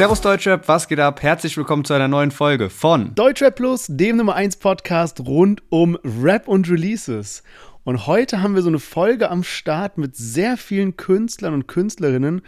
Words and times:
Servus 0.00 0.22
Deutschrap, 0.22 0.66
was 0.66 0.88
geht 0.88 0.98
ab? 0.98 1.20
Herzlich 1.20 1.58
willkommen 1.58 1.84
zu 1.84 1.92
einer 1.92 2.08
neuen 2.08 2.30
Folge 2.30 2.70
von 2.70 3.14
Deutschrap 3.14 3.54
Plus, 3.54 3.84
dem 3.86 4.16
Nummer 4.16 4.34
1 4.34 4.56
Podcast 4.56 5.20
rund 5.20 5.62
um 5.68 5.98
Rap 6.02 6.48
und 6.48 6.70
Releases. 6.70 7.42
Und 7.84 8.06
heute 8.06 8.40
haben 8.40 8.54
wir 8.54 8.62
so 8.62 8.68
eine 8.68 8.78
Folge 8.78 9.30
am 9.30 9.44
Start 9.44 9.98
mit 9.98 10.16
sehr 10.16 10.56
vielen 10.56 10.96
Künstlern 10.96 11.52
und 11.52 11.68
Künstlerinnen, 11.68 12.40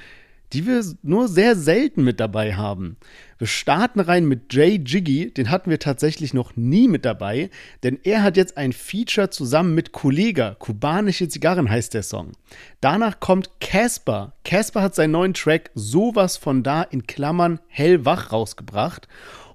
die 0.53 0.67
wir 0.67 0.85
nur 1.03 1.29
sehr 1.29 1.57
selten 1.57 2.05
mit 2.05 2.21
dabei 2.21 2.55
haben. 2.55 2.97
Wir 3.39 3.47
starten 3.47 4.01
rein 4.01 4.27
mit 4.27 4.53
Jay 4.53 4.81
Jiggy, 4.85 5.33
den 5.33 5.51
hatten 5.51 5.71
wir 5.71 5.79
tatsächlich 5.79 6.35
noch 6.35 6.55
nie 6.57 6.89
mit 6.89 7.05
dabei, 7.05 7.51
denn 7.83 7.99
er 8.05 8.23
hat 8.23 8.37
jetzt 8.37 8.57
ein 8.57 8.73
Feature 8.73 9.31
zusammen 9.31 9.75
mit 9.75 9.93
Kollega, 9.93 10.55
kubanische 10.59 11.29
Zigarren 11.29 11.69
heißt 11.69 11.95
der 11.95 12.03
Song. 12.03 12.33
Danach 12.81 13.19
kommt 13.21 13.61
Casper. 13.61 14.35
Casper 14.45 14.83
hat 14.83 14.95
seinen 14.95 15.13
neuen 15.13 15.35
Track 15.35 15.71
sowas 15.75 16.37
von 16.37 16.63
da 16.63 16.83
in 16.83 17.07
Klammern 17.07 17.59
hellwach 17.69 18.33
rausgebracht. 18.33 19.09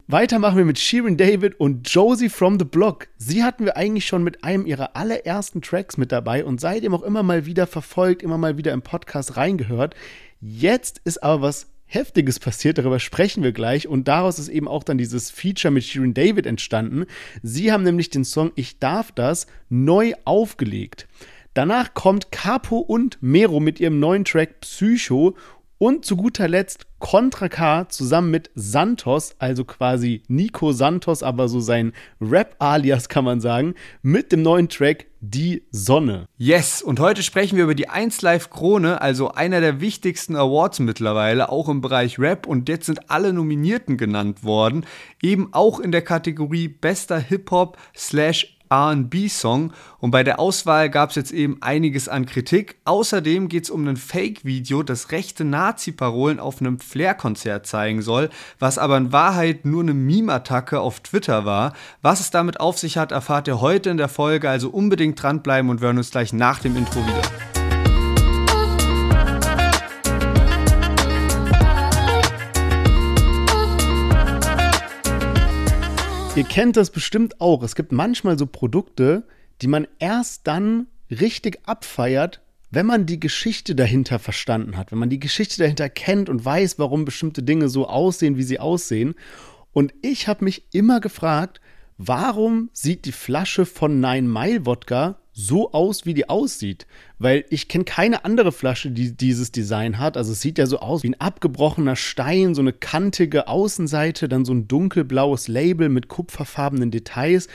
Weiter 0.10 0.40
machen 0.40 0.56
wir 0.56 0.64
mit 0.64 0.80
Shirin 0.80 1.18
David 1.18 1.60
und 1.60 1.90
Josie 1.94 2.30
from 2.30 2.58
the 2.58 2.64
Block. 2.64 3.10
Sie 3.18 3.44
hatten 3.44 3.66
wir 3.66 3.76
eigentlich 3.76 4.06
schon 4.06 4.24
mit 4.24 4.42
einem 4.42 4.66
ihrer 4.66 4.96
allerersten 4.96 5.62
Tracks 5.62 5.98
mit 5.98 6.14
dabei 6.14 6.46
und 6.46 6.62
seitdem 6.62 6.94
auch 6.94 7.04
immer 7.04 7.24
mal 7.24 7.46
wieder 7.46 7.68
verfolgt, 7.68 8.24
immer 8.24 8.38
mal 8.38 8.58
wieder 8.58 8.72
im 8.72 8.82
Podcast 8.82 9.36
reingehört. 9.36 9.96
Jetzt 10.40 11.02
ist 11.04 11.24
aber 11.24 11.42
was 11.42 11.68
Heftiges 11.90 12.40
passiert, 12.40 12.78
darüber 12.78 13.00
sprechen 13.00 13.44
wir 13.44 13.54
gleich. 13.54 13.88
Und 13.88 14.08
daraus 14.08 14.40
ist 14.40 14.50
eben 14.50 14.68
auch 14.68 14.84
dann 14.84 14.98
dieses 14.98 15.32
Feature 15.32 15.72
mit 15.72 15.86
Shirin 15.86 16.14
David 16.14 16.46
entstanden. 16.46 17.06
Sie 17.42 17.72
haben 17.72 17.84
nämlich 17.84 18.10
den 18.10 18.26
Song 18.26 18.52
Ich 18.56 18.80
darf 18.80 19.12
das 19.14 19.48
neu 19.70 20.14
aufgelegt. 20.26 21.08
Danach 21.54 21.94
kommt 21.96 22.32
Capo 22.32 22.78
und 22.78 23.18
Mero 23.22 23.60
mit 23.60 23.80
ihrem 23.80 24.00
neuen 24.00 24.26
Track 24.26 24.60
Psycho 24.60 25.36
und 25.78 26.06
zu 26.06 26.18
guter 26.18 26.48
Letzt 26.48 26.88
Contra 27.00 27.48
K 27.48 27.88
zusammen 27.90 28.32
mit 28.32 28.50
Santos, 28.56 29.36
also 29.38 29.66
quasi 29.66 30.24
Nico 30.28 30.72
Santos, 30.72 31.22
aber 31.22 31.48
so 31.48 31.60
sein 31.60 31.94
Rap-Alias 32.20 33.08
kann 33.08 33.24
man 33.24 33.40
sagen, 33.40 33.76
mit 34.02 34.32
dem 34.32 34.42
neuen 34.42 34.68
Track 34.68 35.06
Die 35.20 35.64
Sonne. 35.70 36.26
Yes, 36.38 36.82
und 36.82 37.00
heute 37.00 37.22
sprechen 37.22 37.56
wir 37.56 37.66
über 37.66 37.76
die 37.76 37.90
1 37.90 38.24
Live 38.24 38.50
Krone, 38.50 39.00
also 39.00 39.30
einer 39.30 39.62
der 39.62 39.80
wichtigsten 39.80 40.36
Awards 40.36 40.80
mittlerweile, 40.80 41.52
auch 41.52 41.70
im 41.70 41.82
Bereich 41.82 42.18
Rap. 42.18 42.48
Und 42.48 42.68
jetzt 42.68 42.88
sind 42.88 43.12
alle 43.12 43.32
Nominierten 43.32 43.98
genannt 43.98 44.44
worden, 44.44 44.86
eben 45.22 45.50
auch 45.54 45.80
in 45.80 45.92
der 45.92 46.02
Kategorie 46.02 46.68
Bester 46.68 47.20
Hip-Hop 47.20 47.78
slash 47.96 48.57
RB-Song 48.72 49.74
und 50.00 50.12
bei 50.12 50.24
der 50.24 50.40
Auswahl 50.40 50.90
gab 50.90 51.10
es 51.10 51.16
jetzt 51.16 51.32
eben 51.32 51.58
einiges 51.62 52.10
an 52.10 52.26
Kritik. 52.26 52.78
Außerdem 52.86 53.50
geht 53.50 53.66
es 53.66 53.70
um 53.70 53.88
ein 53.88 53.98
Fake-Video, 53.98 54.84
das 54.84 55.12
rechte 55.12 55.44
Nazi-Parolen 55.44 56.40
auf 56.40 56.62
einem 56.62 56.80
Flair-Konzert 56.80 57.66
zeigen 57.66 58.02
soll, 58.02 58.30
was 58.60 58.78
aber 58.78 58.98
in 58.98 59.12
Wahrheit 59.12 59.66
nur 59.66 59.82
eine 59.82 59.94
Meme-Attacke 59.94 60.80
auf 60.80 61.00
Twitter 61.00 61.46
war. 61.46 61.74
Was 62.02 62.20
es 62.20 62.32
damit 62.32 62.60
auf 62.60 62.78
sich 62.78 62.98
hat, 62.98 63.12
erfahrt 63.12 63.48
ihr 63.48 63.62
heute 63.62 63.90
in 63.90 63.98
der 63.98 64.10
Folge, 64.10 64.50
also 64.50 64.70
unbedingt 64.70 65.22
dranbleiben 65.22 65.70
und 65.70 65.82
wir 65.82 65.88
hören 65.88 65.98
uns 65.98 66.12
gleich 66.12 66.34
nach 66.34 66.60
dem 66.60 66.76
Intro 66.76 67.00
wieder. 67.06 67.57
Ihr 76.38 76.44
kennt 76.44 76.78
das 76.78 76.92
bestimmt 76.92 77.42
auch. 77.42 77.64
Es 77.64 77.74
gibt 77.74 77.92
manchmal 77.92 78.38
so 78.38 78.46
Produkte, 78.46 79.24
die 79.64 79.68
man 79.68 79.88
erst 79.98 80.46
dann 80.46 80.86
richtig 81.10 81.58
abfeiert, 81.64 82.42
wenn 82.70 82.86
man 82.86 83.08
die 83.08 83.20
Geschichte 83.20 83.74
dahinter 83.74 84.20
verstanden 84.20 84.78
hat, 84.78 84.92
wenn 84.92 85.00
man 85.00 85.10
die 85.10 85.20
Geschichte 85.20 85.58
dahinter 85.58 85.90
kennt 85.90 86.30
und 86.30 86.46
weiß, 86.46 86.78
warum 86.78 87.06
bestimmte 87.06 87.42
Dinge 87.42 87.70
so 87.70 87.88
aussehen, 87.88 88.38
wie 88.38 88.44
sie 88.44 88.60
aussehen. 88.60 89.16
Und 89.74 89.96
ich 90.04 90.28
habe 90.28 90.44
mich 90.46 90.66
immer 90.74 91.00
gefragt, 91.00 91.60
warum 91.98 92.70
sieht 92.72 93.06
die 93.06 93.14
Flasche 93.14 93.66
von 93.66 94.00
Nine 94.00 94.28
Mile 94.28 94.68
Wodka 94.68 95.18
so 95.38 95.72
aus, 95.72 96.06
wie 96.06 96.16
die 96.16 96.30
aussieht. 96.30 96.88
Weil 97.20 97.46
ich 97.50 97.68
kenne 97.68 97.84
keine 97.84 98.26
andere 98.26 98.52
Flasche, 98.52 98.90
die 98.90 99.16
dieses 99.16 99.52
Design 99.52 100.00
hat. 100.00 100.18
Also 100.18 100.32
es 100.32 100.42
sieht 100.42 100.58
ja 100.58 100.66
so 100.66 100.80
aus 100.80 101.04
wie 101.04 101.10
ein 101.10 101.22
abgebrochener 101.22 101.96
Stein, 101.96 102.56
so 102.56 102.62
eine 102.62 102.74
kantige 102.74 103.48
Außenseite, 103.48 104.28
dann 104.28 104.46
so 104.46 104.54
ein 104.54 104.68
dunkelblaues 104.68 105.48
Label 105.48 105.90
mit 105.90 106.08
kupferfarbenen 106.08 106.90
Details. 106.90 107.48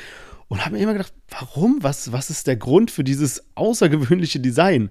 Und 0.47 0.65
habe 0.65 0.77
mir 0.77 0.83
immer 0.83 0.93
gedacht, 0.93 1.15
warum? 1.29 1.79
Was, 1.81 2.13
was 2.13 2.31
ist 2.31 2.47
der 2.47 2.57
Grund 2.57 2.91
für 2.91 3.05
dieses 3.05 3.43
außergewöhnliche 3.57 4.39
Design? 4.39 4.91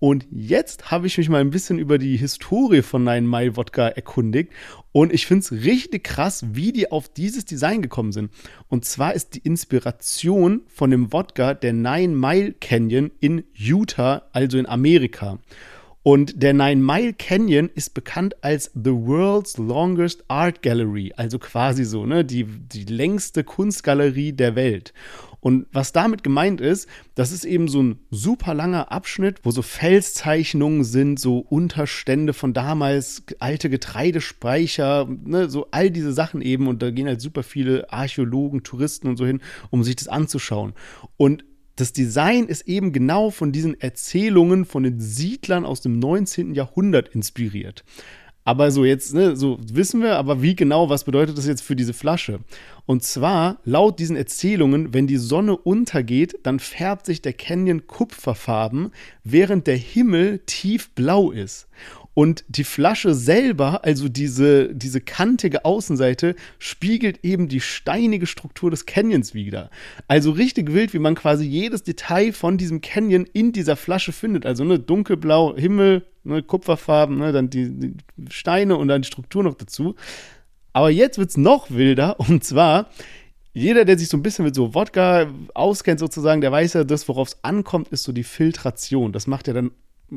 Und 0.00 0.26
jetzt 0.30 0.90
habe 0.90 1.06
ich 1.06 1.18
mich 1.18 1.28
mal 1.28 1.42
ein 1.42 1.50
bisschen 1.50 1.78
über 1.78 1.98
die 1.98 2.16
Historie 2.16 2.80
von 2.80 3.04
Nine 3.04 3.28
Mile 3.28 3.56
Wodka 3.56 3.86
erkundigt. 3.86 4.50
Und 4.92 5.12
ich 5.12 5.26
finde 5.26 5.44
es 5.44 5.52
richtig 5.52 6.04
krass, 6.04 6.42
wie 6.52 6.72
die 6.72 6.90
auf 6.90 7.10
dieses 7.10 7.44
Design 7.44 7.82
gekommen 7.82 8.10
sind. 8.10 8.30
Und 8.68 8.86
zwar 8.86 9.14
ist 9.14 9.34
die 9.34 9.40
Inspiration 9.40 10.62
von 10.68 10.90
dem 10.90 11.12
Wodka 11.12 11.52
der 11.52 11.74
Nine 11.74 12.16
Mile 12.16 12.54
Canyon 12.54 13.10
in 13.20 13.44
Utah, 13.54 14.22
also 14.32 14.56
in 14.56 14.66
Amerika. 14.66 15.38
Und 16.02 16.42
der 16.42 16.54
Nine 16.54 16.82
Mile 16.82 17.12
Canyon 17.12 17.68
ist 17.74 17.92
bekannt 17.92 18.42
als 18.42 18.70
The 18.74 18.92
World's 18.92 19.58
Longest 19.58 20.24
Art 20.28 20.62
Gallery, 20.62 21.12
also 21.16 21.38
quasi 21.38 21.84
so, 21.84 22.06
ne, 22.06 22.24
die, 22.24 22.44
die 22.44 22.84
längste 22.84 23.44
Kunstgalerie 23.44 24.32
der 24.32 24.54
Welt. 24.56 24.94
Und 25.40 25.66
was 25.72 25.92
damit 25.92 26.22
gemeint 26.22 26.60
ist, 26.60 26.86
das 27.14 27.32
ist 27.32 27.44
eben 27.44 27.68
so 27.68 27.82
ein 27.82 27.98
super 28.10 28.52
langer 28.54 28.92
Abschnitt, 28.92 29.40
wo 29.42 29.50
so 29.50 29.62
Felszeichnungen 29.62 30.84
sind, 30.84 31.18
so 31.18 31.38
Unterstände 31.38 32.34
von 32.34 32.52
damals, 32.52 33.24
alte 33.38 33.70
Getreidespeicher, 33.70 35.06
ne, 35.24 35.48
so 35.48 35.68
all 35.70 35.90
diese 35.90 36.12
Sachen 36.12 36.42
eben. 36.42 36.66
Und 36.66 36.82
da 36.82 36.90
gehen 36.90 37.08
halt 37.08 37.20
super 37.20 37.42
viele 37.42 37.90
Archäologen, 37.92 38.62
Touristen 38.62 39.08
und 39.08 39.16
so 39.16 39.26
hin, 39.26 39.40
um 39.70 39.82
sich 39.82 39.96
das 39.96 40.08
anzuschauen. 40.08 40.74
Und 41.16 41.44
das 41.80 41.92
Design 41.92 42.46
ist 42.46 42.68
eben 42.68 42.92
genau 42.92 43.30
von 43.30 43.52
diesen 43.52 43.80
Erzählungen 43.80 44.64
von 44.64 44.82
den 44.82 45.00
Siedlern 45.00 45.64
aus 45.64 45.80
dem 45.80 45.98
19. 45.98 46.54
Jahrhundert 46.54 47.08
inspiriert. 47.08 47.84
Aber 48.44 48.70
so 48.70 48.84
jetzt, 48.84 49.14
ne, 49.14 49.36
so 49.36 49.58
wissen 49.62 50.02
wir, 50.02 50.16
aber 50.16 50.42
wie 50.42 50.56
genau, 50.56 50.88
was 50.88 51.04
bedeutet 51.04 51.38
das 51.38 51.46
jetzt 51.46 51.62
für 51.62 51.76
diese 51.76 51.92
Flasche? 51.92 52.40
Und 52.86 53.02
zwar, 53.02 53.60
laut 53.64 53.98
diesen 53.98 54.16
Erzählungen, 54.16 54.92
wenn 54.92 55.06
die 55.06 55.18
Sonne 55.18 55.56
untergeht, 55.56 56.38
dann 56.42 56.58
färbt 56.58 57.06
sich 57.06 57.22
der 57.22 57.34
Canyon 57.34 57.86
kupferfarben, 57.86 58.90
während 59.24 59.66
der 59.66 59.76
Himmel 59.76 60.40
tiefblau 60.46 61.30
ist. 61.30 61.68
Und 62.14 62.44
die 62.48 62.64
Flasche 62.64 63.14
selber, 63.14 63.84
also 63.84 64.08
diese, 64.08 64.74
diese 64.74 65.00
kantige 65.00 65.64
Außenseite, 65.64 66.34
spiegelt 66.58 67.24
eben 67.24 67.48
die 67.48 67.60
steinige 67.60 68.26
Struktur 68.26 68.70
des 68.70 68.84
Canyons 68.84 69.32
wieder. 69.32 69.70
Also 70.08 70.32
richtig 70.32 70.72
wild, 70.72 70.92
wie 70.92 70.98
man 70.98 71.14
quasi 71.14 71.46
jedes 71.46 71.82
Detail 71.82 72.32
von 72.32 72.58
diesem 72.58 72.80
Canyon 72.80 73.26
in 73.32 73.52
dieser 73.52 73.76
Flasche 73.76 74.12
findet. 74.12 74.44
Also 74.44 74.64
ne, 74.64 74.78
dunkelblau 74.78 75.56
Himmel, 75.56 76.04
ne, 76.24 76.42
Kupferfarben, 76.42 77.18
ne, 77.18 77.32
dann 77.32 77.48
die, 77.48 77.70
die 77.70 77.94
Steine 78.28 78.76
und 78.76 78.88
dann 78.88 79.02
die 79.02 79.08
Struktur 79.08 79.44
noch 79.44 79.54
dazu. 79.54 79.94
Aber 80.72 80.90
jetzt 80.90 81.18
wird 81.18 81.30
es 81.30 81.36
noch 81.36 81.70
wilder 81.70 82.18
und 82.28 82.44
zwar 82.44 82.90
jeder, 83.52 83.84
der 83.84 83.98
sich 83.98 84.08
so 84.08 84.16
ein 84.16 84.22
bisschen 84.22 84.44
mit 84.44 84.54
so 84.54 84.74
Wodka 84.74 85.26
auskennt, 85.54 85.98
sozusagen, 85.98 86.40
der 86.40 86.52
weiß 86.52 86.74
ja, 86.74 86.84
das, 86.84 87.08
worauf 87.08 87.28
es 87.28 87.38
ankommt, 87.42 87.88
ist 87.88 88.04
so 88.04 88.12
die 88.12 88.22
Filtration. 88.22 89.12
Das 89.12 89.26
macht 89.26 89.48
ja 89.48 89.52
dann 89.52 89.72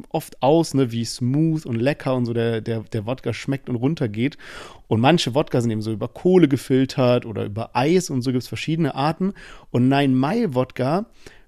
oft 0.10 0.42
aus, 0.42 0.74
ne, 0.74 0.92
wie 0.92 1.06
smooth 1.06 1.66
und 1.66 1.76
lecker 1.76 2.16
und 2.16 2.26
so 2.26 2.34
der, 2.34 2.62
der, 2.62 2.82
der 2.82 3.06
Wodka 3.06 3.34
schmeckt 3.34 3.70
und 3.70 3.76
runtergeht. 3.76 4.38
Und 4.88 5.02
manche 5.02 5.36
Wodka 5.36 5.62
sind 5.62 5.72
eben 5.72 5.82
so 5.82 5.92
über 5.92 6.08
Kohle 6.08 6.48
gefiltert 6.48 7.26
oder 7.26 7.46
über 7.46 7.76
Eis 7.76 8.10
und 8.10 8.22
so 8.22 8.32
gibt 8.32 8.44
es 8.44 8.48
verschiedene 8.48 8.96
Arten. 8.96 9.34
Und 9.72 9.90
Nine 9.90 10.16
Mile 10.16 10.56
Wodka 10.56 11.06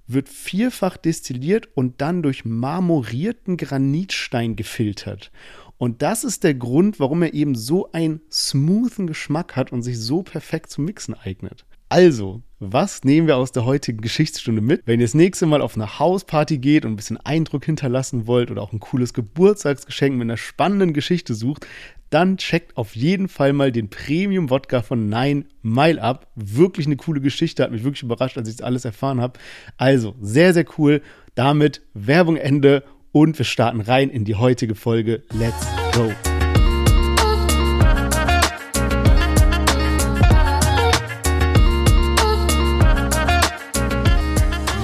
wird 0.07 0.29
vierfach 0.29 0.97
destilliert 0.97 1.67
und 1.73 2.01
dann 2.01 2.21
durch 2.21 2.45
marmorierten 2.45 3.57
Granitstein 3.57 4.55
gefiltert. 4.55 5.31
Und 5.77 6.01
das 6.01 6.23
ist 6.23 6.43
der 6.43 6.53
Grund, 6.53 6.99
warum 6.99 7.21
er 7.23 7.33
eben 7.33 7.55
so 7.55 7.91
einen 7.91 8.21
smoothen 8.31 9.07
Geschmack 9.07 9.55
hat 9.55 9.71
und 9.71 9.81
sich 9.81 9.99
so 9.99 10.23
perfekt 10.23 10.69
zum 10.69 10.85
Mixen 10.85 11.15
eignet. 11.15 11.65
Also, 11.89 12.41
was 12.59 13.03
nehmen 13.03 13.27
wir 13.27 13.37
aus 13.37 13.51
der 13.51 13.65
heutigen 13.65 14.01
Geschichtsstunde 14.01 14.61
mit? 14.61 14.81
Wenn 14.85 14.99
ihr 14.99 15.05
das 15.05 15.13
nächste 15.13 15.45
Mal 15.45 15.61
auf 15.61 15.75
eine 15.75 15.99
Hausparty 15.99 16.57
geht 16.57 16.83
und 16.83 16.93
ein 16.93 16.95
bisschen 16.95 17.17
Eindruck 17.17 17.65
hinterlassen 17.65 18.27
wollt 18.27 18.49
oder 18.49 18.61
auch 18.61 18.73
ein 18.73 18.79
cooles 18.79 19.13
Geburtstagsgeschenk 19.13 20.15
mit 20.15 20.23
einer 20.23 20.37
spannenden 20.37 20.93
Geschichte 20.93 21.35
sucht, 21.35 21.67
dann 22.09 22.37
checkt 22.37 22.77
auf 22.77 22.95
jeden 22.95 23.27
Fall 23.27 23.53
mal 23.53 23.71
den 23.71 23.89
Premium 23.89 24.49
Wodka 24.49 24.81
von 24.81 25.09
Nine 25.09 25.45
Mile 25.61 26.01
ab. 26.01 26.27
Wirklich 26.35 26.85
eine 26.85 26.95
coole 26.95 27.21
Geschichte, 27.21 27.63
hat 27.63 27.71
mich 27.71 27.83
wirklich 27.83 28.03
überrascht, 28.03 28.37
als 28.37 28.49
ich 28.49 28.55
das 28.57 28.65
alles 28.65 28.85
erfahren 28.85 29.21
habe. 29.21 29.39
Also, 29.77 30.15
sehr, 30.21 30.53
sehr 30.53 30.65
cool. 30.77 31.01
Damit 31.35 31.81
Werbung 31.93 32.37
Ende 32.37 32.83
und 33.11 33.37
wir 33.37 33.45
starten 33.45 33.81
rein 33.81 34.09
in 34.09 34.25
die 34.25 34.35
heutige 34.35 34.75
Folge. 34.75 35.23
Let's 35.31 35.67
go! 35.93 36.11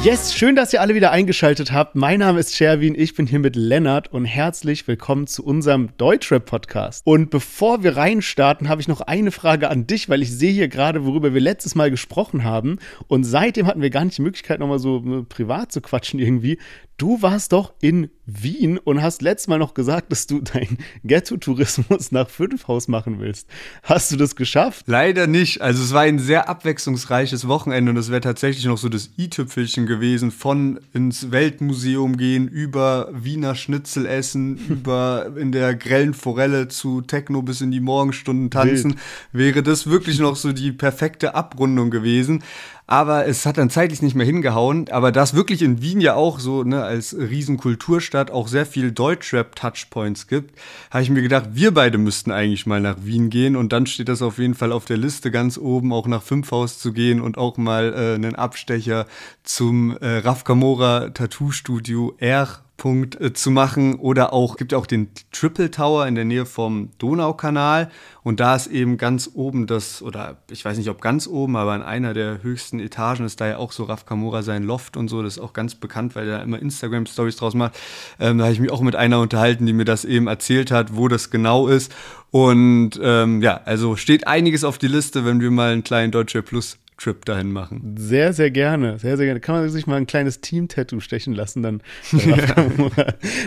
Yes, 0.03 0.33
schön, 0.33 0.55
dass 0.55 0.73
ihr 0.73 0.81
alle 0.81 0.95
wieder 0.95 1.11
eingeschaltet 1.11 1.71
habt. 1.71 1.93
Mein 1.93 2.21
Name 2.21 2.39
ist 2.39 2.55
Sherwin, 2.55 2.95
ich 2.97 3.13
bin 3.13 3.27
hier 3.27 3.37
mit 3.37 3.55
Lennart 3.55 4.11
und 4.11 4.25
herzlich 4.25 4.87
willkommen 4.87 5.27
zu 5.27 5.45
unserem 5.45 5.95
Deutschrap-Podcast. 5.97 7.05
Und 7.05 7.29
bevor 7.29 7.83
wir 7.83 7.97
reinstarten, 7.97 8.67
habe 8.67 8.81
ich 8.81 8.87
noch 8.87 9.01
eine 9.01 9.29
Frage 9.29 9.69
an 9.69 9.85
dich, 9.85 10.09
weil 10.09 10.23
ich 10.23 10.31
sehe 10.35 10.53
hier 10.53 10.69
gerade, 10.69 11.05
worüber 11.05 11.35
wir 11.35 11.39
letztes 11.39 11.75
Mal 11.75 11.91
gesprochen 11.91 12.43
haben. 12.43 12.79
Und 13.07 13.25
seitdem 13.25 13.67
hatten 13.67 13.83
wir 13.83 13.91
gar 13.91 14.03
nicht 14.03 14.17
die 14.17 14.23
Möglichkeit, 14.23 14.59
nochmal 14.59 14.79
so 14.79 15.03
äh, 15.05 15.23
privat 15.23 15.71
zu 15.71 15.81
quatschen 15.81 16.19
irgendwie. 16.19 16.57
Du 16.97 17.21
warst 17.21 17.51
doch 17.51 17.75
in 17.79 18.09
Wien 18.33 18.77
und 18.77 19.01
hast 19.01 19.21
letztes 19.21 19.47
Mal 19.47 19.59
noch 19.59 19.73
gesagt, 19.73 20.11
dass 20.11 20.27
du 20.27 20.41
deinen 20.41 20.77
Ghetto-Tourismus 21.03 22.11
nach 22.11 22.29
Fünfhaus 22.29 22.87
machen 22.87 23.19
willst. 23.19 23.47
Hast 23.83 24.11
du 24.11 24.17
das 24.17 24.35
geschafft? 24.35 24.85
Leider 24.87 25.27
nicht. 25.27 25.61
Also 25.61 25.83
es 25.83 25.93
war 25.93 26.01
ein 26.01 26.19
sehr 26.19 26.49
abwechslungsreiches 26.49 27.47
Wochenende 27.47 27.91
und 27.91 27.97
es 27.97 28.09
wäre 28.09 28.21
tatsächlich 28.21 28.65
noch 28.65 28.77
so 28.77 28.89
das 28.89 29.11
i-Tüpfelchen 29.17 29.85
gewesen, 29.85 30.31
von 30.31 30.79
ins 30.93 31.31
Weltmuseum 31.31 32.17
gehen, 32.17 32.47
über 32.47 33.09
Wiener 33.11 33.55
Schnitzel 33.55 34.05
essen, 34.05 34.57
über 34.69 35.33
in 35.37 35.51
der 35.51 35.75
grellen 35.75 36.13
Forelle 36.13 36.67
zu 36.67 37.01
Techno 37.01 37.41
bis 37.41 37.61
in 37.61 37.71
die 37.71 37.79
Morgenstunden 37.79 38.49
tanzen. 38.49 38.91
Wild. 39.31 39.55
Wäre 39.55 39.63
das 39.63 39.87
wirklich 39.87 40.19
noch 40.19 40.35
so 40.35 40.51
die 40.51 40.71
perfekte 40.71 41.35
Abrundung 41.35 41.89
gewesen 41.89 42.43
aber 42.91 43.25
es 43.25 43.45
hat 43.45 43.57
dann 43.57 43.69
zeitlich 43.69 44.01
nicht 44.01 44.15
mehr 44.15 44.25
hingehauen. 44.25 44.89
Aber 44.91 45.13
da 45.13 45.23
es 45.23 45.33
wirklich 45.33 45.61
in 45.61 45.81
Wien 45.81 46.01
ja 46.01 46.15
auch 46.15 46.41
so, 46.41 46.65
ne, 46.65 46.83
als 46.83 47.15
Riesenkulturstadt 47.17 48.31
auch 48.31 48.49
sehr 48.49 48.65
viel 48.65 48.91
Deutschrap-Touchpoints 48.91 50.27
gibt, 50.27 50.59
habe 50.89 51.01
ich 51.01 51.09
mir 51.09 51.21
gedacht, 51.21 51.51
wir 51.53 51.73
beide 51.73 51.97
müssten 51.97 52.31
eigentlich 52.31 52.65
mal 52.65 52.81
nach 52.81 52.97
Wien 53.01 53.29
gehen 53.29 53.55
und 53.55 53.71
dann 53.71 53.85
steht 53.85 54.09
das 54.09 54.21
auf 54.21 54.39
jeden 54.39 54.55
Fall 54.55 54.73
auf 54.73 54.83
der 54.83 54.97
Liste 54.97 55.31
ganz 55.31 55.57
oben, 55.57 55.93
auch 55.93 56.05
nach 56.05 56.21
Fünfhaus 56.21 56.79
zu 56.79 56.91
gehen 56.91 57.21
und 57.21 57.37
auch 57.37 57.55
mal 57.55 57.93
äh, 57.93 58.15
einen 58.15 58.35
Abstecher 58.35 59.07
zum 59.43 59.95
äh, 59.95 60.17
Raf 60.17 60.43
Kamora 60.43 61.11
Tattoo-Studio 61.11 62.15
R 62.17 62.59
Punkt 62.81 63.21
äh, 63.21 63.31
zu 63.31 63.51
machen. 63.51 63.99
Oder 63.99 64.33
auch, 64.33 64.57
gibt 64.57 64.71
ja 64.71 64.77
auch 64.79 64.87
den 64.87 65.09
Triple 65.31 65.69
Tower 65.69 66.07
in 66.07 66.15
der 66.15 66.25
Nähe 66.25 66.47
vom 66.47 66.89
Donaukanal. 66.97 67.91
Und 68.23 68.39
da 68.39 68.55
ist 68.55 68.65
eben 68.65 68.97
ganz 68.97 69.29
oben 69.35 69.67
das, 69.67 70.01
oder 70.01 70.37
ich 70.49 70.65
weiß 70.65 70.79
nicht, 70.79 70.89
ob 70.89 70.99
ganz 70.99 71.27
oben, 71.27 71.57
aber 71.57 71.75
in 71.75 71.83
einer 71.83 72.15
der 72.15 72.41
höchsten 72.41 72.79
Etagen 72.79 73.23
ist 73.23 73.39
da 73.39 73.47
ja 73.47 73.57
auch 73.57 73.71
so 73.71 73.83
Raf 73.83 74.07
Kamora 74.07 74.41
sein 74.41 74.63
Loft 74.63 74.97
und 74.97 75.09
so. 75.09 75.21
Das 75.21 75.37
ist 75.37 75.43
auch 75.43 75.53
ganz 75.53 75.75
bekannt, 75.75 76.15
weil 76.15 76.27
er 76.27 76.41
immer 76.41 76.57
Instagram-Stories 76.57 77.35
draus 77.35 77.53
macht. 77.53 77.77
Ähm, 78.19 78.39
da 78.39 78.45
habe 78.45 78.53
ich 78.53 78.59
mich 78.59 78.71
auch 78.71 78.81
mit 78.81 78.95
einer 78.95 79.19
unterhalten, 79.19 79.67
die 79.67 79.73
mir 79.73 79.85
das 79.85 80.03
eben 80.03 80.25
erzählt 80.25 80.71
hat, 80.71 80.95
wo 80.95 81.07
das 81.07 81.29
genau 81.29 81.67
ist. 81.67 81.93
Und 82.31 82.99
ähm, 82.99 83.43
ja, 83.43 83.61
also 83.63 83.95
steht 83.95 84.25
einiges 84.25 84.63
auf 84.63 84.79
die 84.79 84.87
Liste, 84.87 85.23
wenn 85.23 85.39
wir 85.39 85.51
mal 85.51 85.71
einen 85.71 85.83
kleinen 85.83 86.11
Deutsche 86.11 86.41
Plus 86.41 86.79
Trip 87.01 87.25
dahin 87.25 87.51
machen. 87.51 87.95
Sehr, 87.97 88.31
sehr 88.31 88.51
gerne. 88.51 88.99
Sehr, 88.99 89.17
sehr 89.17 89.25
gerne. 89.25 89.39
Kann 89.39 89.55
man 89.55 89.69
sich 89.69 89.87
mal 89.87 89.95
ein 89.95 90.05
kleines 90.05 90.41
Team-Tattoo 90.41 90.99
stechen 90.99 91.33
lassen, 91.33 91.63
dann. 91.63 91.81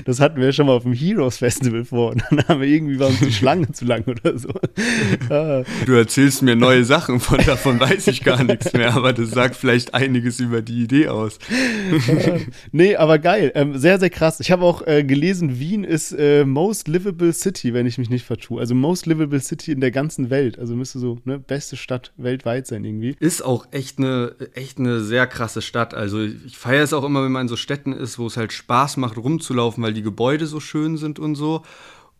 das 0.04 0.20
hatten 0.20 0.40
wir 0.40 0.52
schon 0.52 0.66
mal 0.66 0.72
auf 0.72 0.82
dem 0.82 0.92
Heroes 0.92 1.38
Festival 1.38 1.84
vor 1.84 2.12
und 2.12 2.24
dann 2.30 2.48
haben 2.48 2.60
wir 2.60 2.68
irgendwie 2.68 2.98
war 2.98 3.08
uns 3.08 3.20
die 3.20 3.32
Schlange 3.32 3.70
zu 3.70 3.84
lang 3.84 4.04
oder 4.04 4.36
so. 4.38 4.48
Du 5.86 5.92
erzählst 5.92 6.42
mir 6.42 6.56
neue 6.56 6.84
Sachen, 6.84 7.20
von 7.20 7.38
davon 7.44 7.78
weiß 7.78 8.08
ich 8.08 8.24
gar 8.24 8.42
nichts 8.42 8.72
mehr, 8.72 8.94
aber 8.94 9.12
das 9.12 9.30
sagt 9.30 9.56
vielleicht 9.56 9.94
einiges 9.94 10.40
über 10.40 10.62
die 10.62 10.82
Idee 10.82 11.08
aus. 11.08 11.38
nee, 12.72 12.96
aber 12.96 13.18
geil. 13.18 13.52
Ähm, 13.54 13.78
sehr, 13.78 13.98
sehr 14.00 14.10
krass. 14.10 14.40
Ich 14.40 14.50
habe 14.50 14.64
auch 14.64 14.86
äh, 14.86 15.04
gelesen, 15.04 15.60
Wien 15.60 15.84
ist 15.84 16.12
äh, 16.12 16.44
most 16.44 16.88
livable 16.88 17.32
city, 17.32 17.72
wenn 17.74 17.86
ich 17.86 17.98
mich 17.98 18.10
nicht 18.10 18.24
vertue. 18.24 18.60
Also 18.60 18.74
most 18.74 19.06
livable 19.06 19.40
city 19.40 19.72
in 19.72 19.80
der 19.80 19.90
ganzen 19.90 20.30
Welt. 20.30 20.58
Also 20.58 20.74
müsste 20.74 20.98
so, 20.98 21.18
ne, 21.24 21.38
beste 21.38 21.76
Stadt 21.76 22.12
weltweit 22.16 22.66
sein 22.66 22.84
irgendwie. 22.84 23.14
Ist 23.20 23.43
auch 23.44 23.66
echt 23.70 23.98
eine, 23.98 24.34
echt 24.54 24.78
eine 24.78 25.00
sehr 25.00 25.26
krasse 25.26 25.62
Stadt. 25.62 25.94
Also 25.94 26.20
ich 26.20 26.56
feiere 26.58 26.82
es 26.82 26.92
auch 26.92 27.04
immer, 27.04 27.24
wenn 27.24 27.32
man 27.32 27.42
in 27.42 27.48
so 27.48 27.56
Städten 27.56 27.92
ist, 27.92 28.18
wo 28.18 28.26
es 28.26 28.36
halt 28.36 28.52
Spaß 28.52 28.96
macht, 28.96 29.16
rumzulaufen, 29.16 29.82
weil 29.82 29.94
die 29.94 30.02
Gebäude 30.02 30.46
so 30.46 30.60
schön 30.60 30.96
sind 30.96 31.18
und 31.18 31.34
so. 31.34 31.62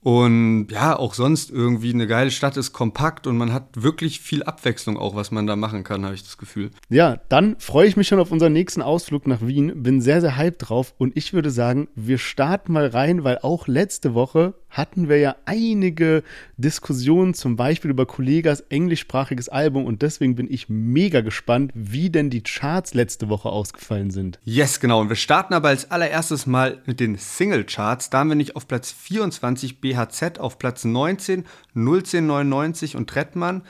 Und 0.05 0.67
ja, 0.71 0.99
auch 0.99 1.15
sonst 1.15 1.51
irgendwie 1.51 1.95
eine 1.95 2.07
geile 2.07 2.31
Stadt 2.31 2.59
ist 2.59 2.75
kompakt 2.75 3.27
und 3.27 3.39
man 3.39 3.55
hat 3.55 3.69
wirklich 3.83 4.21
viel 4.21 4.43
Abwechslung 4.43 4.99
auch, 4.99 5.17
was 5.17 5.31
man 5.31 5.47
da 5.47 5.57
machen 5.57 5.83
kann, 5.83 6.05
habe 6.05 6.15
ich 6.15 6.23
das 6.23 6.37
Gefühl. 6.37 6.71
Ja, 6.91 7.21
dann 7.31 7.57
freue 7.59 7.89
ich 7.89 7.97
mich 7.97 8.07
schon 8.07 8.21
auf 8.21 8.31
unseren 8.31 8.53
nächsten 8.53 8.83
Ausflug 8.83 9.27
nach 9.27 9.41
Wien. 9.41 9.83
Bin 9.83 10.03
sehr, 10.03 10.21
sehr 10.21 10.37
hyped 10.37 10.69
drauf 10.69 10.93
und 10.99 11.17
ich 11.17 11.33
würde 11.33 11.51
sagen, 11.51 11.89
wir 11.95 12.19
starten 12.19 12.75
mal 12.75 12.89
rein, 12.89 13.25
weil 13.25 13.39
auch 13.39 13.67
letzte 13.67 14.13
Woche 14.13 14.53
hatten 14.77 15.09
wir 15.09 15.19
ja 15.19 15.37
einige 15.45 16.23
Diskussionen, 16.57 17.35
zum 17.35 17.57
Beispiel 17.57 17.91
über 17.91 18.07
Kollegas 18.07 18.61
englischsprachiges 18.61 19.49
Album 19.49 19.87
und 19.87 20.03
deswegen 20.03 20.35
bin 20.35 20.53
ich 20.53 20.69
mega 20.69 21.21
gespannt, 21.21 21.71
wie 21.75 22.11
denn 22.11 22.31
die 22.31 22.43
Charts 22.43 22.95
letzte 22.95 23.29
Woche 23.29 23.49
ausgefallen 23.49 24.11
sind. 24.11 24.39
Yes, 24.45 24.81
genau. 24.81 25.01
Und 25.01 25.09
wir 25.09 25.17
starten 25.17 25.55
aber 25.55 25.69
als 25.69 25.91
allererstes 25.91 26.47
mal 26.47 26.83
mit 26.87 27.01
den 27.01 27.17
Single-Charts. 27.17 28.11
Da 28.11 28.19
haben 28.19 28.29
wir 28.29 28.37
nicht 28.37 28.57
auf 28.57 28.67
Platz 28.67 28.93
24 28.93 29.81
BHZ, 29.95 30.39
auf 30.39 30.59
Platz 30.59 30.85
19 30.85 31.45
01099 31.75 32.97
und 32.97 33.09
Trettmann. 33.09 33.63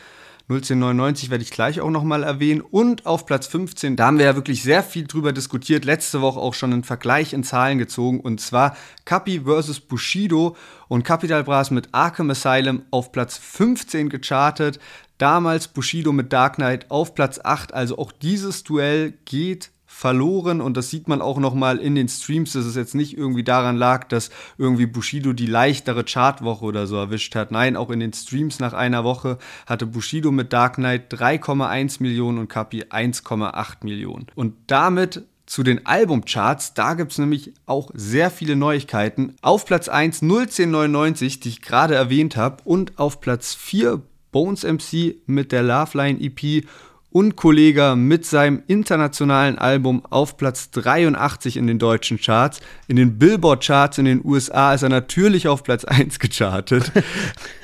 01099 0.48 1.30
werde 1.30 1.42
ich 1.42 1.50
gleich 1.50 1.80
auch 1.80 1.90
nochmal 1.90 2.22
erwähnen. 2.22 2.60
Und 2.60 3.06
auf 3.06 3.24
Platz 3.24 3.46
15, 3.46 3.96
da 3.96 4.06
haben 4.06 4.18
wir 4.18 4.26
ja 4.26 4.36
wirklich 4.36 4.62
sehr 4.62 4.82
viel 4.82 5.06
drüber 5.06 5.32
diskutiert, 5.32 5.86
letzte 5.86 6.20
Woche 6.20 6.38
auch 6.38 6.52
schon 6.52 6.72
einen 6.72 6.84
Vergleich 6.84 7.32
in 7.32 7.44
Zahlen 7.44 7.78
gezogen. 7.78 8.20
Und 8.20 8.42
zwar 8.42 8.76
Kapi 9.06 9.40
versus 9.44 9.80
Bushido 9.80 10.54
und 10.88 11.02
Capital 11.02 11.44
Bras 11.44 11.70
mit 11.70 11.88
Arkham 11.92 12.28
Asylum 12.28 12.82
auf 12.90 13.10
Platz 13.10 13.38
15 13.38 14.10
gechartet. 14.10 14.78
Damals 15.16 15.68
Bushido 15.68 16.12
mit 16.12 16.32
Dark 16.32 16.56
Knight 16.56 16.90
auf 16.90 17.14
Platz 17.14 17.40
8. 17.42 17.72
Also 17.72 17.96
auch 17.96 18.12
dieses 18.12 18.64
Duell 18.64 19.14
geht 19.24 19.70
verloren 19.94 20.60
und 20.60 20.76
das 20.76 20.90
sieht 20.90 21.06
man 21.06 21.22
auch 21.22 21.38
noch 21.38 21.54
mal 21.54 21.78
in 21.78 21.94
den 21.94 22.08
Streams, 22.08 22.52
dass 22.52 22.64
es 22.64 22.74
jetzt 22.74 22.96
nicht 22.96 23.16
irgendwie 23.16 23.44
daran 23.44 23.76
lag, 23.76 24.08
dass 24.08 24.30
irgendwie 24.58 24.86
Bushido 24.86 25.32
die 25.32 25.46
leichtere 25.46 26.02
Chartwoche 26.02 26.64
oder 26.64 26.88
so 26.88 26.96
erwischt 26.96 27.36
hat. 27.36 27.52
Nein, 27.52 27.76
auch 27.76 27.90
in 27.90 28.00
den 28.00 28.12
Streams 28.12 28.58
nach 28.58 28.72
einer 28.72 29.04
Woche 29.04 29.38
hatte 29.66 29.86
Bushido 29.86 30.32
mit 30.32 30.52
Dark 30.52 30.74
Knight 30.74 31.14
3,1 31.14 32.02
Millionen 32.02 32.38
und 32.38 32.48
Kapi 32.48 32.82
1,8 32.82 33.84
Millionen. 33.84 34.26
Und 34.34 34.54
damit 34.66 35.22
zu 35.46 35.62
den 35.62 35.86
Albumcharts, 35.86 36.74
da 36.74 36.94
gibt 36.94 37.12
es 37.12 37.18
nämlich 37.18 37.52
auch 37.64 37.92
sehr 37.94 38.30
viele 38.30 38.56
Neuigkeiten. 38.56 39.36
Auf 39.42 39.64
Platz 39.64 39.88
1 39.88 40.22
01099, 40.22 41.38
die 41.38 41.50
ich 41.50 41.62
gerade 41.62 41.94
erwähnt 41.94 42.36
habe, 42.36 42.56
und 42.64 42.98
auf 42.98 43.20
Platz 43.20 43.54
4 43.54 44.02
Bones 44.32 44.64
MC 44.64 45.14
mit 45.26 45.52
der 45.52 45.62
Loveline 45.62 46.20
EP 46.20 46.66
und 47.14 47.36
Kollega 47.36 47.94
mit 47.94 48.26
seinem 48.26 48.64
internationalen 48.66 49.56
Album 49.56 50.04
auf 50.10 50.36
Platz 50.36 50.72
83 50.72 51.56
in 51.56 51.68
den 51.68 51.78
deutschen 51.78 52.20
Charts. 52.20 52.58
In 52.88 52.96
den 52.96 53.20
Billboard-Charts 53.20 53.98
in 53.98 54.04
den 54.04 54.20
USA 54.24 54.74
ist 54.74 54.82
er 54.82 54.88
natürlich 54.88 55.46
auf 55.46 55.62
Platz 55.62 55.84
1 55.84 56.18
gechartet. 56.18 56.90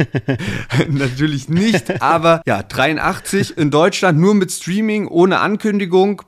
natürlich 0.89 1.49
nicht, 1.49 2.01
aber 2.01 2.43
ja, 2.47 2.63
83 2.63 3.59
in 3.59 3.73
Deutschland 3.73 4.21
nur 4.21 4.37
mit 4.37 4.53
Streaming, 4.53 5.09
ohne 5.09 5.41
Ankündigung. 5.41 6.23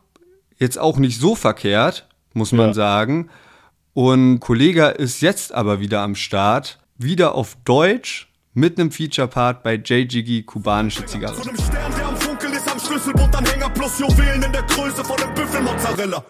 Jetzt 0.59 0.81
auch 0.81 0.99
nicht 0.99 1.21
so 1.21 1.37
verkehrt, 1.37 2.09
muss 2.35 2.51
man 2.51 2.71
ja. 2.71 2.75
sagen. 2.75 3.31
Und 3.95 4.41
Kollega 4.41 4.89
ist 4.89 5.23
jetzt 5.23 5.55
aber 5.55 5.79
wieder 5.79 6.01
am 6.01 6.17
Start, 6.17 6.81
wieder 6.99 7.37
auf 7.37 7.57
Deutsch 7.65 8.33
mit 8.53 8.81
einem 8.81 8.91
Feature-Part 8.91 9.63
bei 9.63 9.75
JGG 9.75 10.43
kubanische 10.43 11.07
Zigarre. 11.07 11.41
Schlüsselbundanhänger 13.03 13.69
plus 13.71 13.99
Juwelen 13.99 14.43
in 14.45 14.53
der 14.53 14.63
Größe 14.63 15.05
von 15.05 15.17
dem 15.17 15.35
Büffelmozzarella. 15.35 16.23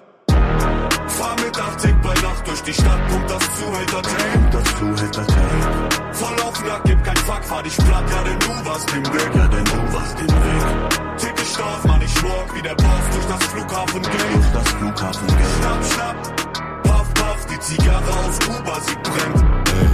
Fahr 1.07 1.37
mit 1.45 1.59
80 1.59 1.95
bei 2.03 2.15
Nacht 2.15 2.47
durch 2.47 2.63
die 2.63 2.73
Stadt, 2.73 3.09
pumpt 3.09 3.31
das 3.31 3.43
Zuhälter-Tape. 3.59 4.51
Das 4.51 4.79
Zuhälter-Tape. 4.79 6.13
Voll 6.13 6.41
auf 6.41 6.65
Nack, 6.65 6.81
gib 6.85 7.05
kein 7.05 7.17
Fuck, 7.17 7.45
fahr 7.45 7.63
dich 7.63 7.77
platt, 7.77 8.05
ja 8.11 8.23
denn 8.25 8.39
du 8.39 8.71
warst 8.71 8.91
im 8.95 9.05
Weg. 9.05 9.35
Ja 9.35 9.47
denn 9.49 9.65
du 9.65 9.93
warst 9.93 10.19
im 10.19 10.29
Weg. 10.29 11.19
Tick 11.19 11.35
ich 11.43 11.61
auf, 11.61 11.85
man 11.85 12.01
ich 12.01 12.23
walk 12.23 12.55
wie 12.55 12.63
der 12.63 12.75
Boss 12.75 13.07
durch 13.13 13.27
das 13.27 13.47
Flughafengate. 13.49 14.17
Durch 14.33 14.53
das 14.55 14.69
Flughafengate. 14.73 15.45
Schnapp, 15.59 15.85
schnapp, 15.93 16.83
puff, 16.85 17.15
puff, 17.15 17.47
die 17.51 17.61
Zigarre 17.61 18.13
aus 18.25 18.39
Kuba, 18.47 18.81
sie 18.81 18.97
brennt. 18.97 19.69
Ey. 19.69 19.92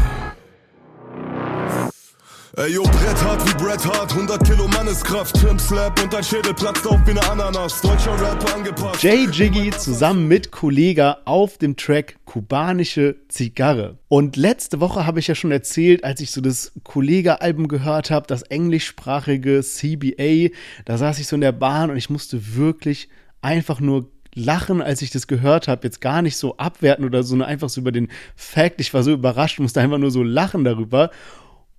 Ey, 2.58 2.74
yo, 2.74 2.82
Brett 2.82 3.22
hart 3.22 3.48
wie 3.48 3.54
Brett 3.62 3.86
hart, 3.86 4.10
100 4.10 4.44
Kilo 4.44 4.66
Manneskraft, 4.66 5.40
Tim 5.40 5.60
Slap 5.60 6.02
und 6.02 6.12
dein 6.12 6.24
Schädel 6.24 6.52
platzt 6.52 6.84
auf 6.88 6.98
wie 7.06 7.12
eine 7.12 7.22
Ananas, 7.30 7.80
deutscher 7.80 8.20
Rapper 8.20 8.52
angepasst. 8.52 9.00
Jay 9.00 9.28
Jiggy 9.30 9.70
zusammen 9.70 10.26
mit 10.26 10.50
Kollega 10.50 11.18
auf 11.24 11.58
dem 11.58 11.76
Track 11.76 12.16
Kubanische 12.24 13.14
Zigarre. 13.28 13.98
Und 14.08 14.34
letzte 14.34 14.80
Woche 14.80 15.06
habe 15.06 15.20
ich 15.20 15.28
ja 15.28 15.36
schon 15.36 15.52
erzählt, 15.52 16.02
als 16.02 16.20
ich 16.20 16.32
so 16.32 16.40
das 16.40 16.72
Kollega-Album 16.82 17.68
gehört 17.68 18.10
habe, 18.10 18.26
das 18.26 18.42
englischsprachige 18.42 19.60
CBA, 19.62 20.52
da 20.84 20.98
saß 20.98 21.20
ich 21.20 21.28
so 21.28 21.36
in 21.36 21.42
der 21.42 21.52
Bahn 21.52 21.92
und 21.92 21.96
ich 21.96 22.10
musste 22.10 22.56
wirklich 22.56 23.08
einfach 23.40 23.78
nur 23.78 24.10
lachen, 24.34 24.82
als 24.82 25.00
ich 25.00 25.12
das 25.12 25.28
gehört 25.28 25.68
habe. 25.68 25.86
Jetzt 25.86 26.00
gar 26.00 26.22
nicht 26.22 26.36
so 26.36 26.56
abwerten 26.56 27.04
oder 27.04 27.22
so, 27.22 27.36
nur 27.36 27.46
einfach 27.46 27.68
so 27.68 27.80
über 27.80 27.92
den 27.92 28.08
Fact. 28.34 28.80
Ich 28.80 28.92
war 28.92 29.04
so 29.04 29.12
überrascht, 29.12 29.60
musste 29.60 29.80
einfach 29.80 29.98
nur 29.98 30.10
so 30.10 30.24
lachen 30.24 30.64
darüber. 30.64 31.10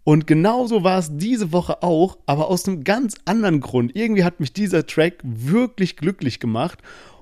Und 0.09 0.25
genauso 0.25 0.83
war 0.83 0.97
es 0.97 1.15
diese 1.17 1.51
Woche 1.51 1.83
auch, 1.83 2.17
aber 2.25 2.47
aus 2.47 2.67
einem 2.67 2.83
ganz 2.83 3.13
anderen 3.25 3.59
Grund. 3.59 3.95
Irgendwie 3.95 4.23
hat 4.23 4.39
mich 4.39 4.51
dieser 4.51 4.87
Track 4.87 5.19
wirklich 5.21 5.97
glücklich 5.97 6.39
gemacht. 6.39 6.79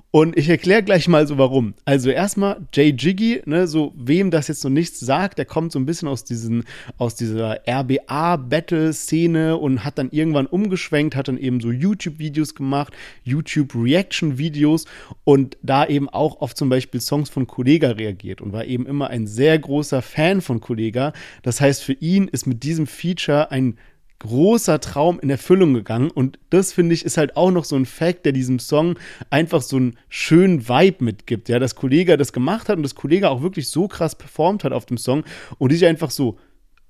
Und 0.10 0.38
ich 0.38 0.48
erkläre 0.48 0.84
gleich 0.84 1.10
mal 1.10 1.28
so 1.28 1.38
warum. 1.38 1.74
Also 1.84 2.10
erstmal 2.10 2.66
Jay 2.74 2.96
Jiggy, 2.98 3.42
ne, 3.46 3.68
so 3.68 3.94
wem 3.98 4.32
das 4.32 4.48
jetzt 4.48 4.64
noch 4.64 4.72
nichts 4.72 5.02
sagt, 5.02 5.38
der 5.38 5.44
kommt 5.44 5.74
so 5.74 5.80
ein 5.80 5.86
bisschen 5.86 6.08
aus 6.08 6.24
diesen, 6.24 6.64
aus 6.98 7.16
dieser 7.16 7.60
RBA-Battle-Szene 7.68 9.58
und 9.58 9.84
hat 9.84 9.98
dann 9.98 10.10
irgendwann 10.12 10.46
umgeschwenkt, 10.46 11.18
hat 11.18 11.28
dann 11.28 11.38
eben 11.38 11.60
so 11.60 11.72
YouTube-Videos 11.72 12.56
gemacht, 12.56 12.94
YouTube-Reaction-Videos 13.26 14.86
und 15.26 15.58
da 15.62 15.86
eben 15.86 16.08
auch 16.08 16.40
auf 16.40 16.56
zum 16.56 16.70
Beispiel 16.70 17.02
Songs 17.02 17.30
von 17.30 17.46
Kollega 17.46 17.92
reagiert 17.92 18.40
und 18.42 18.54
war 18.54 18.64
eben 18.64 18.86
immer 18.86 19.10
ein 19.10 19.28
sehr 19.28 19.60
großer 19.60 20.02
Fan 20.02 20.40
von 20.40 20.62
Kollega. 20.62 21.12
Das 21.44 21.60
heißt, 21.60 21.84
für 21.84 21.94
ihn 21.94 22.30
ist 22.30 22.48
mit 22.48 22.64
diesem 22.64 22.88
Feature 22.88 23.52
ein 23.52 23.78
großer 24.20 24.80
Traum 24.80 25.20
in 25.20 25.30
Erfüllung 25.30 25.74
gegangen. 25.74 26.10
Und 26.10 26.40
das 26.50 26.74
finde 26.74 26.96
ich 26.96 27.06
ist 27.06 27.18
halt 27.18 27.38
auch 27.38 27.52
noch 27.52 27.66
so 27.66 27.76
ein 27.76 27.86
Fact, 27.86 28.26
der 28.26 28.32
diesem 28.34 28.60
Song 28.60 28.98
einfach 29.30 29.62
so 29.62 29.78
einen 29.78 29.98
schönen 30.10 30.68
Vibe 30.68 31.04
mitgibt. 31.04 31.50
Ja, 31.50 31.60
dass 31.60 31.76
Kollege 31.76 32.18
das 32.18 32.34
gemacht 32.34 32.70
hat 32.70 32.78
und 32.78 32.84
das 32.84 32.96
Kollege 32.96 33.30
auch 33.30 33.42
wirklich 33.42 33.70
so 33.70 33.88
krass 33.88 34.16
performt 34.16 34.64
hat 34.64 34.74
auf 34.74 34.86
dem 34.86 34.98
Song 34.98 35.24
und 35.58 35.72
die 35.72 35.78
sich 35.78 35.88
einfach 35.88 36.12
so 36.12 36.38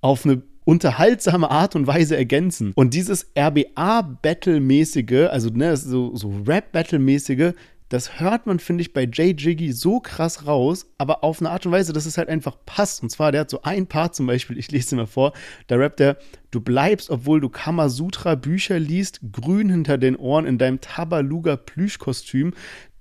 auf 0.01 0.25
eine 0.25 0.41
unterhaltsame 0.67 1.49
Art 1.49 1.75
und 1.77 1.87
Weise 1.87 2.17
ergänzen. 2.17 2.73
Und 2.75 2.93
dieses 2.93 3.31
RBA-Battle-mäßige, 3.37 5.29
also 5.29 5.49
ne, 5.49 5.77
so, 5.77 6.13
so 6.13 6.33
Rap-Battle-mäßige, 6.45 7.53
das 7.89 8.19
hört 8.19 8.47
man, 8.47 8.59
finde 8.59 8.81
ich, 8.81 8.93
bei 8.93 9.09
Jay 9.11 9.31
Jiggy 9.31 9.71
so 9.71 9.99
krass 9.99 10.45
raus, 10.45 10.87
aber 10.97 11.23
auf 11.23 11.39
eine 11.39 11.49
Art 11.49 11.65
und 11.65 11.71
Weise, 11.71 11.93
dass 11.93 12.05
es 12.05 12.17
halt 12.17 12.27
einfach 12.27 12.57
passt. 12.65 13.01
Und 13.01 13.09
zwar, 13.09 13.31
der 13.31 13.41
hat 13.41 13.49
so 13.49 13.61
ein 13.61 13.87
Part 13.87 14.15
zum 14.15 14.27
Beispiel, 14.27 14.57
ich 14.57 14.71
lese 14.71 14.89
dir 14.89 14.95
mal 14.97 15.05
vor, 15.05 15.33
da 15.67 15.77
rappt 15.77 16.01
er, 16.01 16.17
du 16.51 16.59
bleibst, 16.59 17.09
obwohl 17.09 17.39
du 17.39 17.49
Kamasutra 17.49 18.35
Bücher 18.35 18.79
liest, 18.79 19.21
grün 19.31 19.69
hinter 19.69 19.97
den 19.97 20.17
Ohren 20.17 20.45
in 20.45 20.57
deinem 20.57 20.81
Tabaluga 20.81 21.55
Plüschkostüm, 21.55 22.53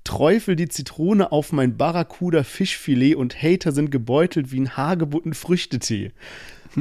Träufel 0.05 0.55
die 0.55 0.69
Zitrone 0.69 1.33
auf 1.33 1.51
mein 1.51 1.77
Barracuda 1.77 2.45
Fischfilet 2.45 3.17
und 3.17 3.43
Hater 3.43 3.73
sind 3.73 3.91
gebeutelt 3.91 4.53
wie 4.53 4.61
ein 4.61 4.77
Hagebutten 4.77 5.35
Früchtetee. 5.35 6.13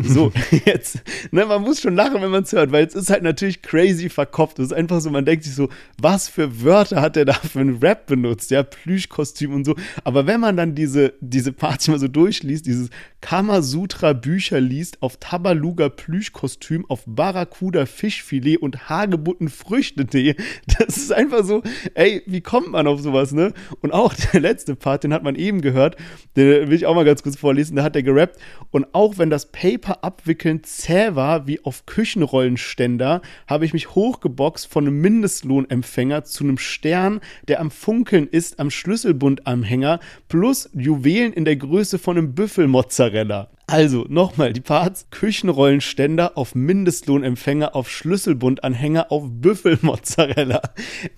So, 0.03 0.31
jetzt, 0.65 1.01
ne, 1.31 1.45
man 1.45 1.61
muss 1.61 1.81
schon 1.81 1.95
lachen, 1.95 2.21
wenn 2.21 2.31
man 2.31 2.43
es 2.43 2.51
hört, 2.51 2.71
weil 2.71 2.85
es 2.85 2.95
ist 2.95 3.09
halt 3.09 3.23
natürlich 3.23 3.61
crazy 3.61 4.09
verkopft. 4.09 4.59
Es 4.59 4.67
ist 4.67 4.73
einfach 4.73 4.99
so, 4.99 5.09
man 5.09 5.25
denkt 5.25 5.45
sich 5.45 5.55
so, 5.55 5.69
was 6.01 6.27
für 6.27 6.63
Wörter 6.63 7.01
hat 7.01 7.15
der 7.15 7.25
da 7.25 7.33
für 7.33 7.59
einen 7.59 7.77
Rap 7.77 8.07
benutzt, 8.07 8.51
ja, 8.51 8.63
Plüschkostüm 8.63 9.53
und 9.53 9.65
so. 9.65 9.75
Aber 10.03 10.27
wenn 10.27 10.39
man 10.39 10.57
dann 10.57 10.75
diese, 10.75 11.13
diese 11.21 11.53
Parts 11.53 11.87
mal 11.87 11.99
so 11.99 12.07
durchliest, 12.07 12.65
dieses 12.65 12.89
Kamasutra 13.21 14.13
Bücher 14.13 14.59
liest, 14.59 15.01
auf 15.01 15.17
Tabaluga 15.17 15.89
Plüschkostüm, 15.89 16.85
auf 16.89 17.03
Barracuda 17.05 17.85
Fischfilet 17.85 18.57
und 18.57 18.89
Hagebutten 18.89 19.49
Früchtetee, 19.49 20.35
das 20.77 20.97
ist 20.97 21.13
einfach 21.13 21.45
so, 21.45 21.63
ey, 21.93 22.21
wie 22.25 22.41
kommt 22.41 22.71
man 22.71 22.87
auf 22.87 22.99
sowas, 23.01 23.31
ne? 23.31 23.53
Und 23.81 23.93
auch 23.93 24.13
der 24.33 24.41
letzte 24.41 24.75
Part, 24.75 25.03
den 25.03 25.13
hat 25.13 25.23
man 25.23 25.35
eben 25.35 25.61
gehört, 25.61 25.95
den 26.35 26.69
will 26.69 26.73
ich 26.73 26.85
auch 26.85 26.95
mal 26.95 27.05
ganz 27.05 27.23
kurz 27.23 27.37
vorlesen, 27.37 27.77
da 27.77 27.83
hat 27.83 27.95
er 27.95 28.03
gerappt. 28.03 28.37
Und 28.71 28.93
auch 28.93 29.17
wenn 29.17 29.29
das 29.29 29.51
Paper 29.51 29.84
Paper 29.85 30.03
abwickeln 30.03 30.63
zäh 30.63 31.13
war 31.13 31.45
wie 31.45 31.63
auf 31.63 31.85
Küchenrollenständer, 31.85 33.21
habe 33.47 33.65
ich 33.65 33.73
mich 33.73 33.93
hochgeboxt 33.93 34.65
von 34.65 34.87
einem 34.87 34.99
Mindestlohnempfänger 34.99 36.23
zu 36.23 36.43
einem 36.43 36.57
Stern, 36.57 37.21
der 37.47 37.59
am 37.59 37.69
Funkeln 37.69 38.27
ist 38.27 38.59
am 38.59 38.71
Schlüsselbundanhänger, 38.71 39.99
plus 40.27 40.71
Juwelen 40.73 41.33
in 41.33 41.45
der 41.45 41.57
Größe 41.57 41.99
von 41.99 42.17
einem 42.17 42.33
Büffelmozzarella. 42.33 43.49
Also, 43.67 44.05
nochmal, 44.09 44.53
die 44.53 44.61
Parts: 44.61 45.07
Küchenrollenständer 45.09 46.37
auf 46.37 46.53
Mindestlohnempfänger, 46.53 47.75
auf 47.75 47.89
Schlüsselbundanhänger, 47.89 49.11
auf 49.11 49.23
Büffelmozzarella. 49.27 50.61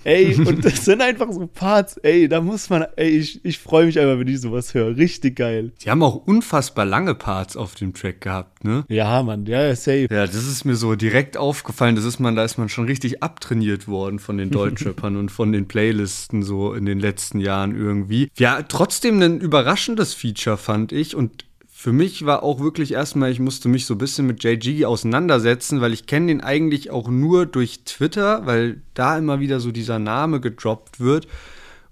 Ey, 0.04 0.36
und 0.36 0.64
das 0.64 0.86
sind 0.86 1.02
einfach 1.02 1.32
so 1.32 1.46
Parts, 1.48 1.98
ey, 1.98 2.30
da 2.30 2.40
muss 2.40 2.70
man, 2.70 2.86
ey, 2.96 3.10
ich, 3.10 3.44
ich 3.44 3.60
freue 3.60 3.86
mich 3.86 4.00
einfach, 4.00 4.20
wenn 4.20 4.28
ich 4.28 4.40
sowas 4.40 4.74
höre. 4.74 4.96
Richtig 4.96 5.36
geil. 5.36 5.74
Die 5.84 5.90
haben 5.90 6.02
auch 6.04 6.16
unfassbar 6.16 6.86
lange 6.86 7.16
Parts 7.16 7.58
auf 7.58 7.76
dem 7.76 7.94
Track 7.94 8.22
gehabt, 8.22 8.64
ne? 8.64 8.86
Ja, 8.88 9.24
Mann, 9.24 9.46
ja, 9.46 9.76
safe. 9.76 10.08
Ja, 10.10 10.26
das 10.26 10.36
ist 10.36 10.64
mir 10.64 10.76
so 10.76 10.96
direkt 10.96 11.36
aufgefallen, 11.36 11.96
das 11.96 12.06
ist 12.06 12.20
man, 12.20 12.36
da 12.36 12.46
ist 12.46 12.58
man 12.58 12.70
schon 12.70 12.86
richtig 12.86 13.22
abtrainiert 13.22 13.88
worden 13.88 14.20
von 14.20 14.38
den 14.38 14.52
Deutschrappern 14.52 15.16
und 15.18 15.30
von 15.30 15.52
den 15.52 15.68
Playlisten 15.68 16.44
so 16.44 16.74
in 16.74 16.86
den 16.86 17.00
letzten 17.00 17.40
Jahren 17.40 17.76
irgendwie. 17.76 18.30
Ja, 18.38 18.62
trotzdem 18.62 19.22
ein 19.22 19.40
überraschendes 19.42 20.14
Feature, 20.14 20.58
fand 20.58 20.92
ich. 20.92 21.16
Und 21.16 21.47
für 21.80 21.94
mich 21.94 22.26
war 22.26 22.42
auch 22.42 22.60
wirklich 22.60 22.94
erstmal, 22.94 23.32
ich 23.32 23.40
musste 23.40 23.70
mich 23.70 23.86
so 23.86 23.94
ein 23.94 24.00
bisschen 24.00 24.26
mit 24.26 24.44
JG 24.44 24.86
auseinandersetzen, 24.86 25.80
weil 25.80 25.94
ich 25.94 26.08
kenne 26.08 26.26
den 26.26 26.42
eigentlich 26.42 26.90
auch 26.90 27.08
nur 27.08 27.46
durch 27.46 27.82
Twitter, 27.86 28.48
weil 28.48 28.82
da 28.96 29.16
immer 29.16 29.40
wieder 29.40 29.60
so 29.60 29.72
dieser 29.72 30.00
Name 30.00 30.42
gedroppt 30.42 31.00
wird 31.00 31.28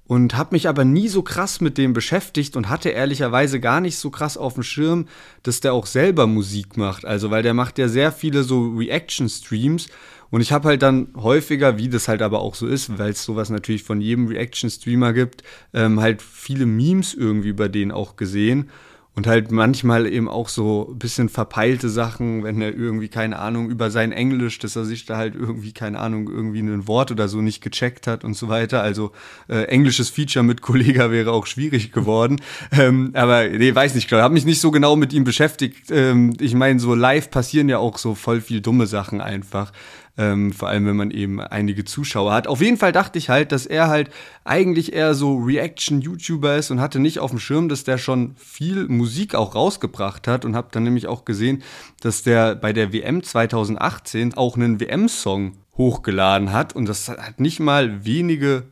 und 0.08 0.36
habe 0.36 0.56
mich 0.56 0.68
aber 0.68 0.86
nie 0.86 1.08
so 1.08 1.22
krass 1.22 1.62
mit 1.62 1.78
dem 1.78 1.94
beschäftigt 1.94 2.58
und 2.58 2.68
hatte 2.68 2.90
ehrlicherweise 2.90 3.60
gar 3.60 3.80
nicht 3.80 4.00
so 4.00 4.10
krass 4.10 4.38
auf 4.38 4.56
dem 4.56 4.64
Schirm, 4.64 5.06
dass 5.44 5.60
der 5.60 5.74
auch 5.74 5.86
selber 5.86 6.26
Musik 6.26 6.78
macht. 6.78 7.06
Also, 7.06 7.30
weil 7.30 7.44
der 7.44 7.54
macht 7.54 7.78
ja 7.78 7.88
sehr 7.88 8.12
viele 8.12 8.44
so 8.44 8.70
Reaction-Streams 8.70 9.86
und 10.32 10.42
ich 10.42 10.52
habe 10.52 10.70
halt 10.70 10.82
dann 10.82 11.10
häufiger, 11.16 11.78
wie 11.78 11.90
das 11.90 12.08
halt 12.08 12.24
aber 12.24 12.40
auch 12.40 12.56
so 12.56 12.66
ist, 12.66 12.98
weil 12.98 13.12
es 13.12 13.24
sowas 13.24 13.52
natürlich 13.52 13.84
von 13.84 14.02
jedem 14.02 14.26
Reaction-Streamer 14.26 15.14
gibt, 15.14 15.44
ähm, 15.76 16.00
halt 16.00 16.24
viele 16.24 16.66
Memes 16.66 17.14
irgendwie 17.14 17.50
über 17.50 17.70
den 17.70 17.92
auch 17.92 18.16
gesehen. 18.16 18.72
Und 19.16 19.28
halt 19.28 19.50
manchmal 19.50 20.08
eben 20.08 20.28
auch 20.28 20.50
so 20.50 20.90
ein 20.92 21.00
bisschen 21.00 21.30
verpeilte 21.30 21.88
Sachen, 21.88 22.44
wenn 22.44 22.62
er 22.62 22.76
irgendwie, 22.76 23.08
keine 23.08 23.40
Ahnung, 23.40 23.70
über 23.70 23.90
sein 23.90 24.12
Englisch, 24.12 24.60
dass 24.60 24.76
er 24.76 24.84
sich 24.84 25.06
da 25.06 25.16
halt 25.16 25.36
irgendwie, 25.36 25.72
keine 25.72 26.00
Ahnung, 26.02 26.30
irgendwie 26.30 26.60
ein 26.60 26.86
Wort 26.88 27.12
oder 27.12 27.30
so 27.30 27.42
nicht 27.42 27.62
gecheckt 27.62 28.08
hat 28.08 28.26
und 28.26 28.34
so 28.36 28.50
weiter. 28.50 28.82
Also 28.82 29.14
äh, 29.48 29.64
englisches 29.68 30.10
Feature 30.10 30.44
mit 30.44 30.62
Kollega 30.62 31.12
wäre 31.12 31.32
auch 31.32 31.46
schwierig 31.46 31.94
geworden. 31.94 32.42
ähm, 32.74 33.12
aber 33.14 33.48
nee, 33.48 33.74
weiß 33.74 33.96
nicht, 33.96 34.12
ich 34.12 34.14
habe 34.14 34.34
mich 34.34 34.46
nicht 34.46 34.60
so 34.60 34.70
genau 34.70 34.98
mit 34.98 35.14
ihm 35.14 35.24
beschäftigt. 35.24 35.92
Ähm, 35.92 36.34
ich 36.42 36.54
meine, 36.54 36.82
so 36.82 36.94
live 36.94 37.32
passieren 37.32 37.70
ja 37.70 37.78
auch 37.78 37.98
so 37.98 38.16
voll 38.16 38.42
viel 38.42 38.60
dumme 38.60 38.86
Sachen 38.86 39.22
einfach. 39.22 39.72
Ähm, 40.18 40.54
vor 40.54 40.70
allem, 40.70 40.86
wenn 40.86 40.96
man 40.96 41.12
eben 41.12 41.42
einige 41.42 41.84
Zuschauer 41.84 42.32
hat. 42.32 42.48
Auf 42.48 42.62
jeden 42.62 42.78
Fall 42.78 42.94
dachte 42.94 43.20
ich 43.20 43.30
halt, 43.30 43.52
dass 43.52 43.66
er 43.66 43.90
halt 43.90 44.10
eigentlich 44.46 44.94
eher 44.94 45.14
so 45.14 45.36
Reaction-YouTuber 45.38 46.56
ist 46.56 46.72
und 46.72 46.80
hatte 46.80 47.00
nicht 47.00 47.20
auf 47.20 47.32
dem 47.32 47.40
Schirm, 47.40 47.68
dass 47.68 47.84
der 47.84 47.98
schon 47.98 48.34
viel 48.38 48.88
Musik 48.88 49.36
auch 49.36 49.56
rausgebracht 49.56 50.28
hat 50.28 50.46
und 50.46 50.56
habe 50.56 50.70
dann 50.72 50.84
nämlich 50.84 51.08
auch 51.08 51.26
gesehen, 51.26 51.64
dass 52.00 52.24
der 52.24 52.56
bei 52.56 52.72
der 52.72 52.94
WM 52.94 53.24
2018 53.24 54.36
auch 54.36 54.56
einen 54.56 54.80
WM-Song 54.80 55.58
hochgeladen 55.78 56.54
hat 56.54 56.74
und 56.74 56.88
das 56.88 57.10
hat 57.10 57.42
nicht 57.42 57.60
mal 57.60 58.06
wenige 58.06 58.64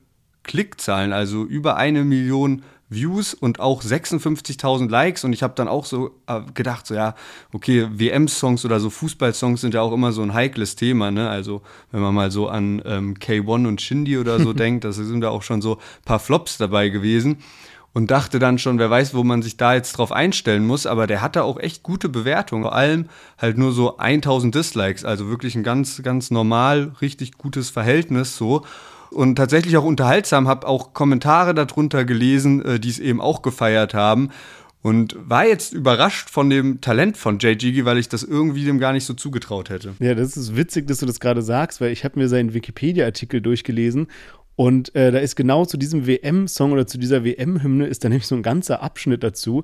Klickzahlen, 0.44 1.14
also 1.14 1.44
über 1.44 1.78
eine 1.78 2.04
Million 2.04 2.64
Views 2.94 3.34
und 3.34 3.60
auch 3.60 3.82
56.000 3.82 4.90
Likes. 4.90 5.24
Und 5.24 5.34
ich 5.34 5.44
habe 5.44 5.54
dann 5.56 5.68
auch 5.68 5.86
so 5.86 6.12
äh, 6.28 6.42
gedacht, 6.54 6.88
so 6.88 6.96
ja, 6.96 7.16
okay, 7.52 7.88
WM-Songs 7.92 8.66
oder 8.66 8.80
so 8.80 8.90
Fußball-Songs 8.90 9.62
sind 9.62 9.74
ja 9.74 9.82
auch 9.82 9.94
immer 9.94 10.12
so 10.12 10.22
ein 10.22 10.34
heikles 10.34 10.76
Thema, 10.76 11.12
ne? 11.12 11.30
Also 11.30 11.62
wenn 11.92 12.02
man 12.02 12.14
mal 12.14 12.32
so 12.32 12.48
an 12.48 12.82
ähm, 12.86 13.16
K1 13.16 13.68
und 13.68 13.82
Shindy 13.82 14.18
oder 14.18 14.40
so 14.40 14.54
denkt, 14.54 14.84
da 14.84 14.92
sind 14.92 15.22
da 15.22 15.30
auch 15.30 15.44
schon 15.44 15.62
so 15.62 15.76
ein 15.76 16.06
paar 16.06 16.20
Flops 16.20 16.58
dabei 16.58 16.90
gewesen. 16.90 17.38
Und 17.96 18.10
dachte 18.10 18.40
dann 18.40 18.58
schon, 18.58 18.80
wer 18.80 18.90
weiß, 18.90 19.14
wo 19.14 19.24
man 19.24 19.44
sich 19.44 19.56
da 19.56 19.76
jetzt 19.76 20.00
drauf 20.00 20.12
einstellen 20.12 20.66
muss, 20.66 20.88
aber 20.88 21.06
der 21.06 21.22
hatte 21.22 21.44
auch 21.44 21.60
echt 21.60 21.84
gute 21.84 22.10
Bewertungen, 22.10 22.64
vor 22.64 22.74
allem 22.74 23.08
halt 23.38 23.60
nur 23.60 23.72
so 23.72 23.98
1000 23.98 24.56
Dislikes, 24.56 25.06
also 25.06 25.28
wirklich 25.30 25.54
ein 25.54 25.62
ganz, 25.62 26.02
ganz 26.02 26.32
normal, 26.32 26.94
richtig 27.02 27.38
gutes 27.38 27.70
Verhältnis 27.70 28.36
so 28.36 28.64
und 29.14 29.36
tatsächlich 29.36 29.78
auch 29.78 29.84
unterhaltsam, 29.84 30.48
habe 30.48 30.68
auch 30.68 30.94
Kommentare 30.94 31.54
darunter 31.54 32.06
gelesen, 32.06 32.64
äh, 32.66 32.80
die 32.80 32.90
es 32.90 33.00
eben 33.00 33.22
auch 33.22 33.42
gefeiert 33.42 33.94
haben 33.94 34.30
und 34.82 35.16
war 35.18 35.48
jetzt 35.48 35.74
überrascht 35.74 36.30
von 36.30 36.50
dem 36.50 36.82
Talent 36.82 37.18
von 37.18 37.40
Jay 37.40 37.56
Gigi, 37.56 37.86
weil 37.86 37.98
ich 37.98 38.10
das 38.10 38.24
irgendwie 38.24 38.66
dem 38.66 38.80
gar 38.80 38.92
nicht 38.92 39.06
so 39.06 39.14
zugetraut 39.14 39.70
hätte. 39.70 39.96
Ja, 40.00 40.14
das 40.14 40.36
ist 40.36 40.56
witzig, 40.56 40.88
dass 40.88 40.98
du 40.98 41.06
das 41.06 41.20
gerade 41.20 41.42
sagst, 41.42 41.80
weil 41.80 41.92
ich 41.92 42.04
habe 42.04 42.20
mir 42.20 42.28
seinen 42.28 42.54
Wikipedia-Artikel 42.54 43.42
durchgelesen 43.42 44.08
und 44.56 44.94
äh, 44.96 45.12
da 45.12 45.20
ist 45.20 45.36
genau 45.36 45.66
zu 45.66 45.78
diesem 45.78 46.06
WM-Song 46.06 46.74
oder 46.74 46.86
zu 46.86 46.98
dieser 46.98 47.24
WM-Hymne 47.24 47.88
ist 47.88 48.04
da 48.04 48.10
nämlich 48.10 48.28
so 48.28 48.36
ein 48.36 48.44
ganzer 48.44 48.84
Abschnitt 48.84 49.24
dazu. 49.24 49.64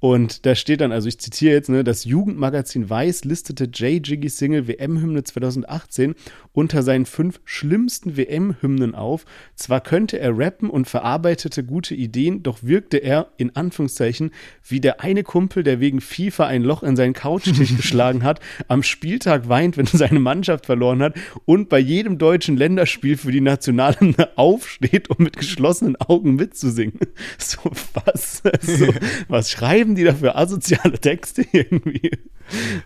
Und 0.00 0.46
da 0.46 0.54
steht 0.54 0.80
dann, 0.80 0.92
also 0.92 1.08
ich 1.08 1.18
zitiere 1.18 1.54
jetzt, 1.54 1.68
ne, 1.68 1.84
das 1.84 2.04
Jugendmagazin 2.04 2.88
Weiß 2.88 3.24
listete 3.24 3.68
Jay 3.72 4.00
Jiggy 4.02 4.30
Single 4.30 4.66
WM-Hymne 4.66 5.24
2018 5.24 6.14
unter 6.52 6.82
seinen 6.82 7.04
fünf 7.04 7.40
schlimmsten 7.44 8.16
WM-Hymnen 8.16 8.94
auf. 8.94 9.26
Zwar 9.54 9.82
könnte 9.82 10.18
er 10.18 10.36
rappen 10.36 10.70
und 10.70 10.88
verarbeitete 10.88 11.64
gute 11.64 11.94
Ideen, 11.94 12.42
doch 12.42 12.62
wirkte 12.62 12.96
er, 12.96 13.28
in 13.36 13.54
Anführungszeichen, 13.54 14.30
wie 14.66 14.80
der 14.80 15.00
eine 15.02 15.22
Kumpel, 15.22 15.62
der 15.62 15.80
wegen 15.80 16.00
FIFA 16.00 16.46
ein 16.46 16.62
Loch 16.62 16.82
in 16.82 16.96
seinen 16.96 17.12
Couchtisch 17.12 17.58
geschlagen 17.76 18.24
hat, 18.24 18.40
am 18.68 18.82
Spieltag 18.82 19.48
weint, 19.48 19.76
wenn 19.76 19.86
seine 19.86 20.20
Mannschaft 20.20 20.66
verloren 20.66 21.02
hat 21.02 21.14
und 21.44 21.68
bei 21.68 21.78
jedem 21.78 22.16
deutschen 22.16 22.56
Länderspiel 22.56 23.18
für 23.18 23.32
die 23.32 23.42
Nationalhymne 23.42 24.36
aufsteht, 24.36 25.10
um 25.10 25.16
mit 25.18 25.36
geschlossenen 25.36 25.96
Augen 25.96 26.36
mitzusingen. 26.36 26.98
So, 27.38 27.70
was? 27.94 28.42
So, 28.60 28.92
was 29.28 29.50
schreiben 29.50 29.89
schreiben 29.90 29.94
die 29.94 30.04
dafür 30.04 30.36
asoziale 30.36 30.98
Texte 30.98 31.44
irgendwie? 31.52 32.10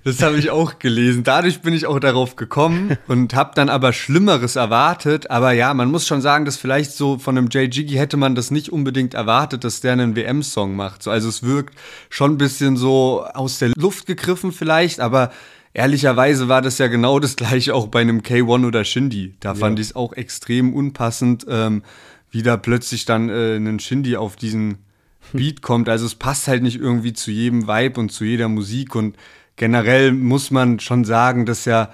Das 0.04 0.22
habe 0.22 0.36
ich 0.36 0.50
auch 0.50 0.78
gelesen. 0.78 1.24
Dadurch 1.24 1.62
bin 1.62 1.72
ich 1.72 1.86
auch 1.86 1.98
darauf 1.98 2.36
gekommen 2.36 2.98
und 3.08 3.34
habe 3.34 3.52
dann 3.54 3.70
aber 3.70 3.92
Schlimmeres 3.94 4.56
erwartet. 4.56 5.30
Aber 5.30 5.52
ja, 5.52 5.72
man 5.72 5.90
muss 5.90 6.06
schon 6.06 6.20
sagen, 6.20 6.44
dass 6.44 6.56
vielleicht 6.56 6.92
so 6.92 7.18
von 7.18 7.38
einem 7.38 7.48
Jay 7.50 7.64
Jiggy 7.64 7.94
hätte 7.94 8.18
man 8.18 8.34
das 8.34 8.50
nicht 8.50 8.70
unbedingt 8.70 9.14
erwartet, 9.14 9.64
dass 9.64 9.80
der 9.80 9.92
einen 9.94 10.16
WM-Song 10.16 10.76
macht. 10.76 11.02
So, 11.02 11.10
also 11.10 11.28
es 11.28 11.42
wirkt 11.42 11.74
schon 12.10 12.32
ein 12.32 12.38
bisschen 12.38 12.76
so 12.76 13.24
aus 13.32 13.58
der 13.58 13.70
Luft 13.76 14.06
gegriffen 14.06 14.52
vielleicht, 14.52 15.00
aber 15.00 15.30
ehrlicherweise 15.72 16.48
war 16.48 16.60
das 16.60 16.76
ja 16.76 16.88
genau 16.88 17.18
das 17.18 17.36
gleiche 17.36 17.74
auch 17.74 17.86
bei 17.86 18.02
einem 18.02 18.20
K1 18.20 18.66
oder 18.66 18.84
Shindy. 18.84 19.34
Da 19.40 19.50
ja. 19.50 19.54
fand 19.54 19.78
ich 19.78 19.86
es 19.86 19.96
auch 19.96 20.12
extrem 20.12 20.74
unpassend, 20.74 21.46
ähm, 21.48 21.82
wie 22.30 22.42
da 22.42 22.58
plötzlich 22.58 23.06
dann 23.06 23.30
äh, 23.30 23.56
ein 23.56 23.78
Shindy 23.78 24.16
auf 24.16 24.36
diesen 24.36 24.83
Beat 25.38 25.62
kommt. 25.62 25.88
Also 25.88 26.06
es 26.06 26.14
passt 26.14 26.48
halt 26.48 26.62
nicht 26.62 26.80
irgendwie 26.80 27.12
zu 27.12 27.30
jedem 27.30 27.68
Vibe 27.68 28.00
und 28.00 28.10
zu 28.10 28.24
jeder 28.24 28.48
Musik 28.48 28.94
und 28.94 29.16
generell 29.56 30.12
muss 30.12 30.50
man 30.50 30.80
schon 30.80 31.04
sagen, 31.04 31.46
dass 31.46 31.64
ja, 31.64 31.90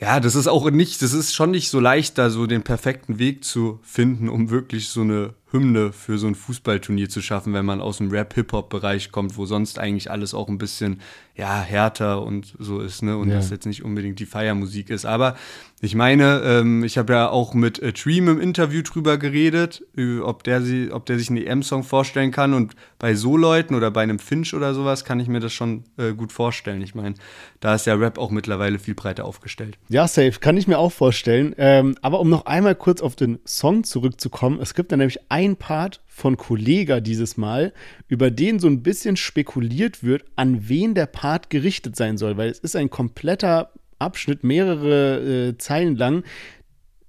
ja, 0.00 0.20
das 0.20 0.34
ist 0.34 0.46
auch 0.46 0.70
nicht, 0.70 1.02
das 1.02 1.12
ist 1.12 1.34
schon 1.34 1.50
nicht 1.50 1.70
so 1.70 1.80
leicht, 1.80 2.18
da 2.18 2.30
so 2.30 2.46
den 2.46 2.62
perfekten 2.62 3.18
Weg 3.18 3.44
zu 3.44 3.80
finden, 3.82 4.28
um 4.28 4.50
wirklich 4.50 4.88
so 4.88 5.00
eine 5.00 5.34
Hymne 5.50 5.92
für 5.92 6.18
so 6.18 6.26
ein 6.26 6.34
Fußballturnier 6.34 7.08
zu 7.08 7.22
schaffen, 7.22 7.54
wenn 7.54 7.64
man 7.64 7.80
aus 7.80 7.98
dem 7.98 8.10
Rap-Hip-Hop-Bereich 8.10 9.12
kommt, 9.12 9.36
wo 9.36 9.46
sonst 9.46 9.78
eigentlich 9.78 10.10
alles 10.10 10.34
auch 10.34 10.48
ein 10.48 10.58
bisschen 10.58 11.00
ja, 11.38 11.60
härter 11.60 12.22
und 12.22 12.54
so 12.58 12.80
ist, 12.80 13.02
ne? 13.02 13.16
Und 13.16 13.28
ja. 13.28 13.36
das 13.36 13.50
jetzt 13.50 13.64
nicht 13.64 13.84
unbedingt 13.84 14.18
die 14.18 14.26
Feiermusik 14.26 14.90
ist. 14.90 15.06
Aber 15.06 15.36
ich 15.80 15.94
meine, 15.94 16.42
ähm, 16.44 16.82
ich 16.82 16.98
habe 16.98 17.12
ja 17.12 17.30
auch 17.30 17.54
mit 17.54 17.78
äh, 17.78 17.92
Dream 17.92 18.26
im 18.28 18.40
Interview 18.40 18.82
drüber 18.82 19.18
geredet, 19.18 19.84
ob 20.22 20.42
der, 20.42 20.62
sie, 20.62 20.90
ob 20.90 21.06
der 21.06 21.16
sich 21.16 21.30
einen 21.30 21.38
EM-Song 21.38 21.84
vorstellen 21.84 22.32
kann. 22.32 22.54
Und 22.54 22.74
bei 22.98 23.14
so 23.14 23.36
Leuten 23.36 23.76
oder 23.76 23.92
bei 23.92 24.02
einem 24.02 24.18
Finch 24.18 24.52
oder 24.52 24.74
sowas 24.74 25.04
kann 25.04 25.20
ich 25.20 25.28
mir 25.28 25.38
das 25.38 25.52
schon 25.52 25.84
äh, 25.96 26.12
gut 26.12 26.32
vorstellen. 26.32 26.82
Ich 26.82 26.96
meine, 26.96 27.14
da 27.60 27.76
ist 27.76 27.86
ja 27.86 27.94
Rap 27.94 28.18
auch 28.18 28.32
mittlerweile 28.32 28.80
viel 28.80 28.96
breiter 28.96 29.24
aufgestellt. 29.24 29.78
Ja, 29.88 30.08
safe, 30.08 30.40
kann 30.40 30.56
ich 30.56 30.66
mir 30.66 30.78
auch 30.78 30.92
vorstellen. 30.92 31.54
Ähm, 31.56 31.94
aber 32.02 32.18
um 32.18 32.28
noch 32.28 32.46
einmal 32.46 32.74
kurz 32.74 33.00
auf 33.00 33.14
den 33.14 33.38
Song 33.46 33.84
zurückzukommen, 33.84 34.58
es 34.60 34.74
gibt 34.74 34.90
da 34.90 34.96
nämlich 34.96 35.20
ein 35.28 35.37
Part 35.56 36.00
von 36.06 36.36
Kollega 36.36 37.00
dieses 37.00 37.36
Mal, 37.36 37.72
über 38.08 38.30
den 38.30 38.58
so 38.58 38.66
ein 38.66 38.82
bisschen 38.82 39.16
spekuliert 39.16 40.02
wird, 40.02 40.24
an 40.36 40.68
wen 40.68 40.94
der 40.94 41.06
Part 41.06 41.50
gerichtet 41.50 41.96
sein 41.96 42.18
soll, 42.18 42.36
weil 42.36 42.50
es 42.50 42.58
ist 42.58 42.76
ein 42.76 42.90
kompletter 42.90 43.72
Abschnitt, 43.98 44.44
mehrere 44.44 45.48
äh, 45.50 45.58
Zeilen 45.58 45.96
lang. 45.96 46.24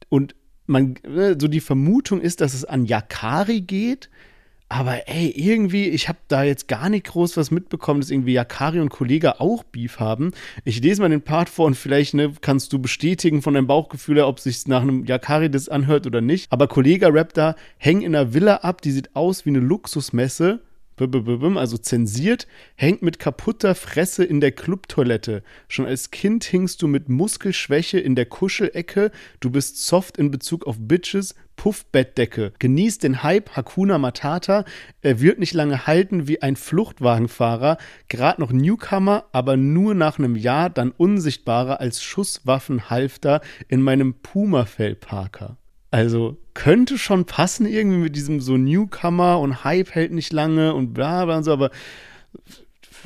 Und 0.09 0.35
man, 0.65 0.95
äh, 0.97 1.35
so 1.39 1.47
die 1.47 1.59
Vermutung 1.59 2.21
ist, 2.21 2.41
dass 2.41 2.53
es 2.53 2.65
an 2.65 2.85
Yakari 2.85 3.61
geht, 3.61 4.09
aber 4.69 5.07
ey, 5.07 5.33
irgendwie, 5.35 5.89
ich 5.89 6.07
habe 6.09 6.19
da 6.27 6.43
jetzt 6.43 6.67
gar 6.67 6.89
nicht 6.89 7.07
groß 7.07 7.37
was 7.37 7.49
mitbekommen, 7.49 8.01
dass 8.01 8.11
irgendwie 8.11 8.33
Yakari 8.33 8.79
und 8.79 8.89
Kollege 8.89 9.41
auch 9.41 9.63
Beef 9.63 9.99
haben. 9.99 10.31
Ich 10.63 10.79
lese 10.81 11.01
mal 11.01 11.09
den 11.09 11.23
Part 11.23 11.49
vor 11.49 11.65
und 11.65 11.75
vielleicht 11.75 12.13
ne, 12.13 12.33
kannst 12.39 12.71
du 12.71 12.79
bestätigen 12.79 13.41
von 13.41 13.55
deinem 13.55 13.65
Bauchgefühl, 13.65 14.19
ob 14.19 14.39
sich 14.39 14.67
nach 14.67 14.83
einem 14.83 15.05
Yakari 15.05 15.49
das 15.49 15.69
anhört 15.69 16.05
oder 16.05 16.21
nicht. 16.21 16.51
Aber 16.51 16.67
Kollege 16.67 17.11
rappt 17.11 17.37
da, 17.37 17.55
häng 17.77 18.01
in 18.01 18.15
einer 18.15 18.33
Villa 18.35 18.57
ab, 18.57 18.83
die 18.83 18.91
sieht 18.91 19.15
aus 19.15 19.43
wie 19.45 19.49
eine 19.49 19.59
Luxusmesse 19.59 20.61
also 21.57 21.77
zensiert, 21.77 22.47
hängt 22.75 23.01
mit 23.01 23.19
kaputter 23.19 23.75
Fresse 23.75 24.23
in 24.23 24.41
der 24.41 24.51
Clubtoilette. 24.51 25.43
Schon 25.67 25.85
als 25.85 26.11
Kind 26.11 26.43
hingst 26.43 26.81
du 26.81 26.87
mit 26.87 27.09
Muskelschwäche 27.09 27.99
in 27.99 28.15
der 28.15 28.25
Kuschelecke. 28.25 29.11
Du 29.39 29.49
bist 29.49 29.85
soft 29.85 30.17
in 30.17 30.31
Bezug 30.31 30.65
auf 30.67 30.75
Bitches. 30.79 31.35
Puffbettdecke. 31.59 32.53
Genießt 32.59 33.03
den 33.03 33.21
Hype 33.21 33.53
Hakuna 33.53 33.97
Matata. 33.97 34.63
Er 35.01 35.19
wird 35.19 35.39
nicht 35.39 35.53
lange 35.53 35.87
halten 35.87 36.25
wie 36.25 36.41
ein 36.41 36.55
Fluchtwagenfahrer. 36.55 37.77
Gerade 38.07 38.39
noch 38.39 38.53
Newcomer, 38.53 39.25
aber 39.33 39.57
nur 39.57 39.93
nach 39.93 40.19
einem 40.19 40.37
Jahr 40.37 40.69
dann 40.69 40.91
unsichtbarer 40.91 41.81
als 41.81 42.01
Schusswaffenhalfter 42.01 43.41
in 43.67 43.81
meinem 43.81 44.13
Puma-Fell-Parker. 44.13 45.58
Also 45.91 46.37
könnte 46.53 46.97
schon 46.97 47.25
passen 47.25 47.65
irgendwie 47.65 47.97
mit 47.97 48.15
diesem 48.15 48.41
so 48.41 48.57
Newcomer 48.57 49.39
und 49.39 49.63
Hype 49.63 49.95
hält 49.95 50.11
nicht 50.11 50.31
lange 50.31 50.73
und 50.73 50.93
bla 50.93 51.25
bla 51.25 51.37
und 51.37 51.43
so, 51.43 51.51
aber 51.51 51.71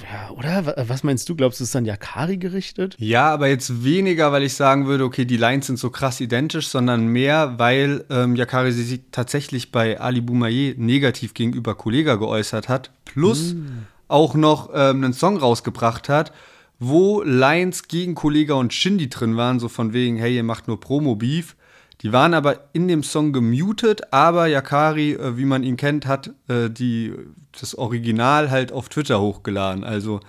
ja, 0.02 0.32
oder? 0.32 0.88
Was 0.88 1.04
meinst 1.04 1.30
du? 1.30 1.36
Glaubst 1.36 1.60
du, 1.60 1.64
es 1.64 1.70
ist 1.70 1.76
dann 1.76 1.86
Yakari 1.86 2.38
gerichtet? 2.38 2.96
Ja, 2.98 3.32
aber 3.32 3.48
jetzt 3.48 3.84
weniger, 3.84 4.32
weil 4.32 4.44
ich 4.44 4.56
sagen 4.56 4.88
würde, 4.88 5.04
okay, 5.04 5.24
die 5.24 5.38
Lines 5.38 5.68
sind 5.68 5.78
so 5.78 5.92
krass 5.92 6.20
identisch, 6.20 6.68
sondern 6.68 7.08
mehr, 7.08 7.56
weil 7.58 8.04
ähm, 8.10 8.36
Yakari 8.36 8.72
sich 8.72 9.02
tatsächlich 9.12 9.72
bei 9.72 10.00
Ali 10.00 10.22
Boumaier 10.22 10.74
negativ 10.78 11.34
gegenüber 11.34 11.76
Kollega 11.76 12.16
geäußert 12.16 12.70
hat, 12.70 12.92
plus 13.06 13.54
mm. 13.54 13.68
auch 14.08 14.34
noch 14.34 14.72
ähm, 14.74 15.04
einen 15.04 15.14
Song 15.14 15.38
rausgebracht 15.38 16.10
hat, 16.10 16.34
wo 16.80 17.22
Lines 17.22 17.88
gegen 17.88 18.16
Kollega 18.16 18.56
und 18.56 18.74
Shindy 18.74 19.10
drin 19.10 19.38
waren, 19.38 19.60
so 19.60 19.70
von 19.70 19.94
wegen, 19.94 20.18
hey, 20.18 20.36
ihr 20.36 20.44
macht 20.44 20.68
nur 20.68 20.80
Promo-Beef. 20.80 21.56
Die 22.04 22.12
waren 22.12 22.34
aber 22.34 22.60
in 22.74 22.90
dem 22.90 23.02
Song 23.02 23.32
gemutet, 23.32 24.02
aber 24.12 24.48
Yakari, 24.48 25.14
äh, 25.14 25.38
wie 25.38 25.46
man 25.46 25.64
ihn 25.64 25.78
kennt, 25.78 26.06
hat 26.06 26.32
äh, 26.50 26.70
die, 26.70 27.14
das 27.60 27.76
Original 27.76 28.52
halt 28.52 28.74
auf 28.74 28.90
Twitter 28.90 29.22
hochgeladen. 29.22 29.86
Also 29.86 30.20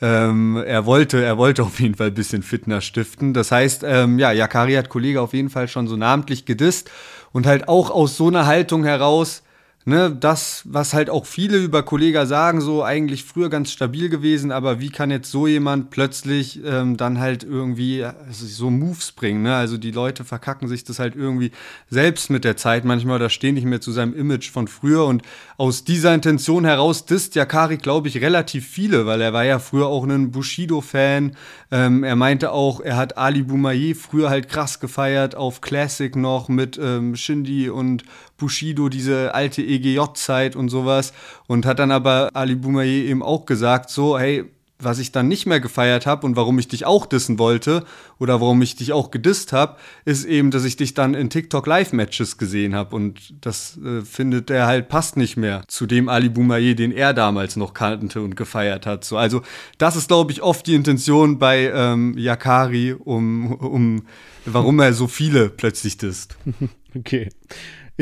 ähm, 0.00 0.56
er 0.66 0.84
wollte, 0.84 1.24
er 1.24 1.38
wollte 1.38 1.62
auf 1.62 1.78
jeden 1.78 1.94
Fall 1.94 2.08
ein 2.08 2.14
bisschen 2.14 2.42
Fitness 2.42 2.84
stiften. 2.84 3.34
Das 3.34 3.52
heißt, 3.52 3.84
ähm, 3.86 4.18
ja, 4.18 4.32
Yakari 4.32 4.74
hat 4.74 4.88
Kollege 4.88 5.20
auf 5.20 5.32
jeden 5.32 5.48
Fall 5.48 5.68
schon 5.68 5.86
so 5.86 5.96
namentlich 5.96 6.44
gedisst 6.44 6.90
und 7.30 7.46
halt 7.46 7.68
auch 7.68 7.90
aus 7.90 8.16
so 8.16 8.26
einer 8.26 8.46
Haltung 8.46 8.82
heraus, 8.82 9.44
ne, 9.84 10.14
das, 10.18 10.62
was 10.64 10.94
halt 10.94 11.10
auch 11.10 11.26
viele 11.26 11.58
über 11.58 11.82
Kollega 11.82 12.26
sagen, 12.26 12.60
so 12.60 12.82
eigentlich 12.82 13.24
früher 13.24 13.48
ganz 13.48 13.70
stabil 13.70 14.08
gewesen, 14.08 14.52
aber 14.52 14.80
wie 14.80 14.90
kann 14.90 15.10
jetzt 15.10 15.30
so 15.30 15.46
jemand 15.46 15.90
plötzlich 15.90 16.60
ähm, 16.64 16.96
dann 16.96 17.18
halt 17.18 17.44
irgendwie 17.44 18.04
also 18.04 18.46
so 18.46 18.70
Moves 18.70 19.12
bringen, 19.12 19.42
ne? 19.42 19.54
Also 19.54 19.76
die 19.76 19.90
Leute 19.90 20.24
verkacken 20.24 20.68
sich 20.68 20.84
das 20.84 20.98
halt 20.98 21.16
irgendwie 21.16 21.52
selbst 21.90 22.30
mit 22.30 22.44
der 22.44 22.56
Zeit 22.56 22.84
manchmal 22.84 23.16
oder 23.16 23.30
stehen 23.30 23.54
nicht 23.54 23.66
mehr 23.66 23.80
zu 23.80 23.92
seinem 23.92 24.14
Image 24.14 24.50
von 24.50 24.68
früher 24.68 25.04
und 25.04 25.22
aus 25.62 25.84
dieser 25.84 26.12
Intention 26.12 26.64
heraus 26.64 27.06
disst 27.06 27.36
Yakari, 27.36 27.76
glaube 27.76 28.08
ich, 28.08 28.20
relativ 28.20 28.66
viele, 28.66 29.06
weil 29.06 29.20
er 29.20 29.32
war 29.32 29.44
ja 29.44 29.60
früher 29.60 29.86
auch 29.86 30.02
ein 30.02 30.32
Bushido-Fan. 30.32 31.36
Ähm, 31.70 32.02
er 32.02 32.16
meinte 32.16 32.50
auch, 32.50 32.80
er 32.80 32.96
hat 32.96 33.16
Ali 33.16 33.44
Boumaier 33.44 33.94
früher 33.94 34.28
halt 34.28 34.48
krass 34.48 34.80
gefeiert 34.80 35.36
auf 35.36 35.60
Classic 35.60 36.16
noch 36.16 36.48
mit 36.48 36.80
ähm, 36.82 37.14
Shindy 37.14 37.70
und 37.70 38.02
Bushido, 38.38 38.88
diese 38.88 39.36
alte 39.36 39.62
EGJ-Zeit 39.62 40.56
und 40.56 40.68
sowas. 40.68 41.12
Und 41.46 41.64
hat 41.64 41.78
dann 41.78 41.92
aber 41.92 42.30
Ali 42.34 42.56
Boumaier 42.56 43.04
eben 43.04 43.22
auch 43.22 43.46
gesagt, 43.46 43.88
so, 43.88 44.18
hey, 44.18 44.50
was 44.84 44.98
ich 44.98 45.12
dann 45.12 45.28
nicht 45.28 45.46
mehr 45.46 45.60
gefeiert 45.60 46.06
habe 46.06 46.26
und 46.26 46.36
warum 46.36 46.58
ich 46.58 46.68
dich 46.68 46.86
auch 46.86 47.06
dissen 47.06 47.38
wollte 47.38 47.84
oder 48.18 48.40
warum 48.40 48.62
ich 48.62 48.76
dich 48.76 48.92
auch 48.92 49.10
gedisst 49.10 49.52
habe, 49.52 49.76
ist 50.04 50.24
eben, 50.24 50.50
dass 50.50 50.64
ich 50.64 50.76
dich 50.76 50.94
dann 50.94 51.14
in 51.14 51.30
TikTok 51.30 51.66
Live-Matches 51.66 52.38
gesehen 52.38 52.74
habe 52.74 52.96
und 52.96 53.34
das 53.40 53.78
äh, 53.78 54.02
findet 54.02 54.50
er 54.50 54.66
halt 54.66 54.88
passt 54.88 55.16
nicht 55.16 55.36
mehr 55.36 55.62
zu 55.68 55.86
dem 55.86 56.08
Ali 56.08 56.28
Boumaier, 56.28 56.74
den 56.74 56.92
er 56.92 57.14
damals 57.14 57.56
noch 57.56 57.74
kannte 57.74 58.20
und 58.22 58.36
gefeiert 58.36 58.86
hat. 58.86 59.04
So, 59.04 59.16
also 59.16 59.42
das 59.78 59.96
ist, 59.96 60.08
glaube 60.08 60.32
ich, 60.32 60.42
oft 60.42 60.66
die 60.66 60.74
Intention 60.74 61.38
bei 61.38 61.70
ähm, 61.74 62.16
Yakari, 62.16 62.92
um, 62.92 63.52
um 63.52 64.02
warum 64.44 64.80
er 64.80 64.92
so 64.92 65.06
viele 65.06 65.48
plötzlich 65.48 65.96
disst. 65.96 66.36
Okay. 66.94 67.30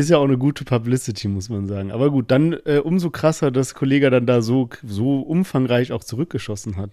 Ist 0.01 0.09
ja 0.09 0.17
auch 0.17 0.25
eine 0.25 0.39
gute 0.39 0.65
Publicity, 0.65 1.29
muss 1.29 1.51
man 1.51 1.67
sagen. 1.67 1.93
Aber 1.93 2.11
gut, 2.11 2.31
dann 2.31 2.55
äh, 2.65 2.79
umso 2.79 3.11
krasser, 3.11 3.51
dass 3.51 3.75
Kollege 3.75 4.09
dann 4.09 4.25
da 4.25 4.41
so, 4.41 4.71
so 4.83 5.21
umfangreich 5.21 5.93
auch 5.93 6.03
zurückgeschossen 6.03 6.79
hat. 6.79 6.93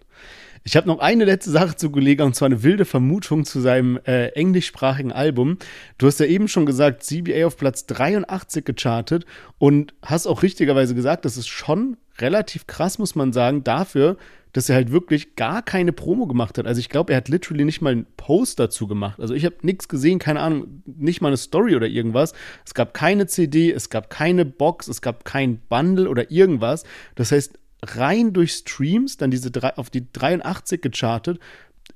Ich 0.65 0.75
habe 0.75 0.87
noch 0.87 0.99
eine 0.99 1.23
letzte 1.23 1.51
Sache 1.51 1.77
zu 1.77 1.89
Kollege 1.89 2.25
und 2.25 2.35
zwar 2.35 2.47
eine 2.47 2.63
wilde 2.63 2.83
Vermutung 2.83 3.45
zu 3.45 3.61
seinem 3.61 3.97
äh, 4.05 4.27
englischsprachigen 4.31 5.13
Album. 5.13 5.57
Du 5.97 6.05
hast 6.07 6.19
ja 6.19 6.25
eben 6.25 6.49
schon 6.49 6.65
gesagt, 6.65 7.01
CBA 7.01 7.47
auf 7.47 7.55
Platz 7.55 7.85
83 7.85 8.65
gechartet 8.65 9.25
und 9.57 9.93
hast 10.01 10.27
auch 10.27 10.43
richtigerweise 10.43 10.93
gesagt, 10.93 11.23
das 11.23 11.37
ist 11.37 11.47
schon 11.47 11.95
relativ 12.19 12.67
krass, 12.67 12.99
muss 12.99 13.15
man 13.15 13.33
sagen, 13.33 13.63
dafür, 13.63 14.17
dass 14.53 14.69
er 14.69 14.75
halt 14.75 14.91
wirklich 14.91 15.35
gar 15.35 15.61
keine 15.61 15.93
Promo 15.93 16.25
gemacht 16.25 16.57
hat. 16.57 16.65
Also 16.65 16.79
ich 16.79 16.89
glaube, 16.89 17.13
er 17.13 17.17
hat 17.17 17.29
literally 17.29 17.65
nicht 17.65 17.81
mal 17.81 17.91
einen 17.91 18.07
Post 18.17 18.59
dazu 18.59 18.87
gemacht. 18.87 19.19
Also 19.19 19.33
ich 19.33 19.45
habe 19.45 19.55
nichts 19.61 19.87
gesehen, 19.87 20.19
keine 20.19 20.39
Ahnung, 20.39 20.81
nicht 20.85 21.21
mal 21.21 21.27
eine 21.27 21.37
Story 21.37 21.75
oder 21.75 21.87
irgendwas. 21.87 22.33
Es 22.65 22.73
gab 22.73 22.93
keine 22.93 23.27
CD, 23.27 23.71
es 23.71 23.89
gab 23.89 24.09
keine 24.09 24.45
Box, 24.45 24.87
es 24.87 25.01
gab 25.01 25.25
kein 25.25 25.59
Bundle 25.69 26.09
oder 26.09 26.31
irgendwas. 26.31 26.85
Das 27.15 27.31
heißt, 27.31 27.59
rein 27.83 28.33
durch 28.33 28.53
Streams, 28.53 29.17
dann 29.17 29.31
diese 29.31 29.51
drei, 29.51 29.77
auf 29.77 29.89
die 29.89 30.11
83 30.11 30.81
gechartet, 30.81 31.39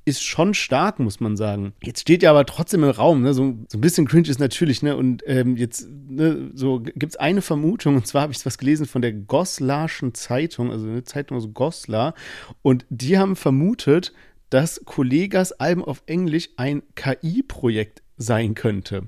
ist 0.04 0.24
schon 0.24 0.54
stark, 0.54 1.00
muss 1.00 1.20
man 1.20 1.38
sagen. 1.38 1.74
Jetzt 1.84 2.02
steht 2.02 2.24
ja 2.24 2.32
aber 2.32 2.46
trotzdem 2.46 2.84
im 2.84 2.90
Raum, 2.90 3.22
ne? 3.22 3.34
so, 3.34 3.56
so 3.70 3.78
ein 3.78 3.82
bisschen 3.82 4.08
cringe 4.08 4.30
ist 4.30 4.40
natürlich, 4.40 4.82
ne? 4.82 4.98
Und 4.98 5.24
ähm, 5.28 5.58
jetzt 5.58 5.88
ne, 5.90 6.52
so 6.54 6.80
gibt 6.80 7.14
es 7.14 7.18
eine 7.18 7.42
Vermutung, 7.42 7.96
und 7.96 8.08
zwar 8.08 8.24
habe 8.24 8.34
ich 8.34 8.46
was 8.46 8.58
gelesen 8.58 8.88
von 8.88 9.02
der 9.02 9.14
Goslarschen 9.14 10.14
Zeitung, 10.14 10.72
also 10.72 10.88
eine 10.88 11.04
Zeitung 11.04 11.38
aus 11.38 11.54
Goslar, 11.54 12.16
und 12.62 12.86
die 12.90 13.20
haben 13.20 13.36
vermutet, 13.36 14.14
dass 14.50 14.82
Kollegas 14.86 15.54
Album 15.54 15.86
auf 15.86 16.04
Englisch 16.08 16.50
ein 16.58 16.82
KI-Projekt 16.96 18.02
sein 18.18 18.56
könnte. 18.56 19.08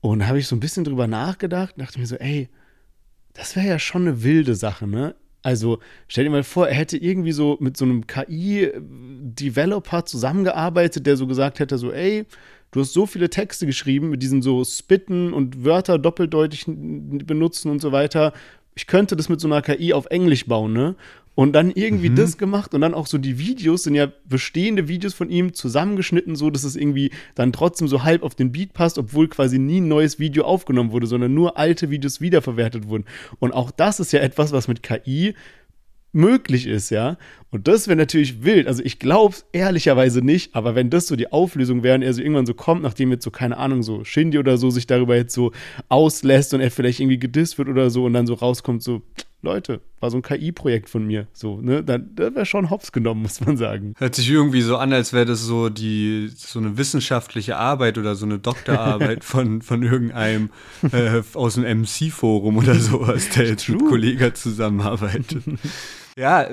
Und 0.00 0.28
habe 0.28 0.38
ich 0.38 0.46
so 0.46 0.54
ein 0.54 0.60
bisschen 0.60 0.84
drüber 0.84 1.06
nachgedacht, 1.06 1.74
dachte 1.78 1.98
mir 1.98 2.06
so, 2.06 2.16
ey, 2.16 2.48
das 3.32 3.56
wäre 3.56 3.66
ja 3.66 3.78
schon 3.78 4.02
eine 4.02 4.22
wilde 4.22 4.54
Sache, 4.54 4.86
ne? 4.86 5.16
Also 5.46 5.78
stell 6.08 6.24
dir 6.24 6.30
mal 6.30 6.42
vor, 6.42 6.66
er 6.66 6.74
hätte 6.74 6.96
irgendwie 6.96 7.30
so 7.30 7.56
mit 7.60 7.76
so 7.76 7.84
einem 7.84 8.08
KI-Developer 8.08 10.04
zusammengearbeitet, 10.04 11.06
der 11.06 11.16
so 11.16 11.28
gesagt 11.28 11.60
hätte, 11.60 11.78
so, 11.78 11.92
ey, 11.92 12.24
du 12.72 12.80
hast 12.80 12.92
so 12.92 13.06
viele 13.06 13.30
Texte 13.30 13.64
geschrieben 13.64 14.10
mit 14.10 14.24
diesen 14.24 14.42
so 14.42 14.64
Spitten 14.64 15.32
und 15.32 15.64
Wörter 15.64 16.00
doppeldeutig 16.00 16.64
benutzen 16.66 17.70
und 17.70 17.80
so 17.80 17.92
weiter. 17.92 18.32
Ich 18.74 18.88
könnte 18.88 19.14
das 19.14 19.28
mit 19.28 19.40
so 19.40 19.46
einer 19.46 19.62
KI 19.62 19.92
auf 19.92 20.06
Englisch 20.06 20.46
bauen, 20.46 20.72
ne? 20.72 20.96
Und 21.36 21.52
dann 21.52 21.70
irgendwie 21.70 22.08
mhm. 22.08 22.16
das 22.16 22.38
gemacht 22.38 22.74
und 22.74 22.80
dann 22.80 22.94
auch 22.94 23.06
so 23.06 23.18
die 23.18 23.38
Videos 23.38 23.82
sind 23.84 23.94
ja 23.94 24.08
bestehende 24.24 24.88
Videos 24.88 25.12
von 25.12 25.28
ihm 25.28 25.52
zusammengeschnitten, 25.52 26.34
so 26.34 26.48
dass 26.48 26.64
es 26.64 26.76
irgendwie 26.76 27.10
dann 27.34 27.52
trotzdem 27.52 27.88
so 27.88 28.02
halb 28.02 28.22
auf 28.22 28.34
den 28.34 28.52
Beat 28.52 28.72
passt, 28.72 28.96
obwohl 28.96 29.28
quasi 29.28 29.58
nie 29.58 29.82
ein 29.82 29.86
neues 29.86 30.18
Video 30.18 30.44
aufgenommen 30.44 30.92
wurde, 30.92 31.06
sondern 31.06 31.34
nur 31.34 31.58
alte 31.58 31.90
Videos 31.90 32.22
wiederverwertet 32.22 32.88
wurden. 32.88 33.04
Und 33.38 33.52
auch 33.52 33.70
das 33.70 34.00
ist 34.00 34.12
ja 34.12 34.20
etwas, 34.20 34.52
was 34.52 34.66
mit 34.66 34.82
KI 34.82 35.34
möglich 36.16 36.66
ist, 36.66 36.88
ja. 36.88 37.18
Und 37.50 37.68
das 37.68 37.86
wäre 37.86 37.96
natürlich 37.96 38.42
wild. 38.42 38.66
Also 38.66 38.82
ich 38.82 38.98
glaube 38.98 39.34
es 39.34 39.44
ehrlicherweise 39.52 40.22
nicht, 40.22 40.54
aber 40.54 40.74
wenn 40.74 40.88
das 40.88 41.06
so 41.06 41.16
die 41.16 41.30
Auflösung 41.30 41.82
wäre 41.82 41.96
und 41.96 42.02
er 42.02 42.14
so 42.14 42.22
irgendwann 42.22 42.46
so 42.46 42.54
kommt, 42.54 42.82
nachdem 42.82 43.10
jetzt 43.10 43.24
so, 43.24 43.30
keine 43.30 43.58
Ahnung, 43.58 43.82
so 43.82 44.04
Shindy 44.04 44.38
oder 44.38 44.56
so 44.56 44.70
sich 44.70 44.86
darüber 44.86 45.14
jetzt 45.14 45.34
so 45.34 45.52
auslässt 45.90 46.54
und 46.54 46.60
er 46.62 46.70
vielleicht 46.70 47.00
irgendwie 47.00 47.18
gedisst 47.18 47.58
wird 47.58 47.68
oder 47.68 47.90
so 47.90 48.06
und 48.06 48.14
dann 48.14 48.26
so 48.26 48.32
rauskommt, 48.32 48.82
so, 48.82 49.02
Leute, 49.42 49.80
war 50.00 50.10
so 50.10 50.16
ein 50.16 50.22
KI-Projekt 50.22 50.88
von 50.88 51.06
mir. 51.06 51.26
So, 51.32 51.60
ne? 51.60 51.84
Da, 51.84 51.98
da 51.98 52.34
wäre 52.34 52.46
schon 52.46 52.70
hops 52.70 52.90
genommen, 52.90 53.22
muss 53.22 53.40
man 53.40 53.56
sagen. 53.56 53.94
Hört 53.98 54.14
sich 54.14 54.28
irgendwie 54.28 54.62
so 54.62 54.76
an, 54.76 54.92
als 54.92 55.12
wäre 55.12 55.26
das 55.26 55.42
so 55.42 55.68
die 55.68 56.30
so 56.34 56.58
eine 56.58 56.76
wissenschaftliche 56.76 57.56
Arbeit 57.56 57.98
oder 57.98 58.14
so 58.14 58.26
eine 58.26 58.38
Doktorarbeit 58.38 59.24
von, 59.24 59.62
von 59.62 59.82
irgendeinem 59.82 60.50
äh, 60.90 61.22
aus 61.34 61.54
dem 61.54 61.64
MC-Forum 61.82 62.56
oder 62.58 62.74
sowas, 62.80 63.28
der 63.30 63.46
jetzt 63.46 63.66
True. 63.66 63.76
mit 63.76 63.86
Kollegen 63.86 64.34
zusammenarbeitet. 64.34 65.44
Ja, 66.18 66.48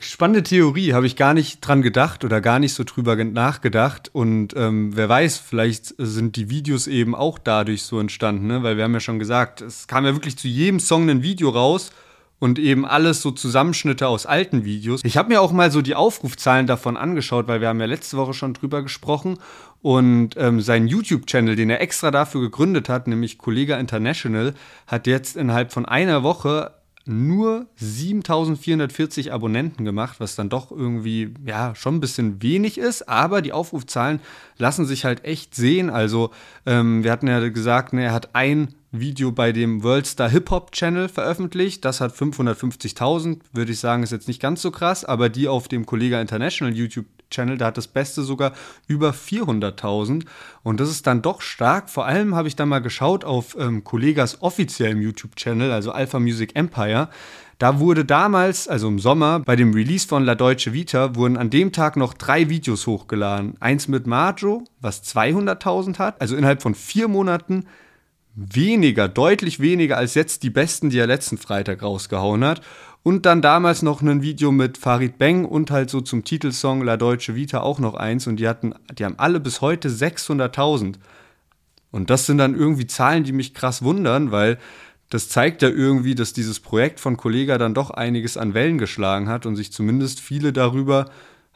spannende 0.00 0.44
Theorie, 0.44 0.92
habe 0.92 1.06
ich 1.06 1.16
gar 1.16 1.34
nicht 1.34 1.60
dran 1.60 1.82
gedacht 1.82 2.24
oder 2.24 2.40
gar 2.40 2.60
nicht 2.60 2.72
so 2.72 2.84
drüber 2.84 3.16
nachgedacht. 3.16 4.10
Und 4.12 4.54
ähm, 4.56 4.94
wer 4.94 5.08
weiß, 5.08 5.38
vielleicht 5.38 5.92
sind 5.98 6.36
die 6.36 6.50
Videos 6.50 6.86
eben 6.86 7.16
auch 7.16 7.40
dadurch 7.40 7.82
so 7.82 7.98
entstanden, 7.98 8.46
ne? 8.46 8.62
weil 8.62 8.76
wir 8.76 8.84
haben 8.84 8.94
ja 8.94 9.00
schon 9.00 9.18
gesagt, 9.18 9.60
es 9.60 9.88
kam 9.88 10.04
ja 10.04 10.14
wirklich 10.14 10.38
zu 10.38 10.46
jedem 10.46 10.78
Song 10.78 11.10
ein 11.10 11.24
Video 11.24 11.48
raus 11.48 11.90
und 12.38 12.58
eben 12.58 12.86
alles 12.86 13.20
so 13.22 13.30
Zusammenschnitte 13.30 14.06
aus 14.06 14.26
alten 14.26 14.64
Videos. 14.64 15.00
Ich 15.04 15.16
habe 15.16 15.28
mir 15.28 15.40
auch 15.40 15.52
mal 15.52 15.70
so 15.70 15.82
die 15.82 15.94
Aufrufzahlen 15.94 16.66
davon 16.66 16.96
angeschaut, 16.96 17.48
weil 17.48 17.60
wir 17.60 17.68
haben 17.68 17.80
ja 17.80 17.86
letzte 17.86 18.16
Woche 18.16 18.34
schon 18.34 18.54
drüber 18.54 18.82
gesprochen. 18.82 19.38
Und 19.80 20.36
ähm, 20.36 20.60
sein 20.60 20.88
YouTube-Channel, 20.88 21.54
den 21.54 21.70
er 21.70 21.80
extra 21.80 22.10
dafür 22.10 22.40
gegründet 22.40 22.88
hat, 22.88 23.06
nämlich 23.06 23.38
Kollega 23.38 23.78
International, 23.78 24.54
hat 24.86 25.06
jetzt 25.06 25.36
innerhalb 25.36 25.72
von 25.72 25.86
einer 25.86 26.24
Woche 26.24 26.72
nur 27.08 27.66
7440 27.76 29.32
Abonnenten 29.32 29.84
gemacht, 29.84 30.20
was 30.20 30.36
dann 30.36 30.48
doch 30.48 30.70
irgendwie, 30.70 31.34
ja, 31.44 31.74
schon 31.74 31.96
ein 31.96 32.00
bisschen 32.00 32.42
wenig 32.42 32.78
ist, 32.78 33.08
aber 33.08 33.42
die 33.42 33.52
Aufrufzahlen 33.52 34.20
lassen 34.58 34.86
sich 34.86 35.04
halt 35.04 35.24
echt 35.24 35.54
sehen. 35.54 35.90
Also, 35.90 36.30
ähm, 36.66 37.02
wir 37.04 37.10
hatten 37.10 37.26
ja 37.26 37.48
gesagt, 37.48 37.92
ne, 37.92 38.04
er 38.04 38.12
hat 38.12 38.34
ein 38.34 38.74
Video 38.90 39.32
bei 39.32 39.52
dem 39.52 39.82
Worldstar 39.82 40.30
Hip 40.30 40.50
Hop 40.50 40.72
Channel 40.72 41.08
veröffentlicht. 41.08 41.84
Das 41.84 42.00
hat 42.00 42.14
550.000, 42.14 43.40
würde 43.52 43.72
ich 43.72 43.80
sagen, 43.80 44.02
ist 44.02 44.12
jetzt 44.12 44.28
nicht 44.28 44.40
ganz 44.40 44.62
so 44.62 44.70
krass, 44.70 45.04
aber 45.04 45.28
die 45.28 45.48
auf 45.48 45.68
dem 45.68 45.84
Kollega 45.86 46.20
International 46.20 46.74
YouTube 46.74 47.06
Channel, 47.30 47.58
da 47.58 47.66
hat 47.66 47.76
das 47.76 47.88
Beste 47.88 48.22
sogar 48.22 48.52
über 48.86 49.10
400.000 49.10 50.24
und 50.62 50.80
das 50.80 50.90
ist 50.90 51.06
dann 51.06 51.22
doch 51.22 51.40
stark. 51.40 51.90
Vor 51.90 52.06
allem 52.06 52.34
habe 52.34 52.48
ich 52.48 52.56
dann 52.56 52.68
mal 52.68 52.80
geschaut 52.80 53.24
auf 53.24 53.56
ähm, 53.58 53.84
Kollegas 53.84 54.42
offiziellem 54.42 55.00
YouTube 55.00 55.36
Channel, 55.36 55.70
also 55.70 55.92
Alpha 55.92 56.18
Music 56.18 56.56
Empire. 56.56 57.08
Da 57.58 57.80
wurde 57.80 58.04
damals, 58.04 58.68
also 58.68 58.86
im 58.86 59.00
Sommer, 59.00 59.40
bei 59.40 59.56
dem 59.56 59.74
Release 59.74 60.06
von 60.06 60.24
La 60.24 60.36
Deutsche 60.36 60.72
Vita, 60.72 61.16
wurden 61.16 61.36
an 61.36 61.50
dem 61.50 61.72
Tag 61.72 61.96
noch 61.96 62.14
drei 62.14 62.48
Videos 62.48 62.86
hochgeladen. 62.86 63.56
Eins 63.58 63.88
mit 63.88 64.06
Majo, 64.06 64.62
was 64.80 65.02
200.000 65.02 65.98
hat, 65.98 66.20
also 66.20 66.36
innerhalb 66.36 66.62
von 66.62 66.76
vier 66.76 67.08
Monaten 67.08 67.64
weniger, 68.38 69.08
deutlich 69.08 69.58
weniger 69.58 69.96
als 69.96 70.14
jetzt 70.14 70.44
die 70.44 70.50
besten, 70.50 70.90
die 70.90 70.98
er 70.98 71.08
letzten 71.08 71.38
Freitag 71.38 71.82
rausgehauen 71.82 72.44
hat. 72.44 72.60
Und 73.08 73.24
dann 73.24 73.40
damals 73.40 73.80
noch 73.80 74.02
ein 74.02 74.20
Video 74.20 74.52
mit 74.52 74.76
Farid 74.76 75.16
Beng 75.16 75.46
und 75.46 75.70
halt 75.70 75.88
so 75.88 76.02
zum 76.02 76.24
Titelsong 76.24 76.82
La 76.82 76.98
Deutsche 76.98 77.34
Vita 77.34 77.60
auch 77.60 77.78
noch 77.78 77.94
eins. 77.94 78.26
Und 78.26 78.36
die 78.36 78.46
hatten, 78.46 78.74
die 78.98 79.02
haben 79.02 79.18
alle 79.18 79.40
bis 79.40 79.62
heute 79.62 79.88
600.000. 79.88 80.96
Und 81.90 82.10
das 82.10 82.26
sind 82.26 82.36
dann 82.36 82.54
irgendwie 82.54 82.86
Zahlen, 82.86 83.24
die 83.24 83.32
mich 83.32 83.54
krass 83.54 83.80
wundern, 83.80 84.30
weil 84.30 84.58
das 85.08 85.30
zeigt 85.30 85.62
ja 85.62 85.70
irgendwie, 85.70 86.14
dass 86.14 86.34
dieses 86.34 86.60
Projekt 86.60 87.00
von 87.00 87.16
Kollega 87.16 87.56
dann 87.56 87.72
doch 87.72 87.88
einiges 87.88 88.36
an 88.36 88.52
Wellen 88.52 88.76
geschlagen 88.76 89.30
hat 89.30 89.46
und 89.46 89.56
sich 89.56 89.72
zumindest 89.72 90.20
viele 90.20 90.52
darüber 90.52 91.06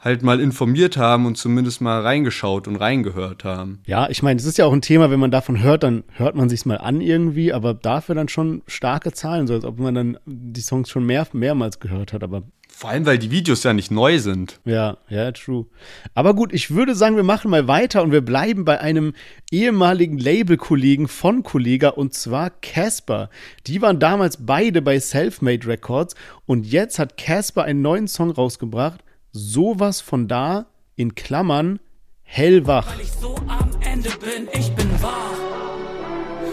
halt 0.03 0.21
mal 0.21 0.39
informiert 0.39 0.97
haben 0.97 1.25
und 1.25 1.37
zumindest 1.37 1.81
mal 1.81 2.01
reingeschaut 2.01 2.67
und 2.67 2.75
reingehört 2.75 3.43
haben. 3.43 3.79
Ja, 3.85 4.09
ich 4.09 4.21
meine, 4.21 4.39
es 4.39 4.45
ist 4.45 4.57
ja 4.57 4.65
auch 4.65 4.73
ein 4.73 4.81
Thema, 4.81 5.09
wenn 5.09 5.19
man 5.19 5.31
davon 5.31 5.61
hört, 5.63 5.83
dann 5.83 6.03
hört 6.13 6.35
man 6.35 6.49
sich's 6.49 6.65
mal 6.65 6.77
an 6.77 6.99
irgendwie, 6.99 7.53
aber 7.53 7.73
dafür 7.73 8.15
dann 8.15 8.27
schon 8.27 8.63
starke 8.67 9.13
Zahlen, 9.13 9.47
so 9.47 9.53
als 9.53 9.63
ob 9.63 9.79
man 9.79 9.95
dann 9.95 10.17
die 10.25 10.61
Songs 10.61 10.89
schon 10.89 11.05
mehr, 11.05 11.25
mehrmals 11.31 11.79
gehört 11.79 12.11
hat, 12.11 12.23
aber 12.23 12.43
vor 12.75 12.89
allem, 12.89 13.05
weil 13.05 13.19
die 13.19 13.29
Videos 13.29 13.63
ja 13.63 13.71
nicht 13.71 13.91
neu 13.91 14.17
sind. 14.17 14.59
Ja, 14.65 14.97
ja, 15.07 15.31
true. 15.31 15.67
Aber 16.15 16.33
gut, 16.33 16.51
ich 16.51 16.71
würde 16.71 16.95
sagen, 16.95 17.15
wir 17.15 17.23
machen 17.23 17.51
mal 17.51 17.67
weiter 17.67 18.01
und 18.01 18.11
wir 18.11 18.21
bleiben 18.21 18.65
bei 18.65 18.81
einem 18.81 19.13
ehemaligen 19.51 20.17
Label-Kollegen 20.17 21.07
von 21.07 21.43
Kollega 21.43 21.89
und 21.89 22.15
zwar 22.15 22.49
Casper. 22.49 23.29
Die 23.67 23.81
waren 23.83 23.99
damals 23.99 24.43
beide 24.43 24.81
bei 24.81 24.99
Selfmade 24.99 25.67
Records 25.67 26.15
und 26.47 26.65
jetzt 26.65 26.97
hat 26.97 27.15
Casper 27.15 27.63
einen 27.63 27.83
neuen 27.83 28.07
Song 28.07 28.31
rausgebracht 28.31 29.02
sowas 29.33 29.99
von 29.99 30.27
da, 30.27 30.67
in 30.95 31.15
Klammern, 31.15 31.79
hellwach. 32.21 32.87
Weil 32.93 33.01
ich 33.01 33.11
so 33.11 33.35
am 33.47 33.71
Ende 33.81 34.09
bin, 34.19 34.47
ich 34.53 34.71
bin 34.75 34.89
wahr. 35.01 35.33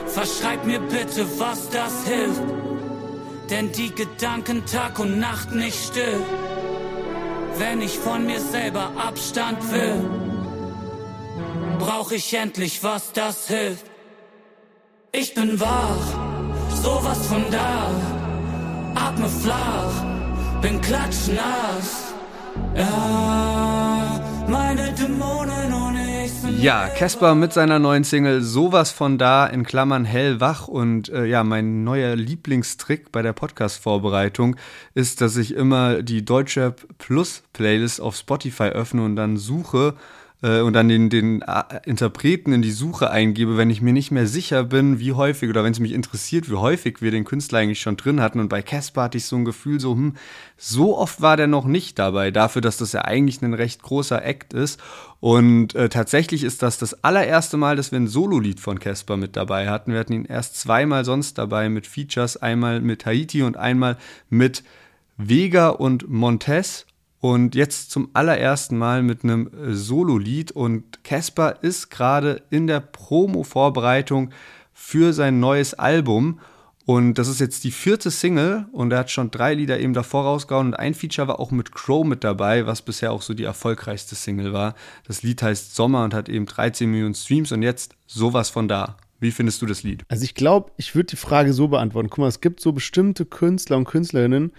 Verschreib 0.06 0.64
mir 0.64 0.80
bitte, 0.80 1.26
was 1.38 1.68
das 1.68 2.06
hilft. 2.06 2.42
Denn 3.50 3.70
die 3.72 3.94
Gedanken 3.94 4.64
Tag 4.66 4.98
und 4.98 5.20
Nacht 5.20 5.52
nicht 5.52 5.76
still. 5.76 6.20
Wenn 7.58 7.82
ich 7.82 7.98
von 7.98 8.24
mir 8.26 8.40
selber 8.40 8.90
Abstand 8.96 9.58
will, 9.70 10.02
brauch 11.78 12.10
ich 12.12 12.32
endlich 12.32 12.82
was 12.82 13.12
das 13.12 13.48
hilft. 13.48 13.86
Ich 15.12 15.34
bin 15.34 15.60
wach, 15.60 16.06
sowas 16.82 17.26
von 17.26 17.44
da, 17.50 17.90
atme 18.94 19.28
flach, 19.28 20.60
bin 20.62 20.80
klatschnass. 20.80 22.09
Ja, 26.60 26.88
Casper 26.88 27.34
mit 27.34 27.54
seiner 27.54 27.78
neuen 27.78 28.04
Single 28.04 28.42
Sowas 28.42 28.90
von 28.90 29.16
da 29.16 29.46
in 29.46 29.64
Klammern 29.64 30.04
hellwach 30.04 30.68
und 30.68 31.08
äh, 31.08 31.24
ja, 31.24 31.42
mein 31.42 31.84
neuer 31.84 32.16
Lieblingstrick 32.16 33.10
bei 33.10 33.22
der 33.22 33.32
Podcast-Vorbereitung 33.32 34.56
ist, 34.92 35.22
dass 35.22 35.38
ich 35.38 35.54
immer 35.54 36.02
die 36.02 36.22
Deutschrap 36.22 36.86
Plus 36.98 37.42
Playlist 37.54 38.02
auf 38.02 38.14
Spotify 38.14 38.64
öffne 38.64 39.02
und 39.02 39.16
dann 39.16 39.38
suche, 39.38 39.94
äh, 40.42 40.60
und 40.60 40.72
dann 40.72 40.88
den, 40.88 41.10
den 41.10 41.42
äh, 41.42 41.62
Interpreten 41.84 42.52
in 42.52 42.62
die 42.62 42.70
Suche 42.70 43.10
eingebe, 43.10 43.56
wenn 43.56 43.70
ich 43.70 43.82
mir 43.82 43.92
nicht 43.92 44.10
mehr 44.10 44.26
sicher 44.26 44.64
bin, 44.64 44.98
wie 44.98 45.12
häufig 45.12 45.50
oder 45.50 45.64
wenn 45.64 45.72
es 45.72 45.80
mich 45.80 45.92
interessiert, 45.92 46.50
wie 46.50 46.54
häufig 46.54 47.02
wir 47.02 47.10
den 47.10 47.24
Künstler 47.24 47.58
eigentlich 47.58 47.80
schon 47.80 47.96
drin 47.96 48.20
hatten. 48.20 48.40
Und 48.40 48.48
bei 48.48 48.62
Casper 48.62 49.02
hatte 49.02 49.18
ich 49.18 49.26
so 49.26 49.36
ein 49.36 49.44
Gefühl, 49.44 49.80
so, 49.80 49.92
hm, 49.92 50.14
so 50.56 50.96
oft 50.96 51.20
war 51.20 51.36
der 51.36 51.46
noch 51.46 51.66
nicht 51.66 51.98
dabei, 51.98 52.30
dafür, 52.30 52.62
dass 52.62 52.78
das 52.78 52.92
ja 52.92 53.02
eigentlich 53.02 53.42
ein 53.42 53.54
recht 53.54 53.82
großer 53.82 54.24
Act 54.24 54.52
ist. 54.52 54.80
Und 55.20 55.74
äh, 55.74 55.90
tatsächlich 55.90 56.44
ist 56.44 56.62
das 56.62 56.78
das 56.78 57.04
allererste 57.04 57.58
Mal, 57.58 57.76
dass 57.76 57.92
wir 57.92 58.00
ein 58.00 58.08
Solo-Lied 58.08 58.60
von 58.60 58.78
Casper 58.78 59.18
mit 59.18 59.36
dabei 59.36 59.68
hatten. 59.68 59.92
Wir 59.92 60.00
hatten 60.00 60.14
ihn 60.14 60.24
erst 60.24 60.58
zweimal 60.58 61.04
sonst 61.04 61.36
dabei 61.36 61.68
mit 61.68 61.86
Features, 61.86 62.38
einmal 62.38 62.80
mit 62.80 63.04
Haiti 63.04 63.42
und 63.42 63.58
einmal 63.58 63.98
mit 64.30 64.64
Vega 65.18 65.68
und 65.68 66.08
Montez 66.08 66.86
und 67.20 67.54
jetzt 67.54 67.90
zum 67.90 68.08
allerersten 68.14 68.78
Mal 68.78 69.02
mit 69.02 69.24
einem 69.24 69.48
äh, 69.48 69.74
Solo-Lied. 69.74 70.52
Und 70.52 71.04
Casper 71.04 71.62
ist 71.62 71.90
gerade 71.90 72.42
in 72.50 72.66
der 72.66 72.80
Promo-Vorbereitung 72.80 74.30
für 74.72 75.12
sein 75.12 75.38
neues 75.38 75.74
Album. 75.74 76.40
Und 76.86 77.14
das 77.14 77.28
ist 77.28 77.38
jetzt 77.38 77.62
die 77.62 77.70
vierte 77.70 78.10
Single 78.10 78.66
und 78.72 78.90
er 78.90 79.00
hat 79.00 79.10
schon 79.10 79.30
drei 79.30 79.54
Lieder 79.54 79.78
eben 79.78 79.92
davor 79.92 80.24
rausgehauen 80.24 80.68
und 80.68 80.74
ein 80.74 80.94
Feature 80.94 81.28
war 81.28 81.38
auch 81.38 81.52
mit 81.52 81.72
Crow 81.72 82.04
mit 82.04 82.24
dabei, 82.24 82.66
was 82.66 82.82
bisher 82.82 83.12
auch 83.12 83.22
so 83.22 83.32
die 83.32 83.44
erfolgreichste 83.44 84.16
Single 84.16 84.52
war. 84.52 84.74
Das 85.06 85.22
Lied 85.22 85.40
heißt 85.40 85.76
Sommer 85.76 86.02
und 86.02 86.14
hat 86.14 86.28
eben 86.28 86.46
13 86.46 86.90
Millionen 86.90 87.14
Streams 87.14 87.52
und 87.52 87.62
jetzt 87.62 87.94
sowas 88.06 88.48
von 88.48 88.66
da. 88.66 88.96
Wie 89.20 89.30
findest 89.30 89.62
du 89.62 89.66
das 89.66 89.84
Lied? 89.84 90.02
Also 90.08 90.24
ich 90.24 90.34
glaube, 90.34 90.72
ich 90.78 90.94
würde 90.96 91.10
die 91.10 91.16
Frage 91.16 91.52
so 91.52 91.68
beantworten. 91.68 92.08
Guck 92.08 92.18
mal, 92.18 92.28
es 92.28 92.40
gibt 92.40 92.60
so 92.60 92.72
bestimmte 92.72 93.26
Künstler 93.26 93.76
und 93.76 93.84
Künstlerinnen, 93.84 94.52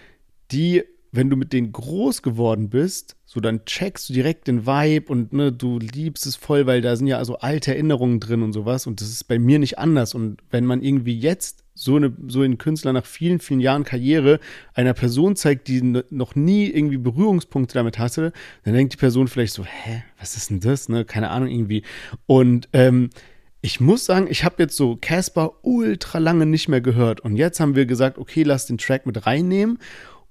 die 0.52 0.84
wenn 1.12 1.30
du 1.30 1.36
mit 1.36 1.52
denen 1.52 1.72
groß 1.72 2.22
geworden 2.22 2.70
bist, 2.70 3.18
so 3.26 3.40
dann 3.40 3.66
checkst 3.66 4.10
du 4.10 4.14
direkt 4.14 4.48
den 4.48 4.66
Vibe 4.66 5.12
und 5.12 5.34
ne, 5.34 5.52
du 5.52 5.80
liebst 5.80 6.26
es 6.26 6.36
voll, 6.36 6.66
weil 6.68 6.82
da 6.82 6.96
sind 6.96 7.08
ja 7.08 7.18
also 7.18 7.38
alte 7.38 7.72
Erinnerungen 7.72 8.20
drin 8.20 8.42
und 8.44 8.54
sowas 8.54 8.88
und 8.88 9.02
das 9.02 9.10
ist 9.10 9.26
bei 9.26 9.38
mir 9.38 9.60
nicht 9.60 9.78
anders 9.78 10.14
und 10.14 10.42
wenn 10.52 10.66
man 10.66 10.82
irgendwie 10.82 11.18
jetzt 11.18 11.64
so, 11.74 11.96
eine, 11.96 12.14
so 12.28 12.42
ein 12.42 12.58
Künstler 12.58 12.94
nach 12.94 13.06
vielen, 13.06 13.40
vielen 13.40 13.60
Jahren 13.60 13.84
Karriere 13.84 14.40
einer 14.74 14.94
Person 14.94 15.36
zeigt, 15.36 15.68
die 15.68 15.82
noch 16.10 16.36
nie 16.36 16.68
irgendwie 16.68 16.98
Berührungspunkte 16.98 17.74
damit 17.74 17.98
hatte, 17.98 18.34
dann 18.64 18.74
denkt 18.74 18.94
die 18.94 18.98
Person 18.98 19.28
vielleicht 19.28 19.54
so, 19.54 19.66
hä, 19.66 20.04
was 20.20 20.38
ist 20.38 20.50
denn 20.50 20.60
das? 20.60 20.90
Ne? 20.90 21.06
Keine 21.06 21.30
Ahnung 21.30 21.50
irgendwie. 21.50 21.84
Und 22.28 22.70
ähm, 22.74 23.10
ich 23.62 23.80
muss 23.80 24.06
sagen, 24.06 24.28
ich 24.30 24.44
habe 24.44 24.56
jetzt 24.60 24.76
so 24.76 24.98
Casper 25.00 25.54
ultra 25.62 26.18
lange 26.18 26.48
nicht 26.48 26.68
mehr 26.68 26.82
gehört. 26.82 27.22
Und 27.22 27.36
jetzt 27.36 27.60
haben 27.60 27.76
wir 27.76 27.86
gesagt, 27.86 28.18
okay, 28.18 28.44
lass 28.44 28.66
den 28.66 28.80
Track 28.80 29.06
mit 29.06 29.26
reinnehmen. 29.28 29.78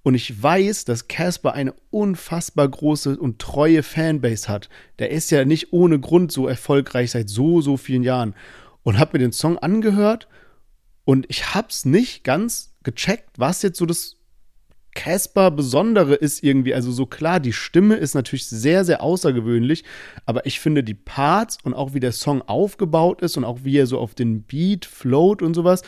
Und 0.02 0.14
ich 0.14 0.42
weiß, 0.42 0.86
dass 0.86 1.08
Casper 1.08 1.52
eine 1.52 1.74
unfassbar 1.90 2.68
große 2.68 3.18
und 3.18 3.38
treue 3.38 3.82
Fanbase 3.82 4.48
hat. 4.48 4.68
Der 4.98 5.10
ist 5.10 5.30
ja 5.30 5.44
nicht 5.44 5.72
ohne 5.72 6.00
Grund 6.00 6.32
so 6.32 6.46
erfolgreich 6.46 7.10
seit 7.10 7.28
so, 7.28 7.60
so 7.60 7.76
vielen 7.76 8.02
Jahren. 8.02 8.34
Und 8.82 8.98
habe 8.98 9.12
mir 9.14 9.18
den 9.18 9.32
Song 9.32 9.58
angehört 9.58 10.26
und 11.04 11.26
ich 11.28 11.54
hab's 11.54 11.84
nicht 11.84 12.24
ganz 12.24 12.74
gecheckt, 12.82 13.30
was 13.36 13.62
jetzt 13.62 13.78
so 13.78 13.84
das 13.84 14.16
Casper 14.94 15.50
Besondere 15.50 16.14
ist 16.14 16.42
irgendwie. 16.42 16.74
Also 16.74 16.90
so 16.90 17.06
klar, 17.06 17.40
die 17.40 17.52
Stimme 17.52 17.96
ist 17.96 18.14
natürlich 18.14 18.48
sehr, 18.48 18.84
sehr 18.84 19.02
außergewöhnlich, 19.02 19.84
aber 20.26 20.46
ich 20.46 20.60
finde 20.60 20.82
die 20.82 20.94
Parts 20.94 21.58
und 21.62 21.74
auch 21.74 21.94
wie 21.94 22.00
der 22.00 22.12
Song 22.12 22.42
aufgebaut 22.42 23.22
ist 23.22 23.36
und 23.36 23.44
auch 23.44 23.60
wie 23.62 23.76
er 23.76 23.86
so 23.86 23.98
auf 23.98 24.14
den 24.14 24.42
Beat 24.42 24.84
float 24.84 25.42
und 25.42 25.54
sowas, 25.54 25.82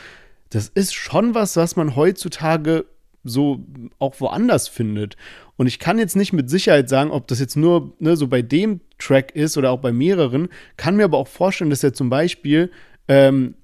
das 0.51 0.69
ist 0.69 0.95
schon 0.95 1.35
was, 1.35 1.57
was 1.57 1.77
man 1.77 1.97
heutzutage 1.97 2.85
so 3.25 3.65
auch 3.99 4.21
woanders 4.21 4.69
findet. 4.69 5.17
Und 5.57 5.67
ich 5.67 5.79
kann 5.79 5.99
jetzt 5.99 6.17
nicht 6.17 6.33
mit 6.33 6.51
Sicherheit 6.51 6.89
sagen, 6.89 7.11
ob 7.11 7.29
das 7.29 7.41
jetzt 7.41 7.57
nur 7.57 7.95
ne, 7.99 8.17
so 8.17 8.27
bei 8.27 8.43
dem 8.43 8.81
Track 8.99 9.35
ist 9.35 9.57
oder 9.57 9.71
auch 9.71 9.81
bei 9.81 9.93
mehreren, 9.93 10.49
kann 10.77 10.97
mir 10.97 11.05
aber 11.05 11.19
auch 11.19 11.29
vorstellen, 11.29 11.71
dass 11.71 11.85
er 11.85 11.93
zum 11.93 12.11
Beispiel 12.11 12.71
ähm, 13.09 13.55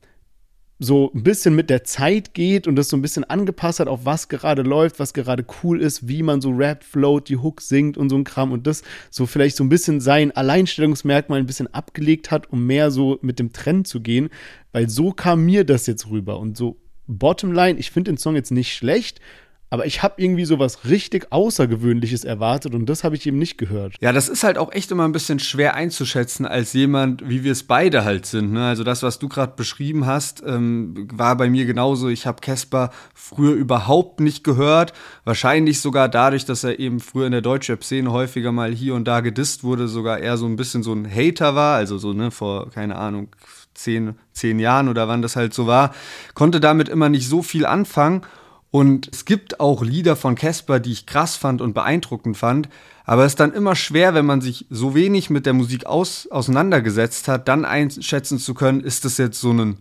so 0.81 1.11
ein 1.13 1.25
bisschen 1.25 1.57
mit 1.57 1.71
der 1.71 1.83
Zeit 1.83 2.35
geht 2.35 2.69
und 2.69 2.77
das 2.77 2.89
so 2.89 2.97
ein 2.97 3.03
bisschen 3.03 3.25
angepasst 3.25 3.81
hat 3.81 3.89
auf 3.89 4.05
was 4.05 4.29
gerade 4.29 4.63
läuft, 4.63 5.01
was 5.01 5.13
gerade 5.13 5.45
cool 5.63 5.81
ist, 5.81 6.07
wie 6.07 6.23
man 6.23 6.41
so 6.41 6.51
rappt, 6.51 6.85
float, 6.85 7.29
die 7.29 7.37
Hook 7.37 7.61
singt 7.61 7.97
und 7.97 8.11
so 8.11 8.17
ein 8.17 8.23
Kram 8.23 8.53
und 8.53 8.67
das 8.67 8.83
so 9.11 9.27
vielleicht 9.27 9.57
so 9.57 9.65
ein 9.65 9.69
bisschen 9.69 10.01
sein 10.01 10.31
Alleinstellungsmerkmal 10.31 11.41
ein 11.41 11.47
bisschen 11.47 11.73
abgelegt 11.75 12.31
hat, 12.31 12.53
um 12.53 12.65
mehr 12.67 12.93
so 12.93 13.19
mit 13.23 13.41
dem 13.41 13.53
Trend 13.53 13.89
zu 13.89 14.01
gehen, 14.01 14.29
weil 14.71 14.89
so 14.89 15.11
kam 15.11 15.45
mir 15.45 15.65
das 15.65 15.87
jetzt 15.89 16.11
rüber 16.11 16.39
und 16.39 16.57
so 16.57 16.77
Bottomline, 17.09 17.79
ich 17.79 17.91
finde 17.91 18.13
den 18.13 18.19
Song 18.19 18.37
jetzt 18.37 18.53
nicht 18.53 18.73
schlecht, 18.73 19.21
aber 19.71 19.87
ich 19.87 20.03
habe 20.03 20.15
irgendwie 20.17 20.45
so 20.45 20.59
was 20.59 20.85
richtig 20.85 21.31
Außergewöhnliches 21.31 22.25
erwartet 22.25 22.75
und 22.75 22.87
das 22.87 23.05
habe 23.05 23.17
ich 23.17 23.27
eben 23.27 23.39
nicht 23.39 23.59
gehört. 23.59 23.95
Ja, 24.01 24.13
das 24.13 24.29
ist 24.29 24.43
halt 24.43 24.57
auch 24.57 24.73
echt 24.73 24.91
immer 24.91 25.05
ein 25.05 25.13
bisschen 25.13 25.39
schwer 25.39 25.75
einzuschätzen 25.75 26.47
als 26.47 26.73
jemand, 26.73 27.29
wie 27.29 27.45
wir 27.45 27.53
es 27.53 27.65
beide 27.65 28.05
halt 28.05 28.27
sind. 28.27 28.53
Ne? 28.53 28.67
Also 28.67 28.85
das, 28.85 29.03
was 29.03 29.19
du 29.19 29.29
gerade 29.29 29.53
beschrieben 29.57 30.07
hast, 30.07 30.43
ähm, 30.47 31.09
war 31.13 31.37
bei 31.37 31.51
mir 31.51 31.67
genauso. 31.67 32.09
Ich 32.09 32.27
habe 32.27 32.41
Casper 32.41 32.91
früher 33.15 33.55
überhaupt 33.55 34.21
nicht 34.21 34.43
gehört. 34.43 34.93
Wahrscheinlich 35.25 35.81
sogar 35.81 36.09
dadurch, 36.09 36.47
dass 36.47 36.65
er 36.65 36.79
eben 36.79 37.01
früher 37.01 37.27
in 37.27 37.33
der 37.33 37.43
Deutschrap-Szene 37.43 38.11
häufiger 38.11 38.53
mal 38.53 38.73
hier 38.73 38.95
und 38.95 39.07
da 39.07 39.21
gedisst 39.21 39.65
wurde, 39.65 39.89
sogar 39.89 40.19
eher 40.19 40.39
so 40.39 40.47
ein 40.47 40.57
bisschen 40.57 40.83
so 40.83 40.95
ein 40.95 41.09
Hater 41.11 41.55
war. 41.55 41.77
Also 41.77 41.99
so, 41.99 42.15
ne, 42.15 42.31
vor, 42.31 42.71
keine 42.71 42.97
Ahnung, 42.97 43.29
zehn, 43.75 44.15
zehn 44.33 44.59
Jahren 44.59 44.89
oder 44.89 45.09
wann 45.09 45.23
das 45.23 45.37
halt 45.37 45.53
so 45.53 45.67
war. 45.67 45.95
Konnte 46.35 46.61
damit 46.61 46.89
immer 46.89 47.09
nicht 47.09 47.29
so 47.29 47.43
viel 47.43 47.67
anfangen. 47.67 48.23
Und 48.71 49.09
es 49.13 49.25
gibt 49.25 49.61
auch 49.61 49.83
Lieder 49.83 50.15
von 50.15 50.35
Casper, 50.35 50.79
die 50.79 50.93
ich 50.93 51.07
krass 51.07 51.37
fand 51.37 51.63
und 51.63 51.73
beeindruckend 51.73 52.37
fand. 52.37 52.69
Aber 53.05 53.25
es 53.25 53.33
ist 53.33 53.41
dann 53.41 53.55
immer 53.55 53.75
schwer, 53.75 54.13
wenn 54.13 54.27
man 54.27 54.43
sich 54.43 54.67
so 54.69 54.95
wenig 54.95 55.31
mit 55.31 55.47
der 55.47 55.55
Musik 55.55 55.87
aus, 55.87 56.29
auseinandergesetzt 56.31 57.29
hat, 57.29 57.49
dann 57.49 57.65
einschätzen 57.65 58.39
zu 58.39 58.53
können, 58.53 58.81
ist 58.81 59.07
das 59.07 59.17
jetzt 59.17 59.41
so 59.41 59.53
ein 59.53 59.79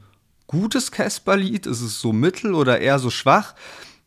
gutes 0.47 0.91
Casper-Lied? 0.91 1.65
Ist 1.65 1.81
es 1.81 1.99
so 1.99 2.13
mittel 2.13 2.53
oder 2.53 2.79
eher 2.79 2.99
so 2.99 3.09
schwach? 3.09 3.53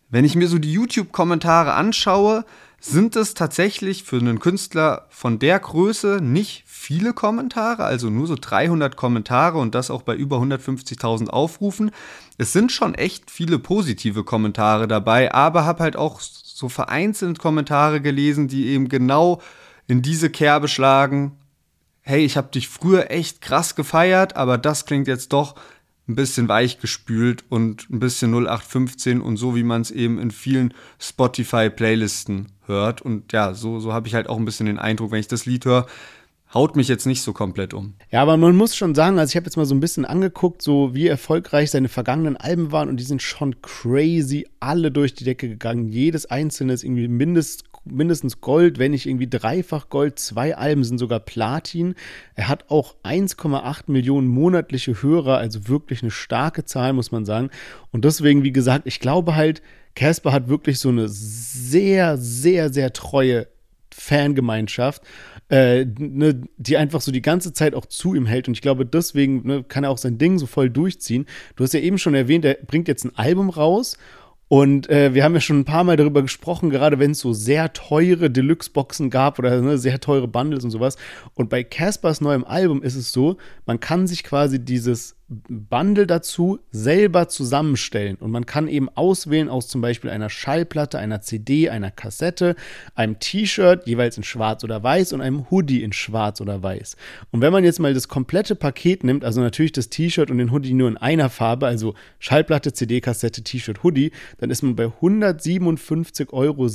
Wenn 0.08 0.24
ich 0.24 0.34
mir 0.34 0.48
so 0.48 0.58
die 0.58 0.72
YouTube-Kommentare 0.72 1.74
anschaue, 1.74 2.44
sind 2.80 3.14
es 3.14 3.34
tatsächlich 3.34 4.04
für 4.04 4.16
einen 4.16 4.40
Künstler 4.40 5.06
von 5.10 5.38
der 5.38 5.58
Größe 5.58 6.20
nicht 6.22 6.64
viele 6.66 7.12
Kommentare, 7.12 7.84
also 7.84 8.08
nur 8.08 8.26
so 8.26 8.36
300 8.40 8.96
Kommentare 8.96 9.58
und 9.58 9.74
das 9.74 9.90
auch 9.90 10.00
bei 10.00 10.16
über 10.16 10.38
150.000 10.38 11.28
Aufrufen. 11.28 11.90
Es 12.40 12.54
sind 12.54 12.72
schon 12.72 12.94
echt 12.94 13.30
viele 13.30 13.58
positive 13.58 14.24
Kommentare 14.24 14.88
dabei, 14.88 15.30
aber 15.34 15.66
habe 15.66 15.82
halt 15.82 15.94
auch 15.94 16.20
so 16.22 16.70
vereinzelt 16.70 17.38
Kommentare 17.38 18.00
gelesen, 18.00 18.48
die 18.48 18.68
eben 18.68 18.88
genau 18.88 19.42
in 19.86 20.00
diese 20.00 20.30
Kerbe 20.30 20.66
schlagen. 20.66 21.32
Hey, 22.00 22.24
ich 22.24 22.38
habe 22.38 22.48
dich 22.50 22.66
früher 22.66 23.10
echt 23.10 23.42
krass 23.42 23.74
gefeiert, 23.74 24.36
aber 24.36 24.56
das 24.56 24.86
klingt 24.86 25.06
jetzt 25.06 25.34
doch 25.34 25.54
ein 26.08 26.14
bisschen 26.14 26.48
weichgespült 26.48 27.44
und 27.50 27.90
ein 27.90 28.00
bisschen 28.00 28.32
0815 28.32 29.20
und 29.20 29.36
so, 29.36 29.54
wie 29.54 29.62
man 29.62 29.82
es 29.82 29.90
eben 29.90 30.18
in 30.18 30.30
vielen 30.30 30.72
Spotify-Playlisten 30.98 32.46
hört. 32.64 33.02
Und 33.02 33.34
ja, 33.34 33.52
so, 33.52 33.80
so 33.80 33.92
habe 33.92 34.08
ich 34.08 34.14
halt 34.14 34.30
auch 34.30 34.38
ein 34.38 34.46
bisschen 34.46 34.64
den 34.64 34.78
Eindruck, 34.78 35.10
wenn 35.10 35.20
ich 35.20 35.28
das 35.28 35.44
Lied 35.44 35.66
höre, 35.66 35.84
haut 36.52 36.74
mich 36.76 36.88
jetzt 36.88 37.06
nicht 37.06 37.22
so 37.22 37.32
komplett 37.32 37.74
um. 37.74 37.94
Ja, 38.10 38.22
aber 38.22 38.36
man 38.36 38.56
muss 38.56 38.74
schon 38.74 38.94
sagen, 38.94 39.18
also 39.18 39.30
ich 39.30 39.36
habe 39.36 39.46
jetzt 39.46 39.56
mal 39.56 39.66
so 39.66 39.74
ein 39.74 39.80
bisschen 39.80 40.04
angeguckt, 40.04 40.62
so 40.62 40.94
wie 40.94 41.06
erfolgreich 41.06 41.70
seine 41.70 41.88
vergangenen 41.88 42.36
Alben 42.36 42.72
waren 42.72 42.88
und 42.88 42.96
die 42.96 43.04
sind 43.04 43.22
schon 43.22 43.62
crazy 43.62 44.48
alle 44.58 44.90
durch 44.90 45.14
die 45.14 45.24
Decke 45.24 45.48
gegangen. 45.48 45.88
Jedes 45.88 46.26
einzelne 46.26 46.72
ist 46.72 46.82
irgendwie 46.82 47.06
mindest, 47.06 47.64
mindestens 47.84 48.40
Gold, 48.40 48.78
wenn 48.78 48.90
nicht 48.90 49.06
irgendwie 49.06 49.28
dreifach 49.28 49.88
Gold. 49.90 50.18
Zwei 50.18 50.56
Alben 50.56 50.82
sind 50.82 50.98
sogar 50.98 51.20
Platin. 51.20 51.94
Er 52.34 52.48
hat 52.48 52.68
auch 52.68 52.96
1,8 53.04 53.82
Millionen 53.86 54.26
monatliche 54.26 55.02
Hörer, 55.02 55.38
also 55.38 55.68
wirklich 55.68 56.02
eine 56.02 56.10
starke 56.10 56.64
Zahl, 56.64 56.92
muss 56.92 57.12
man 57.12 57.24
sagen. 57.24 57.50
Und 57.92 58.04
deswegen, 58.04 58.42
wie 58.42 58.52
gesagt, 58.52 58.86
ich 58.86 58.98
glaube 58.98 59.36
halt, 59.36 59.62
Casper 59.94 60.32
hat 60.32 60.48
wirklich 60.48 60.78
so 60.78 60.88
eine 60.88 61.08
sehr, 61.08 62.16
sehr, 62.16 62.72
sehr 62.72 62.92
treue 62.92 63.46
Fangemeinschaft 63.92 65.02
äh, 65.50 65.84
ne, 65.98 66.42
die 66.56 66.76
einfach 66.76 67.00
so 67.00 67.12
die 67.12 67.22
ganze 67.22 67.52
Zeit 67.52 67.74
auch 67.74 67.86
zu 67.86 68.14
ihm 68.14 68.26
hält. 68.26 68.48
Und 68.48 68.54
ich 68.54 68.62
glaube, 68.62 68.86
deswegen 68.86 69.46
ne, 69.46 69.64
kann 69.64 69.84
er 69.84 69.90
auch 69.90 69.98
sein 69.98 70.18
Ding 70.18 70.38
so 70.38 70.46
voll 70.46 70.70
durchziehen. 70.70 71.26
Du 71.56 71.64
hast 71.64 71.74
ja 71.74 71.80
eben 71.80 71.98
schon 71.98 72.14
erwähnt, 72.14 72.44
er 72.44 72.54
bringt 72.54 72.88
jetzt 72.88 73.04
ein 73.04 73.16
Album 73.16 73.50
raus 73.50 73.98
und 74.52 74.90
äh, 74.90 75.14
wir 75.14 75.22
haben 75.22 75.34
ja 75.34 75.40
schon 75.40 75.60
ein 75.60 75.64
paar 75.64 75.84
Mal 75.84 75.96
darüber 75.96 76.22
gesprochen, 76.22 76.70
gerade 76.70 76.98
wenn 76.98 77.12
es 77.12 77.20
so 77.20 77.32
sehr 77.32 77.72
teure 77.72 78.30
Deluxe-Boxen 78.30 79.08
gab 79.08 79.38
oder 79.38 79.60
ne, 79.60 79.78
sehr 79.78 80.00
teure 80.00 80.26
Bundles 80.26 80.64
und 80.64 80.72
sowas. 80.72 80.96
Und 81.34 81.50
bei 81.50 81.62
Caspers 81.62 82.20
neuem 82.20 82.44
Album 82.44 82.82
ist 82.82 82.96
es 82.96 83.12
so, 83.12 83.36
man 83.64 83.78
kann 83.78 84.08
sich 84.08 84.24
quasi 84.24 84.58
dieses 84.58 85.14
Bundle 85.30 86.08
dazu 86.08 86.58
selber 86.72 87.28
zusammenstellen. 87.28 88.16
Und 88.16 88.32
man 88.32 88.46
kann 88.46 88.66
eben 88.66 88.88
auswählen 88.88 89.48
aus 89.48 89.68
zum 89.68 89.80
Beispiel 89.80 90.10
einer 90.10 90.28
Schallplatte, 90.28 90.98
einer 90.98 91.20
CD, 91.20 91.70
einer 91.70 91.92
Kassette, 91.92 92.56
einem 92.96 93.20
T-Shirt, 93.20 93.86
jeweils 93.86 94.16
in 94.16 94.24
schwarz 94.24 94.64
oder 94.64 94.82
weiß, 94.82 95.12
und 95.12 95.20
einem 95.20 95.48
Hoodie 95.50 95.84
in 95.84 95.92
schwarz 95.92 96.40
oder 96.40 96.64
weiß. 96.64 96.96
Und 97.30 97.42
wenn 97.42 97.52
man 97.52 97.62
jetzt 97.62 97.78
mal 97.78 97.94
das 97.94 98.08
komplette 98.08 98.56
Paket 98.56 99.04
nimmt, 99.04 99.24
also 99.24 99.40
natürlich 99.40 99.70
das 99.70 99.88
T-Shirt 99.88 100.32
und 100.32 100.38
den 100.38 100.50
Hoodie 100.50 100.74
nur 100.74 100.88
in 100.88 100.96
einer 100.96 101.30
Farbe, 101.30 101.68
also 101.68 101.94
Schallplatte, 102.18 102.72
CD, 102.72 103.00
Kassette, 103.00 103.42
T-Shirt, 103.42 103.84
Hoodie, 103.84 104.10
dann 104.38 104.50
ist 104.50 104.62
man 104.62 104.74
bei 104.74 104.86
157,97 104.86 106.26
Euro. 106.32 106.66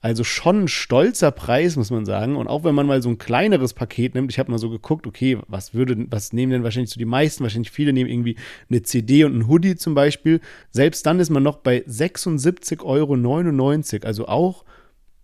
Also 0.00 0.24
schon 0.24 0.64
ein 0.64 0.68
stolzer 0.68 1.30
Preis, 1.30 1.76
muss 1.76 1.90
man 1.90 2.04
sagen. 2.04 2.36
Und 2.36 2.46
auch 2.46 2.64
wenn 2.64 2.74
man 2.74 2.86
mal 2.86 3.02
so 3.02 3.08
ein 3.08 3.18
kleineres 3.18 3.74
Paket 3.74 4.14
nimmt, 4.14 4.30
ich 4.30 4.38
habe 4.38 4.50
mal 4.50 4.58
so 4.58 4.70
geguckt, 4.70 5.06
okay, 5.06 5.38
was 5.48 5.74
würde, 5.74 6.06
was 6.10 6.32
nehmen 6.32 6.52
denn 6.52 6.62
wahrscheinlich 6.62 6.90
so 6.90 6.98
die 6.98 7.04
meisten? 7.04 7.42
Wahrscheinlich 7.42 7.70
viele 7.70 7.92
nehmen 7.92 8.10
irgendwie 8.10 8.36
eine 8.70 8.82
CD 8.82 9.24
und 9.24 9.36
ein 9.36 9.48
Hoodie 9.48 9.76
zum 9.76 9.94
Beispiel. 9.94 10.40
Selbst 10.70 11.06
dann 11.06 11.18
ist 11.18 11.30
man 11.30 11.42
noch 11.42 11.56
bei 11.56 11.78
76,99 11.86 12.82
Euro. 12.84 14.06
Also 14.06 14.28
auch 14.28 14.64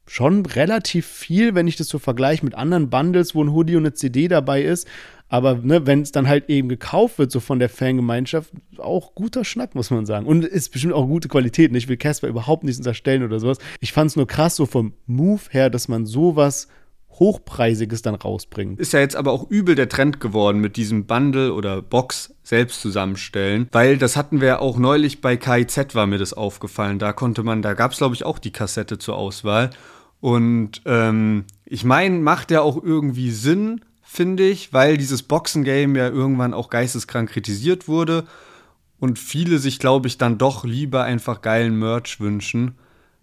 schon 0.06 0.44
relativ 0.46 1.06
viel, 1.06 1.54
wenn 1.54 1.66
ich 1.66 1.76
das 1.76 1.88
so 1.88 1.98
vergleiche 1.98 2.44
mit 2.44 2.54
anderen 2.54 2.90
Bundles, 2.90 3.34
wo 3.34 3.42
ein 3.42 3.52
Hoodie 3.52 3.76
und 3.76 3.82
eine 3.82 3.94
CD 3.94 4.28
dabei 4.28 4.62
ist. 4.62 4.88
Aber 5.28 5.54
ne, 5.54 5.86
wenn 5.86 6.02
es 6.02 6.12
dann 6.12 6.28
halt 6.28 6.50
eben 6.50 6.68
gekauft 6.68 7.18
wird, 7.18 7.32
so 7.32 7.40
von 7.40 7.58
der 7.58 7.70
Fangemeinschaft, 7.70 8.52
auch 8.76 9.14
guter 9.14 9.46
Schnack, 9.46 9.74
muss 9.74 9.90
man 9.90 10.04
sagen. 10.04 10.26
Und 10.26 10.44
ist 10.44 10.70
bestimmt 10.70 10.92
auch 10.92 11.06
gute 11.06 11.28
Qualität. 11.28 11.74
Ich 11.74 11.88
will 11.88 11.96
Casper 11.96 12.28
überhaupt 12.28 12.64
nichts 12.64 12.78
unterstellen 12.78 13.22
oder 13.22 13.40
sowas. 13.40 13.56
Ich 13.80 13.92
fand 13.92 14.10
es 14.10 14.16
nur 14.16 14.26
krass, 14.26 14.56
so 14.56 14.66
vom 14.66 14.92
Move 15.06 15.40
her, 15.48 15.70
dass 15.70 15.88
man 15.88 16.04
sowas 16.04 16.68
Hochpreisiges 17.18 18.02
dann 18.02 18.14
rausbringt. 18.14 18.80
Ist 18.80 18.92
ja 18.92 19.00
jetzt 19.00 19.16
aber 19.16 19.32
auch 19.32 19.48
übel 19.50 19.74
der 19.74 19.88
Trend 19.88 20.20
geworden 20.20 20.60
mit 20.60 20.76
diesem 20.76 21.06
Bundle 21.06 21.52
oder 21.52 21.82
Box 21.82 22.34
selbst 22.42 22.80
zusammenstellen, 22.80 23.68
weil 23.72 23.98
das 23.98 24.16
hatten 24.16 24.40
wir 24.40 24.60
auch 24.60 24.78
neulich 24.78 25.20
bei 25.20 25.36
KIZ 25.36 25.94
war 25.94 26.06
mir 26.06 26.18
das 26.18 26.32
aufgefallen. 26.32 26.98
Da 26.98 27.12
konnte 27.12 27.42
man, 27.42 27.62
da 27.62 27.74
gab 27.74 27.92
es 27.92 27.98
glaube 27.98 28.14
ich 28.14 28.24
auch 28.24 28.38
die 28.38 28.52
Kassette 28.52 28.98
zur 28.98 29.16
Auswahl. 29.16 29.70
Und 30.20 30.82
ähm, 30.86 31.44
ich 31.64 31.84
meine, 31.84 32.18
macht 32.20 32.50
ja 32.50 32.60
auch 32.60 32.82
irgendwie 32.82 33.30
Sinn, 33.30 33.80
finde 34.02 34.48
ich, 34.48 34.72
weil 34.72 34.96
dieses 34.96 35.22
Boxen-Game 35.22 35.96
ja 35.96 36.08
irgendwann 36.08 36.54
auch 36.54 36.70
geisteskrank 36.70 37.30
kritisiert 37.30 37.88
wurde 37.88 38.24
und 39.00 39.18
viele 39.18 39.58
sich, 39.58 39.80
glaube 39.80 40.06
ich, 40.06 40.18
dann 40.18 40.38
doch 40.38 40.64
lieber 40.64 41.02
einfach 41.02 41.40
geilen 41.40 41.76
Merch 41.76 42.20
wünschen, 42.20 42.76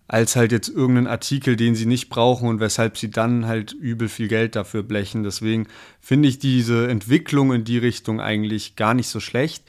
als 0.09 0.35
halt 0.35 0.51
jetzt 0.51 0.69
irgendeinen 0.69 1.07
Artikel, 1.07 1.55
den 1.55 1.75
sie 1.75 1.85
nicht 1.85 2.09
brauchen 2.09 2.49
und 2.49 2.59
weshalb 2.59 2.97
sie 2.97 3.11
dann 3.11 3.45
halt 3.45 3.73
übel 3.73 4.09
viel 4.09 4.27
Geld 4.27 4.55
dafür 4.55 4.81
blechen. 4.81 5.23
Deswegen 5.23 5.67
finde 6.01 6.27
ich 6.27 6.39
diese 6.39 6.89
Entwicklung 6.89 7.53
in 7.53 7.63
die 7.63 7.77
Richtung 7.77 8.19
eigentlich 8.19 8.75
gar 8.75 8.95
nicht 8.95 9.07
so 9.07 9.19
schlecht. 9.19 9.63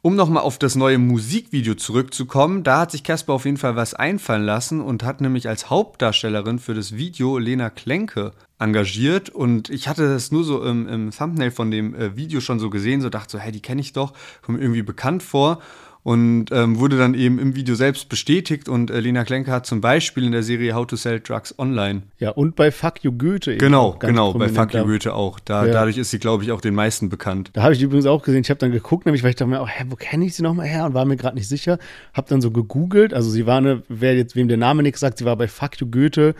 Um 0.00 0.14
nochmal 0.14 0.44
auf 0.44 0.58
das 0.58 0.76
neue 0.76 0.98
Musikvideo 0.98 1.74
zurückzukommen, 1.74 2.62
da 2.62 2.80
hat 2.80 2.92
sich 2.92 3.02
Casper 3.02 3.32
auf 3.32 3.44
jeden 3.44 3.56
Fall 3.56 3.74
was 3.74 3.92
einfallen 3.92 4.44
lassen 4.44 4.80
und 4.80 5.02
hat 5.02 5.20
nämlich 5.20 5.48
als 5.48 5.68
Hauptdarstellerin 5.68 6.60
für 6.60 6.72
das 6.72 6.96
Video 6.96 7.36
Lena 7.36 7.68
Klenke 7.68 8.30
engagiert. 8.60 9.28
Und 9.28 9.70
ich 9.70 9.88
hatte 9.88 10.08
das 10.08 10.30
nur 10.30 10.44
so 10.44 10.64
im, 10.64 10.86
im 10.88 11.10
Thumbnail 11.10 11.50
von 11.50 11.72
dem 11.72 11.96
äh, 11.96 12.16
Video 12.16 12.40
schon 12.40 12.60
so 12.60 12.70
gesehen, 12.70 13.00
so 13.00 13.10
dachte 13.10 13.32
so, 13.32 13.38
hey, 13.38 13.50
die 13.50 13.60
kenne 13.60 13.80
ich 13.80 13.92
doch, 13.92 14.12
kommt 14.40 14.58
mir 14.58 14.64
irgendwie 14.64 14.82
bekannt 14.82 15.24
vor 15.24 15.60
und 16.02 16.46
ähm, 16.50 16.78
wurde 16.78 16.96
dann 16.96 17.14
eben 17.14 17.38
im 17.38 17.54
Video 17.54 17.74
selbst 17.74 18.08
bestätigt. 18.08 18.68
Und 18.68 18.90
äh, 18.90 19.00
Lena 19.00 19.24
Klenke 19.24 19.50
hat 19.50 19.66
zum 19.66 19.80
Beispiel 19.80 20.24
in 20.24 20.32
der 20.32 20.42
Serie 20.42 20.74
How 20.74 20.86
to 20.86 20.96
Sell 20.96 21.20
Drugs 21.20 21.54
Online. 21.58 22.02
Ja, 22.18 22.30
und 22.30 22.56
bei 22.56 22.70
Fuck 22.70 23.02
You 23.04 23.12
Goethe. 23.12 23.56
Genau, 23.58 23.96
genau, 23.98 24.32
bei 24.32 24.48
Fuck 24.48 24.74
You 24.74 24.84
Goethe 24.84 25.14
auch. 25.14 25.38
Da, 25.40 25.66
ja. 25.66 25.72
Dadurch 25.72 25.98
ist 25.98 26.10
sie, 26.10 26.18
glaube 26.18 26.42
ich, 26.42 26.52
auch 26.52 26.60
den 26.60 26.74
meisten 26.74 27.08
bekannt. 27.08 27.50
Da 27.52 27.62
habe 27.62 27.74
ich 27.74 27.82
übrigens 27.82 28.06
auch 28.06 28.22
gesehen. 28.22 28.40
Ich 28.40 28.50
habe 28.50 28.58
dann 28.58 28.72
geguckt, 28.72 29.04
nämlich, 29.06 29.22
weil 29.22 29.30
ich 29.30 29.36
dachte 29.36 29.50
mir, 29.50 29.60
oh, 29.60 29.66
hä, 29.66 29.84
wo 29.88 29.96
kenne 29.96 30.24
ich 30.24 30.34
sie 30.34 30.42
nochmal 30.42 30.66
her? 30.66 30.86
Und 30.86 30.94
war 30.94 31.04
mir 31.04 31.16
gerade 31.16 31.36
nicht 31.36 31.48
sicher. 31.48 31.78
Habe 32.14 32.28
dann 32.28 32.40
so 32.40 32.50
gegoogelt. 32.50 33.12
Also 33.12 33.30
sie 33.30 33.46
war 33.46 33.58
eine, 33.58 33.82
wer 33.88 34.16
jetzt, 34.16 34.36
wem 34.36 34.48
der 34.48 34.56
Name 34.56 34.82
nichts 34.82 35.00
sagt, 35.00 35.18
sie 35.18 35.24
war 35.24 35.36
bei 35.36 35.48
Fuck 35.48 35.80
You 35.80 35.86
Goethe 35.86 36.34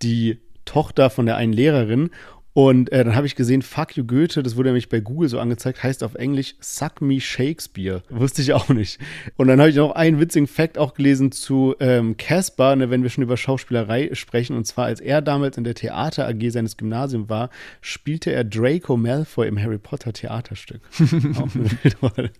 die 0.00 0.38
Tochter 0.64 1.10
von 1.10 1.26
der 1.26 1.36
einen 1.36 1.52
Lehrerin 1.52 2.10
und 2.54 2.92
äh, 2.92 3.02
dann 3.02 3.16
habe 3.16 3.26
ich 3.26 3.34
gesehen, 3.34 3.62
Fuck 3.62 3.96
You 3.96 4.04
Goethe, 4.04 4.42
das 4.42 4.56
wurde 4.56 4.68
nämlich 4.68 4.90
bei 4.90 5.00
Google 5.00 5.28
so 5.30 5.38
angezeigt, 5.38 5.82
heißt 5.82 6.04
auf 6.04 6.14
Englisch 6.16 6.54
Suck 6.60 7.00
Me 7.00 7.18
Shakespeare. 7.18 8.02
Wusste 8.10 8.42
ich 8.42 8.52
auch 8.52 8.68
nicht. 8.68 8.98
Und 9.36 9.48
dann 9.48 9.58
habe 9.58 9.70
ich 9.70 9.76
noch 9.76 9.92
einen 9.92 10.20
witzigen 10.20 10.46
Fact 10.46 10.76
auch 10.76 10.92
gelesen 10.92 11.32
zu 11.32 11.74
ähm, 11.80 12.18
Caspar, 12.18 12.76
ne, 12.76 12.90
wenn 12.90 13.02
wir 13.02 13.08
schon 13.08 13.24
über 13.24 13.38
Schauspielerei 13.38 14.10
sprechen. 14.12 14.54
Und 14.54 14.66
zwar, 14.66 14.84
als 14.84 15.00
er 15.00 15.22
damals 15.22 15.56
in 15.56 15.64
der 15.64 15.74
Theater 15.74 16.28
AG 16.28 16.50
seines 16.50 16.76
Gymnasiums 16.76 17.30
war, 17.30 17.48
spielte 17.80 18.30
er 18.32 18.44
Draco 18.44 18.98
Malfoy 18.98 19.48
im 19.48 19.58
Harry 19.58 19.78
Potter 19.78 20.12
Theaterstück. 20.12 20.82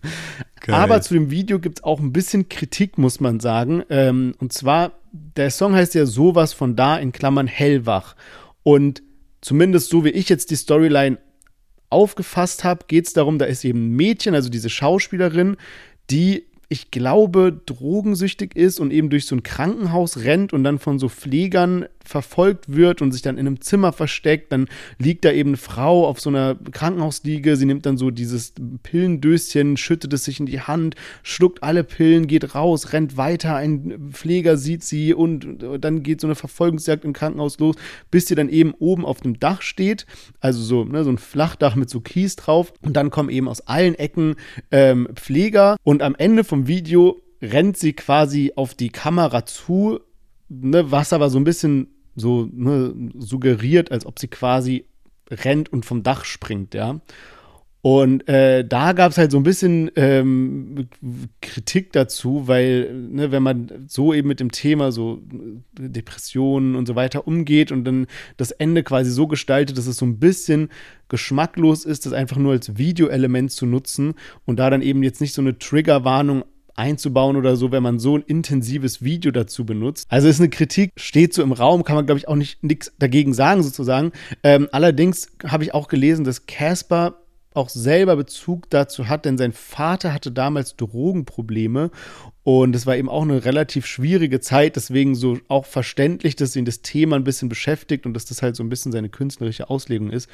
Aber 0.67 1.01
zu 1.01 1.15
dem 1.15 1.31
Video 1.31 1.59
gibt 1.59 1.79
es 1.79 1.83
auch 1.83 1.99
ein 1.99 2.13
bisschen 2.13 2.49
Kritik, 2.49 2.99
muss 2.99 3.19
man 3.19 3.39
sagen. 3.39 3.83
Ähm, 3.89 4.35
und 4.37 4.53
zwar, 4.53 4.91
der 5.11 5.49
Song 5.49 5.73
heißt 5.73 5.95
ja 5.95 6.05
sowas 6.05 6.53
von 6.53 6.75
da 6.75 6.97
in 6.97 7.11
Klammern 7.11 7.47
hellwach. 7.47 8.15
Und 8.61 9.01
zumindest 9.43 9.89
so 9.89 10.03
wie 10.03 10.09
ich 10.09 10.29
jetzt 10.29 10.49
die 10.49 10.55
Storyline 10.55 11.19
aufgefasst 11.89 12.63
habe, 12.63 12.85
geht 12.87 13.05
es 13.05 13.13
darum, 13.13 13.37
da 13.37 13.45
ist 13.45 13.63
eben 13.63 13.87
ein 13.87 13.95
Mädchen, 13.95 14.33
also 14.33 14.49
diese 14.49 14.69
Schauspielerin, 14.69 15.57
die 16.09 16.45
ich 16.69 16.89
glaube, 16.89 17.61
drogensüchtig 17.67 18.55
ist 18.55 18.79
und 18.79 18.91
eben 18.91 19.11
durch 19.11 19.27
so 19.27 19.35
ein 19.35 19.43
Krankenhaus 19.43 20.17
rennt 20.23 20.53
und 20.53 20.63
dann 20.63 20.79
von 20.79 20.97
so 20.97 21.07
Pflegern 21.07 21.85
verfolgt 22.03 22.73
wird 22.73 23.01
und 23.01 23.11
sich 23.11 23.21
dann 23.21 23.37
in 23.37 23.47
einem 23.47 23.61
Zimmer 23.61 23.93
versteckt. 23.93 24.51
Dann 24.51 24.67
liegt 24.99 25.25
da 25.25 25.31
eben 25.31 25.51
eine 25.51 25.57
Frau 25.57 26.07
auf 26.07 26.19
so 26.19 26.29
einer 26.29 26.55
Krankenhausliege. 26.55 27.55
Sie 27.55 27.65
nimmt 27.65 27.85
dann 27.85 27.97
so 27.97 28.11
dieses 28.11 28.53
Pillendöschen, 28.83 29.77
schüttet 29.77 30.13
es 30.13 30.25
sich 30.25 30.39
in 30.39 30.45
die 30.45 30.61
Hand, 30.61 30.95
schluckt 31.23 31.63
alle 31.63 31.83
Pillen, 31.83 32.27
geht 32.27 32.55
raus, 32.55 32.93
rennt 32.93 33.17
weiter. 33.17 33.55
Ein 33.55 34.11
Pfleger 34.11 34.57
sieht 34.57 34.83
sie 34.83 35.13
und 35.13 35.63
dann 35.79 36.03
geht 36.03 36.21
so 36.21 36.27
eine 36.27 36.35
Verfolgungsjagd 36.35 37.05
im 37.05 37.13
Krankenhaus 37.13 37.59
los, 37.59 37.75
bis 38.11 38.27
sie 38.27 38.35
dann 38.35 38.49
eben 38.49 38.73
oben 38.79 39.05
auf 39.05 39.21
dem 39.21 39.39
Dach 39.39 39.61
steht. 39.61 40.05
Also 40.39 40.61
so, 40.61 40.83
ne, 40.83 41.03
so 41.03 41.09
ein 41.09 41.17
Flachdach 41.17 41.75
mit 41.75 41.89
so 41.89 42.01
Kies 42.01 42.35
drauf. 42.35 42.73
Und 42.81 42.93
dann 42.93 43.09
kommen 43.09 43.29
eben 43.29 43.47
aus 43.47 43.61
allen 43.61 43.95
Ecken 43.95 44.35
ähm, 44.71 45.07
Pfleger. 45.15 45.77
Und 45.83 46.01
am 46.01 46.15
Ende 46.15 46.43
vom 46.43 46.67
Video 46.67 47.21
rennt 47.41 47.77
sie 47.77 47.93
quasi 47.93 48.53
auf 48.55 48.73
die 48.73 48.89
Kamera 48.89 49.45
zu, 49.45 49.99
ne, 50.61 50.91
was 50.91 51.13
aber 51.13 51.29
so 51.29 51.37
ein 51.37 51.43
bisschen 51.43 51.87
so 52.15 52.47
ne, 52.51 52.93
suggeriert, 53.17 53.91
als 53.91 54.05
ob 54.05 54.19
sie 54.19 54.27
quasi 54.27 54.85
rennt 55.29 55.71
und 55.71 55.85
vom 55.85 56.03
Dach 56.03 56.25
springt, 56.25 56.73
ja. 56.73 56.99
Und 57.85 58.29
äh, 58.29 58.65
da 58.65 58.93
gab 58.93 59.11
es 59.11 59.17
halt 59.17 59.29
so 59.29 59.37
ein 59.37 59.43
bisschen 59.43 59.91
ähm, 59.97 60.87
Kritik 61.41 61.91
dazu, 61.91 62.47
weil, 62.47 62.93
ne, 62.93 63.33
wenn 63.33 63.43
man 63.43 63.85
so 63.89 64.13
eben 64.13 64.29
mit 64.29 64.39
dem 64.39 64.51
Thema 64.51 64.93
so 64.93 65.21
Depressionen 65.77 66.77
und 66.77 66.87
so 66.87 66.95
weiter 66.95 67.27
umgeht 67.27 67.73
und 67.73 67.83
dann 67.83 68.07
das 68.37 68.51
Ende 68.51 68.83
quasi 68.83 69.11
so 69.11 69.27
gestaltet, 69.27 69.77
dass 69.77 69.87
es 69.87 69.97
so 69.97 70.05
ein 70.05 70.17
bisschen 70.17 70.69
geschmacklos 71.09 71.83
ist, 71.83 72.05
das 72.05 72.13
einfach 72.13 72.37
nur 72.37 72.53
als 72.53 72.77
Videoelement 72.77 73.51
zu 73.51 73.65
nutzen 73.65 74.13
und 74.45 74.59
da 74.59 74.69
dann 74.69 74.81
eben 74.81 75.03
jetzt 75.03 75.19
nicht 75.19 75.33
so 75.33 75.41
eine 75.41 75.59
Triggerwarnung 75.59 76.45
einzubauen 76.75 77.35
oder 77.35 77.55
so, 77.55 77.71
wenn 77.71 77.83
man 77.83 77.99
so 77.99 78.17
ein 78.17 78.23
intensives 78.23 79.03
Video 79.03 79.31
dazu 79.31 79.65
benutzt. 79.65 80.07
Also 80.09 80.27
ist 80.27 80.39
eine 80.39 80.49
Kritik, 80.49 80.91
steht 80.97 81.33
so 81.33 81.43
im 81.43 81.51
Raum, 81.51 81.83
kann 81.83 81.95
man, 81.95 82.05
glaube 82.05 82.19
ich, 82.19 82.27
auch 82.27 82.35
nicht 82.35 82.63
nichts 82.63 82.91
dagegen 82.99 83.33
sagen, 83.33 83.63
sozusagen. 83.63 84.11
Ähm, 84.43 84.67
allerdings 84.71 85.27
habe 85.45 85.63
ich 85.63 85.73
auch 85.73 85.87
gelesen, 85.87 86.25
dass 86.25 86.45
Casper 86.45 87.19
auch 87.53 87.69
selber 87.69 88.15
Bezug 88.15 88.69
dazu 88.69 89.07
hat, 89.07 89.25
denn 89.25 89.37
sein 89.37 89.51
Vater 89.51 90.13
hatte 90.13 90.31
damals 90.31 90.75
Drogenprobleme 90.75 91.91
und 92.43 92.75
es 92.75 92.85
war 92.85 92.97
eben 92.97 93.09
auch 93.09 93.21
eine 93.21 93.45
relativ 93.45 93.85
schwierige 93.85 94.39
Zeit, 94.39 94.75
deswegen 94.75 95.15
so 95.15 95.37
auch 95.47 95.65
verständlich, 95.65 96.35
dass 96.35 96.55
ihn 96.55 96.65
das 96.65 96.81
Thema 96.81 97.15
ein 97.15 97.23
bisschen 97.23 97.49
beschäftigt 97.49 98.05
und 98.05 98.13
dass 98.13 98.25
das 98.25 98.41
halt 98.41 98.55
so 98.55 98.63
ein 98.63 98.69
bisschen 98.69 98.91
seine 98.91 99.09
künstlerische 99.09 99.69
Auslegung 99.69 100.09
ist. 100.09 100.29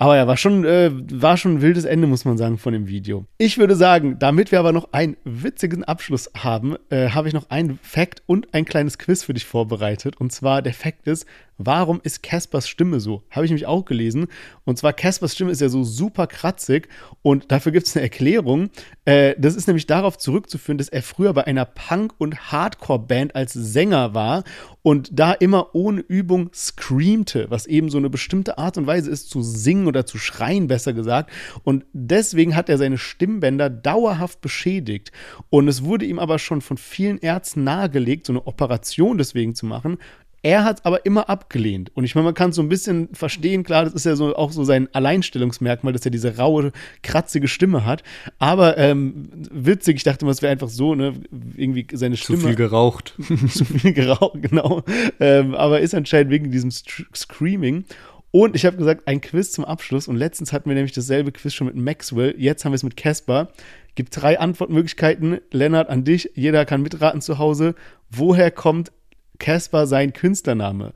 Aber 0.00 0.16
ja, 0.16 0.28
war 0.28 0.36
schon, 0.36 0.64
äh, 0.64 0.90
war 0.92 1.36
schon 1.36 1.56
ein 1.56 1.60
wildes 1.60 1.84
Ende, 1.84 2.06
muss 2.06 2.24
man 2.24 2.38
sagen, 2.38 2.56
von 2.56 2.72
dem 2.72 2.86
Video. 2.86 3.26
Ich 3.36 3.58
würde 3.58 3.74
sagen, 3.74 4.16
damit 4.20 4.52
wir 4.52 4.60
aber 4.60 4.72
noch 4.72 4.92
einen 4.92 5.16
witzigen 5.24 5.82
Abschluss 5.82 6.30
haben, 6.36 6.76
äh, 6.88 7.10
habe 7.10 7.26
ich 7.26 7.34
noch 7.34 7.50
einen 7.50 7.80
Fact 7.82 8.22
und 8.26 8.54
ein 8.54 8.64
kleines 8.64 8.98
Quiz 8.98 9.24
für 9.24 9.34
dich 9.34 9.44
vorbereitet. 9.44 10.16
Und 10.16 10.32
zwar 10.32 10.62
der 10.62 10.72
Fact 10.72 11.08
ist, 11.08 11.26
warum 11.58 12.00
ist 12.02 12.22
Caspers 12.22 12.68
Stimme 12.68 13.00
so? 13.00 13.22
Habe 13.30 13.44
ich 13.44 13.50
nämlich 13.50 13.66
auch 13.66 13.84
gelesen. 13.84 14.28
Und 14.64 14.78
zwar 14.78 14.92
Caspers 14.92 15.34
Stimme 15.34 15.50
ist 15.50 15.60
ja 15.60 15.68
so 15.68 15.84
super 15.84 16.26
kratzig 16.26 16.88
und 17.22 17.50
dafür 17.50 17.72
gibt 17.72 17.86
es 17.86 17.96
eine 17.96 18.04
Erklärung. 18.04 18.70
Äh, 19.04 19.34
das 19.38 19.56
ist 19.56 19.66
nämlich 19.66 19.86
darauf 19.86 20.16
zurückzuführen, 20.16 20.78
dass 20.78 20.88
er 20.88 21.02
früher 21.02 21.32
bei 21.34 21.46
einer 21.46 21.64
Punk- 21.64 22.14
und 22.18 22.52
Hardcore-Band 22.52 23.34
als 23.34 23.52
Sänger 23.52 24.14
war 24.14 24.44
und 24.82 25.10
da 25.12 25.32
immer 25.32 25.74
ohne 25.74 26.00
Übung 26.00 26.50
screamte, 26.54 27.50
was 27.50 27.66
eben 27.66 27.90
so 27.90 27.98
eine 27.98 28.08
bestimmte 28.08 28.56
Art 28.56 28.78
und 28.78 28.86
Weise 28.86 29.10
ist, 29.10 29.28
zu 29.28 29.42
singen 29.42 29.86
oder 29.86 30.06
zu 30.06 30.16
schreien, 30.16 30.68
besser 30.68 30.92
gesagt. 30.92 31.30
Und 31.64 31.84
deswegen 31.92 32.54
hat 32.54 32.68
er 32.68 32.78
seine 32.78 32.98
Stimmbänder 32.98 33.68
dauerhaft 33.68 34.40
beschädigt. 34.40 35.10
Und 35.50 35.66
es 35.68 35.84
wurde 35.84 36.06
ihm 36.06 36.18
aber 36.18 36.38
schon 36.38 36.60
von 36.60 36.78
vielen 36.78 37.18
Ärzten 37.18 37.64
nahegelegt, 37.64 38.26
so 38.26 38.32
eine 38.32 38.46
Operation 38.46 39.18
deswegen 39.18 39.54
zu 39.54 39.66
machen. 39.66 39.98
Er 40.42 40.64
hat 40.64 40.78
es 40.78 40.84
aber 40.84 41.04
immer 41.04 41.28
abgelehnt. 41.28 41.90
Und 41.94 42.04
ich 42.04 42.14
meine, 42.14 42.26
man 42.26 42.34
kann 42.34 42.50
es 42.50 42.56
so 42.56 42.62
ein 42.62 42.68
bisschen 42.68 43.08
verstehen, 43.12 43.64
klar, 43.64 43.84
das 43.84 43.94
ist 43.94 44.06
ja 44.06 44.14
so 44.14 44.36
auch 44.36 44.52
so 44.52 44.62
sein 44.62 44.88
Alleinstellungsmerkmal, 44.92 45.92
dass 45.92 46.04
er 46.04 46.12
diese 46.12 46.36
raue, 46.36 46.72
kratzige 47.02 47.48
Stimme 47.48 47.84
hat. 47.84 48.04
Aber 48.38 48.78
ähm, 48.78 49.28
witzig, 49.50 49.96
ich 49.96 50.04
dachte 50.04 50.24
immer, 50.24 50.30
es 50.30 50.42
wäre 50.42 50.52
einfach 50.52 50.68
so, 50.68 50.94
ne, 50.94 51.14
irgendwie 51.56 51.86
seine 51.92 52.16
Stimme. 52.16 52.38
Zu 52.38 52.46
viel 52.46 52.56
geraucht. 52.56 53.14
zu 53.48 53.64
viel 53.64 53.92
geraucht, 53.92 54.42
genau. 54.42 54.82
Ähm, 55.18 55.54
aber 55.54 55.80
ist 55.80 55.94
anscheinend 55.94 56.30
wegen 56.30 56.52
diesem 56.52 56.70
St 56.70 57.06
Screaming. 57.14 57.84
Und 58.30 58.54
ich 58.54 58.66
habe 58.66 58.76
gesagt, 58.76 59.08
ein 59.08 59.20
Quiz 59.20 59.52
zum 59.52 59.64
Abschluss. 59.64 60.06
Und 60.06 60.16
letztens 60.16 60.52
hatten 60.52 60.68
wir 60.68 60.74
nämlich 60.74 60.92
dasselbe 60.92 61.32
Quiz 61.32 61.54
schon 61.54 61.66
mit 61.66 61.76
Maxwell. 61.76 62.34
Jetzt 62.38 62.64
haben 62.64 62.72
wir 62.72 62.76
es 62.76 62.82
mit 62.82 62.96
Casper. 62.96 63.48
Gibt 63.94 64.20
drei 64.20 64.38
Antwortmöglichkeiten. 64.38 65.40
Lennart, 65.50 65.88
an 65.88 66.04
dich. 66.04 66.30
Jeder 66.34 66.64
kann 66.64 66.82
mitraten 66.82 67.20
zu 67.22 67.38
Hause. 67.38 67.74
Woher 68.10 68.50
kommt 68.50 68.92
Caspar 69.38 69.86
sein 69.86 70.12
Künstlername. 70.12 70.92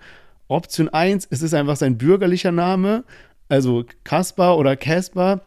Option 0.48 0.88
1, 0.88 1.28
es 1.30 1.42
ist 1.42 1.54
einfach 1.54 1.76
sein 1.76 1.96
bürgerlicher 1.98 2.52
Name, 2.52 3.04
also 3.48 3.84
Caspar 4.04 4.58
oder 4.58 4.76
Caspar. 4.76 5.40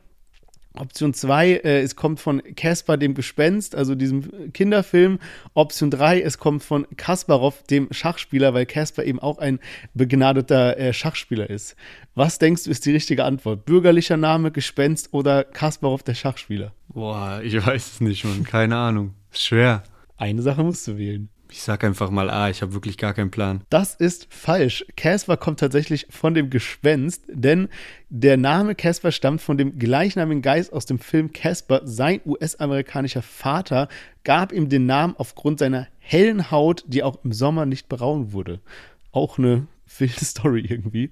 Option 0.77 1.13
2, 1.13 1.51
äh, 1.51 1.81
es 1.81 1.95
kommt 1.95 2.19
von 2.19 2.41
Caspar 2.55 2.97
dem 2.97 3.13
Gespenst, 3.13 3.75
also 3.75 3.95
diesem 3.95 4.51
Kinderfilm. 4.51 5.19
Option 5.53 5.89
3, 5.89 6.21
es 6.21 6.37
kommt 6.37 6.63
von 6.63 6.85
Kasparov, 6.97 7.63
dem 7.63 7.87
Schachspieler, 7.91 8.53
weil 8.53 8.65
Caspar 8.65 9.05
eben 9.05 9.19
auch 9.19 9.37
ein 9.37 9.59
begnadeter 9.93 10.77
äh, 10.77 10.93
Schachspieler 10.93 11.49
ist. 11.49 11.75
Was 12.13 12.39
denkst 12.39 12.65
du 12.65 12.71
ist 12.71 12.85
die 12.85 12.91
richtige 12.91 13.23
Antwort? 13.23 13.65
Bürgerlicher 13.65 14.17
Name, 14.17 14.51
Gespenst 14.51 15.13
oder 15.13 15.43
Kasparov, 15.43 16.03
der 16.03 16.15
Schachspieler? 16.15 16.73
Boah, 16.89 17.41
ich 17.43 17.65
weiß 17.65 17.93
es 17.93 18.01
nicht, 18.01 18.25
Mann. 18.25 18.43
Keine 18.43 18.75
Ahnung. 18.75 19.13
Ist 19.31 19.45
schwer. 19.45 19.83
Eine 20.17 20.41
Sache 20.41 20.63
musst 20.63 20.87
du 20.87 20.97
wählen. 20.97 21.29
Ich 21.51 21.61
sag 21.61 21.83
einfach 21.83 22.09
mal 22.09 22.29
A, 22.29 22.49
ich 22.49 22.61
habe 22.61 22.73
wirklich 22.73 22.97
gar 22.97 23.13
keinen 23.13 23.31
Plan. 23.31 23.61
Das 23.69 23.95
ist 23.95 24.27
falsch. 24.29 24.85
Casper 24.95 25.37
kommt 25.37 25.59
tatsächlich 25.59 26.07
von 26.09 26.33
dem 26.33 26.49
Gespenst, 26.49 27.23
denn 27.27 27.69
der 28.09 28.37
Name 28.37 28.75
Casper 28.75 29.11
stammt 29.11 29.41
von 29.41 29.57
dem 29.57 29.77
gleichnamigen 29.77 30.41
Geist 30.41 30.73
aus 30.73 30.85
dem 30.85 30.99
Film 30.99 31.31
Casper. 31.33 31.81
Sein 31.85 32.21
US-amerikanischer 32.25 33.21
Vater 33.21 33.87
gab 34.23 34.51
ihm 34.51 34.69
den 34.69 34.85
Namen 34.85 35.15
aufgrund 35.17 35.59
seiner 35.59 35.87
hellen 35.99 36.51
Haut, 36.51 36.83
die 36.87 37.03
auch 37.03 37.23
im 37.23 37.31
Sommer 37.31 37.65
nicht 37.65 37.89
braun 37.89 38.31
wurde. 38.33 38.59
Auch 39.11 39.37
eine 39.37 39.67
wilde 39.99 40.13
Story 40.25 40.65
irgendwie. 40.67 41.11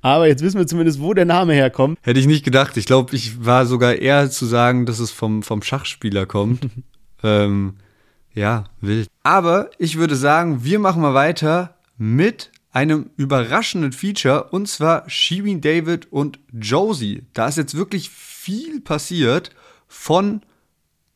Aber 0.00 0.26
jetzt 0.26 0.42
wissen 0.42 0.58
wir 0.58 0.66
zumindest, 0.66 1.00
wo 1.00 1.14
der 1.14 1.24
Name 1.24 1.54
herkommt. 1.54 1.98
Hätte 2.02 2.20
ich 2.20 2.26
nicht 2.26 2.44
gedacht. 2.44 2.76
Ich 2.76 2.86
glaube, 2.86 3.14
ich 3.14 3.44
war 3.44 3.66
sogar 3.66 3.94
eher 3.94 4.30
zu 4.30 4.46
sagen, 4.46 4.86
dass 4.86 4.98
es 4.98 5.10
vom, 5.10 5.42
vom 5.42 5.62
Schachspieler 5.62 6.26
kommt. 6.26 6.66
ähm, 7.22 7.74
ja, 8.38 8.64
wild. 8.80 9.08
Aber 9.24 9.70
ich 9.78 9.98
würde 9.98 10.14
sagen, 10.14 10.62
wir 10.62 10.78
machen 10.78 11.02
mal 11.02 11.14
weiter 11.14 11.74
mit 11.96 12.52
einem 12.70 13.10
überraschenden 13.16 13.92
Feature 13.92 14.44
und 14.50 14.68
zwar 14.68 15.08
Shirin 15.10 15.60
David 15.60 16.12
und 16.12 16.38
Josie. 16.52 17.24
Da 17.34 17.48
ist 17.48 17.58
jetzt 17.58 17.74
wirklich 17.74 18.10
viel 18.10 18.80
passiert 18.80 19.50
von 19.88 20.42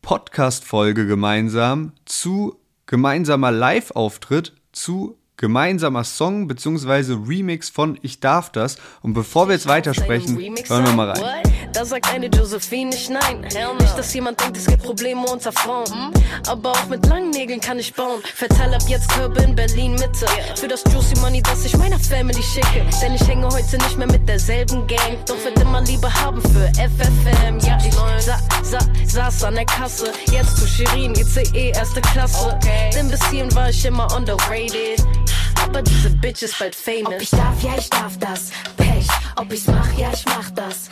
Podcast-Folge 0.02 1.06
gemeinsam 1.06 1.92
zu 2.06 2.56
gemeinsamer 2.86 3.52
Live-Auftritt 3.52 4.54
zu 4.72 5.16
gemeinsamer 5.36 6.02
Song 6.02 6.48
bzw. 6.48 7.18
Remix 7.24 7.68
von 7.68 7.98
Ich 8.02 8.18
darf 8.18 8.50
das. 8.50 8.78
Und 9.00 9.12
bevor 9.12 9.48
wir 9.48 9.54
jetzt 9.54 9.68
weitersprechen, 9.68 10.36
hören 10.38 10.86
wir 10.86 10.92
mal 10.92 11.10
rein. 11.10 11.42
Da 11.72 11.86
sagt 11.86 12.12
eine 12.12 12.26
Josephine 12.26 12.90
nicht 12.90 13.08
nein. 13.08 13.40
Nicht, 13.40 13.98
dass 13.98 14.12
jemand 14.12 14.40
denkt, 14.40 14.56
es 14.58 14.66
gibt 14.66 14.82
Probleme 14.82 15.24
unter 15.26 15.52
Frauen. 15.52 16.12
Aber 16.46 16.72
auch 16.72 16.86
mit 16.88 17.06
langen 17.06 17.30
Nägeln 17.30 17.60
kann 17.60 17.78
ich 17.78 17.94
bauen. 17.94 18.20
Verteil 18.34 18.74
ab 18.74 18.82
jetzt 18.88 19.08
Körbe 19.08 19.42
in 19.42 19.54
Berlin 19.54 19.92
Mitte. 19.92 20.26
Für 20.56 20.68
das 20.68 20.84
Juicy 20.92 21.18
Money, 21.20 21.40
das 21.42 21.64
ich 21.64 21.76
meiner 21.78 21.98
Family 21.98 22.42
schicke. 22.42 22.84
Denn 23.00 23.14
ich 23.14 23.26
hänge 23.26 23.48
heute 23.48 23.78
nicht 23.78 23.96
mehr 23.96 24.06
mit 24.06 24.28
derselben 24.28 24.86
Gang. 24.86 25.24
Doch 25.26 25.42
wird 25.44 25.58
immer 25.60 25.80
Liebe 25.80 26.12
haben 26.12 26.42
für 26.42 26.70
FFM. 26.74 27.58
Ja, 27.60 27.78
ich 27.78 27.94
sa 28.24 28.38
sa 28.62 28.78
saß 29.06 29.44
an 29.44 29.54
der 29.54 29.66
Kasse. 29.66 30.12
Jetzt 30.30 30.58
zu 30.58 30.66
Shirin, 30.66 31.14
ICE, 31.14 31.70
erste 31.70 32.00
Klasse. 32.02 32.58
Denn 32.94 33.08
bis 33.08 33.24
hierhin 33.30 33.54
war 33.54 33.70
ich 33.70 33.84
immer 33.84 34.14
underrated. 34.14 35.02
Aber 35.56 35.82
diese 35.82 36.10
Bitch 36.10 36.42
ist 36.42 36.58
bald 36.58 36.74
famous. 36.74 37.14
Ob 37.14 37.22
ich 37.22 37.30
darf, 37.30 37.62
ja, 37.62 37.70
ich 37.78 37.90
darf 37.90 38.18
das. 38.18 38.50
Pech. 38.76 39.06
Ob 39.36 39.52
ich's 39.52 39.66
mach, 39.66 39.98
ja, 39.98 40.10
ich 40.12 40.24
mach 40.26 40.50
das. 40.50 40.90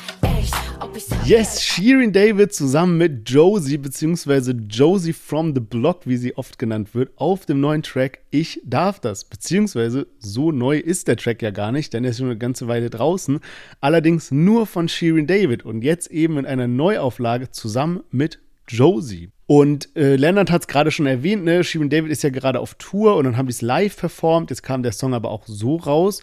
Yes, 1.24 1.62
Shirin 1.62 2.12
David 2.12 2.52
zusammen 2.52 2.96
mit 2.96 3.28
Josie, 3.28 3.76
beziehungsweise 3.78 4.52
Josie 4.52 5.12
from 5.12 5.54
the 5.54 5.60
Block, 5.60 6.00
wie 6.06 6.16
sie 6.16 6.36
oft 6.36 6.58
genannt 6.58 6.94
wird, 6.94 7.10
auf 7.16 7.46
dem 7.46 7.60
neuen 7.60 7.82
Track 7.82 8.20
Ich 8.30 8.60
darf 8.64 8.98
das. 8.98 9.24
Beziehungsweise 9.24 10.06
so 10.18 10.50
neu 10.50 10.78
ist 10.78 11.08
der 11.08 11.16
Track 11.16 11.42
ja 11.42 11.50
gar 11.50 11.72
nicht, 11.72 11.92
denn 11.92 12.04
er 12.04 12.10
ist 12.10 12.18
schon 12.18 12.26
eine 12.26 12.38
ganze 12.38 12.68
Weile 12.68 12.90
draußen. 12.90 13.40
Allerdings 13.80 14.30
nur 14.30 14.66
von 14.66 14.88
Shirin 14.88 15.26
David 15.26 15.64
und 15.64 15.82
jetzt 15.82 16.10
eben 16.10 16.38
in 16.38 16.46
einer 16.46 16.66
Neuauflage 16.66 17.50
zusammen 17.50 18.00
mit 18.10 18.40
Josie. 18.70 19.30
Und 19.46 19.94
äh, 19.96 20.16
Leonard 20.16 20.50
hat 20.50 20.62
es 20.62 20.68
gerade 20.68 20.90
schon 20.90 21.06
erwähnt, 21.06 21.44
ne? 21.44 21.64
Shirin 21.64 21.90
David 21.90 22.12
ist 22.12 22.22
ja 22.22 22.30
gerade 22.30 22.60
auf 22.60 22.74
Tour 22.74 23.16
und 23.16 23.24
dann 23.24 23.36
haben 23.36 23.46
die 23.46 23.52
es 23.52 23.62
live 23.62 23.96
performt. 23.96 24.50
Jetzt 24.50 24.62
kam 24.62 24.82
der 24.82 24.92
Song 24.92 25.12
aber 25.12 25.30
auch 25.30 25.42
so 25.46 25.76
raus. 25.76 26.22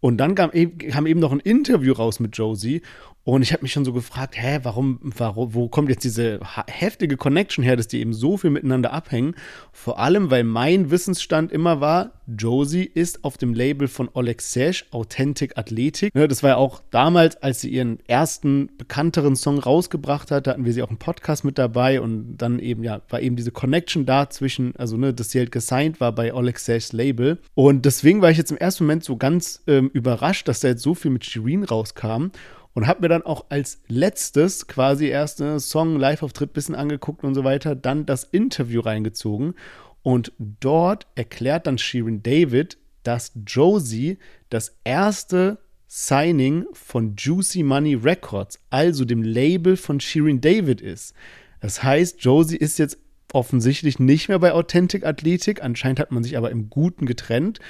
Und 0.00 0.16
dann 0.16 0.34
kam 0.34 0.50
eben, 0.52 0.78
kam 0.78 1.06
eben 1.06 1.20
noch 1.20 1.32
ein 1.32 1.40
Interview 1.40 1.92
raus 1.92 2.18
mit 2.18 2.36
Josie 2.36 2.82
und 3.24 3.42
ich 3.42 3.52
habe 3.52 3.62
mich 3.62 3.72
schon 3.72 3.84
so 3.84 3.92
gefragt, 3.92 4.34
hä, 4.36 4.60
warum, 4.64 4.98
warum, 5.02 5.54
wo 5.54 5.68
kommt 5.68 5.88
jetzt 5.88 6.02
diese 6.02 6.40
heftige 6.66 7.16
Connection 7.16 7.62
her, 7.62 7.76
dass 7.76 7.86
die 7.86 8.00
eben 8.00 8.12
so 8.12 8.36
viel 8.36 8.50
miteinander 8.50 8.92
abhängen? 8.92 9.36
Vor 9.70 10.00
allem, 10.00 10.30
weil 10.30 10.42
mein 10.42 10.90
Wissensstand 10.90 11.52
immer 11.52 11.80
war, 11.80 12.12
Josie 12.26 12.84
ist 12.84 13.22
auf 13.22 13.38
dem 13.38 13.54
Label 13.54 13.86
von 13.86 14.08
Oleg 14.12 14.40
Sesh, 14.42 14.86
Authentic 14.90 15.56
Athletic. 15.56 16.12
Ne, 16.16 16.26
das 16.26 16.42
war 16.42 16.50
ja 16.50 16.56
auch 16.56 16.82
damals, 16.90 17.36
als 17.36 17.60
sie 17.60 17.70
ihren 17.70 18.00
ersten 18.08 18.70
bekannteren 18.76 19.36
Song 19.36 19.60
rausgebracht 19.60 20.32
hat, 20.32 20.48
da 20.48 20.52
hatten 20.52 20.64
wir 20.64 20.72
sie 20.72 20.82
auch 20.82 20.90
im 20.90 20.98
Podcast 20.98 21.44
mit 21.44 21.58
dabei 21.58 22.00
und 22.00 22.38
dann 22.38 22.58
eben, 22.58 22.82
ja, 22.82 23.02
war 23.08 23.20
eben 23.20 23.36
diese 23.36 23.52
Connection 23.52 24.04
da 24.04 24.30
zwischen, 24.30 24.74
also, 24.76 24.96
ne, 24.96 25.14
dass 25.14 25.30
sie 25.30 25.38
halt 25.38 25.52
gesigned 25.52 26.00
war 26.00 26.12
bei 26.12 26.34
Oleg 26.34 26.58
Seshs 26.58 26.92
Label. 26.92 27.38
Und 27.54 27.84
deswegen 27.84 28.20
war 28.20 28.30
ich 28.32 28.38
jetzt 28.38 28.50
im 28.50 28.58
ersten 28.58 28.82
Moment 28.84 29.04
so 29.04 29.16
ganz 29.16 29.62
ähm, 29.68 29.90
überrascht, 29.92 30.48
dass 30.48 30.58
da 30.58 30.68
jetzt 30.68 30.82
so 30.82 30.96
viel 30.96 31.12
mit 31.12 31.24
Shireen 31.24 31.62
rauskam 31.62 32.32
und 32.74 32.86
habe 32.86 33.02
mir 33.02 33.08
dann 33.08 33.22
auch 33.22 33.46
als 33.48 33.82
letztes 33.88 34.66
quasi 34.66 35.06
erst 35.06 35.42
einen 35.42 35.60
Song, 35.60 35.98
Live-Auftritt 35.98 36.52
bisschen 36.52 36.74
angeguckt 36.74 37.24
und 37.24 37.34
so 37.34 37.44
weiter, 37.44 37.74
dann 37.74 38.06
das 38.06 38.24
Interview 38.24 38.80
reingezogen. 38.80 39.54
Und 40.02 40.32
dort 40.38 41.06
erklärt 41.14 41.66
dann 41.66 41.78
Shirin 41.78 42.22
David, 42.22 42.78
dass 43.02 43.32
Josie 43.46 44.18
das 44.48 44.76
erste 44.84 45.58
Signing 45.86 46.64
von 46.72 47.14
Juicy 47.16 47.62
Money 47.62 47.94
Records, 47.94 48.58
also 48.70 49.04
dem 49.04 49.22
Label 49.22 49.76
von 49.76 50.00
Shirin 50.00 50.40
David 50.40 50.80
ist. 50.80 51.14
Das 51.60 51.82
heißt, 51.82 52.24
Josie 52.24 52.56
ist 52.56 52.78
jetzt 52.78 52.98
offensichtlich 53.32 53.98
nicht 53.98 54.28
mehr 54.28 54.38
bei 54.38 54.52
Authentic 54.52 55.04
Athletic, 55.04 55.62
anscheinend 55.62 56.00
hat 56.00 56.10
man 56.10 56.24
sich 56.24 56.36
aber 56.36 56.50
im 56.50 56.70
Guten 56.70 57.06
getrennt, 57.06 57.60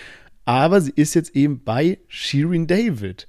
aber 0.45 0.81
sie 0.81 0.93
ist 0.95 1.15
jetzt 1.15 1.35
eben 1.37 1.63
bei 1.65 1.99
Shirin 2.09 2.67
David 2.67 3.27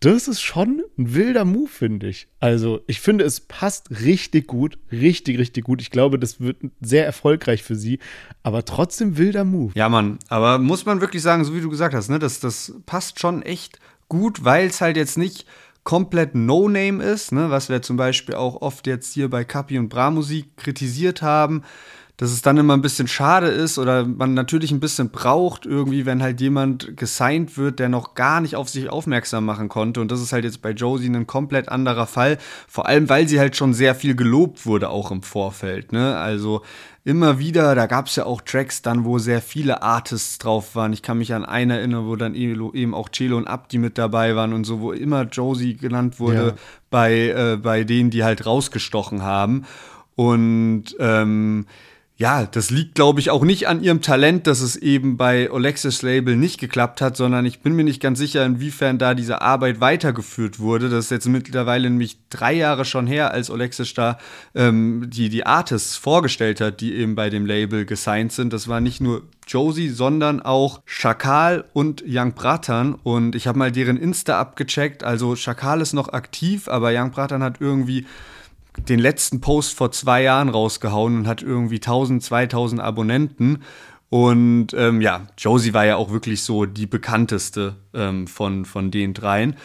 das 0.00 0.28
ist 0.28 0.40
schon 0.40 0.82
ein 0.96 1.14
wilder 1.14 1.44
Move, 1.44 1.68
finde 1.68 2.08
ich. 2.08 2.28
Also, 2.38 2.80
ich 2.86 3.00
finde, 3.00 3.24
es 3.24 3.40
passt 3.40 3.90
richtig 3.90 4.46
gut, 4.46 4.78
richtig, 4.92 5.38
richtig 5.38 5.64
gut. 5.64 5.80
Ich 5.80 5.90
glaube, 5.90 6.18
das 6.18 6.40
wird 6.40 6.58
sehr 6.80 7.04
erfolgreich 7.04 7.62
für 7.62 7.74
sie, 7.74 7.98
aber 8.42 8.64
trotzdem 8.64 9.18
wilder 9.18 9.44
Move. 9.44 9.72
Ja, 9.74 9.88
Mann, 9.88 10.18
aber 10.28 10.58
muss 10.58 10.86
man 10.86 11.00
wirklich 11.00 11.22
sagen, 11.22 11.44
so 11.44 11.54
wie 11.54 11.60
du 11.60 11.68
gesagt 11.68 11.94
hast, 11.94 12.08
ne, 12.08 12.18
das, 12.18 12.40
das 12.40 12.74
passt 12.86 13.18
schon 13.18 13.42
echt 13.42 13.78
gut, 14.08 14.44
weil 14.44 14.68
es 14.68 14.80
halt 14.80 14.96
jetzt 14.96 15.18
nicht 15.18 15.46
komplett 15.82 16.34
No-Name 16.34 17.02
ist, 17.02 17.32
ne, 17.32 17.50
was 17.50 17.68
wir 17.68 17.82
zum 17.82 17.96
Beispiel 17.96 18.34
auch 18.34 18.60
oft 18.60 18.86
jetzt 18.86 19.14
hier 19.14 19.28
bei 19.30 19.44
Kapi 19.44 19.78
und 19.78 19.88
Bra 19.88 20.10
Musik 20.10 20.56
kritisiert 20.56 21.22
haben 21.22 21.64
dass 22.18 22.32
es 22.32 22.42
dann 22.42 22.58
immer 22.58 22.76
ein 22.76 22.82
bisschen 22.82 23.06
schade 23.06 23.46
ist 23.46 23.78
oder 23.78 24.04
man 24.04 24.34
natürlich 24.34 24.72
ein 24.72 24.80
bisschen 24.80 25.10
braucht, 25.10 25.64
irgendwie, 25.64 26.04
wenn 26.04 26.20
halt 26.20 26.40
jemand 26.40 26.96
gesigned 26.96 27.56
wird, 27.56 27.78
der 27.78 27.88
noch 27.88 28.14
gar 28.14 28.40
nicht 28.40 28.56
auf 28.56 28.68
sich 28.68 28.90
aufmerksam 28.90 29.44
machen 29.44 29.68
konnte. 29.68 30.00
Und 30.00 30.10
das 30.10 30.20
ist 30.20 30.32
halt 30.32 30.42
jetzt 30.44 30.60
bei 30.60 30.72
Josie 30.72 31.08
ein 31.08 31.28
komplett 31.28 31.68
anderer 31.68 32.08
Fall. 32.08 32.38
Vor 32.66 32.86
allem, 32.86 33.08
weil 33.08 33.28
sie 33.28 33.38
halt 33.38 33.54
schon 33.54 33.72
sehr 33.72 33.94
viel 33.94 34.16
gelobt 34.16 34.66
wurde, 34.66 34.90
auch 34.90 35.12
im 35.12 35.22
Vorfeld. 35.22 35.92
Ne? 35.92 36.18
Also 36.18 36.62
immer 37.04 37.38
wieder, 37.38 37.76
da 37.76 37.86
gab 37.86 38.08
es 38.08 38.16
ja 38.16 38.26
auch 38.26 38.40
Tracks 38.40 38.82
dann, 38.82 39.04
wo 39.04 39.20
sehr 39.20 39.40
viele 39.40 39.82
Artists 39.82 40.38
drauf 40.38 40.74
waren. 40.74 40.92
Ich 40.92 41.02
kann 41.02 41.18
mich 41.18 41.32
an 41.34 41.44
einen 41.44 41.70
erinnern, 41.70 42.08
wo 42.08 42.16
dann 42.16 42.34
eben 42.34 42.94
auch 42.94 43.10
Celo 43.16 43.36
und 43.36 43.46
Abdi 43.46 43.78
mit 43.78 43.96
dabei 43.96 44.34
waren 44.34 44.54
und 44.54 44.64
so, 44.64 44.80
wo 44.80 44.90
immer 44.90 45.22
Josie 45.22 45.76
genannt 45.76 46.18
wurde 46.18 46.46
ja. 46.48 46.54
bei, 46.90 47.28
äh, 47.28 47.56
bei 47.62 47.84
denen, 47.84 48.10
die 48.10 48.24
halt 48.24 48.44
rausgestochen 48.44 49.22
haben. 49.22 49.66
Und 50.16 50.96
ähm, 50.98 51.66
ja, 52.20 52.46
das 52.46 52.70
liegt, 52.70 52.96
glaube 52.96 53.20
ich, 53.20 53.30
auch 53.30 53.44
nicht 53.44 53.68
an 53.68 53.80
ihrem 53.80 54.02
Talent, 54.02 54.48
dass 54.48 54.60
es 54.60 54.74
eben 54.74 55.16
bei 55.16 55.48
Alexis 55.52 56.02
Label 56.02 56.34
nicht 56.34 56.58
geklappt 56.58 57.00
hat, 57.00 57.16
sondern 57.16 57.46
ich 57.46 57.60
bin 57.60 57.74
mir 57.74 57.84
nicht 57.84 58.02
ganz 58.02 58.18
sicher, 58.18 58.44
inwiefern 58.44 58.98
da 58.98 59.14
diese 59.14 59.40
Arbeit 59.40 59.80
weitergeführt 59.80 60.58
wurde. 60.58 60.88
Das 60.88 61.04
ist 61.04 61.10
jetzt 61.12 61.28
mittlerweile 61.28 61.88
nämlich 61.88 62.18
drei 62.28 62.54
Jahre 62.54 62.84
schon 62.84 63.06
her, 63.06 63.30
als 63.30 63.52
Alexis 63.52 63.94
da 63.94 64.18
ähm, 64.56 65.08
die, 65.08 65.28
die 65.28 65.46
Artists 65.46 65.96
vorgestellt 65.96 66.60
hat, 66.60 66.80
die 66.80 66.92
eben 66.96 67.14
bei 67.14 67.30
dem 67.30 67.46
Label 67.46 67.84
gesigned 67.84 68.32
sind. 68.32 68.52
Das 68.52 68.66
war 68.66 68.80
nicht 68.80 69.00
nur 69.00 69.22
Josie, 69.46 69.88
sondern 69.88 70.42
auch 70.42 70.82
Schakal 70.86 71.66
und 71.72 72.02
Young 72.04 72.32
Bratan. 72.32 72.94
Und 72.94 73.36
ich 73.36 73.46
habe 73.46 73.60
mal 73.60 73.70
deren 73.70 73.96
Insta 73.96 74.40
abgecheckt. 74.40 75.04
Also 75.04 75.36
Schakal 75.36 75.80
ist 75.80 75.92
noch 75.92 76.08
aktiv, 76.08 76.66
aber 76.66 76.90
Young 76.92 77.12
Bratan 77.12 77.44
hat 77.44 77.60
irgendwie 77.60 78.06
den 78.88 78.98
letzten 78.98 79.40
Post 79.40 79.74
vor 79.74 79.92
zwei 79.92 80.22
Jahren 80.22 80.48
rausgehauen 80.48 81.18
und 81.18 81.26
hat 81.26 81.42
irgendwie 81.42 81.76
1000, 81.76 82.22
2000 82.22 82.80
Abonnenten. 82.80 83.62
Und 84.10 84.68
ähm, 84.74 85.00
ja, 85.00 85.26
Josie 85.36 85.74
war 85.74 85.84
ja 85.84 85.96
auch 85.96 86.10
wirklich 86.10 86.42
so 86.42 86.64
die 86.64 86.86
bekannteste 86.86 87.76
ähm, 87.94 88.26
von, 88.26 88.64
von 88.64 88.90
den 88.90 89.14
dreien. 89.14 89.56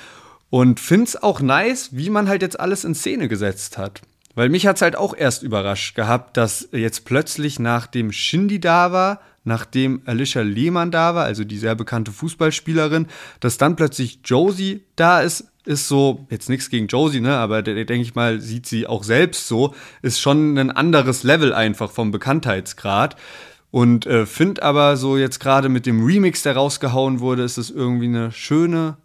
Und 0.49 0.79
find's 0.79 1.15
auch 1.15 1.41
nice, 1.41 1.89
wie 1.93 2.09
man 2.09 2.27
halt 2.27 2.41
jetzt 2.41 2.59
alles 2.59 2.83
in 2.83 2.93
Szene 2.93 3.27
gesetzt 3.27 3.77
hat. 3.77 4.01
Weil 4.35 4.49
mich 4.49 4.67
hat's 4.67 4.81
halt 4.81 4.95
auch 4.95 5.15
erst 5.15 5.43
überrascht 5.43 5.95
gehabt, 5.95 6.37
dass 6.37 6.69
jetzt 6.71 7.05
plötzlich 7.05 7.59
nachdem 7.59 8.11
Shindy 8.11 8.59
da 8.59 8.91
war, 8.91 9.21
nachdem 9.43 10.01
Alicia 10.05 10.41
Lehmann 10.41 10.91
da 10.91 11.15
war, 11.15 11.25
also 11.25 11.43
die 11.43 11.57
sehr 11.57 11.75
bekannte 11.75 12.11
Fußballspielerin, 12.11 13.07
dass 13.39 13.57
dann 13.57 13.75
plötzlich 13.75 14.19
Josie 14.23 14.83
da 14.95 15.21
ist, 15.21 15.45
ist 15.65 15.87
so, 15.87 16.25
jetzt 16.29 16.49
nichts 16.49 16.69
gegen 16.69 16.87
Josie, 16.87 17.21
ne, 17.21 17.35
aber 17.37 17.61
denke 17.61 17.95
ich 17.95 18.15
mal, 18.15 18.41
sieht 18.41 18.65
sie 18.65 18.87
auch 18.87 19.03
selbst 19.03 19.47
so, 19.47 19.73
ist 20.01 20.19
schon 20.19 20.57
ein 20.57 20.71
anderes 20.71 21.23
Level 21.23 21.53
einfach 21.53 21.91
vom 21.91 22.11
Bekanntheitsgrad. 22.11 23.15
Und 23.71 24.05
äh, 24.05 24.27
finde 24.27 24.61
aber 24.61 24.97
so 24.97 25.17
jetzt 25.17 25.39
gerade 25.39 25.67
mit 25.67 25.87
dem 25.87 26.05
Remix, 26.05 26.43
der 26.43 26.55
rausgehauen 26.55 27.21
wurde, 27.21 27.41
ist 27.41 27.57
es 27.57 27.71
irgendwie 27.71 28.05
eine 28.05 28.31
schöne 28.31 28.97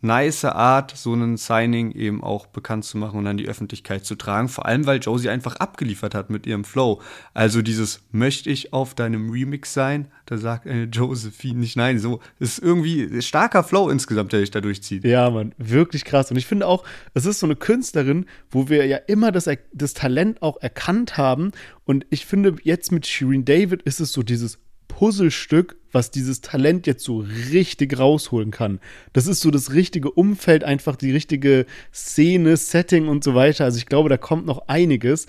nice 0.00 0.44
Art, 0.44 0.96
so 0.96 1.12
einen 1.12 1.36
Signing 1.36 1.90
eben 1.92 2.22
auch 2.22 2.46
bekannt 2.46 2.84
zu 2.84 2.98
machen 2.98 3.18
und 3.18 3.26
an 3.26 3.36
die 3.36 3.48
Öffentlichkeit 3.48 4.04
zu 4.04 4.14
tragen. 4.14 4.48
Vor 4.48 4.66
allem, 4.66 4.86
weil 4.86 5.00
Josie 5.00 5.28
einfach 5.28 5.56
abgeliefert 5.56 6.14
hat 6.14 6.30
mit 6.30 6.46
ihrem 6.46 6.64
Flow. 6.64 7.00
Also 7.34 7.62
dieses, 7.62 8.02
möchte 8.12 8.50
ich 8.50 8.72
auf 8.72 8.94
deinem 8.94 9.30
Remix 9.30 9.74
sein? 9.74 10.08
Da 10.26 10.36
sagt 10.38 10.66
eine 10.66 10.84
Josephine 10.84 11.60
nicht 11.60 11.76
nein. 11.76 11.98
So 11.98 12.20
ist 12.38 12.58
irgendwie 12.58 13.22
starker 13.22 13.64
Flow 13.64 13.88
insgesamt, 13.88 14.32
der 14.32 14.40
sich 14.40 14.50
da 14.50 14.60
durchzieht. 14.60 15.04
Ja, 15.04 15.30
man, 15.30 15.54
wirklich 15.58 16.04
krass. 16.04 16.30
Und 16.30 16.36
ich 16.36 16.46
finde 16.46 16.66
auch, 16.66 16.84
es 17.14 17.26
ist 17.26 17.40
so 17.40 17.46
eine 17.46 17.56
Künstlerin, 17.56 18.26
wo 18.50 18.68
wir 18.68 18.86
ja 18.86 18.98
immer 18.98 19.32
das, 19.32 19.48
das 19.72 19.94
Talent 19.94 20.42
auch 20.42 20.60
erkannt 20.60 21.16
haben. 21.16 21.52
Und 21.84 22.06
ich 22.10 22.26
finde, 22.26 22.56
jetzt 22.62 22.92
mit 22.92 23.06
Shireen 23.06 23.44
David 23.44 23.82
ist 23.82 24.00
es 24.00 24.12
so 24.12 24.22
dieses 24.22 24.58
Puzzlestück, 24.98 25.76
was 25.92 26.10
dieses 26.10 26.40
Talent 26.40 26.88
jetzt 26.88 27.04
so 27.04 27.18
richtig 27.18 27.96
rausholen 27.96 28.50
kann. 28.50 28.80
Das 29.12 29.28
ist 29.28 29.38
so 29.38 29.52
das 29.52 29.72
richtige 29.72 30.10
Umfeld, 30.10 30.64
einfach 30.64 30.96
die 30.96 31.12
richtige 31.12 31.66
Szene, 31.94 32.56
Setting 32.56 33.06
und 33.06 33.22
so 33.22 33.36
weiter. 33.36 33.64
Also 33.64 33.78
ich 33.78 33.86
glaube, 33.86 34.08
da 34.08 34.16
kommt 34.16 34.44
noch 34.44 34.66
einiges. 34.66 35.28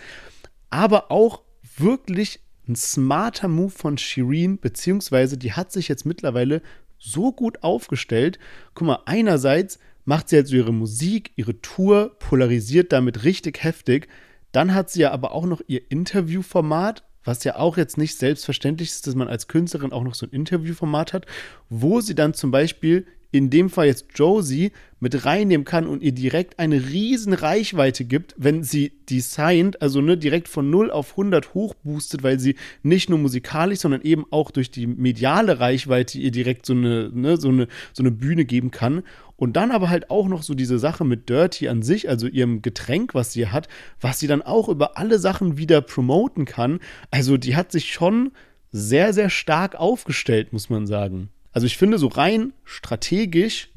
Aber 0.71 1.11
auch 1.11 1.43
wirklich 1.77 2.39
ein 2.67 2.75
smarter 2.75 3.47
Move 3.47 3.69
von 3.69 3.99
Shireen, 3.99 4.57
beziehungsweise 4.57 5.37
die 5.37 5.53
hat 5.53 5.71
sich 5.71 5.87
jetzt 5.87 6.03
mittlerweile 6.03 6.63
so 6.97 7.31
gut 7.31 7.61
aufgestellt. 7.61 8.39
Guck 8.73 8.87
mal, 8.87 8.99
einerseits 9.05 9.77
macht 10.03 10.29
sie 10.29 10.37
jetzt 10.37 10.49
so 10.49 10.55
ihre 10.55 10.73
Musik, 10.73 11.33
ihre 11.35 11.61
Tour, 11.61 12.17
polarisiert 12.17 12.91
damit 12.91 13.23
richtig 13.23 13.63
heftig. 13.63 14.07
Dann 14.51 14.73
hat 14.73 14.89
sie 14.89 15.01
ja 15.01 15.11
aber 15.11 15.31
auch 15.31 15.45
noch 15.45 15.61
ihr 15.67 15.91
Interviewformat, 15.91 17.03
was 17.29 17.43
ja 17.43 17.57
auch 17.57 17.77
jetzt 17.77 17.97
nicht 17.97 18.17
selbstverständlich 18.17 18.89
ist, 18.89 19.05
dass 19.05 19.13
man 19.15 19.27
als 19.27 19.47
Künstlerin 19.47 19.93
auch 19.93 20.03
noch 20.03 20.15
so 20.15 20.25
ein 20.25 20.31
Interviewformat 20.31 21.13
hat, 21.13 21.25
wo 21.69 22.01
sie 22.01 22.15
dann 22.15 22.33
zum 22.33 22.49
Beispiel 22.49 23.05
in 23.31 23.49
dem 23.49 23.69
Fall 23.69 23.87
jetzt 23.87 24.07
Josie 24.15 24.71
mit 24.99 25.25
reinnehmen 25.25 25.65
kann 25.65 25.87
und 25.87 26.01
ihr 26.01 26.11
direkt 26.11 26.59
eine 26.59 26.89
riesen 26.89 27.33
Reichweite 27.33 28.03
gibt, 28.03 28.35
wenn 28.37 28.63
sie 28.63 28.91
designt, 29.09 29.81
also 29.81 30.01
ne, 30.01 30.17
direkt 30.17 30.47
von 30.47 30.69
0 30.69 30.91
auf 30.91 31.11
100 31.11 31.53
hochboostet, 31.53 32.23
weil 32.23 32.39
sie 32.39 32.55
nicht 32.83 33.09
nur 33.09 33.19
musikalisch, 33.19 33.79
sondern 33.79 34.01
eben 34.01 34.25
auch 34.31 34.51
durch 34.51 34.71
die 34.71 34.87
mediale 34.87 35.59
Reichweite 35.59 36.17
ihr 36.17 36.31
direkt 36.31 36.65
so 36.65 36.73
eine, 36.73 37.09
ne, 37.13 37.37
so 37.37 37.49
eine, 37.49 37.67
so 37.93 38.03
eine 38.03 38.11
Bühne 38.11 38.45
geben 38.45 38.71
kann. 38.71 39.03
Und 39.37 39.55
dann 39.55 39.71
aber 39.71 39.89
halt 39.89 40.09
auch 40.09 40.27
noch 40.27 40.43
so 40.43 40.53
diese 40.53 40.79
Sache 40.79 41.05
mit 41.05 41.29
Dirty 41.29 41.69
an 41.69 41.81
sich, 41.81 42.09
also 42.09 42.27
ihrem 42.27 42.61
Getränk, 42.61 43.15
was 43.15 43.31
sie 43.31 43.47
hat, 43.47 43.69
was 44.01 44.19
sie 44.19 44.27
dann 44.27 44.41
auch 44.41 44.67
über 44.67 44.97
alle 44.97 45.17
Sachen 45.17 45.57
wieder 45.57 45.79
promoten 45.79 46.43
kann. 46.43 46.79
Also 47.09 47.37
die 47.37 47.55
hat 47.55 47.71
sich 47.71 47.93
schon 47.93 48.31
sehr, 48.71 49.13
sehr 49.13 49.29
stark 49.29 49.75
aufgestellt, 49.75 50.51
muss 50.51 50.69
man 50.69 50.87
sagen. 50.87 51.29
Also 51.51 51.67
ich 51.67 51.77
finde 51.77 51.97
so 51.97 52.07
rein 52.07 52.53
strategisch 52.63 53.69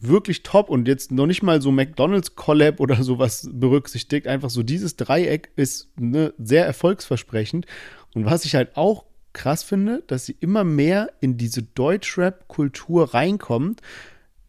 wirklich 0.00 0.42
top 0.42 0.70
und 0.70 0.88
jetzt 0.88 1.12
noch 1.12 1.26
nicht 1.26 1.42
mal 1.42 1.60
so 1.60 1.70
McDonald's 1.70 2.34
Collab 2.34 2.80
oder 2.80 3.02
sowas 3.02 3.48
berücksichtigt. 3.52 4.26
Einfach 4.26 4.50
so 4.50 4.62
dieses 4.62 4.96
Dreieck 4.96 5.50
ist 5.56 5.90
ne, 5.98 6.32
sehr 6.38 6.64
erfolgsversprechend. 6.64 7.66
Und 8.14 8.24
was 8.24 8.44
ich 8.44 8.54
halt 8.54 8.76
auch 8.76 9.04
krass 9.32 9.62
finde, 9.62 10.02
dass 10.06 10.26
sie 10.26 10.36
immer 10.40 10.64
mehr 10.64 11.10
in 11.20 11.36
diese 11.36 11.62
Deutschrap-Kultur 11.62 13.14
reinkommt. 13.14 13.80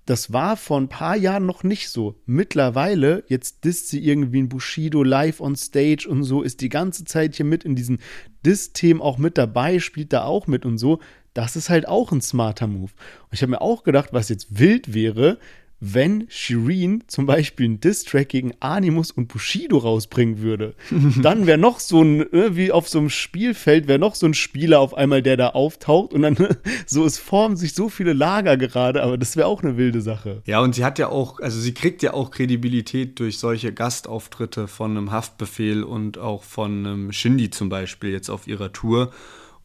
Das 0.06 0.34
war 0.34 0.58
vor 0.58 0.80
ein 0.80 0.90
paar 0.90 1.16
Jahren 1.16 1.46
noch 1.46 1.64
nicht 1.64 1.90
so. 1.90 2.16
Mittlerweile, 2.26 3.24
jetzt 3.28 3.64
disst 3.64 3.90
sie 3.90 4.04
irgendwie 4.04 4.42
ein 4.42 4.50
Bushido 4.50 5.04
live 5.04 5.40
on 5.40 5.56
stage 5.56 6.08
und 6.10 6.24
so, 6.24 6.42
ist 6.42 6.62
die 6.62 6.70
ganze 6.70 7.06
Zeit 7.06 7.36
hier 7.36 7.46
mit 7.46 7.64
in 7.64 7.76
diesen 7.76 8.00
Diss-Themen 8.44 9.00
auch 9.00 9.20
mit 9.20 9.38
dabei, 9.38 9.80
spielt 9.80 10.12
da 10.12 10.24
auch 10.24 10.48
mit 10.48 10.66
und 10.66 10.80
so 10.80 11.00
das 11.34 11.56
ist 11.56 11.70
halt 11.70 11.88
auch 11.88 12.12
ein 12.12 12.22
smarter 12.22 12.68
Move. 12.68 12.92
Und 12.92 13.34
ich 13.34 13.42
habe 13.42 13.52
mir 13.52 13.62
auch 13.62 13.84
gedacht, 13.84 14.10
was 14.12 14.30
jetzt 14.30 14.60
wild 14.60 14.94
wäre, 14.94 15.38
wenn 15.84 16.28
Shireen 16.30 17.04
zum 17.08 17.26
Beispiel 17.26 17.66
einen 17.66 17.80
Diss-Track 17.80 18.30
gegen 18.30 18.54
Animus 18.60 19.10
und 19.12 19.28
Bushido 19.28 19.80
rausbringen 19.80 20.40
würde. 20.40 20.76
dann 21.22 21.48
wäre 21.48 21.58
noch 21.58 21.80
so 21.80 22.04
ein, 22.04 22.28
wie 22.32 22.72
auf 22.72 22.88
so 22.88 23.00
einem 23.00 23.10
Spielfeld, 23.10 23.88
wäre 23.88 23.98
noch 23.98 24.14
so 24.14 24.28
ein 24.28 24.36
Spieler 24.36 24.80
auf 24.80 24.94
einmal, 24.94 25.24
der 25.24 25.38
da 25.38 25.50
auftaucht 25.50 26.14
und 26.14 26.22
dann 26.22 26.38
so, 26.86 27.04
es 27.04 27.18
formen 27.18 27.58
sich 27.58 27.74
so 27.74 27.90
viele 27.90 28.14
Lager 28.14 28.58
gerade, 28.58 29.02
aber 29.02 29.18
das 29.18 29.36
wäre 29.36 29.48
auch 29.48 29.64
eine 29.64 29.76
wilde 29.76 30.02
Sache. 30.02 30.44
Ja, 30.46 30.62
und 30.62 30.76
sie 30.76 30.86
hat 30.86 31.00
ja 31.00 31.10
auch, 31.10 31.40
also 31.40 31.60
sie 31.60 31.74
kriegt 31.74 32.04
ja 32.04 32.14
auch 32.14 32.30
Kredibilität 32.30 33.20
durch 33.20 33.40
solche 33.40 33.74
Gastauftritte 33.74 34.68
von 34.68 34.92
einem 34.92 35.12
Haftbefehl 35.12 35.84
und 35.84 36.20
auch 36.20 36.44
von 36.44 36.86
einem 36.86 37.12
Shindy 37.12 37.50
zum 37.50 37.70
Beispiel 37.70 38.12
jetzt 38.12 38.30
auf 38.30 38.48
ihrer 38.48 38.72
Tour. 38.72 39.12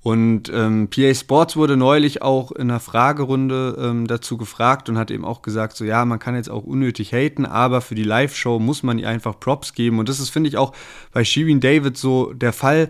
Und 0.07 0.53
ähm, 0.55 0.89
PA 0.89 1.13
Sports 1.13 1.57
wurde 1.57 1.77
neulich 1.77 2.23
auch 2.23 2.53
in 2.53 2.71
einer 2.71 2.79
Fragerunde 2.79 3.77
ähm, 3.77 4.07
dazu 4.07 4.37
gefragt 4.37 4.89
und 4.89 4.99
hat 4.99 5.11
eben 5.11 5.25
auch 5.25 5.43
gesagt, 5.43 5.77
so 5.77 5.85
ja, 5.85 6.05
man 6.05 6.21
kann 6.21 6.37
jetzt 6.37 6.49
auch 6.49 6.63
unnötig 6.63 7.13
haten, 7.13 7.45
aber 7.45 7.81
für 7.81 7.97
die 7.97 8.05
Live-Show 8.05 8.61
muss 8.61 8.85
man 8.85 9.01
ihr 9.01 9.09
einfach 9.09 9.41
Props 9.41 9.73
geben. 9.73 9.99
Und 9.99 10.09
das 10.09 10.21
ist, 10.21 10.31
finde 10.31 10.49
ich, 10.49 10.59
auch 10.59 10.73
bei 11.11 11.25
Shirin 11.25 11.59
David 11.59 11.97
so 11.97 12.33
der 12.33 12.53
Fall 12.53 12.89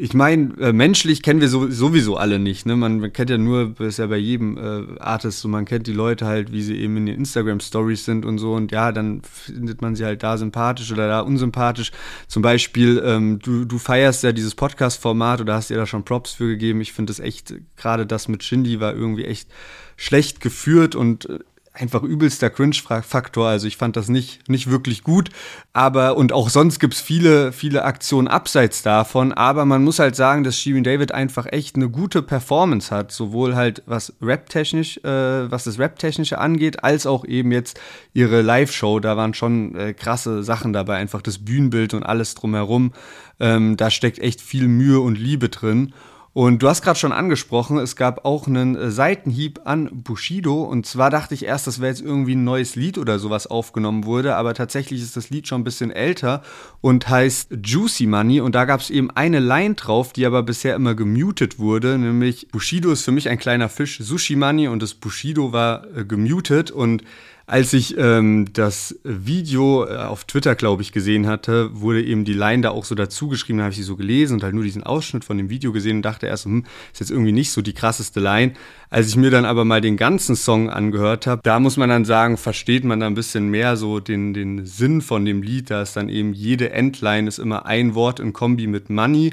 ich 0.00 0.14
meine, 0.14 0.54
äh, 0.60 0.72
menschlich 0.72 1.22
kennen 1.22 1.40
wir 1.40 1.48
so, 1.48 1.68
sowieso 1.68 2.16
alle 2.16 2.38
nicht. 2.38 2.66
Ne? 2.66 2.76
Man, 2.76 3.12
kennt 3.12 3.30
ja 3.30 3.36
nur, 3.36 3.70
das 3.70 3.88
ist 3.88 3.98
ja 3.98 4.06
bei 4.06 4.16
jedem 4.16 4.56
äh, 4.56 5.00
Artist 5.00 5.40
so, 5.40 5.48
man 5.48 5.64
kennt 5.64 5.88
die 5.88 5.92
Leute 5.92 6.24
halt, 6.24 6.52
wie 6.52 6.62
sie 6.62 6.76
eben 6.76 6.96
in 6.98 7.06
den 7.06 7.16
Instagram-Stories 7.16 8.04
sind 8.04 8.24
und 8.24 8.38
so. 8.38 8.52
Und 8.54 8.70
ja, 8.70 8.92
dann 8.92 9.22
findet 9.22 9.82
man 9.82 9.96
sie 9.96 10.04
halt 10.04 10.22
da 10.22 10.38
sympathisch 10.38 10.92
oder 10.92 11.08
da 11.08 11.20
unsympathisch. 11.20 11.90
Zum 12.28 12.42
Beispiel, 12.42 13.02
ähm, 13.04 13.40
du, 13.40 13.64
du 13.64 13.78
feierst 13.78 14.22
ja 14.22 14.30
dieses 14.30 14.54
Podcast-Format 14.54 15.40
oder 15.40 15.54
hast 15.54 15.70
dir 15.70 15.76
da 15.76 15.84
schon 15.84 16.04
Props 16.04 16.34
für 16.34 16.46
gegeben. 16.46 16.80
Ich 16.80 16.92
finde 16.92 17.10
das 17.10 17.18
echt, 17.18 17.54
gerade 17.76 18.06
das 18.06 18.28
mit 18.28 18.44
Shindy 18.44 18.78
war 18.78 18.94
irgendwie 18.94 19.24
echt 19.24 19.50
schlecht 19.96 20.40
geführt 20.40 20.94
und 20.94 21.28
äh, 21.28 21.40
einfach 21.78 22.02
übelster 22.02 22.50
Cringe-Faktor. 22.50 23.48
Also 23.48 23.66
ich 23.66 23.76
fand 23.76 23.96
das 23.96 24.08
nicht, 24.08 24.48
nicht 24.48 24.70
wirklich 24.70 25.02
gut. 25.02 25.30
Aber, 25.72 26.16
und 26.16 26.32
auch 26.32 26.48
sonst 26.48 26.78
gibt 26.80 26.94
es 26.94 27.00
viele, 27.00 27.52
viele 27.52 27.84
Aktionen 27.84 28.28
abseits 28.28 28.82
davon. 28.82 29.32
Aber 29.32 29.64
man 29.64 29.84
muss 29.84 29.98
halt 29.98 30.16
sagen, 30.16 30.44
dass 30.44 30.58
Shirin 30.58 30.84
David 30.84 31.12
einfach 31.12 31.46
echt 31.50 31.76
eine 31.76 31.88
gute 31.88 32.22
Performance 32.22 32.94
hat. 32.94 33.12
Sowohl 33.12 33.54
halt 33.54 33.82
was 33.86 34.14
Rap-technisch, 34.20 34.98
äh, 34.98 35.50
was 35.50 35.64
das 35.64 35.78
Rap-technische 35.78 36.38
angeht, 36.38 36.84
als 36.84 37.06
auch 37.06 37.24
eben 37.24 37.52
jetzt 37.52 37.80
ihre 38.12 38.42
Live-Show. 38.42 39.00
Da 39.00 39.16
waren 39.16 39.34
schon 39.34 39.74
äh, 39.74 39.94
krasse 39.94 40.42
Sachen 40.42 40.72
dabei. 40.72 40.96
Einfach 40.96 41.22
das 41.22 41.38
Bühnenbild 41.38 41.94
und 41.94 42.02
alles 42.02 42.34
drumherum. 42.34 42.92
Ähm, 43.40 43.76
da 43.76 43.90
steckt 43.90 44.18
echt 44.18 44.40
viel 44.40 44.68
Mühe 44.68 45.00
und 45.00 45.16
Liebe 45.16 45.48
drin. 45.48 45.92
Und 46.38 46.62
du 46.62 46.68
hast 46.68 46.82
gerade 46.82 46.96
schon 46.96 47.10
angesprochen, 47.10 47.78
es 47.78 47.96
gab 47.96 48.24
auch 48.24 48.46
einen 48.46 48.76
äh, 48.76 48.92
Seitenhieb 48.92 49.62
an 49.64 49.90
Bushido. 50.04 50.62
Und 50.62 50.86
zwar 50.86 51.10
dachte 51.10 51.34
ich 51.34 51.44
erst, 51.44 51.66
das 51.66 51.80
wäre 51.80 51.90
jetzt 51.90 52.00
irgendwie 52.00 52.36
ein 52.36 52.44
neues 52.44 52.76
Lied 52.76 52.96
oder 52.96 53.18
sowas 53.18 53.48
aufgenommen 53.48 54.04
wurde. 54.04 54.36
Aber 54.36 54.54
tatsächlich 54.54 55.02
ist 55.02 55.16
das 55.16 55.30
Lied 55.30 55.48
schon 55.48 55.62
ein 55.62 55.64
bisschen 55.64 55.90
älter 55.90 56.42
und 56.80 57.08
heißt 57.08 57.58
Juicy 57.64 58.06
Money. 58.06 58.40
Und 58.40 58.54
da 58.54 58.66
gab 58.66 58.78
es 58.78 58.90
eben 58.90 59.10
eine 59.10 59.40
Line 59.40 59.74
drauf, 59.74 60.12
die 60.12 60.26
aber 60.26 60.44
bisher 60.44 60.76
immer 60.76 60.94
gemutet 60.94 61.58
wurde. 61.58 61.98
Nämlich 61.98 62.46
Bushido 62.52 62.92
ist 62.92 63.02
für 63.02 63.10
mich 63.10 63.28
ein 63.28 63.40
kleiner 63.40 63.68
Fisch, 63.68 63.98
Sushi 64.00 64.36
Money. 64.36 64.68
Und 64.68 64.80
das 64.80 64.94
Bushido 64.94 65.52
war 65.52 65.88
äh, 65.92 66.04
gemutet. 66.04 66.70
Und 66.70 67.02
als 67.48 67.72
ich 67.72 67.96
ähm, 67.96 68.44
das 68.52 69.00
Video 69.04 69.86
äh, 69.86 69.96
auf 69.96 70.24
Twitter, 70.24 70.54
glaube 70.54 70.82
ich, 70.82 70.92
gesehen 70.92 71.26
hatte, 71.26 71.70
wurde 71.72 72.04
eben 72.04 72.26
die 72.26 72.34
Line 72.34 72.60
da 72.60 72.70
auch 72.70 72.84
so 72.84 72.94
dazu 72.94 73.28
geschrieben, 73.28 73.58
da 73.58 73.64
habe 73.64 73.72
ich 73.72 73.78
sie 73.78 73.84
so 73.84 73.96
gelesen 73.96 74.34
und 74.34 74.42
halt 74.42 74.52
nur 74.52 74.64
diesen 74.64 74.84
Ausschnitt 74.84 75.24
von 75.24 75.38
dem 75.38 75.48
Video 75.48 75.72
gesehen 75.72 75.96
und 75.96 76.02
dachte 76.02 76.26
erst, 76.26 76.44
hm, 76.44 76.66
ist 76.92 77.00
jetzt 77.00 77.10
irgendwie 77.10 77.32
nicht 77.32 77.50
so 77.50 77.62
die 77.62 77.72
krasseste 77.72 78.20
Line. 78.20 78.52
Als 78.90 79.08
ich 79.08 79.16
mir 79.16 79.30
dann 79.30 79.46
aber 79.46 79.64
mal 79.64 79.80
den 79.80 79.96
ganzen 79.96 80.36
Song 80.36 80.68
angehört 80.68 81.26
habe, 81.26 81.40
da 81.42 81.58
muss 81.58 81.78
man 81.78 81.88
dann 81.88 82.04
sagen, 82.04 82.36
versteht 82.36 82.84
man 82.84 83.00
da 83.00 83.06
ein 83.06 83.14
bisschen 83.14 83.48
mehr 83.48 83.78
so 83.78 83.98
den, 83.98 84.34
den 84.34 84.66
Sinn 84.66 85.00
von 85.00 85.24
dem 85.24 85.40
Lied. 85.40 85.70
Da 85.70 85.80
ist 85.80 85.96
dann 85.96 86.10
eben 86.10 86.34
jede 86.34 86.70
Endline 86.70 87.28
ist 87.28 87.38
immer 87.38 87.64
ein 87.64 87.94
Wort 87.94 88.20
in 88.20 88.34
Kombi 88.34 88.66
mit 88.66 88.90
Money. 88.90 89.32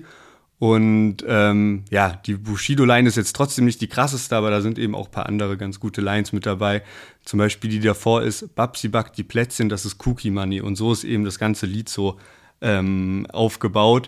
Und 0.65 1.17
ähm, 1.27 1.83
ja, 1.91 2.19
die 2.25 2.33
Bushido-Line 2.33 3.07
ist 3.07 3.17
jetzt 3.17 3.35
trotzdem 3.35 3.65
nicht 3.65 3.81
die 3.81 3.87
krasseste, 3.87 4.35
aber 4.35 4.49
da 4.49 4.61
sind 4.61 4.79
eben 4.79 4.95
auch 4.95 5.05
ein 5.05 5.11
paar 5.11 5.27
andere 5.27 5.57
ganz 5.57 5.79
gute 5.79 6.01
Lines 6.01 6.33
mit 6.33 6.47
dabei. 6.47 6.81
Zum 7.23 7.37
Beispiel 7.37 7.69
die 7.69 7.79
davor 7.79 8.23
ist 8.23 8.55
Babsi 8.55 8.87
backt 8.87 9.15
die 9.19 9.23
Plätzchen, 9.23 9.69
das 9.69 9.85
ist 9.85 10.03
Cookie 10.07 10.31
Money. 10.31 10.61
Und 10.61 10.75
so 10.75 10.91
ist 10.91 11.03
eben 11.03 11.23
das 11.23 11.37
ganze 11.37 11.67
Lied 11.67 11.87
so 11.87 12.17
ähm, 12.61 13.27
aufgebaut. 13.31 14.07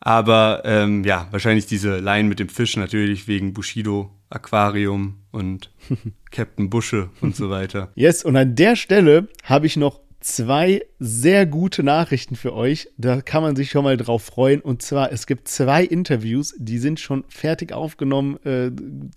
Aber 0.00 0.62
ähm, 0.64 1.04
ja, 1.04 1.28
wahrscheinlich 1.32 1.66
diese 1.66 1.98
Line 1.98 2.30
mit 2.30 2.38
dem 2.38 2.48
Fisch 2.48 2.78
natürlich 2.78 3.28
wegen 3.28 3.52
Bushido 3.52 4.10
Aquarium 4.30 5.18
und 5.32 5.70
Captain 6.30 6.70
Busche 6.70 7.10
und 7.20 7.36
so 7.36 7.50
weiter. 7.50 7.92
Yes, 7.94 8.24
und 8.24 8.36
an 8.36 8.54
der 8.56 8.74
Stelle 8.74 9.28
habe 9.44 9.66
ich 9.66 9.76
noch 9.76 10.00
zwei 10.20 10.84
sehr 10.98 11.46
gute 11.46 11.82
Nachrichten 11.82 12.36
für 12.36 12.54
euch. 12.54 12.88
Da 12.98 13.22
kann 13.22 13.42
man 13.42 13.56
sich 13.56 13.70
schon 13.70 13.84
mal 13.84 13.96
drauf 13.96 14.22
freuen. 14.22 14.60
Und 14.60 14.82
zwar, 14.82 15.12
es 15.12 15.26
gibt 15.26 15.48
zwei 15.48 15.82
Interviews, 15.82 16.54
die 16.58 16.78
sind 16.78 17.00
schon 17.00 17.24
fertig 17.28 17.72
aufgenommen, 17.72 18.36
äh, 18.44 18.70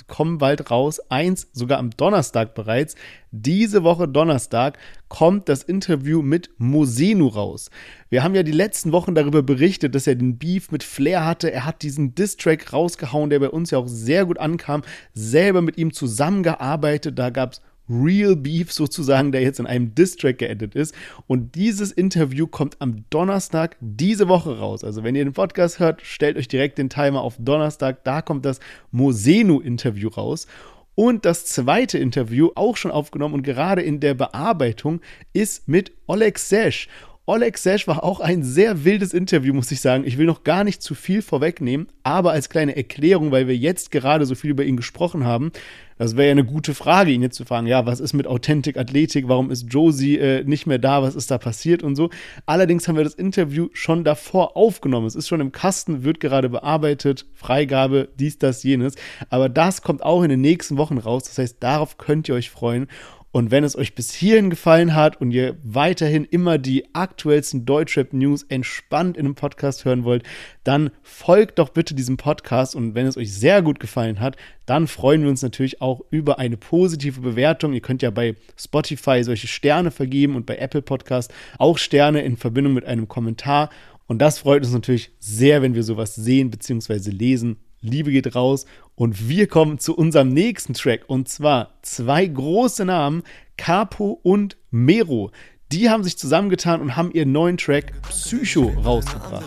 kommen 0.08 0.38
bald 0.38 0.72
raus. 0.72 1.00
Eins 1.12 1.48
sogar 1.52 1.80
am 1.80 1.92
Donnerstag 1.92 2.56
bereits. 2.56 2.96
Diese 3.32 3.84
Woche 3.84 4.08
Donnerstag 4.08 4.78
kommt 5.10 5.50
das 5.50 5.64
Interview 5.64 6.22
mit 6.22 6.52
Mosenu 6.58 7.28
raus. 7.28 7.70
Wir 8.10 8.24
haben 8.24 8.36
ja 8.36 8.44
die 8.44 8.52
letzten 8.52 8.92
Wochen 8.94 9.14
darüber 9.14 9.44
berichtet, 9.44 9.96
dass 9.96 10.08
er 10.08 10.16
den 10.16 10.38
Beef 10.38 10.72
mit 10.72 10.84
Flair 10.84 11.26
hatte. 11.26 11.52
Er 11.52 11.66
hat 11.66 11.82
diesen 11.82 12.16
Diss-Track 12.16 12.72
rausgehauen, 12.72 13.30
der 13.30 13.40
bei 13.40 13.50
uns 13.50 13.72
ja 13.72 13.78
auch 13.78 13.88
sehr 13.88 14.26
gut 14.26 14.40
ankam. 14.40 14.84
Selber 15.14 15.62
mit 15.62 15.78
ihm 15.78 15.92
zusammengearbeitet. 15.92 17.20
Da 17.20 17.30
gab 17.30 17.54
es 17.54 17.62
Real 17.90 18.36
Beef 18.36 18.72
sozusagen, 18.72 19.32
der 19.32 19.42
jetzt 19.42 19.60
in 19.60 19.68
einem 19.68 19.94
Diss-Track 19.94 20.38
geendet 20.38 20.76
ist. 20.76 20.96
Und 21.28 21.56
dieses 21.56 21.92
Interview 21.92 22.48
kommt 22.48 22.78
am 22.80 23.06
Donnerstag 23.10 23.76
diese 23.80 24.28
Woche 24.28 24.58
raus. 24.58 24.84
Also 24.84 25.04
wenn 25.04 25.16
ihr 25.16 25.24
den 25.24 25.34
Podcast 25.34 25.80
hört, 25.80 26.02
stellt 26.02 26.38
euch 26.38 26.48
direkt 26.48 26.78
den 26.78 26.90
Timer 26.90 27.22
auf 27.22 27.36
Donnerstag. 27.40 28.04
Da 28.04 28.22
kommt 28.22 28.46
das 28.46 28.60
Mosenu-Interview 28.92 30.10
raus. 30.10 30.48
Und 30.96 31.26
das 31.26 31.46
zweite 31.46 31.98
Interview, 31.98 32.52
auch 32.56 32.78
schon 32.78 32.92
aufgenommen 32.92 33.34
und 33.34 33.44
gerade 33.44 33.82
in 33.82 34.00
der 34.00 34.14
Bearbeitung, 34.14 35.02
ist 35.34 35.68
mit 35.68 35.92
Oleg 36.06 36.38
Sesh. 36.38 36.88
Oleg 37.26 37.58
Sesh 37.58 37.88
war 37.88 38.04
auch 38.04 38.20
ein 38.20 38.44
sehr 38.44 38.84
wildes 38.84 39.14
Interview, 39.14 39.54
muss 39.54 39.72
ich 39.72 39.80
sagen. 39.80 40.04
Ich 40.06 40.18
will 40.18 40.26
noch 40.26 40.44
gar 40.44 40.66
nicht 40.66 40.82
zu 40.82 40.94
viel 40.94 41.22
vorwegnehmen, 41.22 41.88
aber 42.04 42.32
als 42.32 42.50
kleine 42.50 42.76
Erklärung, 42.76 43.32
weil 43.32 43.48
wir 43.48 43.56
jetzt 43.56 43.92
gerade 43.92 44.26
so 44.26 44.36
viel 44.36 44.50
über 44.50 44.66
ihn 44.66 44.76
gesprochen 44.76 45.24
haben, 45.24 45.54
das 45.98 46.18
wäre 46.18 46.28
ja 46.28 46.32
eine 46.32 46.44
gute 46.44 46.74
Frage, 46.74 47.12
ihn 47.12 47.22
jetzt 47.22 47.38
zu 47.38 47.46
fragen, 47.46 47.66
ja, 47.66 47.86
was 47.86 48.02
ist 48.02 48.12
mit 48.12 48.28
Authentic 48.28 48.76
Athletik, 48.78 49.30
warum 49.30 49.52
ist 49.52 49.72
Josie 49.72 50.18
äh, 50.18 50.44
nicht 50.44 50.68
mehr 50.68 50.80
da, 50.80 51.02
was 51.02 51.16
ist 51.16 51.32
da 51.32 51.38
passiert 51.38 51.82
und 51.82 51.96
so. 51.96 52.10
Allerdings 52.46 52.90
haben 52.90 52.98
wir 52.98 53.06
das 53.06 53.14
Interview 53.14 53.70
schon 53.72 54.04
davor 54.04 54.58
aufgenommen. 54.58 55.08
Es 55.08 55.16
ist 55.16 55.30
schon 55.30 55.40
im 55.40 55.54
Kasten, 55.54 56.04
wird 56.04 56.20
gerade 56.20 56.50
bearbeitet, 56.50 57.26
Freigabe, 57.34 58.10
dies, 58.20 58.38
das, 58.38 58.64
jenes. 58.64 58.96
Aber 59.30 59.48
das 59.48 59.82
kommt 59.82 60.04
auch 60.04 60.24
in 60.24 60.30
den 60.30 60.42
nächsten 60.42 60.76
Wochen 60.76 60.98
raus. 60.98 61.24
Das 61.24 61.38
heißt, 61.38 61.58
darauf 61.62 61.98
könnt 61.98 62.28
ihr 62.28 62.36
euch 62.36 62.50
freuen. 62.50 62.88
Und 63.34 63.50
wenn 63.50 63.64
es 63.64 63.76
euch 63.76 63.96
bis 63.96 64.14
hierhin 64.14 64.52
gefallen 64.52 64.94
hat 64.94 65.20
und 65.20 65.32
ihr 65.32 65.58
weiterhin 65.64 66.24
immer 66.24 66.60
die 66.60 66.94
aktuellsten 66.94 67.66
Deutschrap-News 67.66 68.44
entspannt 68.44 69.18
in 69.18 69.26
einem 69.26 69.34
Podcast 69.34 69.86
hören 69.86 70.04
wollt, 70.04 70.22
dann 70.64 70.92
folgt 71.02 71.58
doch 71.58 71.70
bitte 71.70 71.96
diesem 71.96 72.16
Podcast. 72.16 72.76
Und 72.76 72.94
wenn 72.94 73.08
es 73.08 73.18
euch 73.18 73.34
sehr 73.34 73.64
gut 73.64 73.80
gefallen 73.80 74.20
hat, 74.20 74.38
dann 74.68 74.86
freuen 74.86 75.24
wir 75.24 75.32
uns 75.32 75.42
natürlich 75.42 75.82
auch 75.82 76.02
über 76.12 76.38
eine 76.38 76.58
positive 76.58 77.22
Bewertung. 77.22 77.74
Ihr 77.74 77.82
könnt 77.82 78.04
ja 78.04 78.12
bei 78.12 78.36
Spotify 78.56 79.24
solche 79.24 79.48
Sterne 79.48 79.90
vergeben 79.90 80.36
und 80.36 80.46
bei 80.46 80.58
Apple 80.58 80.84
Podcast 80.84 81.34
auch 81.58 81.80
Sterne 81.80 82.22
in 82.22 82.38
Verbindung 82.38 82.76
mit 82.76 82.86
einem 82.86 83.08
Kommentar. 83.08 83.72
Und 84.06 84.20
das 84.20 84.38
freut 84.38 84.64
uns 84.64 84.74
natürlich 84.74 85.10
sehr, 85.18 85.64
wenn 85.64 85.74
wir 85.74 85.82
sowas 85.82 86.14
sehen 86.14 86.52
bzw. 86.52 87.10
lesen. 87.10 87.58
Liebe 87.84 88.12
geht 88.12 88.34
raus 88.34 88.66
und 88.96 89.28
wir 89.28 89.48
kommen 89.48 89.78
zu 89.78 89.96
unserem 89.96 90.30
nächsten 90.30 90.74
Track 90.74 91.04
und 91.08 91.28
zwar 91.28 91.74
zwei 91.82 92.26
große 92.26 92.86
Namen, 92.86 93.24
Capo 93.58 94.20
und 94.24 94.58
Mero. 94.72 95.32
Die 95.72 95.90
haben 95.90 96.04
sich 96.04 96.18
zusammengetan 96.18 96.82
und 96.82 96.96
haben 96.96 97.12
ihren 97.12 97.32
neuen 97.34 97.58
Track 97.58 97.92
Psycho 98.04 98.72
rausgebracht. 98.84 99.46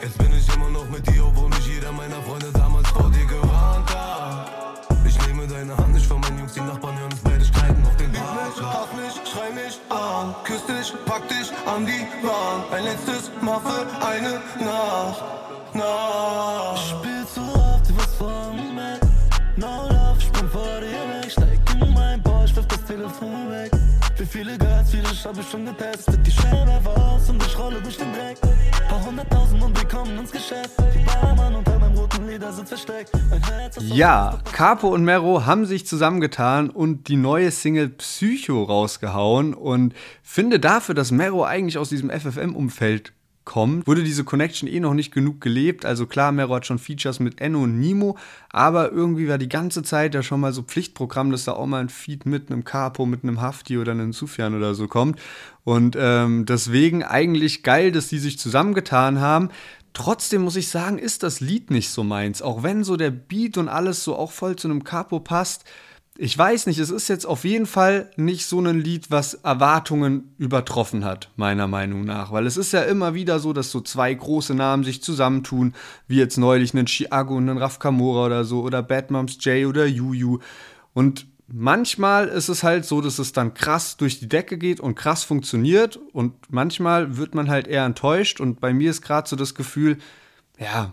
Jetzt 0.00 0.18
bin 0.18 0.28
ich 0.32 0.54
immer 0.54 0.70
noch 0.70 0.88
mit 0.90 1.06
dir, 1.08 1.26
obwohl 1.26 1.48
mich 1.48 1.66
jeder 1.66 1.90
meiner 1.92 2.22
Freunde 2.22 2.46
damals 2.54 2.88
vor 2.90 3.10
dir 3.10 3.26
gewarnt 3.26 3.92
hat. 3.94 4.86
Ich 5.04 5.18
nehme 5.26 5.46
deine 5.48 5.76
Hand 5.76 5.92
nicht 5.92 6.06
von 6.06 6.20
meinen 6.20 6.38
Jungs, 6.38 6.52
die 6.52 6.60
Nachbarn 6.60 6.96
hören 6.98 7.10
uns 7.10 7.20
beide 7.22 7.44
streiten 7.44 7.82
auf 7.84 7.96
den 7.96 8.12
Park. 8.12 8.62
Hass 8.62 8.88
mich, 8.94 9.32
schrei 9.32 9.50
mich 9.50 9.80
an, 9.88 10.34
küss 10.44 10.64
dich, 10.66 10.92
pack 11.04 11.28
dich 11.28 11.50
an 11.66 11.84
die 11.84 12.06
Wand. 12.24 12.72
Ein 12.72 12.84
letztes 12.84 13.30
Mal 13.42 13.60
für 13.60 14.06
eine 14.06 14.40
Nacht, 14.64 15.24
Nacht. 15.78 16.88
Spiel 16.88 17.24
zu 17.32 17.40
oft, 17.40 17.88
du 17.88 17.94
von 18.18 18.56
mir. 18.74 18.98
No 19.56 19.88
love, 19.88 20.18
ich 20.18 20.30
bin 20.32 20.48
vor 20.48 20.80
dir 20.80 21.22
weg, 21.22 21.30
steig 21.30 21.58
in 21.80 21.94
mein 21.94 22.20
Bosch, 22.22 22.54
wirf 22.56 22.66
das 22.66 22.84
Telefon 22.84 23.50
weg. 23.50 23.70
Wie 24.16 24.26
viele 24.26 24.58
Girls, 24.58 24.90
viele 24.90 25.08
hab 25.08 25.38
ich 25.38 25.48
schon 25.48 25.64
getestet. 25.64 26.18
Die 26.26 26.30
Scheibe 26.30 26.80
war 26.84 27.12
aus 27.12 27.30
und 27.30 27.40
ich 27.40 27.56
rolle 27.56 27.80
durch 27.80 27.96
den 27.96 28.12
Dreck. 28.12 28.38
Paar 28.88 29.04
hunderttausend 29.04 29.62
und 29.62 29.78
wir 29.78 29.88
kommen 29.88 30.18
ins 30.18 30.32
Geschäft. 30.32 30.72
Die 30.92 31.04
Barmann 31.04 31.54
unter 31.54 31.78
meinem 31.78 31.96
roten 31.96 32.26
Leder 32.26 32.52
sind 32.52 32.66
versteckt. 32.66 33.12
Ja, 33.80 34.40
Capo 34.52 34.88
und 34.88 35.04
Mero 35.04 35.46
haben 35.46 35.66
sich 35.66 35.86
zusammengetan 35.86 36.70
und 36.70 37.06
die 37.06 37.16
neue 37.16 37.52
Single 37.52 37.90
Psycho 37.90 38.64
rausgehauen. 38.64 39.54
Und 39.54 39.94
finde 40.22 40.58
dafür, 40.58 40.96
dass 40.96 41.12
Mero 41.12 41.44
eigentlich 41.44 41.78
aus 41.78 41.88
diesem 41.88 42.10
FFM-Umfeld 42.10 43.12
kommt, 43.48 43.86
wurde 43.86 44.04
diese 44.04 44.24
Connection 44.24 44.68
eh 44.68 44.78
noch 44.78 44.92
nicht 44.92 45.10
genug 45.10 45.40
gelebt. 45.40 45.86
Also 45.86 46.06
klar, 46.06 46.32
Mero 46.32 46.54
hat 46.54 46.66
schon 46.66 46.78
Features 46.78 47.18
mit 47.18 47.40
Enno 47.40 47.62
und 47.62 47.80
Nimo, 47.80 48.18
aber 48.50 48.92
irgendwie 48.92 49.26
war 49.26 49.38
die 49.38 49.48
ganze 49.48 49.82
Zeit 49.82 50.14
ja 50.14 50.22
schon 50.22 50.40
mal 50.40 50.52
so 50.52 50.62
Pflichtprogramm, 50.62 51.30
dass 51.30 51.44
da 51.44 51.52
auch 51.52 51.66
mal 51.66 51.80
ein 51.80 51.88
Feed 51.88 52.26
mit 52.26 52.52
einem 52.52 52.64
Capo, 52.64 53.06
mit 53.06 53.24
einem 53.24 53.40
Hafti 53.40 53.78
oder 53.78 53.92
einem 53.92 54.12
Sufjan 54.12 54.54
oder 54.54 54.74
so 54.74 54.86
kommt. 54.86 55.18
Und 55.64 55.96
ähm, 55.98 56.44
deswegen 56.44 57.02
eigentlich 57.02 57.62
geil, 57.62 57.90
dass 57.90 58.08
die 58.08 58.18
sich 58.18 58.38
zusammengetan 58.38 59.18
haben. 59.18 59.48
Trotzdem 59.94 60.42
muss 60.42 60.56
ich 60.56 60.68
sagen, 60.68 60.98
ist 60.98 61.22
das 61.22 61.40
Lied 61.40 61.70
nicht 61.70 61.88
so 61.88 62.04
meins. 62.04 62.42
Auch 62.42 62.62
wenn 62.62 62.84
so 62.84 62.98
der 62.98 63.10
Beat 63.10 63.56
und 63.56 63.68
alles 63.68 64.04
so 64.04 64.14
auch 64.14 64.30
voll 64.30 64.56
zu 64.56 64.68
einem 64.68 64.84
Capo 64.84 65.20
passt 65.20 65.64
ich 66.20 66.36
weiß 66.36 66.66
nicht, 66.66 66.80
es 66.80 66.90
ist 66.90 67.06
jetzt 67.06 67.26
auf 67.26 67.44
jeden 67.44 67.66
Fall 67.66 68.10
nicht 68.16 68.44
so 68.46 68.58
ein 68.60 68.80
Lied, 68.80 69.08
was 69.12 69.34
Erwartungen 69.34 70.34
übertroffen 70.36 71.04
hat, 71.04 71.30
meiner 71.36 71.68
Meinung 71.68 72.04
nach. 72.04 72.32
Weil 72.32 72.44
es 72.44 72.56
ist 72.56 72.72
ja 72.72 72.82
immer 72.82 73.14
wieder 73.14 73.38
so, 73.38 73.52
dass 73.52 73.70
so 73.70 73.80
zwei 73.80 74.12
große 74.12 74.52
Namen 74.52 74.82
sich 74.82 75.00
zusammentun, 75.00 75.74
wie 76.08 76.16
jetzt 76.16 76.36
neulich 76.36 76.74
einen 76.74 76.88
Chiago 76.88 77.36
und 77.36 77.48
einen 77.48 77.58
Raf 77.58 77.78
Kamora 77.78 78.26
oder 78.26 78.44
so, 78.44 78.62
oder 78.62 78.82
Bad 78.82 79.12
Moms 79.12 79.38
J 79.44 79.68
oder 79.68 79.86
Juju. 79.86 80.40
Und 80.92 81.28
manchmal 81.46 82.26
ist 82.26 82.48
es 82.48 82.64
halt 82.64 82.84
so, 82.84 83.00
dass 83.00 83.20
es 83.20 83.32
dann 83.32 83.54
krass 83.54 83.96
durch 83.96 84.18
die 84.18 84.28
Decke 84.28 84.58
geht 84.58 84.80
und 84.80 84.96
krass 84.96 85.22
funktioniert. 85.22 86.00
Und 86.12 86.34
manchmal 86.50 87.16
wird 87.16 87.36
man 87.36 87.48
halt 87.48 87.68
eher 87.68 87.84
enttäuscht. 87.84 88.40
Und 88.40 88.58
bei 88.58 88.74
mir 88.74 88.90
ist 88.90 89.02
gerade 89.02 89.28
so 89.28 89.36
das 89.36 89.54
Gefühl, 89.54 89.98
ja, 90.58 90.92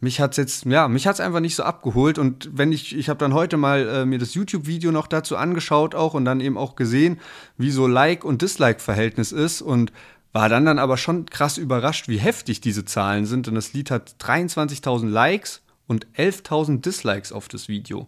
mich 0.00 0.20
hat's 0.20 0.36
jetzt, 0.36 0.64
ja, 0.64 0.86
mich 0.88 1.06
hat's 1.06 1.20
einfach 1.20 1.40
nicht 1.40 1.56
so 1.56 1.64
abgeholt. 1.64 2.18
Und 2.18 2.50
wenn 2.52 2.72
ich, 2.72 2.96
ich 2.96 3.08
habe 3.08 3.18
dann 3.18 3.34
heute 3.34 3.56
mal 3.56 3.88
äh, 3.88 4.04
mir 4.06 4.18
das 4.18 4.34
YouTube-Video 4.34 4.92
noch 4.92 5.06
dazu 5.06 5.36
angeschaut 5.36 5.94
auch 5.94 6.14
und 6.14 6.24
dann 6.24 6.40
eben 6.40 6.56
auch 6.56 6.76
gesehen, 6.76 7.20
wie 7.56 7.70
so 7.70 7.86
Like- 7.86 8.24
und 8.24 8.42
Dislike-Verhältnis 8.42 9.32
ist 9.32 9.60
und 9.60 9.92
war 10.32 10.48
dann 10.48 10.66
dann 10.66 10.78
aber 10.78 10.96
schon 10.96 11.26
krass 11.26 11.58
überrascht, 11.58 12.06
wie 12.08 12.18
heftig 12.18 12.60
diese 12.60 12.84
Zahlen 12.84 13.26
sind. 13.26 13.48
Und 13.48 13.54
das 13.54 13.72
Lied 13.72 13.90
hat 13.90 14.16
23.000 14.20 15.08
Likes 15.08 15.62
und 15.86 16.06
11.000 16.16 16.80
Dislikes 16.80 17.32
auf 17.32 17.48
das 17.48 17.66
Video. 17.66 18.06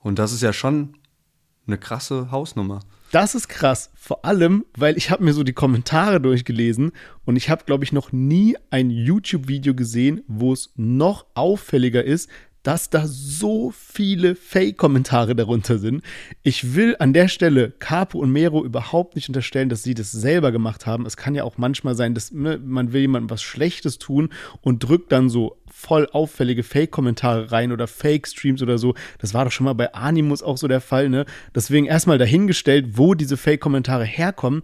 Und 0.00 0.18
das 0.18 0.32
ist 0.32 0.42
ja 0.42 0.52
schon 0.52 0.94
eine 1.66 1.78
krasse 1.78 2.30
Hausnummer. 2.30 2.80
Das 3.10 3.34
ist 3.34 3.48
krass, 3.48 3.90
vor 3.96 4.24
allem, 4.24 4.64
weil 4.76 4.96
ich 4.96 5.10
habe 5.10 5.24
mir 5.24 5.32
so 5.32 5.42
die 5.42 5.52
Kommentare 5.52 6.20
durchgelesen 6.20 6.92
und 7.24 7.34
ich 7.34 7.50
habe, 7.50 7.64
glaube 7.64 7.82
ich, 7.82 7.92
noch 7.92 8.12
nie 8.12 8.56
ein 8.70 8.88
YouTube-Video 8.88 9.74
gesehen, 9.74 10.22
wo 10.28 10.52
es 10.52 10.70
noch 10.76 11.26
auffälliger 11.34 12.04
ist, 12.04 12.30
dass 12.62 12.90
da 12.90 13.06
so 13.06 13.72
viele 13.72 14.36
Fake-Kommentare 14.36 15.34
darunter 15.34 15.78
sind. 15.78 16.02
Ich 16.42 16.74
will 16.74 16.94
an 16.98 17.12
der 17.12 17.28
Stelle 17.28 17.70
Capo 17.70 18.18
und 18.18 18.30
Mero 18.30 18.64
überhaupt 18.64 19.16
nicht 19.16 19.28
unterstellen, 19.28 19.70
dass 19.70 19.82
sie 19.82 19.94
das 19.94 20.12
selber 20.12 20.52
gemacht 20.52 20.86
haben. 20.86 21.06
Es 21.06 21.16
kann 21.16 21.34
ja 21.34 21.44
auch 21.44 21.58
manchmal 21.58 21.94
sein, 21.94 22.14
dass 22.14 22.30
ne, 22.32 22.58
man 22.62 22.92
will 22.92 23.00
jemandem 23.00 23.30
was 23.30 23.42
Schlechtes 23.42 23.98
tun 23.98 24.28
und 24.60 24.84
drückt 24.84 25.10
dann 25.10 25.30
so 25.30 25.59
voll 25.80 26.08
auffällige 26.12 26.62
Fake-Kommentare 26.62 27.50
rein 27.50 27.72
oder 27.72 27.86
Fake-Streams 27.86 28.62
oder 28.62 28.78
so. 28.78 28.94
Das 29.18 29.34
war 29.34 29.44
doch 29.44 29.52
schon 29.52 29.64
mal 29.64 29.72
bei 29.72 29.94
Animus 29.94 30.42
auch 30.42 30.58
so 30.58 30.68
der 30.68 30.80
Fall, 30.80 31.08
ne? 31.08 31.24
Deswegen 31.54 31.86
erstmal 31.86 32.18
dahingestellt, 32.18 32.98
wo 32.98 33.14
diese 33.14 33.36
Fake-Kommentare 33.36 34.04
herkommen. 34.04 34.62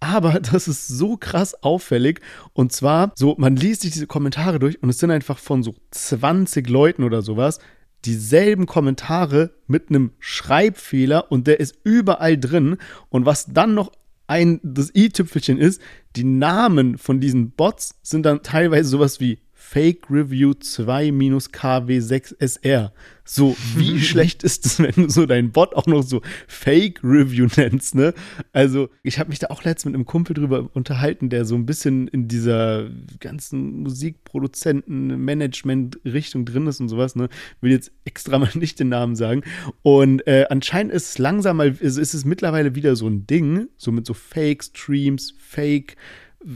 Aber 0.00 0.40
das 0.52 0.68
ist 0.68 0.88
so 0.88 1.16
krass 1.16 1.62
auffällig. 1.62 2.20
Und 2.52 2.72
zwar, 2.72 3.12
so, 3.14 3.36
man 3.38 3.56
liest 3.56 3.82
sich 3.82 3.92
diese 3.92 4.06
Kommentare 4.06 4.58
durch 4.58 4.82
und 4.82 4.88
es 4.88 4.98
sind 4.98 5.10
einfach 5.10 5.38
von 5.38 5.62
so 5.62 5.74
20 5.92 6.68
Leuten 6.68 7.04
oder 7.04 7.22
sowas 7.22 7.60
dieselben 8.04 8.66
Kommentare 8.66 9.50
mit 9.66 9.88
einem 9.88 10.12
Schreibfehler 10.20 11.30
und 11.32 11.46
der 11.46 11.60
ist 11.60 11.76
überall 11.82 12.38
drin. 12.38 12.76
Und 13.08 13.26
was 13.26 13.46
dann 13.46 13.74
noch 13.74 13.90
ein 14.26 14.60
das 14.62 14.94
i-Tüpfelchen 14.94 15.58
ist, 15.58 15.80
die 16.14 16.24
Namen 16.24 16.98
von 16.98 17.20
diesen 17.20 17.50
Bots 17.50 17.98
sind 18.02 18.24
dann 18.24 18.42
teilweise 18.42 18.88
sowas 18.88 19.20
wie 19.20 19.38
Fake 19.68 20.08
Review 20.08 20.52
2-KW6SR. 20.52 22.92
So, 23.24 23.56
wie 23.74 23.98
schlecht 24.04 24.44
ist 24.44 24.64
es, 24.64 24.78
wenn 24.78 24.94
du 24.94 25.10
so 25.10 25.26
deinen 25.26 25.50
Bot 25.50 25.74
auch 25.74 25.86
noch 25.86 26.02
so 26.02 26.22
Fake 26.46 27.00
Review 27.02 27.48
nennst, 27.56 27.96
ne? 27.96 28.14
Also, 28.52 28.90
ich 29.02 29.18
habe 29.18 29.30
mich 29.30 29.40
da 29.40 29.48
auch 29.48 29.64
letztens 29.64 29.86
mit 29.86 29.96
einem 29.96 30.06
Kumpel 30.06 30.34
drüber 30.34 30.70
unterhalten, 30.72 31.30
der 31.30 31.44
so 31.44 31.56
ein 31.56 31.66
bisschen 31.66 32.06
in 32.06 32.28
dieser 32.28 32.88
ganzen 33.18 33.82
Musikproduzenten-Management-Richtung 33.82 36.44
drin 36.44 36.68
ist 36.68 36.78
und 36.80 36.88
sowas, 36.88 37.16
ne? 37.16 37.28
Will 37.60 37.72
jetzt 37.72 37.90
extra 38.04 38.38
mal 38.38 38.50
nicht 38.54 38.78
den 38.78 38.90
Namen 38.90 39.16
sagen. 39.16 39.42
Und 39.82 40.24
äh, 40.28 40.46
anscheinend 40.48 40.92
ist 40.92 41.08
es 41.10 41.18
langsam 41.18 41.56
mal, 41.56 41.76
ist, 41.80 41.98
ist 41.98 42.14
es 42.14 42.24
mittlerweile 42.24 42.76
wieder 42.76 42.94
so 42.94 43.08
ein 43.08 43.26
Ding, 43.26 43.66
so 43.76 43.90
mit 43.90 44.06
so 44.06 44.14
Fake-Streams, 44.14 45.34
Fake- 45.38 45.96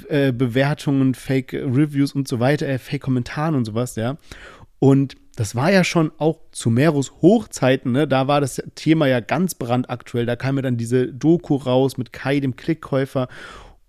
äh, 0.08 0.32
Bewertungen, 0.32 1.14
Fake-Reviews 1.14 2.14
und 2.14 2.28
so 2.28 2.40
weiter, 2.40 2.68
äh, 2.68 2.78
Fake-Kommentaren 2.78 3.54
und 3.54 3.64
sowas, 3.64 3.96
ja. 3.96 4.18
Und 4.78 5.16
das 5.36 5.54
war 5.54 5.70
ja 5.70 5.84
schon 5.84 6.10
auch 6.18 6.40
zu 6.52 6.70
Meros 6.70 7.12
Hochzeiten, 7.22 7.92
ne? 7.92 8.08
Da 8.08 8.28
war 8.28 8.40
das 8.40 8.62
Thema 8.74 9.06
ja 9.06 9.20
ganz 9.20 9.54
brandaktuell. 9.54 10.26
Da 10.26 10.36
kam 10.36 10.56
ja 10.56 10.62
dann 10.62 10.76
diese 10.76 11.08
Doku 11.08 11.56
raus 11.56 11.96
mit 11.96 12.12
Kai, 12.12 12.40
dem 12.40 12.56
Klickkäufer. 12.56 13.28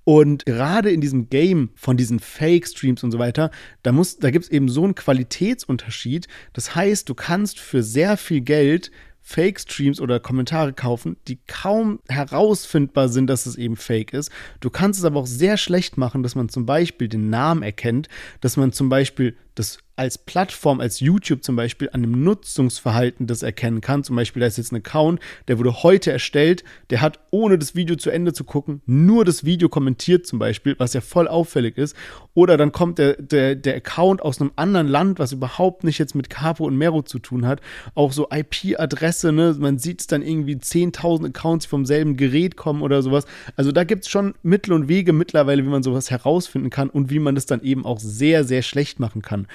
Und 0.04 0.46
gerade 0.46 0.90
in 0.92 1.02
diesem 1.02 1.30
Game 1.30 1.70
von 1.76 1.96
diesen 1.96 2.20
Fake-Streams 2.20 3.04
und 3.04 3.12
so 3.12 3.20
weiter, 3.20 3.52
da, 3.84 3.92
da 4.20 4.32
gibt 4.32 4.46
es 4.46 4.52
eben 4.52 4.68
so 4.68 4.84
einen 4.84 4.96
Qualitätsunterschied. 4.96 6.28
Das 6.54 6.76
heißt, 6.76 7.08
du 7.08 7.14
kannst 7.14 7.60
für 7.60 7.84
sehr 7.84 8.18
viel 8.18 8.42
Geld 8.42 8.92
Fake-Streams 9.22 10.02
oder 10.02 10.20
Kommentare 10.20 10.74
kaufen, 10.74 11.18
die 11.28 11.40
kaum 11.48 12.00
herausfindbar 12.10 13.10
sind, 13.10 13.28
dass 13.28 13.46
es 13.46 13.56
eben 13.56 13.78
fake 13.78 14.14
ist. 14.14 14.32
Du 14.60 14.70
kannst 14.70 15.00
es 15.00 15.06
aber 15.06 15.20
auch 15.20 15.28
sehr 15.28 15.58
schlecht 15.58 15.98
machen, 15.98 16.24
dass 16.24 16.36
man 16.36 16.50
zum 16.50 16.66
Beispiel 16.66 17.08
den 17.08 17.30
Namen 17.30 17.64
erkennt, 17.64 18.10
dass 18.42 18.58
man 18.58 18.72
zum 18.72 18.90
Beispiel 18.90 19.36
das 19.56 19.78
als 19.96 20.18
Plattform, 20.18 20.80
als 20.80 21.00
YouTube 21.00 21.44
zum 21.44 21.56
Beispiel, 21.56 21.90
an 21.92 22.02
dem 22.02 22.24
Nutzungsverhalten 22.24 23.28
das 23.28 23.44
erkennen 23.44 23.82
kann. 23.82 24.04
Zum 24.04 24.16
Beispiel, 24.16 24.40
da 24.40 24.48
ist 24.48 24.58
jetzt 24.58 24.72
ein 24.72 24.78
Account, 24.78 25.20
der 25.48 25.60
wurde 25.60 25.84
heute 25.84 26.12
erstellt, 26.12 26.64
der 26.90 27.02
hat, 27.02 27.20
ohne 27.30 27.58
das 27.58 27.76
Video 27.76 27.96
zu 27.96 28.10
Ende 28.10 28.34
zu 28.34 28.44
gucken, 28.44 28.82
nur 28.86 29.26
das 29.26 29.44
Video 29.44 29.70
kommentiert 29.70 30.26
zum 30.26 30.40
Beispiel, 30.40 30.76
was 30.78 30.94
ja 30.94 31.02
voll 31.02 31.28
auffällig 31.28 31.78
ist. 31.78 31.96
Oder 32.34 32.58
dann 32.58 32.72
kommt 32.72 32.98
der, 32.98 33.22
der, 33.22 33.56
der 33.56 33.76
Account 33.76 34.22
aus 34.22 34.40
einem 34.40 34.52
anderen 34.56 34.88
Land, 34.88 35.20
was 35.20 35.34
überhaupt 35.34 35.84
nicht 35.84 36.00
jetzt 36.00 36.16
mit 36.16 36.30
Capo 36.30 36.66
und 36.66 36.78
Mero 36.78 37.02
zu 37.02 37.20
tun 37.20 37.46
hat. 37.46 37.62
Auch 37.94 38.14
so 38.14 38.28
IP-Adresse, 38.32 39.32
ne? 39.32 39.56
Man 39.60 39.80
sieht 39.80 40.02
es 40.02 40.08
dann 40.08 40.22
irgendwie 40.22 40.56
10.000 40.56 41.28
Accounts, 41.28 41.66
die 41.66 41.70
vom 41.70 41.86
selben 41.86 42.16
Gerät 42.16 42.56
kommen 42.56 42.82
oder 42.82 43.02
sowas. 43.02 43.26
Also 43.56 43.72
da 43.72 43.84
gibt 43.84 44.06
es 44.06 44.10
schon 44.10 44.34
Mittel 44.44 44.74
und 44.74 44.88
Wege 44.88 45.14
mittlerweile, 45.14 45.64
wie 45.64 45.70
man 45.70 45.84
sowas 45.84 46.10
herausfinden 46.10 46.70
kann 46.70 46.90
und 46.90 47.10
wie 47.10 47.20
man 47.20 47.36
das 47.36 47.46
dann 47.46 47.62
eben 47.62 47.86
auch 47.86 48.00
sehr, 48.00 48.46
sehr 48.46 48.62
schlecht 48.62 49.00
machen 49.00 49.22
kann. 49.22 49.48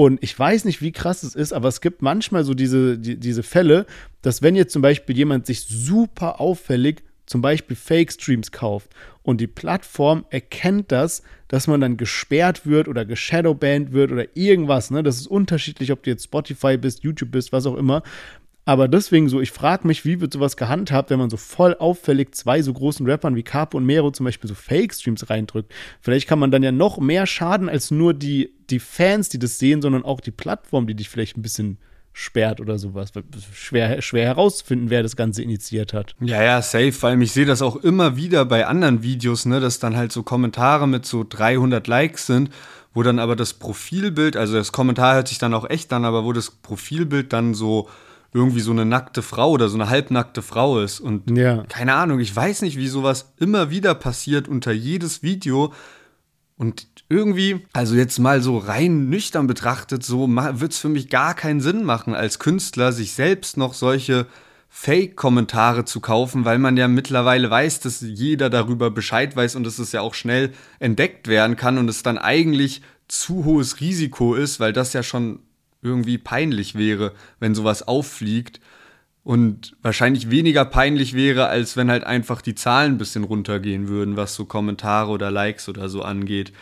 Und 0.00 0.22
ich 0.22 0.38
weiß 0.38 0.64
nicht, 0.64 0.80
wie 0.80 0.92
krass 0.92 1.22
es 1.24 1.34
ist, 1.34 1.52
aber 1.52 1.68
es 1.68 1.82
gibt 1.82 2.00
manchmal 2.00 2.42
so 2.42 2.54
diese, 2.54 2.96
die, 2.96 3.18
diese 3.18 3.42
Fälle, 3.42 3.84
dass 4.22 4.40
wenn 4.40 4.56
jetzt 4.56 4.72
zum 4.72 4.80
Beispiel 4.80 5.14
jemand 5.14 5.44
sich 5.44 5.60
super 5.60 6.40
auffällig 6.40 7.02
zum 7.26 7.42
Beispiel 7.42 7.76
Fake-Streams 7.76 8.50
kauft 8.50 8.88
und 9.22 9.42
die 9.42 9.46
Plattform 9.46 10.24
erkennt 10.30 10.90
das, 10.90 11.22
dass 11.48 11.66
man 11.66 11.82
dann 11.82 11.98
gesperrt 11.98 12.64
wird 12.64 12.88
oder 12.88 13.04
geshadowbanned 13.04 13.92
wird 13.92 14.10
oder 14.10 14.24
irgendwas. 14.34 14.90
Ne? 14.90 15.02
Das 15.02 15.16
ist 15.16 15.26
unterschiedlich, 15.26 15.92
ob 15.92 16.02
du 16.02 16.08
jetzt 16.08 16.24
Spotify 16.24 16.78
bist, 16.78 17.04
YouTube 17.04 17.30
bist, 17.30 17.52
was 17.52 17.66
auch 17.66 17.76
immer. 17.76 18.02
Aber 18.64 18.88
deswegen 18.88 19.28
so, 19.28 19.40
ich 19.40 19.50
frage 19.50 19.86
mich, 19.86 20.04
wie 20.04 20.20
wird 20.20 20.32
sowas 20.32 20.56
gehandhabt, 20.56 21.10
wenn 21.10 21.18
man 21.18 21.30
so 21.30 21.36
voll 21.36 21.74
auffällig 21.78 22.34
zwei 22.34 22.62
so 22.62 22.72
großen 22.72 23.06
Rappern 23.06 23.34
wie 23.34 23.42
Capo 23.42 23.78
und 23.78 23.86
Mero 23.86 24.10
zum 24.10 24.24
Beispiel 24.24 24.48
so 24.48 24.54
Fake-Streams 24.54 25.30
reindrückt. 25.30 25.72
Vielleicht 26.00 26.28
kann 26.28 26.38
man 26.38 26.50
dann 26.50 26.62
ja 26.62 26.72
noch 26.72 26.98
mehr 26.98 27.26
schaden 27.26 27.68
als 27.68 27.90
nur 27.90 28.14
die, 28.14 28.54
die 28.68 28.78
Fans, 28.78 29.28
die 29.28 29.38
das 29.38 29.58
sehen, 29.58 29.82
sondern 29.82 30.04
auch 30.04 30.20
die 30.20 30.30
Plattform, 30.30 30.86
die 30.86 30.94
dich 30.94 31.08
vielleicht 31.08 31.36
ein 31.36 31.42
bisschen 31.42 31.78
sperrt 32.12 32.60
oder 32.60 32.78
sowas. 32.78 33.12
Schwer, 33.54 34.02
schwer 34.02 34.26
herauszufinden, 34.26 34.90
wer 34.90 35.02
das 35.02 35.16
Ganze 35.16 35.42
initiiert 35.42 35.92
hat. 35.92 36.14
Ja, 36.20 36.42
ja, 36.42 36.60
safe, 36.60 36.94
weil 37.00 37.22
ich 37.22 37.32
sehe 37.32 37.46
das 37.46 37.62
auch 37.62 37.76
immer 37.76 38.16
wieder 38.16 38.44
bei 38.44 38.66
anderen 38.66 39.02
Videos, 39.02 39.46
ne, 39.46 39.60
dass 39.60 39.78
dann 39.78 39.96
halt 39.96 40.12
so 40.12 40.22
Kommentare 40.22 40.86
mit 40.86 41.06
so 41.06 41.24
300 41.28 41.86
Likes 41.86 42.26
sind, 42.26 42.50
wo 42.92 43.02
dann 43.02 43.18
aber 43.18 43.36
das 43.36 43.54
Profilbild, 43.54 44.36
also 44.36 44.54
das 44.54 44.72
Kommentar 44.72 45.14
hört 45.14 45.28
sich 45.28 45.38
dann 45.38 45.54
auch 45.54 45.68
echt 45.68 45.92
an, 45.92 46.04
aber 46.04 46.24
wo 46.24 46.32
das 46.32 46.50
Profilbild 46.50 47.32
dann 47.32 47.54
so 47.54 47.88
irgendwie 48.32 48.60
so 48.60 48.70
eine 48.70 48.84
nackte 48.84 49.22
Frau 49.22 49.50
oder 49.50 49.68
so 49.68 49.76
eine 49.76 49.88
halbnackte 49.88 50.42
Frau 50.42 50.80
ist. 50.80 51.00
Und 51.00 51.36
ja. 51.36 51.64
keine 51.68 51.94
Ahnung, 51.94 52.20
ich 52.20 52.34
weiß 52.34 52.62
nicht, 52.62 52.76
wie 52.76 52.88
sowas 52.88 53.32
immer 53.38 53.70
wieder 53.70 53.94
passiert 53.94 54.48
unter 54.48 54.72
jedes 54.72 55.22
Video. 55.22 55.72
Und 56.56 56.86
irgendwie, 57.08 57.66
also 57.72 57.94
jetzt 57.94 58.18
mal 58.18 58.40
so 58.40 58.58
rein 58.58 59.08
nüchtern 59.08 59.46
betrachtet, 59.46 60.04
so 60.04 60.28
wird 60.28 60.72
es 60.72 60.78
für 60.78 60.88
mich 60.88 61.08
gar 61.08 61.34
keinen 61.34 61.60
Sinn 61.60 61.84
machen, 61.84 62.14
als 62.14 62.38
Künstler 62.38 62.92
sich 62.92 63.12
selbst 63.12 63.56
noch 63.56 63.74
solche 63.74 64.26
Fake-Kommentare 64.68 65.84
zu 65.84 66.00
kaufen, 66.00 66.44
weil 66.44 66.58
man 66.58 66.76
ja 66.76 66.86
mittlerweile 66.86 67.50
weiß, 67.50 67.80
dass 67.80 68.00
jeder 68.00 68.48
darüber 68.50 68.90
Bescheid 68.90 69.34
weiß 69.34 69.56
und 69.56 69.64
dass 69.64 69.80
es 69.80 69.90
ja 69.90 70.00
auch 70.00 70.14
schnell 70.14 70.52
entdeckt 70.78 71.26
werden 71.26 71.56
kann 71.56 71.76
und 71.76 71.90
es 71.90 72.04
dann 72.04 72.18
eigentlich 72.18 72.82
zu 73.08 73.44
hohes 73.44 73.80
Risiko 73.80 74.34
ist, 74.36 74.60
weil 74.60 74.72
das 74.72 74.92
ja 74.92 75.02
schon 75.02 75.40
irgendwie 75.82 76.18
peinlich 76.18 76.74
wäre, 76.76 77.12
wenn 77.38 77.54
sowas 77.54 77.86
auffliegt. 77.86 78.60
Und 79.22 79.76
wahrscheinlich 79.82 80.30
weniger 80.30 80.64
peinlich 80.64 81.14
wäre, 81.14 81.48
als 81.48 81.76
wenn 81.76 81.90
halt 81.90 82.04
einfach 82.04 82.40
die 82.40 82.54
Zahlen 82.54 82.94
ein 82.94 82.98
bisschen 82.98 83.24
runtergehen 83.24 83.88
würden, 83.88 84.16
was 84.16 84.34
so 84.34 84.46
Kommentare 84.46 85.10
oder 85.10 85.30
Likes 85.30 85.68
oder 85.68 85.88
so 85.88 86.02
angeht. 86.02 86.52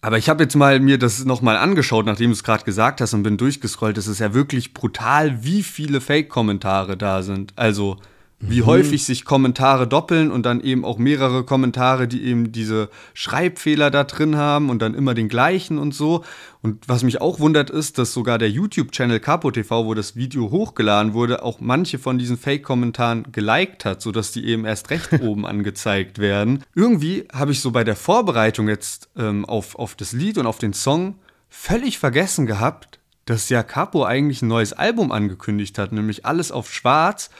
Aber 0.00 0.18
ich 0.18 0.28
habe 0.28 0.44
jetzt 0.44 0.54
mal 0.54 0.78
mir 0.78 0.98
das 0.98 1.24
nochmal 1.24 1.56
angeschaut, 1.56 2.06
nachdem 2.06 2.30
du 2.30 2.34
es 2.34 2.44
gerade 2.44 2.64
gesagt 2.64 3.00
hast 3.00 3.12
und 3.12 3.24
bin 3.24 3.36
durchgescrollt. 3.36 3.98
Es 3.98 4.06
ist 4.06 4.20
ja 4.20 4.34
wirklich 4.34 4.72
brutal, 4.72 5.42
wie 5.42 5.64
viele 5.64 6.00
Fake-Kommentare 6.00 6.96
da 6.96 7.22
sind. 7.22 7.52
Also 7.56 7.96
wie 8.38 8.60
mhm. 8.60 8.66
häufig 8.66 9.04
sich 9.04 9.24
Kommentare 9.24 9.86
doppeln 9.86 10.30
und 10.30 10.44
dann 10.44 10.60
eben 10.60 10.84
auch 10.84 10.98
mehrere 10.98 11.44
Kommentare, 11.44 12.06
die 12.06 12.22
eben 12.22 12.52
diese 12.52 12.90
Schreibfehler 13.14 13.90
da 13.90 14.04
drin 14.04 14.36
haben 14.36 14.68
und 14.68 14.82
dann 14.82 14.94
immer 14.94 15.14
den 15.14 15.28
gleichen 15.28 15.78
und 15.78 15.94
so. 15.94 16.22
Und 16.60 16.86
was 16.86 17.02
mich 17.02 17.20
auch 17.22 17.40
wundert 17.40 17.70
ist, 17.70 17.96
dass 17.96 18.12
sogar 18.12 18.36
der 18.36 18.50
YouTube-Channel 18.50 19.20
Capo 19.20 19.50
TV, 19.50 19.86
wo 19.86 19.94
das 19.94 20.16
Video 20.16 20.50
hochgeladen 20.50 21.14
wurde, 21.14 21.42
auch 21.42 21.60
manche 21.60 21.98
von 21.98 22.18
diesen 22.18 22.36
Fake-Kommentaren 22.36 23.32
geliked 23.32 23.86
hat, 23.86 24.02
sodass 24.02 24.32
die 24.32 24.46
eben 24.46 24.66
erst 24.66 24.90
recht 24.90 25.12
oben 25.22 25.46
angezeigt 25.46 26.18
werden. 26.18 26.62
Irgendwie 26.74 27.26
habe 27.32 27.52
ich 27.52 27.60
so 27.60 27.70
bei 27.70 27.84
der 27.84 27.96
Vorbereitung 27.96 28.68
jetzt 28.68 29.08
ähm, 29.16 29.46
auf, 29.46 29.76
auf 29.76 29.94
das 29.94 30.12
Lied 30.12 30.36
und 30.36 30.46
auf 30.46 30.58
den 30.58 30.74
Song 30.74 31.14
völlig 31.48 31.98
vergessen 31.98 32.44
gehabt, 32.44 32.98
dass 33.24 33.48
ja 33.48 33.62
Capo 33.62 34.04
eigentlich 34.04 34.42
ein 34.42 34.48
neues 34.48 34.74
Album 34.74 35.10
angekündigt 35.10 35.78
hat, 35.78 35.92
nämlich 35.92 36.26
Alles 36.26 36.52
auf 36.52 36.70
Schwarz 36.70 37.30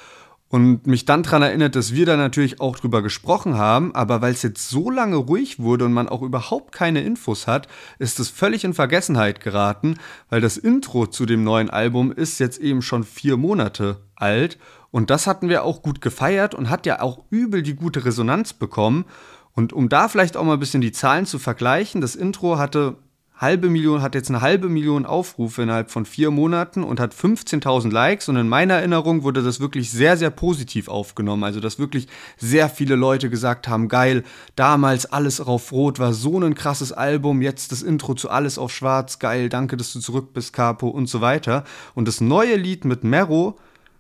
und 0.48 0.86
mich 0.86 1.04
dann 1.04 1.24
daran 1.24 1.42
erinnert, 1.42 1.74
dass 1.74 1.92
wir 1.92 2.06
da 2.06 2.16
natürlich 2.16 2.60
auch 2.60 2.78
drüber 2.78 3.02
gesprochen 3.02 3.56
haben, 3.56 3.94
aber 3.94 4.22
weil 4.22 4.32
es 4.32 4.42
jetzt 4.42 4.68
so 4.68 4.90
lange 4.90 5.16
ruhig 5.16 5.58
wurde 5.58 5.86
und 5.86 5.92
man 5.92 6.08
auch 6.08 6.22
überhaupt 6.22 6.72
keine 6.72 7.02
Infos 7.02 7.46
hat, 7.46 7.66
ist 7.98 8.20
es 8.20 8.30
völlig 8.30 8.64
in 8.64 8.72
Vergessenheit 8.72 9.40
geraten, 9.40 9.96
weil 10.30 10.40
das 10.40 10.56
Intro 10.56 11.06
zu 11.06 11.26
dem 11.26 11.42
neuen 11.42 11.68
Album 11.68 12.12
ist 12.12 12.38
jetzt 12.38 12.58
eben 12.58 12.80
schon 12.80 13.02
vier 13.02 13.36
Monate 13.36 14.02
alt 14.14 14.58
und 14.96 15.10
das 15.10 15.26
hatten 15.26 15.48
wir 15.48 15.64
auch 15.64 15.82
gut 15.82 16.00
gefeiert 16.00 16.54
und 16.54 16.70
hat 16.70 16.86
ja 16.86 17.02
auch 17.02 17.24
übel 17.30 17.62
die 17.62 17.74
gute 17.74 18.04
Resonanz 18.06 18.54
bekommen. 18.54 19.04
Und 19.52 19.72
um 19.72 19.90
da 19.90 20.08
vielleicht 20.08 20.38
auch 20.38 20.44
mal 20.44 20.54
ein 20.54 20.58
bisschen 20.58 20.80
die 20.80 20.92
Zahlen 20.92 21.26
zu 21.26 21.38
vergleichen, 21.38 22.00
das 22.00 22.14
Intro 22.14 22.56
hatte 22.58 22.96
halbe 23.36 23.68
Million, 23.68 24.02
hat 24.02 24.14
jetzt 24.14 24.30
eine 24.30 24.40
halbe 24.40 24.68
Million 24.68 25.04
Aufrufe 25.04 25.62
innerhalb 25.62 25.90
von 25.90 26.06
vier 26.06 26.30
Monaten 26.30 26.82
und 26.82 27.00
hat 27.00 27.14
15.000 27.14 27.90
Likes. 27.90 28.28
Und 28.28 28.36
in 28.36 28.48
meiner 28.48 28.74
Erinnerung 28.74 29.22
wurde 29.22 29.42
das 29.42 29.60
wirklich 29.60 29.90
sehr, 29.90 30.16
sehr 30.16 30.30
positiv 30.30 30.88
aufgenommen. 30.88 31.44
Also, 31.44 31.60
dass 31.60 31.78
wirklich 31.78 32.08
sehr 32.36 32.68
viele 32.68 32.96
Leute 32.96 33.28
gesagt 33.28 33.68
haben, 33.68 33.88
geil, 33.88 34.24
damals 34.54 35.06
alles 35.06 35.40
auf 35.40 35.72
Rot 35.72 35.98
war 35.98 36.12
so 36.12 36.40
ein 36.40 36.54
krasses 36.54 36.92
Album, 36.92 37.42
jetzt 37.42 37.72
das 37.72 37.82
Intro 37.82 38.14
zu 38.14 38.30
Alles 38.30 38.58
auf 38.58 38.72
Schwarz, 38.72 39.18
geil, 39.18 39.48
danke, 39.48 39.76
dass 39.76 39.92
du 39.92 40.00
zurück 40.00 40.32
bist, 40.32 40.52
Capo 40.52 40.88
und 40.88 41.06
so 41.08 41.20
weiter. 41.20 41.64
Und 41.94 42.08
das 42.08 42.20
neue 42.20 42.56
Lied 42.56 42.84
mit 42.84 43.04
Mero 43.04 43.56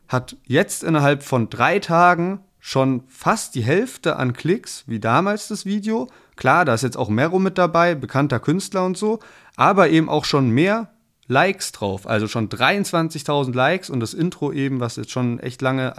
hat 0.08 0.36
jetzt 0.44 0.82
innerhalb 0.82 1.22
von 1.22 1.50
drei 1.50 1.78
Tagen 1.78 2.40
schon 2.66 3.04
fast 3.06 3.54
die 3.54 3.62
Hälfte 3.62 4.16
an 4.16 4.32
Klicks 4.32 4.84
wie 4.86 4.98
damals 4.98 5.46
das 5.48 5.64
Video 5.66 6.08
Klar, 6.36 6.66
da 6.66 6.74
ist 6.74 6.82
jetzt 6.82 6.98
auch 6.98 7.08
Mero 7.08 7.38
mit 7.38 7.56
dabei, 7.56 7.94
bekannter 7.94 8.38
Künstler 8.38 8.84
und 8.84 8.96
so, 8.96 9.20
aber 9.56 9.88
eben 9.88 10.08
auch 10.08 10.26
schon 10.26 10.50
mehr 10.50 10.90
Likes 11.28 11.72
drauf, 11.72 12.06
also 12.06 12.28
schon 12.28 12.48
23.000 12.48 13.52
Likes 13.54 13.90
und 13.90 13.98
das 14.00 14.14
Intro 14.14 14.52
eben, 14.52 14.78
was 14.78 14.96
jetzt 14.96 15.10
schon 15.10 15.40
echt 15.40 15.60
lange, 15.60 15.94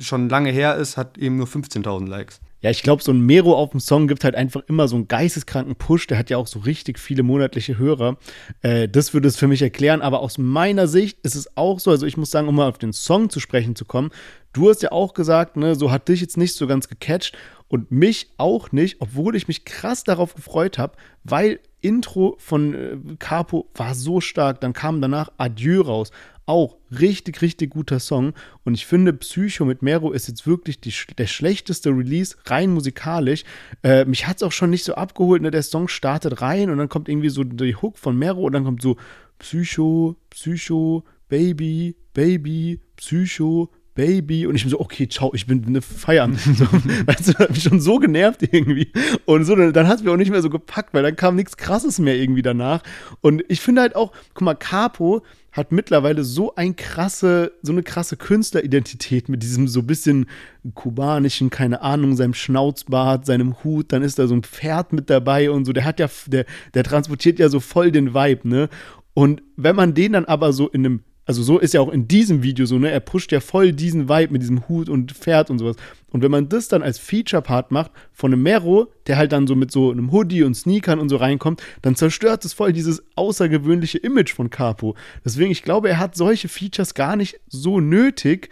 schon 0.00 0.28
lange 0.28 0.50
her 0.50 0.74
ist, 0.76 0.96
hat 0.96 1.16
eben 1.16 1.36
nur 1.36 1.46
15.000 1.46 2.08
Likes. 2.08 2.40
Ja, 2.60 2.70
ich 2.70 2.82
glaube, 2.82 3.02
so 3.02 3.12
ein 3.12 3.20
Mero 3.20 3.54
auf 3.56 3.70
dem 3.70 3.78
Song 3.80 4.08
gibt 4.08 4.24
halt 4.24 4.34
einfach 4.34 4.62
immer 4.66 4.88
so 4.88 4.96
einen 4.96 5.06
geisteskranken 5.06 5.76
Push. 5.76 6.08
Der 6.08 6.18
hat 6.18 6.28
ja 6.28 6.38
auch 6.38 6.48
so 6.48 6.58
richtig 6.58 6.98
viele 6.98 7.22
monatliche 7.22 7.78
Hörer. 7.78 8.16
Äh, 8.62 8.88
das 8.88 9.14
würde 9.14 9.28
es 9.28 9.36
für 9.36 9.46
mich 9.46 9.62
erklären. 9.62 10.02
Aber 10.02 10.20
aus 10.20 10.38
meiner 10.38 10.88
Sicht 10.88 11.18
ist 11.22 11.36
es 11.36 11.56
auch 11.56 11.78
so, 11.78 11.90
also 11.92 12.04
ich 12.04 12.16
muss 12.16 12.32
sagen, 12.32 12.48
um 12.48 12.56
mal 12.56 12.68
auf 12.68 12.78
den 12.78 12.92
Song 12.92 13.30
zu 13.30 13.38
sprechen 13.38 13.76
zu 13.76 13.84
kommen, 13.84 14.10
du 14.52 14.68
hast 14.68 14.82
ja 14.82 14.90
auch 14.90 15.14
gesagt, 15.14 15.56
ne, 15.56 15.76
so 15.76 15.92
hat 15.92 16.08
dich 16.08 16.20
jetzt 16.20 16.36
nicht 16.36 16.56
so 16.56 16.66
ganz 16.66 16.88
gecatcht 16.88 17.36
und 17.68 17.92
mich 17.92 18.32
auch 18.38 18.72
nicht, 18.72 18.96
obwohl 19.00 19.36
ich 19.36 19.46
mich 19.46 19.64
krass 19.64 20.02
darauf 20.02 20.34
gefreut 20.34 20.78
habe, 20.78 20.96
weil 21.22 21.60
Intro 21.80 22.36
von 22.38 22.74
äh, 22.74 22.96
Capo 23.20 23.68
war 23.74 23.94
so 23.94 24.20
stark. 24.20 24.60
Dann 24.60 24.72
kam 24.72 25.00
danach 25.00 25.30
Adieu 25.38 25.82
raus. 25.82 26.10
Auch 26.48 26.78
richtig, 26.98 27.42
richtig 27.42 27.68
guter 27.68 28.00
Song. 28.00 28.32
Und 28.64 28.72
ich 28.72 28.86
finde, 28.86 29.12
Psycho 29.12 29.66
mit 29.66 29.82
Mero 29.82 30.12
ist 30.12 30.28
jetzt 30.28 30.46
wirklich 30.46 30.80
die, 30.80 30.94
der 31.18 31.26
schlechteste 31.26 31.90
Release, 31.90 32.38
rein 32.46 32.70
musikalisch. 32.70 33.44
Äh, 33.82 34.06
mich 34.06 34.26
hat 34.26 34.38
es 34.38 34.42
auch 34.42 34.52
schon 34.52 34.70
nicht 34.70 34.82
so 34.82 34.94
abgeholt. 34.94 35.42
Ne? 35.42 35.50
Der 35.50 35.62
Song 35.62 35.88
startet 35.88 36.40
rein 36.40 36.70
und 36.70 36.78
dann 36.78 36.88
kommt 36.88 37.10
irgendwie 37.10 37.28
so 37.28 37.44
die 37.44 37.76
Hook 37.76 37.98
von 37.98 38.18
Mero 38.18 38.40
und 38.40 38.54
dann 38.54 38.64
kommt 38.64 38.80
so 38.80 38.96
Psycho, 39.38 40.16
Psycho, 40.30 41.04
Baby, 41.28 41.96
Baby, 42.14 42.80
Psycho, 42.96 43.70
Baby. 43.94 44.46
Und 44.46 44.54
ich 44.54 44.62
bin 44.62 44.70
so, 44.70 44.80
okay, 44.80 45.06
ciao, 45.06 45.34
ich 45.34 45.46
bin 45.46 45.66
eine 45.66 45.82
Feiern. 45.82 46.38
So, 46.54 46.64
weißt 46.64 47.28
du, 47.28 47.34
hat 47.40 47.50
mich 47.50 47.62
schon 47.62 47.82
so 47.82 47.98
genervt 47.98 48.42
irgendwie. 48.50 48.90
Und 49.26 49.44
so, 49.44 49.54
dann 49.54 49.86
hat 49.86 49.98
es 49.98 50.02
mir 50.02 50.12
auch 50.12 50.16
nicht 50.16 50.30
mehr 50.30 50.40
so 50.40 50.48
gepackt, 50.48 50.94
weil 50.94 51.02
dann 51.02 51.14
kam 51.14 51.36
nichts 51.36 51.58
Krasses 51.58 51.98
mehr 51.98 52.16
irgendwie 52.16 52.40
danach. 52.40 52.82
Und 53.20 53.44
ich 53.48 53.60
finde 53.60 53.82
halt 53.82 53.96
auch, 53.96 54.12
guck 54.32 54.46
mal, 54.46 54.54
Capo 54.54 55.22
hat 55.58 55.72
mittlerweile 55.72 56.24
so 56.24 56.54
ein 56.54 56.76
krasse, 56.76 57.52
so 57.62 57.72
eine 57.72 57.82
krasse 57.82 58.16
Künstleridentität 58.16 59.28
mit 59.28 59.42
diesem 59.42 59.68
so 59.68 59.82
bisschen 59.82 60.26
kubanischen, 60.74 61.50
keine 61.50 61.82
Ahnung, 61.82 62.16
seinem 62.16 62.34
Schnauzbart, 62.34 63.26
seinem 63.26 63.62
Hut, 63.64 63.92
dann 63.92 64.02
ist 64.02 64.18
da 64.18 64.26
so 64.26 64.34
ein 64.34 64.42
Pferd 64.42 64.92
mit 64.92 65.10
dabei 65.10 65.50
und 65.50 65.64
so. 65.64 65.72
Der 65.72 65.84
hat 65.84 66.00
ja, 66.00 66.08
der, 66.26 66.46
der 66.74 66.84
transportiert 66.84 67.38
ja 67.38 67.48
so 67.48 67.60
voll 67.60 67.90
den 67.90 68.14
Vibe, 68.14 68.48
ne? 68.48 68.68
Und 69.14 69.42
wenn 69.56 69.74
man 69.74 69.94
den 69.94 70.12
dann 70.12 70.24
aber 70.24 70.52
so 70.52 70.68
in 70.68 70.86
einem 70.86 71.00
also 71.28 71.42
so 71.42 71.58
ist 71.58 71.74
ja 71.74 71.82
auch 71.82 71.90
in 71.90 72.08
diesem 72.08 72.42
Video 72.42 72.64
so, 72.64 72.78
ne? 72.78 72.90
Er 72.90 73.00
pusht 73.00 73.32
ja 73.32 73.40
voll 73.40 73.72
diesen 73.72 74.08
Vibe 74.08 74.32
mit 74.32 74.40
diesem 74.40 74.66
Hut 74.66 74.88
und 74.88 75.12
Pferd 75.12 75.50
und 75.50 75.58
sowas. 75.58 75.76
Und 76.10 76.22
wenn 76.22 76.30
man 76.30 76.48
das 76.48 76.68
dann 76.68 76.82
als 76.82 76.98
Feature-Part 76.98 77.70
macht 77.70 77.90
von 78.12 78.32
einem 78.32 78.42
Mero, 78.42 78.92
der 79.06 79.18
halt 79.18 79.32
dann 79.32 79.46
so 79.46 79.54
mit 79.54 79.70
so 79.70 79.90
einem 79.90 80.10
Hoodie 80.10 80.42
und 80.42 80.54
Sneakern 80.54 80.98
und 80.98 81.08
so 81.08 81.16
reinkommt, 81.16 81.62
dann 81.82 81.96
zerstört 81.96 82.44
es 82.44 82.52
voll 82.52 82.72
dieses 82.72 83.02
außergewöhnliche 83.14 83.98
Image 83.98 84.34
von 84.34 84.50
Capo. 84.50 84.96
Deswegen, 85.24 85.50
ich 85.50 85.62
glaube, 85.62 85.90
er 85.90 85.98
hat 85.98 86.16
solche 86.16 86.48
Features 86.48 86.94
gar 86.94 87.16
nicht 87.16 87.40
so 87.48 87.80
nötig. 87.80 88.48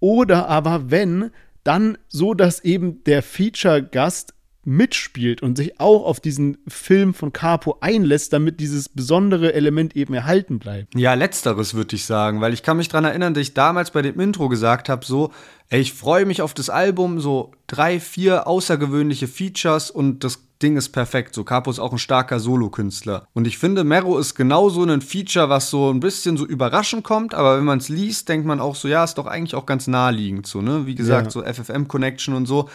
Oder 0.00 0.48
aber 0.48 0.90
wenn, 0.90 1.30
dann 1.64 1.98
so, 2.08 2.32
dass 2.32 2.60
eben 2.60 3.02
der 3.04 3.22
Feature-Gast 3.22 4.34
mitspielt 4.66 5.42
und 5.42 5.56
sich 5.56 5.80
auch 5.80 6.04
auf 6.04 6.20
diesen 6.20 6.58
Film 6.66 7.14
von 7.14 7.32
Capo 7.32 7.78
einlässt, 7.80 8.32
damit 8.32 8.58
dieses 8.60 8.88
besondere 8.88 9.54
Element 9.54 9.94
eben 9.94 10.12
erhalten 10.12 10.58
bleibt. 10.58 10.94
Ja, 10.94 11.14
letzteres 11.14 11.74
würde 11.74 11.94
ich 11.94 12.04
sagen, 12.04 12.40
weil 12.40 12.52
ich 12.52 12.62
kann 12.62 12.76
mich 12.76 12.88
daran 12.88 13.04
erinnern, 13.04 13.32
dass 13.32 13.42
ich 13.42 13.54
damals 13.54 13.92
bei 13.92 14.02
dem 14.02 14.18
Intro 14.18 14.48
gesagt 14.48 14.88
habe, 14.88 15.06
so, 15.06 15.30
ey, 15.68 15.80
ich 15.80 15.92
freue 15.92 16.26
mich 16.26 16.42
auf 16.42 16.52
das 16.52 16.68
Album, 16.68 17.20
so 17.20 17.52
drei, 17.68 18.00
vier 18.00 18.46
außergewöhnliche 18.46 19.28
Features 19.28 19.90
und 19.90 20.24
das 20.24 20.40
Ding 20.62 20.76
ist 20.76 20.88
perfekt. 20.88 21.34
So, 21.34 21.44
Capo 21.44 21.70
ist 21.70 21.78
auch 21.78 21.92
ein 21.92 21.98
starker 21.98 22.40
Solokünstler. 22.40 23.28
Und 23.34 23.46
ich 23.46 23.58
finde, 23.58 23.84
Mero 23.84 24.18
ist 24.18 24.34
genau 24.34 24.70
so 24.70 24.84
ein 24.84 25.02
Feature, 25.02 25.48
was 25.48 25.70
so 25.70 25.90
ein 25.92 26.00
bisschen 26.00 26.36
so 26.36 26.46
überraschend 26.46 27.04
kommt, 27.04 27.34
aber 27.34 27.58
wenn 27.58 27.64
man 27.64 27.78
es 27.78 27.88
liest, 27.88 28.28
denkt 28.28 28.46
man 28.46 28.60
auch 28.60 28.74
so, 28.74 28.88
ja, 28.88 29.04
ist 29.04 29.18
doch 29.18 29.26
eigentlich 29.26 29.54
auch 29.54 29.66
ganz 29.66 29.86
naheliegend. 29.86 30.46
So, 30.46 30.62
ne? 30.62 30.86
Wie 30.86 30.94
gesagt, 30.94 31.26
ja. 31.26 31.30
so 31.30 31.42
FFM-Connection 31.42 32.34
und 32.34 32.46
so. 32.46 32.68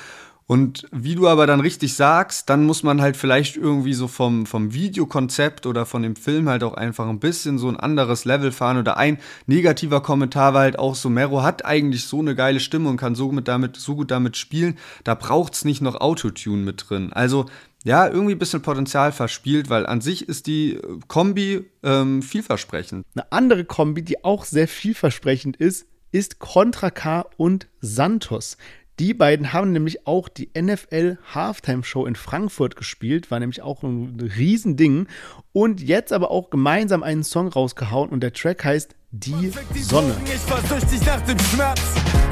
Und 0.48 0.86
wie 0.92 1.16
du 1.16 1.30
aber 1.30 1.48
dann 1.48 1.62
richtig 1.62 1.94
sagst, 1.94 2.50
dann 2.50 2.66
muss 2.66 2.84
man 2.84 3.02
halt 3.02 3.16
vielleicht 3.16 3.56
irgendwie 3.56 3.94
so 3.94 4.10
vom, 4.10 4.46
vom 4.46 4.74
Videokonzept 4.74 5.66
oder 5.66 5.86
von 5.86 6.04
dem 6.04 6.18
Film 6.18 6.50
halt 6.50 6.64
auch 6.64 6.74
einfach 6.74 7.08
ein 7.08 7.20
bisschen 7.20 7.58
so 7.58 7.70
ein 7.70 7.78
anderes 7.78 8.26
Level 8.26 8.52
fahren. 8.52 8.78
Oder 8.78 8.98
ein 8.98 9.18
negativer 9.46 10.02
Kommentar 10.02 10.54
war 10.54 10.62
halt 10.62 10.78
auch 10.78 10.96
so, 10.96 11.10
Mero 11.10 11.42
hat 11.42 11.66
eigentlich 11.66 12.04
so 12.04 12.20
eine 12.20 12.36
geile 12.36 12.60
Stimme 12.60 12.90
und 12.90 12.98
kann 12.98 13.16
so, 13.16 13.32
mit 13.32 13.48
damit, 13.48 13.78
so 13.78 13.96
gut 13.96 14.12
damit 14.12 14.36
spielen, 14.36 14.78
da 15.06 15.16
braucht 15.16 15.54
es 15.54 15.64
nicht 15.64 15.82
noch 15.82 16.02
Autotune 16.02 16.64
mit 16.64 16.86
drin. 16.90 17.14
Also 17.14 17.46
ja, 17.84 18.08
irgendwie 18.08 18.36
ein 18.36 18.40
bisschen 18.40 18.62
Potenzial 18.62 19.12
verspielt, 19.12 19.70
weil 19.70 19.86
an 19.86 20.02
sich 20.02 20.28
ist 20.28 20.48
die 20.48 20.80
Kombi 21.08 21.66
ähm, 21.82 22.22
vielversprechend. 22.22 23.06
Eine 23.16 23.32
andere 23.32 23.66
Kombi, 23.66 24.04
die 24.04 24.24
auch 24.24 24.46
sehr 24.46 24.68
vielversprechend 24.68 25.58
ist, 25.58 25.88
ist 26.12 26.40
Contra 26.40 26.90
K 26.90 27.26
und 27.38 27.68
Santos. 27.80 28.58
Die 29.02 29.16
beiden 29.16 29.52
haben 29.52 29.72
nämlich 29.72 30.06
auch 30.06 30.30
die 30.30 30.52
NFL 30.56 31.18
Halftime 31.34 31.84
Show 31.84 32.06
in 32.06 32.16
Frankfurt 32.16 32.76
gespielt, 32.76 33.32
war 33.32 33.40
nämlich 33.40 33.64
auch 33.64 33.82
ein 33.82 34.20
Riesending. 34.38 35.08
Und 35.54 35.82
jetzt 35.82 36.14
aber 36.14 36.32
auch 36.32 36.50
gemeinsam 36.50 37.04
einen 37.04 37.24
Song 37.24 37.50
rausgehauen 37.50 38.10
und 38.10 38.22
der 38.22 38.32
Track 38.32 38.64
heißt 38.64 38.96
Die 39.12 39.52
Sonne. 39.82 40.16
Ich 40.24 40.50
war 40.50 40.62
süchtig 40.62 41.06
nach 41.06 41.22
dem 41.22 41.38
Schmerz. 41.40 41.82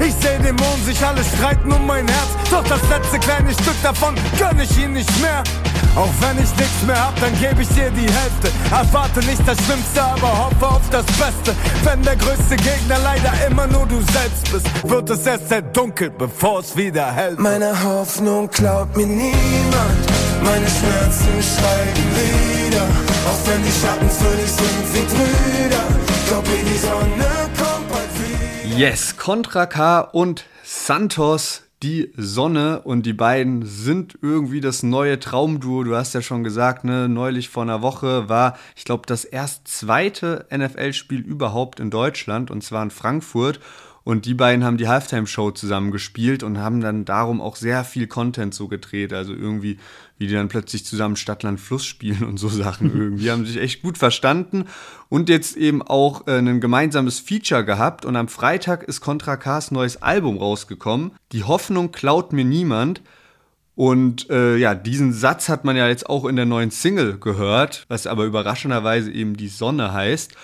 Ich 0.00 0.14
seh 0.14 0.38
den 0.38 0.56
Mond, 0.56 0.84
sich 0.86 1.04
alle 1.04 1.22
streiten 1.22 1.70
um 1.70 1.86
mein 1.86 2.08
Herz. 2.08 2.50
Doch 2.50 2.64
das 2.64 2.80
letzte 2.88 3.18
kleine 3.18 3.52
Stück 3.52 3.76
davon 3.82 4.14
gönn 4.38 4.58
ich 4.60 4.78
ihnen 4.78 4.94
nicht 4.94 5.20
mehr. 5.20 5.42
Auch 5.96 6.08
wenn 6.20 6.42
ich 6.42 6.50
nichts 6.56 6.82
mehr 6.86 6.98
hab, 6.98 7.20
dann 7.20 7.38
gebe 7.38 7.60
ich 7.60 7.68
dir 7.68 7.90
die 7.90 8.08
Hälfte. 8.10 8.50
Erwarte 8.70 9.20
nicht 9.20 9.46
das 9.46 9.58
Schlimmste, 9.66 10.02
aber 10.02 10.46
hoffe 10.46 10.66
auf 10.66 10.90
das 10.90 11.04
Beste. 11.04 11.54
Wenn 11.84 12.02
der 12.02 12.16
größte 12.16 12.56
Gegner 12.56 12.98
leider 13.02 13.32
immer 13.46 13.66
nur 13.66 13.86
du 13.86 14.00
selbst 14.12 14.50
bist, 14.50 14.88
wird 14.88 15.10
es 15.10 15.26
erst 15.26 15.48
sehr 15.48 15.62
dunkel, 15.62 16.10
bevor 16.10 16.60
es 16.60 16.76
wieder 16.76 17.12
hell 17.12 17.32
wird. 17.32 17.40
Meine 17.40 17.82
Hoffnung 17.82 18.48
klaut 18.48 18.96
mir 18.96 19.06
niemand. 19.06 20.00
Meine 20.42 20.66
Schmerzen 20.66 21.42
schreiben 21.42 22.06
wieder. 22.16 23.09
Auch 23.26 23.46
wenn 23.46 23.62
die 23.62 23.70
Schatten 23.70 24.08
für 24.08 24.36
dich 24.36 24.50
sind 24.50 24.94
wie 24.94 25.04
Brüder. 25.14 25.84
Glaub 26.28 26.46
mir, 26.46 26.64
die 26.64 26.78
Sonne 26.78 27.50
kommt 27.58 27.88
bald 27.88 28.10
wieder. 28.18 28.78
Yes, 28.78 29.16
Contra 29.16 29.66
K 29.66 30.00
und 30.00 30.44
Santos 30.62 31.62
die 31.82 32.12
Sonne 32.14 32.82
und 32.82 33.06
die 33.06 33.14
beiden 33.14 33.64
sind 33.64 34.18
irgendwie 34.20 34.60
das 34.60 34.82
neue 34.82 35.18
Traumduo. 35.18 35.82
Du 35.82 35.96
hast 35.96 36.12
ja 36.12 36.20
schon 36.20 36.44
gesagt, 36.44 36.84
ne, 36.84 37.08
neulich 37.08 37.48
vor 37.48 37.62
einer 37.62 37.80
Woche 37.80 38.28
war, 38.28 38.58
ich 38.76 38.84
glaube, 38.84 39.04
das 39.06 39.24
erst 39.24 39.66
zweite 39.66 40.46
NFL-Spiel 40.54 41.20
überhaupt 41.20 41.80
in 41.80 41.90
Deutschland 41.90 42.50
und 42.50 42.62
zwar 42.62 42.82
in 42.82 42.90
Frankfurt. 42.90 43.60
Und 44.10 44.26
die 44.26 44.34
beiden 44.34 44.64
haben 44.64 44.76
die 44.76 44.88
Halftime-Show 44.88 45.52
zusammen 45.52 45.92
gespielt 45.92 46.42
und 46.42 46.58
haben 46.58 46.80
dann 46.80 47.04
darum 47.04 47.40
auch 47.40 47.54
sehr 47.54 47.84
viel 47.84 48.08
Content 48.08 48.52
so 48.52 48.66
gedreht. 48.66 49.12
Also 49.12 49.32
irgendwie, 49.32 49.78
wie 50.18 50.26
die 50.26 50.34
dann 50.34 50.48
plötzlich 50.48 50.84
zusammen 50.84 51.14
Stadtland 51.14 51.60
Fluss 51.60 51.86
spielen 51.86 52.24
und 52.24 52.36
so 52.36 52.48
Sachen 52.48 52.92
irgendwie. 52.92 53.30
haben 53.30 53.46
sich 53.46 53.58
echt 53.58 53.82
gut 53.82 53.98
verstanden 53.98 54.64
und 55.10 55.28
jetzt 55.28 55.56
eben 55.56 55.80
auch 55.80 56.26
äh, 56.26 56.38
ein 56.38 56.60
gemeinsames 56.60 57.20
Feature 57.20 57.64
gehabt. 57.64 58.04
Und 58.04 58.16
am 58.16 58.26
Freitag 58.26 58.82
ist 58.82 59.00
Contra 59.00 59.36
K's 59.36 59.70
neues 59.70 60.02
Album 60.02 60.38
rausgekommen. 60.38 61.12
Die 61.30 61.44
Hoffnung 61.44 61.92
klaut 61.92 62.32
mir 62.32 62.44
niemand. 62.44 63.02
Und 63.76 64.28
äh, 64.28 64.56
ja, 64.56 64.74
diesen 64.74 65.12
Satz 65.12 65.48
hat 65.48 65.64
man 65.64 65.76
ja 65.76 65.86
jetzt 65.86 66.10
auch 66.10 66.24
in 66.24 66.34
der 66.34 66.46
neuen 66.46 66.72
Single 66.72 67.16
gehört, 67.20 67.84
was 67.86 68.08
aber 68.08 68.24
überraschenderweise 68.24 69.12
eben 69.12 69.36
die 69.36 69.46
Sonne 69.46 69.92
heißt. 69.92 70.34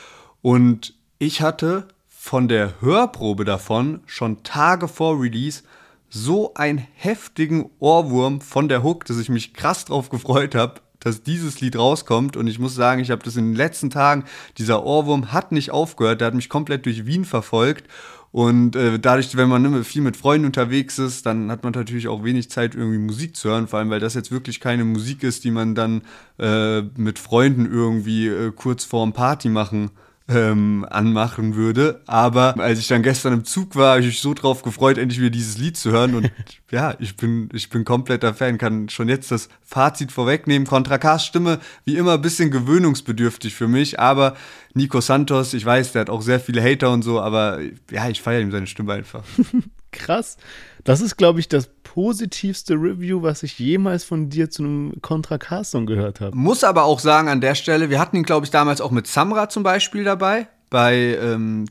Und 0.40 0.94
ich 1.18 1.42
hatte 1.42 1.88
von 2.26 2.48
der 2.48 2.80
Hörprobe 2.80 3.44
davon 3.44 4.00
schon 4.04 4.42
Tage 4.42 4.88
vor 4.88 5.20
Release 5.20 5.62
so 6.10 6.54
einen 6.54 6.84
heftigen 6.94 7.70
Ohrwurm 7.78 8.40
von 8.40 8.68
der 8.68 8.82
Hook, 8.82 9.04
dass 9.04 9.18
ich 9.18 9.28
mich 9.28 9.54
krass 9.54 9.84
drauf 9.84 10.08
gefreut 10.08 10.56
habe, 10.56 10.80
dass 10.98 11.22
dieses 11.22 11.60
Lied 11.60 11.78
rauskommt. 11.78 12.36
Und 12.36 12.48
ich 12.48 12.58
muss 12.58 12.74
sagen, 12.74 13.00
ich 13.00 13.12
habe 13.12 13.22
das 13.22 13.36
in 13.36 13.50
den 13.50 13.54
letzten 13.54 13.90
Tagen, 13.90 14.24
dieser 14.58 14.84
Ohrwurm 14.84 15.32
hat 15.32 15.52
nicht 15.52 15.70
aufgehört, 15.70 16.20
der 16.20 16.26
hat 16.26 16.34
mich 16.34 16.48
komplett 16.48 16.84
durch 16.86 17.06
Wien 17.06 17.24
verfolgt. 17.24 17.84
Und 18.32 18.74
äh, 18.74 18.98
dadurch, 18.98 19.36
wenn 19.36 19.48
man 19.48 19.62
ne, 19.62 19.84
viel 19.84 20.02
mit 20.02 20.16
Freunden 20.16 20.46
unterwegs 20.46 20.98
ist, 20.98 21.26
dann 21.26 21.48
hat 21.48 21.62
man 21.62 21.74
natürlich 21.74 22.08
auch 22.08 22.24
wenig 22.24 22.50
Zeit, 22.50 22.74
irgendwie 22.74 22.98
Musik 22.98 23.36
zu 23.36 23.50
hören, 23.50 23.68
vor 23.68 23.78
allem 23.78 23.90
weil 23.90 24.00
das 24.00 24.14
jetzt 24.14 24.32
wirklich 24.32 24.58
keine 24.58 24.84
Musik 24.84 25.22
ist, 25.22 25.44
die 25.44 25.52
man 25.52 25.76
dann 25.76 26.02
äh, 26.40 26.82
mit 26.96 27.20
Freunden 27.20 27.70
irgendwie 27.70 28.26
äh, 28.26 28.50
kurz 28.50 28.82
vorm 28.82 29.12
Party 29.12 29.48
machen 29.48 29.92
ähm, 30.28 30.86
anmachen 30.88 31.54
würde. 31.54 32.00
Aber 32.06 32.58
als 32.58 32.78
ich 32.78 32.88
dann 32.88 33.02
gestern 33.02 33.32
im 33.32 33.44
Zug 33.44 33.76
war, 33.76 33.90
habe 33.90 34.00
ich 34.00 34.06
mich 34.06 34.20
so 34.20 34.34
drauf 34.34 34.62
gefreut, 34.62 34.98
endlich 34.98 35.20
wieder 35.20 35.30
dieses 35.30 35.58
Lied 35.58 35.76
zu 35.76 35.90
hören. 35.90 36.14
Und 36.14 36.30
ja, 36.70 36.94
ich 36.98 37.16
bin, 37.16 37.48
ich 37.52 37.70
bin 37.70 37.84
kompletter 37.84 38.34
Fan, 38.34 38.58
kann 38.58 38.88
schon 38.88 39.08
jetzt 39.08 39.30
das 39.30 39.48
Fazit 39.62 40.10
vorwegnehmen. 40.10 40.66
Contra 40.66 40.98
K's 40.98 41.24
Stimme, 41.24 41.60
wie 41.84 41.96
immer, 41.96 42.14
ein 42.14 42.22
bisschen 42.22 42.50
gewöhnungsbedürftig 42.50 43.54
für 43.54 43.68
mich, 43.68 44.00
aber 44.00 44.36
Nico 44.74 45.00
Santos, 45.00 45.54
ich 45.54 45.64
weiß, 45.64 45.92
der 45.92 46.02
hat 46.02 46.10
auch 46.10 46.22
sehr 46.22 46.40
viele 46.40 46.62
Hater 46.62 46.90
und 46.90 47.02
so, 47.02 47.20
aber 47.20 47.60
ja, 47.90 48.08
ich 48.08 48.20
feiere 48.20 48.40
ihm 48.40 48.50
seine 48.50 48.66
Stimme 48.66 48.94
einfach. 48.94 49.22
Krass. 49.92 50.36
Das 50.84 51.00
ist, 51.00 51.16
glaube 51.16 51.40
ich, 51.40 51.48
das 51.48 51.70
positivste 51.82 52.74
Review, 52.74 53.22
was 53.22 53.42
ich 53.42 53.58
jemals 53.58 54.04
von 54.04 54.28
dir 54.28 54.50
zu 54.50 54.62
einem 54.62 55.00
Contra 55.02 55.38
K-Song 55.38 55.86
gehört 55.86 56.20
habe. 56.20 56.36
Muss 56.36 56.64
aber 56.64 56.84
auch 56.84 57.00
sagen 57.00 57.28
an 57.28 57.40
der 57.40 57.54
Stelle, 57.54 57.90
wir 57.90 57.98
hatten 57.98 58.16
ihn, 58.16 58.22
glaube 58.24 58.44
ich, 58.44 58.50
damals 58.50 58.80
auch 58.80 58.90
mit 58.90 59.06
Samra 59.06 59.48
zum 59.48 59.62
Beispiel 59.62 60.04
dabei. 60.04 60.48
Bei 60.68 60.94
ähm, 60.94 61.66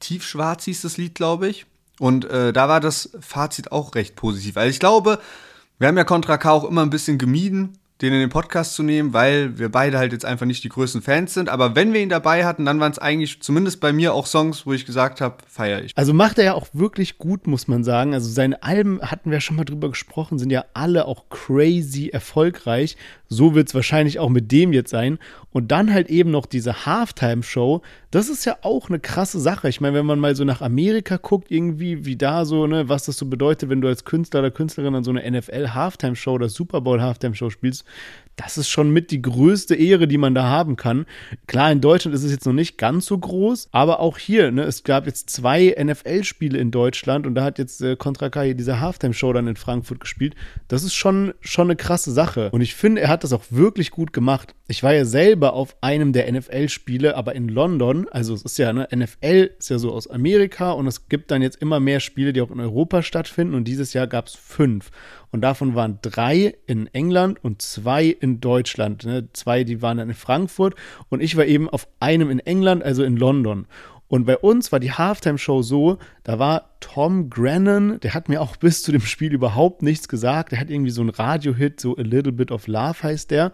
Tiefschwarz 0.00 0.64
hieß 0.64 0.82
das 0.82 0.96
Lied, 0.96 1.14
glaube 1.14 1.48
ich. 1.48 1.66
Und 1.98 2.24
äh, 2.26 2.52
da 2.52 2.68
war 2.68 2.80
das 2.80 3.10
Fazit 3.20 3.72
auch 3.72 3.94
recht 3.94 4.16
positiv. 4.16 4.56
Also 4.56 4.70
ich 4.70 4.80
glaube, 4.80 5.18
wir 5.78 5.88
haben 5.88 5.96
ja 5.96 6.04
Contra 6.04 6.38
K 6.38 6.50
auch 6.50 6.64
immer 6.64 6.82
ein 6.82 6.90
bisschen 6.90 7.18
gemieden, 7.18 7.78
den 8.00 8.12
in 8.12 8.20
den 8.20 8.30
Podcast 8.30 8.74
zu 8.74 8.84
nehmen, 8.84 9.12
weil 9.12 9.58
wir 9.58 9.70
beide 9.70 9.98
halt 9.98 10.12
jetzt 10.12 10.24
einfach 10.24 10.46
nicht 10.46 10.62
die 10.62 10.68
größten 10.68 11.02
Fans 11.02 11.34
sind. 11.34 11.48
Aber 11.48 11.74
wenn 11.74 11.92
wir 11.92 12.00
ihn 12.00 12.08
dabei 12.08 12.44
hatten, 12.44 12.64
dann 12.64 12.78
waren 12.78 12.92
es 12.92 12.98
eigentlich 12.98 13.42
zumindest 13.42 13.80
bei 13.80 13.92
mir 13.92 14.14
auch 14.14 14.26
Songs, 14.26 14.66
wo 14.66 14.72
ich 14.72 14.86
gesagt 14.86 15.20
habe, 15.20 15.38
feiere 15.48 15.82
ich. 15.82 15.92
Also 15.96 16.14
macht 16.14 16.38
er 16.38 16.44
ja 16.44 16.54
auch 16.54 16.68
wirklich 16.72 17.18
gut, 17.18 17.48
muss 17.48 17.66
man 17.66 17.82
sagen. 17.82 18.14
Also 18.14 18.30
seine 18.30 18.62
Alben 18.62 19.00
hatten 19.02 19.32
wir 19.32 19.40
schon 19.40 19.56
mal 19.56 19.64
drüber 19.64 19.88
gesprochen, 19.88 20.38
sind 20.38 20.50
ja 20.50 20.64
alle 20.74 21.06
auch 21.06 21.28
crazy 21.28 22.08
erfolgreich. 22.08 22.96
So 23.28 23.56
wird 23.56 23.68
es 23.68 23.74
wahrscheinlich 23.74 24.20
auch 24.20 24.28
mit 24.28 24.52
dem 24.52 24.72
jetzt 24.72 24.90
sein. 24.90 25.18
Und 25.50 25.72
dann 25.72 25.92
halt 25.92 26.08
eben 26.08 26.30
noch 26.30 26.46
diese 26.46 26.86
Halftime-Show. 26.86 27.82
Das 28.10 28.30
ist 28.30 28.46
ja 28.46 28.56
auch 28.62 28.88
eine 28.88 29.00
krasse 29.00 29.38
Sache. 29.38 29.68
Ich 29.68 29.82
meine, 29.82 29.98
wenn 29.98 30.06
man 30.06 30.18
mal 30.18 30.34
so 30.34 30.44
nach 30.44 30.62
Amerika 30.62 31.18
guckt, 31.18 31.50
irgendwie, 31.50 32.06
wie 32.06 32.16
da 32.16 32.46
so, 32.46 32.66
ne, 32.66 32.88
was 32.88 33.04
das 33.04 33.18
so 33.18 33.26
bedeutet, 33.26 33.68
wenn 33.68 33.82
du 33.82 33.88
als 33.88 34.06
Künstler 34.06 34.40
oder 34.40 34.50
Künstlerin 34.50 34.94
an 34.94 35.04
so 35.04 35.10
eine 35.10 35.30
NFL-Halftime-Show 35.30 36.32
oder 36.32 36.48
Super 36.48 36.80
Bowl-Halftime-Show 36.80 37.50
spielst, 37.50 37.84
das 38.36 38.56
ist 38.56 38.70
schon 38.70 38.90
mit 38.90 39.10
die 39.10 39.20
größte 39.20 39.74
Ehre, 39.74 40.08
die 40.08 40.16
man 40.16 40.34
da 40.34 40.44
haben 40.44 40.76
kann. 40.76 41.04
Klar, 41.46 41.70
in 41.70 41.82
Deutschland 41.82 42.14
ist 42.14 42.24
es 42.24 42.30
jetzt 42.30 42.46
noch 42.46 42.54
nicht 42.54 42.78
ganz 42.78 43.04
so 43.04 43.18
groß, 43.18 43.68
aber 43.72 44.00
auch 44.00 44.16
hier, 44.16 44.52
ne, 44.52 44.62
es 44.62 44.84
gab 44.84 45.04
jetzt 45.04 45.28
zwei 45.28 45.76
NFL-Spiele 45.78 46.56
in 46.56 46.70
Deutschland 46.70 47.26
und 47.26 47.34
da 47.34 47.44
hat 47.44 47.58
jetzt 47.58 47.82
äh, 47.82 47.96
Contra 47.96 48.30
K 48.30 48.54
diese 48.54 48.80
Halftime-Show 48.80 49.34
dann 49.34 49.48
in 49.48 49.56
Frankfurt 49.56 50.00
gespielt. 50.00 50.34
Das 50.68 50.82
ist 50.82 50.94
schon, 50.94 51.34
schon 51.40 51.66
eine 51.66 51.76
krasse 51.76 52.12
Sache. 52.12 52.48
Und 52.52 52.62
ich 52.62 52.74
finde, 52.74 53.02
er 53.02 53.08
hat 53.08 53.22
das 53.22 53.34
auch 53.34 53.44
wirklich 53.50 53.90
gut 53.90 54.14
gemacht. 54.14 54.54
Ich 54.70 54.82
war 54.82 54.92
ja 54.92 55.06
selber 55.06 55.54
auf 55.54 55.76
einem 55.80 56.12
der 56.12 56.30
NFL-Spiele, 56.30 57.16
aber 57.16 57.34
in 57.34 57.48
London. 57.48 58.06
Also 58.10 58.34
es 58.34 58.42
ist 58.42 58.58
ja, 58.58 58.70
ne, 58.70 58.86
NFL 58.94 59.52
ist 59.58 59.70
ja 59.70 59.78
so 59.78 59.90
aus 59.92 60.06
Amerika 60.08 60.72
und 60.72 60.86
es 60.86 61.08
gibt 61.08 61.30
dann 61.30 61.40
jetzt 61.40 61.56
immer 61.62 61.80
mehr 61.80 62.00
Spiele, 62.00 62.34
die 62.34 62.42
auch 62.42 62.50
in 62.50 62.60
Europa 62.60 63.02
stattfinden. 63.02 63.54
Und 63.54 63.64
dieses 63.64 63.94
Jahr 63.94 64.06
gab 64.06 64.26
es 64.26 64.34
fünf. 64.34 64.90
Und 65.30 65.40
davon 65.40 65.74
waren 65.74 66.00
drei 66.02 66.54
in 66.66 66.86
England 66.92 67.42
und 67.42 67.62
zwei 67.62 68.08
in 68.08 68.40
Deutschland. 68.40 69.06
Ne? 69.06 69.28
Zwei, 69.32 69.64
die 69.64 69.80
waren 69.80 69.96
dann 69.96 70.10
in 70.10 70.14
Frankfurt 70.14 70.74
und 71.08 71.22
ich 71.22 71.38
war 71.38 71.46
eben 71.46 71.70
auf 71.70 71.88
einem 71.98 72.28
in 72.28 72.38
England, 72.38 72.82
also 72.82 73.04
in 73.04 73.16
London. 73.16 73.66
Und 74.08 74.24
bei 74.24 74.36
uns 74.36 74.72
war 74.72 74.80
die 74.80 74.92
Halftime-Show 74.92 75.62
so, 75.62 75.98
da 76.24 76.38
war 76.38 76.76
Tom 76.80 77.30
Grennan, 77.30 78.00
der 78.00 78.14
hat 78.14 78.28
mir 78.28 78.40
auch 78.40 78.56
bis 78.60 78.82
zu 78.82 78.92
dem 78.92 79.02
Spiel 79.02 79.32
überhaupt 79.32 79.82
nichts 79.82 80.08
gesagt. 80.08 80.52
Der 80.52 80.60
hat 80.60 80.70
irgendwie 80.70 80.90
so 80.90 81.02
einen 81.02 81.10
Radio-Hit, 81.10 81.80
so 81.80 81.96
A 81.96 82.02
Little 82.02 82.32
Bit 82.32 82.50
of 82.50 82.66
Love 82.66 83.02
heißt 83.02 83.30
der. 83.30 83.52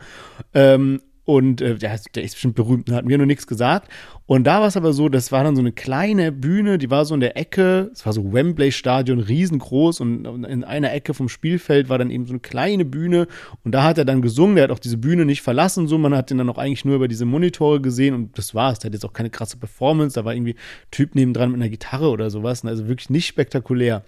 Ähm, 0.54 1.02
und 1.24 1.60
äh, 1.60 1.76
der, 1.76 1.98
der 2.14 2.22
ist 2.22 2.34
bestimmt 2.34 2.54
berühmt, 2.54 2.90
hat 2.90 3.06
mir 3.06 3.16
nur 3.16 3.26
nichts 3.26 3.46
gesagt. 3.46 3.90
Und 4.26 4.44
da 4.44 4.60
war 4.60 4.68
es 4.68 4.76
aber 4.76 4.92
so, 4.92 5.08
das 5.08 5.32
war 5.32 5.44
dann 5.44 5.54
so 5.54 5.60
eine 5.60 5.72
kleine 5.72 6.32
Bühne, 6.32 6.78
die 6.78 6.90
war 6.90 7.04
so 7.04 7.14
in 7.14 7.20
der 7.20 7.36
Ecke, 7.36 7.90
es 7.92 8.06
war 8.06 8.12
so 8.12 8.32
Wembley-Stadion, 8.32 9.20
riesengroß. 9.20 10.00
Und 10.00 10.44
in 10.44 10.64
einer 10.64 10.92
Ecke 10.92 11.12
vom 11.12 11.28
Spielfeld 11.28 11.88
war 11.88 11.98
dann 11.98 12.10
eben 12.10 12.26
so 12.26 12.32
eine 12.32 12.40
kleine 12.40 12.84
Bühne. 12.84 13.26
Und 13.64 13.72
da 13.72 13.84
hat 13.84 13.98
er 13.98 14.04
dann 14.04 14.22
gesungen, 14.22 14.56
der 14.56 14.64
hat 14.64 14.70
auch 14.70 14.78
diese 14.78 14.96
Bühne 14.96 15.24
nicht 15.24 15.42
verlassen, 15.42 15.88
so, 15.88 15.98
man 15.98 16.14
hat 16.14 16.30
ihn 16.30 16.38
dann 16.38 16.48
auch 16.48 16.58
eigentlich 16.58 16.84
nur 16.84 16.96
über 16.96 17.08
diese 17.08 17.26
Monitore 17.26 17.80
gesehen. 17.80 18.14
Und 18.14 18.38
das 18.38 18.54
war's, 18.54 18.78
der 18.78 18.88
hat 18.88 18.94
jetzt 18.94 19.04
auch 19.04 19.12
keine 19.12 19.30
krasse 19.30 19.56
Performance, 19.56 20.14
da 20.14 20.24
war 20.24 20.34
irgendwie 20.34 20.56
Typ 20.90 21.14
nebendran 21.14 21.50
mit 21.50 21.60
einer 21.60 21.70
Gitarre 21.70 22.08
oder 22.08 22.30
sowas, 22.30 22.64
also 22.64 22.88
wirklich 22.88 23.10
nicht 23.10 23.26
spektakulär. 23.26 24.04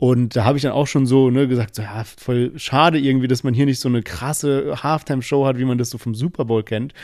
Und 0.00 0.34
da 0.34 0.46
habe 0.46 0.56
ich 0.56 0.62
dann 0.62 0.72
auch 0.72 0.86
schon 0.86 1.04
so 1.04 1.28
ne, 1.28 1.46
gesagt, 1.46 1.74
so, 1.74 1.82
ja, 1.82 2.04
voll 2.04 2.52
schade 2.56 2.98
irgendwie, 2.98 3.28
dass 3.28 3.44
man 3.44 3.52
hier 3.52 3.66
nicht 3.66 3.80
so 3.80 3.88
eine 3.90 4.02
krasse 4.02 4.82
Halftime-Show 4.82 5.44
hat, 5.44 5.58
wie 5.58 5.66
man 5.66 5.76
das 5.76 5.90
so 5.90 5.98
vom 5.98 6.14
Super 6.14 6.46
Bowl 6.46 6.62
kennt. 6.62 6.94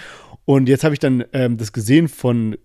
Und 0.46 0.66
jetzt 0.66 0.82
habe 0.82 0.94
ich 0.94 0.98
dann 0.98 1.22
ähm, 1.34 1.58
das 1.58 1.74
gesehen 1.74 2.08
von 2.08 2.56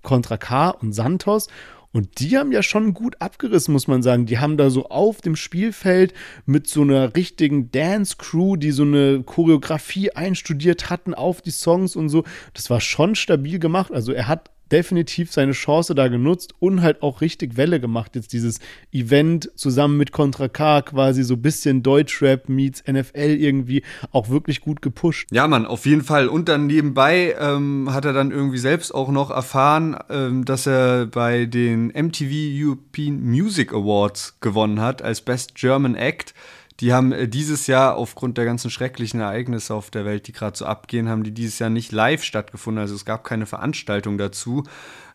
Contra 0.00 0.38
K 0.38 0.70
und 0.70 0.94
Santos. 0.94 1.48
Und 1.92 2.20
die 2.20 2.38
haben 2.38 2.52
ja 2.52 2.62
schon 2.62 2.94
gut 2.94 3.20
abgerissen, 3.20 3.72
muss 3.72 3.86
man 3.86 4.02
sagen. 4.02 4.24
Die 4.24 4.38
haben 4.38 4.56
da 4.56 4.70
so 4.70 4.88
auf 4.88 5.20
dem 5.20 5.36
Spielfeld 5.36 6.14
mit 6.46 6.66
so 6.68 6.80
einer 6.80 7.14
richtigen 7.14 7.70
Dance-Crew, 7.70 8.56
die 8.56 8.70
so 8.70 8.82
eine 8.82 9.24
Choreografie 9.24 10.10
einstudiert 10.12 10.88
hatten 10.88 11.12
auf 11.12 11.42
die 11.42 11.50
Songs 11.50 11.96
und 11.96 12.08
so. 12.08 12.24
Das 12.54 12.70
war 12.70 12.80
schon 12.80 13.14
stabil 13.14 13.58
gemacht. 13.58 13.92
Also 13.92 14.12
er 14.12 14.26
hat 14.26 14.50
definitiv 14.72 15.32
seine 15.32 15.52
Chance 15.52 15.94
da 15.94 16.08
genutzt 16.08 16.54
und 16.58 16.82
halt 16.82 17.02
auch 17.02 17.20
richtig 17.20 17.56
Welle 17.56 17.80
gemacht. 17.80 18.16
Jetzt 18.16 18.32
dieses 18.32 18.58
Event 18.92 19.50
zusammen 19.54 19.96
mit 19.96 20.12
Contra 20.12 20.48
K 20.48 20.82
quasi 20.82 21.22
so 21.22 21.34
ein 21.34 21.42
bisschen 21.42 21.82
Deutschrap 21.82 22.48
meets 22.48 22.82
NFL 22.86 23.36
irgendwie 23.38 23.82
auch 24.12 24.28
wirklich 24.28 24.60
gut 24.60 24.82
gepusht. 24.82 25.28
Ja, 25.30 25.46
Mann, 25.48 25.66
auf 25.66 25.86
jeden 25.86 26.02
Fall. 26.02 26.28
Und 26.28 26.48
dann 26.48 26.66
nebenbei 26.66 27.34
ähm, 27.38 27.88
hat 27.92 28.04
er 28.04 28.12
dann 28.12 28.30
irgendwie 28.30 28.58
selbst 28.58 28.94
auch 28.94 29.10
noch 29.10 29.30
erfahren, 29.30 29.96
ähm, 30.10 30.44
dass 30.44 30.66
er 30.66 31.06
bei 31.06 31.46
den 31.46 31.88
MTV 31.88 32.30
European 32.30 33.22
Music 33.22 33.72
Awards 33.72 34.38
gewonnen 34.40 34.80
hat 34.80 35.02
als 35.02 35.20
Best 35.20 35.54
German 35.54 35.94
Act. 35.94 36.34
Die 36.80 36.92
haben 36.92 37.12
äh, 37.12 37.28
dieses 37.28 37.66
Jahr 37.66 37.96
aufgrund 37.96 38.38
der 38.38 38.44
ganzen 38.44 38.70
schrecklichen 38.70 39.20
Ereignisse 39.20 39.74
auf 39.74 39.90
der 39.90 40.04
Welt, 40.04 40.26
die 40.26 40.32
gerade 40.32 40.56
so 40.56 40.66
abgehen, 40.66 41.08
haben 41.08 41.24
die 41.24 41.32
dieses 41.32 41.58
Jahr 41.58 41.70
nicht 41.70 41.92
live 41.92 42.22
stattgefunden. 42.22 42.80
Also 42.80 42.94
es 42.94 43.04
gab 43.04 43.24
keine 43.24 43.46
Veranstaltung 43.46 44.18
dazu. 44.18 44.64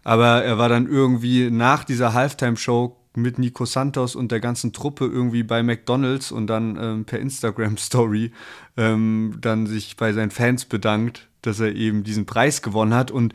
Aber 0.03 0.43
er 0.43 0.57
war 0.57 0.69
dann 0.69 0.87
irgendwie 0.87 1.51
nach 1.51 1.83
dieser 1.83 2.13
Halftime-Show 2.13 2.97
mit 3.15 3.37
Nico 3.37 3.65
Santos 3.65 4.15
und 4.15 4.31
der 4.31 4.39
ganzen 4.39 4.73
Truppe 4.73 5.05
irgendwie 5.05 5.43
bei 5.43 5.63
McDonalds 5.63 6.31
und 6.31 6.47
dann 6.47 6.77
ähm, 6.81 7.05
per 7.05 7.19
Instagram-Story 7.19 8.31
ähm, 8.77 9.37
dann 9.39 9.67
sich 9.67 9.97
bei 9.97 10.13
seinen 10.13 10.31
Fans 10.31 10.65
bedankt, 10.65 11.27
dass 11.41 11.59
er 11.59 11.75
eben 11.75 12.03
diesen 12.03 12.25
Preis 12.25 12.61
gewonnen 12.61 12.93
hat. 12.93 13.11
Und 13.11 13.33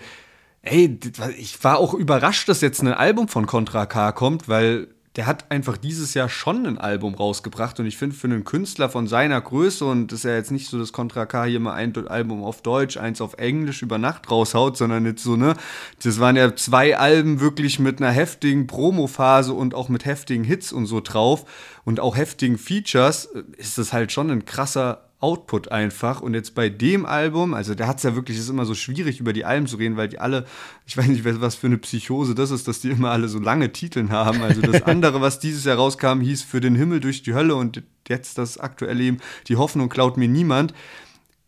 ey, 0.62 0.98
ich 1.36 1.62
war 1.62 1.78
auch 1.78 1.94
überrascht, 1.94 2.48
dass 2.48 2.62
jetzt 2.62 2.80
ein 2.82 2.88
Album 2.88 3.28
von 3.28 3.46
Contra 3.46 3.86
K 3.86 4.12
kommt, 4.12 4.48
weil 4.48 4.88
der 5.16 5.26
hat 5.26 5.50
einfach 5.50 5.78
dieses 5.78 6.12
Jahr 6.12 6.28
schon 6.28 6.66
ein 6.66 6.78
Album 6.78 7.14
rausgebracht 7.14 7.80
und 7.80 7.86
ich 7.86 7.96
finde 7.96 8.14
für 8.14 8.26
einen 8.26 8.44
Künstler 8.44 8.90
von 8.90 9.06
seiner 9.06 9.40
Größe 9.40 9.84
und 9.86 10.12
das 10.12 10.20
ist 10.20 10.24
ja 10.24 10.34
jetzt 10.34 10.50
nicht 10.50 10.68
so, 10.68 10.78
dass 10.78 10.92
Contra 10.92 11.24
K 11.24 11.44
hier 11.44 11.58
mal 11.58 11.72
ein 11.72 11.96
Album 12.06 12.44
auf 12.44 12.60
Deutsch, 12.60 12.98
eins 12.98 13.22
auf 13.22 13.38
Englisch 13.38 13.80
über 13.80 13.96
Nacht 13.96 14.30
raushaut, 14.30 14.76
sondern 14.76 15.06
jetzt 15.06 15.22
so, 15.22 15.36
ne, 15.36 15.54
das 16.02 16.20
waren 16.20 16.36
ja 16.36 16.54
zwei 16.54 16.98
Alben 16.98 17.40
wirklich 17.40 17.78
mit 17.78 18.00
einer 18.00 18.10
heftigen 18.10 18.66
Promophase 18.66 19.54
und 19.54 19.74
auch 19.74 19.88
mit 19.88 20.04
heftigen 20.04 20.44
Hits 20.44 20.70
und 20.70 20.84
so 20.84 21.00
drauf 21.00 21.46
und 21.84 21.98
auch 21.98 22.16
heftigen 22.16 22.58
Features, 22.58 23.30
ist 23.56 23.78
das 23.78 23.94
halt 23.94 24.12
schon 24.12 24.30
ein 24.30 24.44
krasser 24.44 25.05
Output 25.18 25.72
einfach. 25.72 26.20
Und 26.20 26.34
jetzt 26.34 26.54
bei 26.54 26.68
dem 26.68 27.06
Album, 27.06 27.54
also 27.54 27.74
der 27.74 27.86
hat 27.86 27.98
es 27.98 28.02
ja 28.02 28.14
wirklich, 28.14 28.38
ist 28.38 28.50
immer 28.50 28.66
so 28.66 28.74
schwierig, 28.74 29.18
über 29.20 29.32
die 29.32 29.44
Alben 29.44 29.66
zu 29.66 29.76
reden, 29.76 29.96
weil 29.96 30.08
die 30.08 30.18
alle, 30.18 30.44
ich 30.86 30.96
weiß 30.96 31.06
nicht, 31.06 31.24
was 31.24 31.54
für 31.54 31.68
eine 31.68 31.78
Psychose 31.78 32.34
das 32.34 32.50
ist, 32.50 32.68
dass 32.68 32.80
die 32.80 32.90
immer 32.90 33.10
alle 33.10 33.28
so 33.28 33.38
lange 33.38 33.72
Titeln 33.72 34.10
haben. 34.10 34.42
Also 34.42 34.60
das 34.60 34.82
andere, 34.86 35.20
was 35.20 35.38
dieses 35.38 35.64
Jahr 35.64 35.76
rauskam, 35.76 36.20
hieß 36.20 36.42
Für 36.42 36.60
den 36.60 36.74
Himmel 36.74 37.00
durch 37.00 37.22
die 37.22 37.34
Hölle 37.34 37.54
und 37.54 37.82
jetzt 38.08 38.38
das 38.38 38.58
aktuelle 38.58 39.02
eben, 39.02 39.18
Die 39.48 39.56
Hoffnung 39.56 39.88
klaut 39.88 40.16
mir 40.16 40.28
niemand 40.28 40.74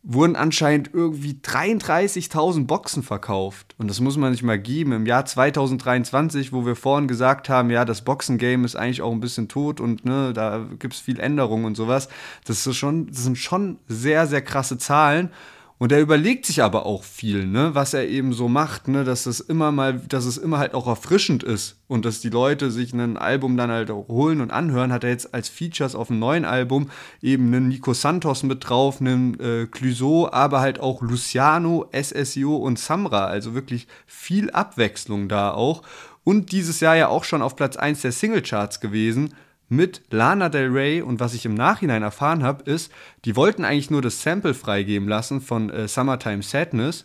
wurden 0.03 0.36
anscheinend 0.36 0.90
irgendwie 0.92 1.32
33.000 1.42 2.66
Boxen 2.66 3.03
verkauft. 3.03 3.74
Und 3.78 3.88
das 3.88 4.01
muss 4.01 4.16
man 4.16 4.32
sich 4.32 4.42
mal 4.42 4.59
geben. 4.59 4.92
Im 4.92 5.07
Jahr 5.07 5.24
2023, 5.24 6.53
wo 6.53 6.64
wir 6.64 6.76
vorhin 6.76 7.09
gesagt 7.09 7.49
haben, 7.49 7.70
ja, 7.70 7.84
das 7.84 8.03
Boxengame 8.03 8.64
ist 8.64 8.76
eigentlich 8.76 9.03
auch 9.03 9.12
ein 9.12 9.20
bisschen 9.20 9.49
tot 9.49 9.80
und 9.80 10.05
ne, 10.05 10.32
da 10.32 10.66
gibt 10.78 10.94
es 10.94 11.01
viel 11.01 11.18
Änderungen 11.18 11.64
und 11.64 11.76
sowas. 11.76 12.09
Das, 12.44 12.66
ist 12.66 12.76
schon, 12.76 13.09
das 13.09 13.24
sind 13.24 13.38
schon 13.38 13.78
sehr, 13.88 14.26
sehr 14.26 14.42
krasse 14.42 14.78
Zahlen. 14.78 15.30
Und 15.79 15.93
er 15.93 16.01
überlegt 16.01 16.45
sich 16.45 16.61
aber 16.62 16.87
auch 16.87 17.05
viel, 17.05 17.47
ne, 17.47 17.72
was 17.72 17.95
er 17.95 18.09
eben 18.09 18.33
so 18.33 18.49
macht, 18.49 18.89
ne, 18.89 19.05
dass 19.05 19.26
es 19.26 19.39
immer 19.39 19.70
mal, 19.70 20.01
dass 20.09 20.24
es 20.24 20.37
immer 20.37 20.59
halt 20.59 20.74
auch 20.74 20.89
erfrischend 20.89 21.45
ist. 21.45 21.76
Und 21.87 22.05
dass 22.05 22.20
die 22.20 22.31
Leute 22.31 22.72
sich 22.72 22.93
ein 22.93 23.16
Album 23.16 23.57
dann 23.57 23.70
halt 23.70 23.91
auch 23.93 24.09
holen 24.09 24.41
und 24.41 24.51
anhören, 24.51 24.93
hat 24.93 25.05
er 25.05 25.11
jetzt 25.11 25.33
als 25.33 25.49
Features 25.49 25.95
auf 25.95 26.09
dem 26.09 26.18
neuen 26.18 26.45
Album 26.45 26.91
eben 27.22 27.47
einen 27.47 27.68
Nico 27.68 27.95
Santos 27.95 28.43
mit 28.43 28.68
drauf, 28.68 29.01
einen 29.01 29.39
äh, 29.39 29.66
Clouseau, 29.66 30.29
aber 30.31 30.61
halt 30.61 30.81
auch 30.81 31.01
Luciano, 31.01 31.89
SSIO 31.93 32.57
und 32.57 32.79
Samra, 32.79 33.26
also 33.26 33.55
wirklich 33.55 33.87
viel 34.05 34.51
Abwechslung 34.51 35.29
da 35.29 35.53
auch. 35.53 35.83
Und 36.24 36.51
dieses 36.51 36.81
Jahr 36.81 36.97
ja 36.97 37.09
auch 37.09 37.24
schon 37.24 37.41
auf 37.41 37.55
Platz 37.55 37.76
1 37.76 38.03
der 38.03 38.12
Singlecharts 38.12 38.81
gewesen 38.81 39.33
mit 39.69 40.03
Lana 40.11 40.49
Del 40.49 40.71
Rey 40.71 41.03
und 41.03 41.21
was 41.21 41.35
ich 41.35 41.45
im 41.45 41.55
Nachhinein 41.55 42.03
erfahren 42.03 42.43
habe, 42.43 42.71
ist, 42.71 42.91
die 43.25 43.37
wollten 43.37 43.64
eigentlich 43.64 43.91
nur 43.91 44.03
das 44.03 44.23
Sample 44.23 44.55
freigeben 44.55 45.09
lassen 45.09 45.41
von 45.41 45.71
äh, 45.71 45.89
Summertime 45.89 46.43
Sadness 46.43 47.05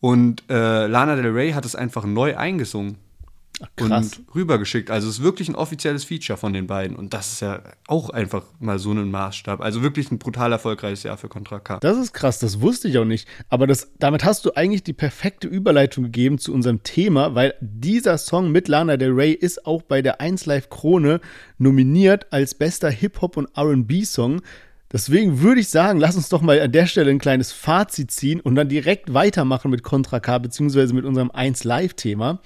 und 0.00 0.42
äh, 0.48 0.86
Lana 0.86 1.16
Del 1.16 1.32
Rey 1.32 1.52
hat 1.52 1.64
es 1.64 1.76
einfach 1.76 2.04
neu 2.04 2.36
eingesungen. 2.36 2.98
Krass. 3.76 4.18
und 4.18 4.34
rübergeschickt. 4.34 4.90
Also 4.90 5.08
es 5.08 5.18
ist 5.18 5.22
wirklich 5.22 5.48
ein 5.48 5.54
offizielles 5.54 6.04
Feature 6.04 6.36
von 6.36 6.52
den 6.52 6.66
beiden. 6.66 6.96
Und 6.96 7.12
das 7.14 7.32
ist 7.32 7.40
ja 7.40 7.62
auch 7.86 8.10
einfach 8.10 8.44
mal 8.58 8.78
so 8.78 8.92
ein 8.92 9.10
Maßstab. 9.10 9.60
Also 9.60 9.82
wirklich 9.82 10.10
ein 10.10 10.18
brutal 10.18 10.52
erfolgreiches 10.52 11.02
Jahr 11.02 11.16
für 11.16 11.28
Contra 11.28 11.60
K. 11.60 11.78
Das 11.80 11.98
ist 11.98 12.12
krass, 12.12 12.38
das 12.38 12.60
wusste 12.60 12.88
ich 12.88 12.98
auch 12.98 13.04
nicht. 13.04 13.28
Aber 13.48 13.66
das, 13.66 13.90
damit 13.98 14.24
hast 14.24 14.44
du 14.44 14.52
eigentlich 14.54 14.82
die 14.82 14.92
perfekte 14.92 15.48
Überleitung 15.48 16.04
gegeben 16.04 16.38
zu 16.38 16.52
unserem 16.52 16.82
Thema, 16.82 17.34
weil 17.34 17.54
dieser 17.60 18.18
Song 18.18 18.50
mit 18.50 18.68
Lana 18.68 18.96
Del 18.96 19.12
Rey 19.12 19.32
ist 19.32 19.66
auch 19.66 19.82
bei 19.82 20.02
der 20.02 20.20
1 20.20 20.46
Live 20.46 20.70
Krone 20.70 21.20
nominiert 21.58 22.32
als 22.32 22.54
bester 22.54 22.90
Hip-Hop 22.90 23.36
und 23.36 23.48
RB-Song. 23.56 24.40
Deswegen 24.92 25.40
würde 25.40 25.60
ich 25.60 25.68
sagen, 25.68 26.00
lass 26.00 26.16
uns 26.16 26.28
doch 26.30 26.42
mal 26.42 26.60
an 26.60 26.72
der 26.72 26.86
Stelle 26.86 27.10
ein 27.10 27.20
kleines 27.20 27.52
Fazit 27.52 28.10
ziehen 28.10 28.40
und 28.40 28.56
dann 28.56 28.68
direkt 28.68 29.14
weitermachen 29.14 29.70
mit 29.70 29.84
Contra 29.84 30.18
K, 30.18 30.38
beziehungsweise 30.38 30.94
mit 30.94 31.04
unserem 31.04 31.30
1 31.30 31.62
Live-Thema. 31.62 32.40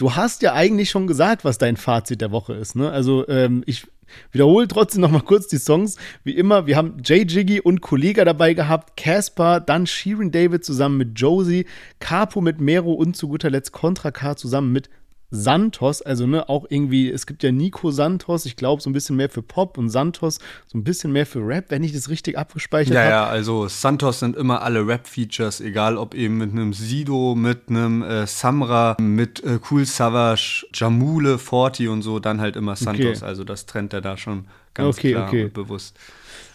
Du 0.00 0.16
hast 0.16 0.40
ja 0.40 0.54
eigentlich 0.54 0.88
schon 0.88 1.06
gesagt, 1.06 1.44
was 1.44 1.58
dein 1.58 1.76
Fazit 1.76 2.22
der 2.22 2.30
Woche 2.30 2.54
ist. 2.54 2.74
Ne? 2.74 2.90
Also 2.90 3.28
ähm, 3.28 3.62
ich 3.66 3.86
wiederhole 4.32 4.66
trotzdem 4.66 5.02
noch 5.02 5.10
mal 5.10 5.20
kurz 5.20 5.46
die 5.46 5.58
Songs. 5.58 5.96
Wie 6.24 6.34
immer, 6.34 6.66
wir 6.66 6.78
haben 6.78 7.02
Jay 7.04 7.26
Jiggy 7.28 7.60
und 7.60 7.82
Kollega 7.82 8.24
dabei 8.24 8.54
gehabt, 8.54 8.96
Casper, 8.96 9.60
dann 9.60 9.86
Sheeran 9.86 10.30
David 10.30 10.64
zusammen 10.64 10.96
mit 10.96 11.20
Josie, 11.20 11.66
Capo 11.98 12.40
mit 12.40 12.62
Mero 12.62 12.94
und 12.94 13.14
zu 13.14 13.28
guter 13.28 13.50
Letzt 13.50 13.72
Contra 13.72 14.10
K 14.10 14.36
zusammen 14.36 14.72
mit 14.72 14.88
Santos, 15.30 16.02
also 16.02 16.26
ne, 16.26 16.48
auch 16.48 16.66
irgendwie, 16.68 17.08
es 17.08 17.24
gibt 17.26 17.42
ja 17.44 17.52
Nico 17.52 17.92
Santos, 17.92 18.46
ich 18.46 18.56
glaube, 18.56 18.82
so 18.82 18.90
ein 18.90 18.92
bisschen 18.92 19.14
mehr 19.16 19.28
für 19.28 19.42
Pop 19.42 19.78
und 19.78 19.88
Santos 19.88 20.40
so 20.66 20.76
ein 20.76 20.82
bisschen 20.82 21.12
mehr 21.12 21.24
für 21.24 21.46
Rap, 21.46 21.66
wenn 21.68 21.84
ich 21.84 21.92
das 21.92 22.08
richtig 22.08 22.36
abgespeichert 22.36 22.96
habe. 22.96 23.08
Ja, 23.08 23.10
ja, 23.10 23.26
also 23.26 23.68
Santos 23.68 24.18
sind 24.18 24.36
immer 24.36 24.62
alle 24.62 24.86
Rap-Features, 24.86 25.60
egal 25.60 25.96
ob 25.96 26.14
eben 26.14 26.38
mit 26.38 26.50
einem 26.50 26.72
Sido, 26.72 27.36
mit 27.36 27.68
einem 27.68 28.02
äh, 28.02 28.26
Samra, 28.26 28.96
mit 29.00 29.42
äh, 29.44 29.60
Cool 29.70 29.86
Savage, 29.86 30.66
Jamule, 30.74 31.38
Forti 31.38 31.86
und 31.86 32.02
so, 32.02 32.18
dann 32.18 32.40
halt 32.40 32.56
immer 32.56 32.74
Santos. 32.74 33.18
Okay. 33.18 33.24
Also 33.24 33.44
das 33.44 33.66
trennt 33.66 33.92
er 33.92 34.00
da 34.00 34.16
schon 34.16 34.46
ganz 34.74 34.98
okay, 34.98 35.12
klar 35.12 35.28
okay. 35.28 35.44
und 35.44 35.54
bewusst. 35.54 35.96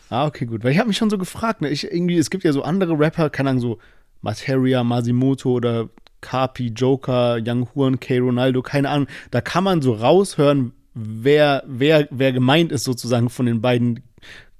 Ah, 0.09 0.25
okay, 0.27 0.45
gut. 0.45 0.63
Weil 0.63 0.73
ich 0.73 0.79
habe 0.79 0.89
mich 0.89 0.97
schon 0.97 1.09
so 1.09 1.17
gefragt, 1.17 1.61
ne? 1.61 1.69
ich 1.69 1.85
irgendwie, 1.91 2.17
es 2.17 2.29
gibt 2.29 2.43
ja 2.43 2.51
so 2.51 2.61
andere 2.61 2.99
Rapper, 2.99 3.29
keine 3.29 3.51
Ahnung, 3.51 3.61
so 3.61 3.79
Materia, 4.21 4.83
Masimoto 4.83 5.51
oder 5.51 5.89
Carpi, 6.25 6.73
Joker, 6.75 7.37
Young 7.45 7.67
Huan, 7.75 7.99
K. 7.99 8.17
Ronaldo, 8.17 8.63
keine 8.63 8.89
Ahnung. 8.89 9.07
Da 9.29 9.41
kann 9.41 9.63
man 9.63 9.83
so 9.83 9.93
raushören, 9.93 10.71
wer, 10.95 11.63
wer, 11.67 12.07
wer 12.09 12.31
gemeint 12.31 12.71
ist 12.71 12.83
sozusagen 12.83 13.29
von 13.29 13.45
den 13.45 13.61
beiden 13.61 14.01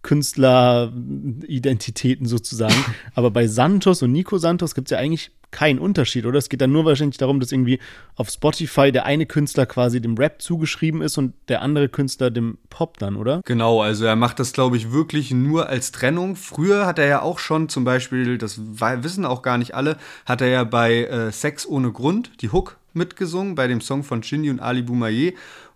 Künstleridentitäten 0.03 2.27
sozusagen. 2.27 2.75
Aber 3.15 3.31
bei 3.31 3.47
Santos 3.47 4.03
und 4.03 4.11
Nico 4.11 4.37
Santos 4.37 4.75
gibt 4.75 4.89
es 4.89 4.91
ja 4.91 4.99
eigentlich 4.99 5.31
keinen 5.55 5.79
Unterschied, 5.79 6.25
oder? 6.25 6.37
Es 6.37 6.49
geht 6.49 6.59
dann 6.59 6.73
nur 6.73 6.83
wahrscheinlich 6.83 7.17
darum, 7.17 7.39
dass 7.39 7.53
irgendwie 7.53 7.79
auf 8.17 8.29
Spotify 8.29 8.91
der 8.91 9.05
eine 9.05 9.25
Künstler 9.25 9.65
quasi 9.65 10.01
dem 10.01 10.17
Rap 10.17 10.41
zugeschrieben 10.41 11.01
ist 11.01 11.17
und 11.17 11.33
der 11.47 11.61
andere 11.61 11.87
Künstler 11.87 12.29
dem 12.29 12.57
Pop 12.69 12.97
dann, 12.97 13.15
oder? 13.15 13.39
Genau, 13.45 13.81
also 13.81 14.03
er 14.03 14.17
macht 14.17 14.39
das, 14.39 14.51
glaube 14.51 14.75
ich, 14.75 14.91
wirklich 14.91 15.31
nur 15.31 15.69
als 15.69 15.93
Trennung. 15.93 16.35
Früher 16.35 16.85
hat 16.85 16.99
er 16.99 17.07
ja 17.07 17.21
auch 17.21 17.39
schon 17.39 17.69
zum 17.69 17.85
Beispiel, 17.85 18.37
das 18.37 18.59
wissen 18.59 19.23
auch 19.23 19.43
gar 19.43 19.57
nicht 19.57 19.73
alle, 19.73 19.95
hat 20.25 20.41
er 20.41 20.49
ja 20.49 20.65
bei 20.65 21.05
äh, 21.05 21.31
Sex 21.31 21.65
ohne 21.65 21.93
Grund 21.93 22.41
die 22.41 22.51
Hook 22.51 22.75
mitgesungen, 22.93 23.55
bei 23.55 23.67
dem 23.67 23.79
Song 23.79 24.03
von 24.03 24.23
Shindy 24.23 24.49
und 24.49 24.59
Ali 24.59 24.81
Boumaier 24.81 25.31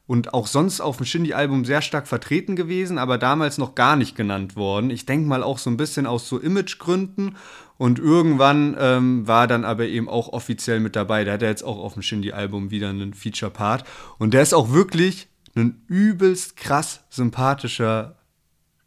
und 0.08 0.34
auch 0.34 0.48
sonst 0.48 0.82
auf 0.82 0.98
dem 0.98 1.06
Shindy-Album 1.06 1.64
sehr 1.66 1.84
stark 1.84 2.08
vertreten 2.08 2.56
gewesen, 2.56 2.98
aber 2.98 3.18
damals 3.18 3.60
noch 3.60 3.76
gar 3.76 3.96
nicht 3.96 4.16
genannt 4.16 4.56
worden. 4.56 4.90
Ich 4.90 5.06
denke 5.06 5.30
mal 5.30 5.44
auch 5.44 5.60
so 5.60 5.70
ein 5.70 5.78
bisschen 5.78 6.06
aus 6.08 6.28
so 6.28 6.40
Imagegründen. 6.40 7.38
Und 7.80 7.98
irgendwann 7.98 8.76
ähm, 8.78 9.26
war 9.26 9.48
dann 9.48 9.64
aber 9.64 9.86
eben 9.86 10.10
auch 10.10 10.34
offiziell 10.34 10.82
mit 10.82 10.98
dabei. 10.98 11.24
Da 11.24 11.32
hat 11.32 11.42
er 11.42 11.48
jetzt 11.48 11.64
auch 11.64 11.78
auf 11.78 11.94
dem 11.94 12.02
Shindy-Album 12.02 12.72
wieder 12.72 12.90
einen 12.90 13.14
Feature-Part. 13.14 13.86
Und 14.18 14.34
der 14.34 14.42
ist 14.42 14.54
auch 14.54 14.74
wirklich 14.74 15.30
ein 15.56 15.82
übelst 15.88 16.58
krass 16.58 17.06
sympathischer 17.10 18.18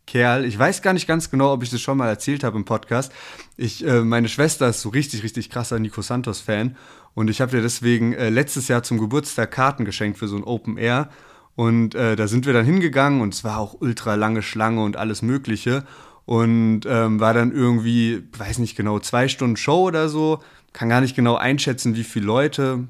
Kerl. 0.06 0.44
Ich 0.44 0.58
weiß 0.58 0.82
gar 0.82 0.92
nicht 0.92 1.06
ganz 1.06 1.30
genau, 1.30 1.54
ob 1.54 1.62
ich 1.62 1.70
das 1.70 1.80
schon 1.80 1.96
mal 1.96 2.08
erzählt 2.10 2.44
habe 2.44 2.58
im 2.58 2.66
Podcast. 2.66 3.12
Ich, 3.56 3.82
äh, 3.82 4.02
meine 4.02 4.28
Schwester 4.28 4.68
ist 4.68 4.82
so 4.82 4.90
richtig, 4.90 5.22
richtig 5.22 5.48
krasser 5.48 5.78
Nico 5.78 6.02
Santos-Fan. 6.02 6.76
Und 7.14 7.30
ich 7.30 7.40
habe 7.40 7.52
dir 7.52 7.62
deswegen 7.62 8.12
äh, 8.12 8.28
letztes 8.28 8.68
Jahr 8.68 8.82
zum 8.82 8.98
Geburtstag 8.98 9.52
Karten 9.52 9.86
geschenkt 9.86 10.18
für 10.18 10.28
so 10.28 10.36
ein 10.36 10.44
Open 10.44 10.76
Air. 10.76 11.08
Und 11.54 11.94
äh, 11.94 12.14
da 12.14 12.28
sind 12.28 12.44
wir 12.44 12.52
dann 12.52 12.66
hingegangen 12.66 13.22
und 13.22 13.32
es 13.32 13.42
war 13.42 13.56
auch 13.56 13.80
ultra 13.80 14.16
lange 14.16 14.42
Schlange 14.42 14.82
und 14.82 14.98
alles 14.98 15.22
Mögliche. 15.22 15.84
Und 16.24 16.82
ähm, 16.86 17.20
war 17.20 17.34
dann 17.34 17.52
irgendwie, 17.52 18.22
weiß 18.36 18.58
nicht 18.58 18.76
genau, 18.76 18.98
zwei 19.00 19.28
Stunden 19.28 19.56
Show 19.56 19.82
oder 19.88 20.08
so. 20.08 20.40
Kann 20.72 20.88
gar 20.88 21.00
nicht 21.00 21.16
genau 21.16 21.34
einschätzen, 21.34 21.96
wie 21.96 22.04
viele 22.04 22.26
Leute 22.26 22.84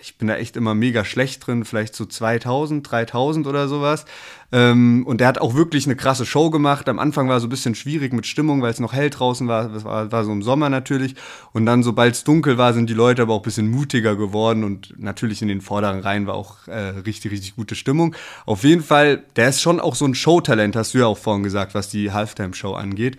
ich 0.00 0.18
bin 0.18 0.28
da 0.28 0.36
echt 0.36 0.56
immer 0.56 0.74
mega 0.74 1.04
schlecht 1.04 1.46
drin, 1.46 1.64
vielleicht 1.64 1.94
so 1.94 2.06
2000, 2.06 2.88
3000 2.90 3.46
oder 3.46 3.68
sowas. 3.68 4.04
Ähm, 4.52 5.04
und 5.06 5.20
der 5.20 5.28
hat 5.28 5.38
auch 5.38 5.54
wirklich 5.54 5.86
eine 5.86 5.96
krasse 5.96 6.24
Show 6.24 6.50
gemacht. 6.50 6.88
Am 6.88 6.98
Anfang 6.98 7.28
war 7.28 7.36
es 7.36 7.42
so 7.42 7.46
ein 7.46 7.50
bisschen 7.50 7.74
schwierig 7.74 8.12
mit 8.12 8.26
Stimmung, 8.26 8.62
weil 8.62 8.70
es 8.70 8.80
noch 8.80 8.92
hell 8.92 9.10
draußen 9.10 9.48
war. 9.48 9.68
Das 9.68 9.84
war, 9.84 10.12
war 10.12 10.24
so 10.24 10.32
im 10.32 10.42
Sommer 10.42 10.68
natürlich. 10.68 11.14
Und 11.52 11.66
dann, 11.66 11.82
sobald 11.82 12.14
es 12.14 12.24
dunkel 12.24 12.58
war, 12.58 12.72
sind 12.72 12.88
die 12.88 12.94
Leute 12.94 13.22
aber 13.22 13.34
auch 13.34 13.40
ein 13.40 13.44
bisschen 13.44 13.70
mutiger 13.70 14.16
geworden. 14.16 14.64
Und 14.64 14.94
natürlich 14.98 15.42
in 15.42 15.48
den 15.48 15.60
vorderen 15.60 16.00
Reihen 16.00 16.26
war 16.26 16.34
auch 16.34 16.68
äh, 16.68 16.78
richtig, 16.78 17.32
richtig 17.32 17.56
gute 17.56 17.74
Stimmung. 17.74 18.14
Auf 18.44 18.62
jeden 18.62 18.82
Fall, 18.82 19.24
der 19.36 19.48
ist 19.48 19.60
schon 19.60 19.80
auch 19.80 19.94
so 19.94 20.04
ein 20.04 20.14
Showtalent, 20.14 20.76
hast 20.76 20.94
du 20.94 20.98
ja 20.98 21.06
auch 21.06 21.18
vorhin 21.18 21.42
gesagt, 21.42 21.74
was 21.74 21.88
die 21.88 22.12
Halftime-Show 22.12 22.74
angeht. 22.74 23.16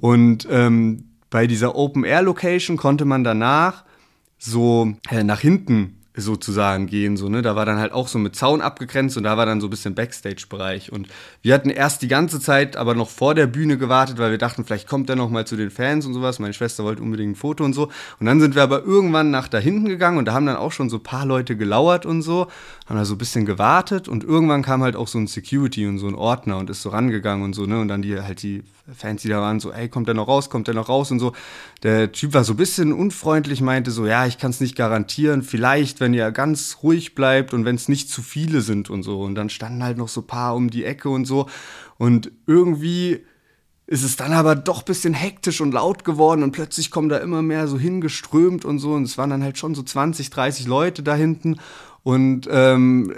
Und 0.00 0.46
ähm, 0.50 1.04
bei 1.30 1.46
dieser 1.46 1.74
Open-Air-Location 1.74 2.76
konnte 2.76 3.04
man 3.04 3.24
danach 3.24 3.84
so 4.38 4.94
äh, 5.10 5.24
nach 5.24 5.40
hinten 5.40 5.97
sozusagen 6.20 6.86
gehen. 6.86 7.16
So, 7.16 7.28
ne? 7.28 7.42
Da 7.42 7.56
war 7.56 7.66
dann 7.66 7.78
halt 7.78 7.92
auch 7.92 8.08
so 8.08 8.18
mit 8.18 8.36
Zaun 8.36 8.60
abgegrenzt 8.60 9.16
und 9.16 9.24
da 9.24 9.36
war 9.36 9.46
dann 9.46 9.60
so 9.60 9.66
ein 9.66 9.70
bisschen 9.70 9.94
Backstage-Bereich. 9.94 10.92
Und 10.92 11.08
wir 11.42 11.54
hatten 11.54 11.70
erst 11.70 12.02
die 12.02 12.08
ganze 12.08 12.40
Zeit 12.40 12.76
aber 12.76 12.94
noch 12.94 13.08
vor 13.08 13.34
der 13.34 13.46
Bühne 13.46 13.78
gewartet, 13.78 14.18
weil 14.18 14.30
wir 14.30 14.38
dachten, 14.38 14.64
vielleicht 14.64 14.88
kommt 14.88 15.08
er 15.10 15.16
noch 15.16 15.30
mal 15.30 15.46
zu 15.46 15.56
den 15.56 15.70
Fans 15.70 16.06
und 16.06 16.14
sowas. 16.14 16.38
Meine 16.38 16.54
Schwester 16.54 16.84
wollte 16.84 17.02
unbedingt 17.02 17.32
ein 17.32 17.36
Foto 17.36 17.64
und 17.64 17.72
so. 17.72 17.88
Und 18.20 18.26
dann 18.26 18.40
sind 18.40 18.54
wir 18.54 18.62
aber 18.62 18.82
irgendwann 18.82 19.30
nach 19.30 19.48
da 19.48 19.58
hinten 19.58 19.86
gegangen 19.86 20.18
und 20.18 20.26
da 20.26 20.32
haben 20.32 20.46
dann 20.46 20.56
auch 20.56 20.72
schon 20.72 20.90
so 20.90 20.96
ein 20.96 21.02
paar 21.02 21.26
Leute 21.26 21.56
gelauert 21.56 22.06
und 22.06 22.22
so, 22.22 22.48
haben 22.86 22.96
da 22.96 23.04
so 23.04 23.14
ein 23.14 23.18
bisschen 23.18 23.46
gewartet 23.46 24.08
und 24.08 24.24
irgendwann 24.24 24.62
kam 24.62 24.82
halt 24.82 24.96
auch 24.96 25.08
so 25.08 25.18
ein 25.18 25.26
Security 25.26 25.86
und 25.86 25.98
so 25.98 26.06
ein 26.06 26.14
Ordner 26.14 26.58
und 26.58 26.70
ist 26.70 26.82
so 26.82 26.90
rangegangen 26.90 27.44
und 27.44 27.54
so, 27.54 27.66
ne? 27.66 27.80
Und 27.80 27.88
dann 27.88 28.02
die 28.02 28.20
halt 28.20 28.42
die 28.42 28.62
Fans, 28.94 29.22
die 29.22 29.28
da 29.28 29.40
waren, 29.40 29.60
so, 29.60 29.72
ey, 29.72 29.88
kommt 29.88 30.08
der 30.08 30.14
noch 30.14 30.28
raus, 30.28 30.50
kommt 30.50 30.66
der 30.66 30.74
noch 30.74 30.88
raus 30.88 31.10
und 31.10 31.18
so. 31.18 31.32
Der 31.82 32.12
Typ 32.12 32.34
war 32.34 32.44
so 32.44 32.54
ein 32.54 32.56
bisschen 32.56 32.92
unfreundlich, 32.92 33.60
meinte 33.60 33.90
so, 33.90 34.06
ja, 34.06 34.26
ich 34.26 34.38
kann 34.38 34.50
es 34.50 34.60
nicht 34.60 34.76
garantieren, 34.76 35.42
vielleicht, 35.42 36.00
wenn 36.00 36.14
ihr 36.14 36.30
ganz 36.30 36.78
ruhig 36.82 37.14
bleibt 37.14 37.52
und 37.52 37.64
wenn 37.64 37.76
es 37.76 37.88
nicht 37.88 38.10
zu 38.10 38.22
viele 38.22 38.60
sind 38.60 38.90
und 38.90 39.02
so. 39.02 39.20
Und 39.20 39.34
dann 39.34 39.50
standen 39.50 39.82
halt 39.82 39.98
noch 39.98 40.08
so 40.08 40.22
ein 40.22 40.26
paar 40.26 40.56
um 40.56 40.70
die 40.70 40.84
Ecke 40.84 41.08
und 41.10 41.24
so. 41.24 41.48
Und 41.98 42.30
irgendwie 42.46 43.24
ist 43.86 44.04
es 44.04 44.16
dann 44.16 44.32
aber 44.32 44.54
doch 44.54 44.80
ein 44.80 44.84
bisschen 44.84 45.14
hektisch 45.14 45.62
und 45.62 45.72
laut 45.72 46.04
geworden 46.04 46.42
und 46.42 46.52
plötzlich 46.52 46.90
kommen 46.90 47.08
da 47.08 47.16
immer 47.16 47.40
mehr 47.40 47.68
so 47.68 47.78
hingeströmt 47.78 48.64
und 48.66 48.78
so. 48.78 48.92
Und 48.92 49.04
es 49.04 49.16
waren 49.16 49.30
dann 49.30 49.42
halt 49.42 49.58
schon 49.58 49.74
so 49.74 49.82
20, 49.82 50.30
30 50.30 50.66
Leute 50.66 51.02
da 51.02 51.14
hinten. 51.14 51.58
Und 52.02 52.48
ähm, 52.50 53.14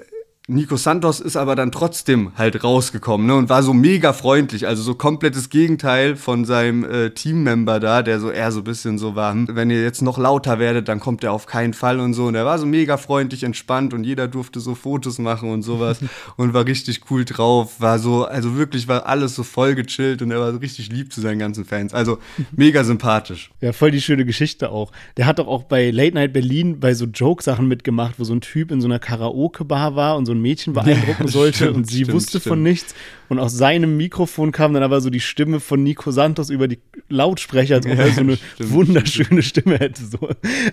Nico 0.50 0.76
Santos 0.76 1.20
ist 1.20 1.36
aber 1.36 1.54
dann 1.54 1.70
trotzdem 1.70 2.32
halt 2.36 2.64
rausgekommen 2.64 3.28
ne, 3.28 3.36
und 3.36 3.48
war 3.48 3.62
so 3.62 3.72
mega 3.72 4.12
freundlich, 4.12 4.66
also 4.66 4.82
so 4.82 4.96
komplettes 4.96 5.48
Gegenteil 5.48 6.16
von 6.16 6.44
seinem 6.44 6.82
äh, 6.82 7.10
Teammember 7.10 7.78
da, 7.78 8.02
der 8.02 8.18
so 8.18 8.32
eher 8.32 8.50
so 8.50 8.60
ein 8.60 8.64
bisschen 8.64 8.98
so 8.98 9.14
war, 9.14 9.32
hm, 9.32 9.46
wenn 9.52 9.70
ihr 9.70 9.80
jetzt 9.80 10.02
noch 10.02 10.18
lauter 10.18 10.58
werdet, 10.58 10.88
dann 10.88 10.98
kommt 10.98 11.22
er 11.22 11.32
auf 11.32 11.46
keinen 11.46 11.72
Fall 11.72 12.00
und 12.00 12.14
so. 12.14 12.26
Und 12.26 12.34
er 12.34 12.46
war 12.46 12.58
so 12.58 12.66
mega 12.66 12.96
freundlich, 12.96 13.44
entspannt 13.44 13.94
und 13.94 14.02
jeder 14.02 14.26
durfte 14.26 14.58
so 14.58 14.74
Fotos 14.74 15.20
machen 15.20 15.50
und 15.50 15.62
sowas 15.62 16.00
und 16.36 16.52
war 16.52 16.66
richtig 16.66 17.02
cool 17.12 17.24
drauf, 17.24 17.80
war 17.80 18.00
so, 18.00 18.24
also 18.24 18.56
wirklich 18.56 18.88
war 18.88 19.06
alles 19.06 19.36
so 19.36 19.44
voll 19.44 19.76
gechillt 19.76 20.20
und 20.20 20.32
er 20.32 20.40
war 20.40 20.50
so 20.50 20.58
richtig 20.58 20.90
lieb 20.90 21.12
zu 21.12 21.20
seinen 21.20 21.38
ganzen 21.38 21.64
Fans. 21.64 21.94
Also 21.94 22.18
mega 22.50 22.82
sympathisch. 22.82 23.52
Ja, 23.60 23.72
voll 23.72 23.92
die 23.92 24.00
schöne 24.00 24.24
Geschichte 24.24 24.72
auch. 24.72 24.90
Der 25.16 25.26
hat 25.26 25.38
doch 25.38 25.46
auch 25.46 25.62
bei 25.62 25.92
Late 25.92 26.14
Night 26.16 26.32
Berlin 26.32 26.80
bei 26.80 26.94
so 26.94 27.04
Joke-Sachen 27.04 27.68
mitgemacht, 27.68 28.14
wo 28.18 28.24
so 28.24 28.34
ein 28.34 28.40
Typ 28.40 28.72
in 28.72 28.80
so 28.80 28.88
einer 28.88 28.98
Karaoke-Bar 28.98 29.94
war 29.94 30.16
und 30.16 30.26
so 30.26 30.32
ein 30.32 30.39
Mädchen 30.40 30.72
beeindrucken 30.72 31.24
ja, 31.24 31.26
sollte 31.28 31.56
stimmt, 31.56 31.76
und 31.76 31.90
sie 31.90 32.02
stimmt, 32.02 32.12
wusste 32.12 32.40
stimmt. 32.40 32.44
von 32.44 32.62
nichts. 32.62 32.94
Und 33.28 33.38
aus 33.38 33.56
seinem 33.56 33.96
Mikrofon 33.96 34.50
kam 34.50 34.74
dann 34.74 34.82
aber 34.82 35.00
so 35.00 35.08
die 35.08 35.20
Stimme 35.20 35.60
von 35.60 35.82
Nico 35.84 36.10
Santos 36.10 36.50
über 36.50 36.66
die 36.66 36.80
Lautsprecher, 37.08 37.76
als 37.76 37.86
ob 37.86 37.96
er 37.96 38.10
so 38.10 38.20
eine 38.20 38.38
wunderschöne 38.58 39.42
Stimme 39.42 39.78
hätte. 39.78 40.02
So. 40.04 40.30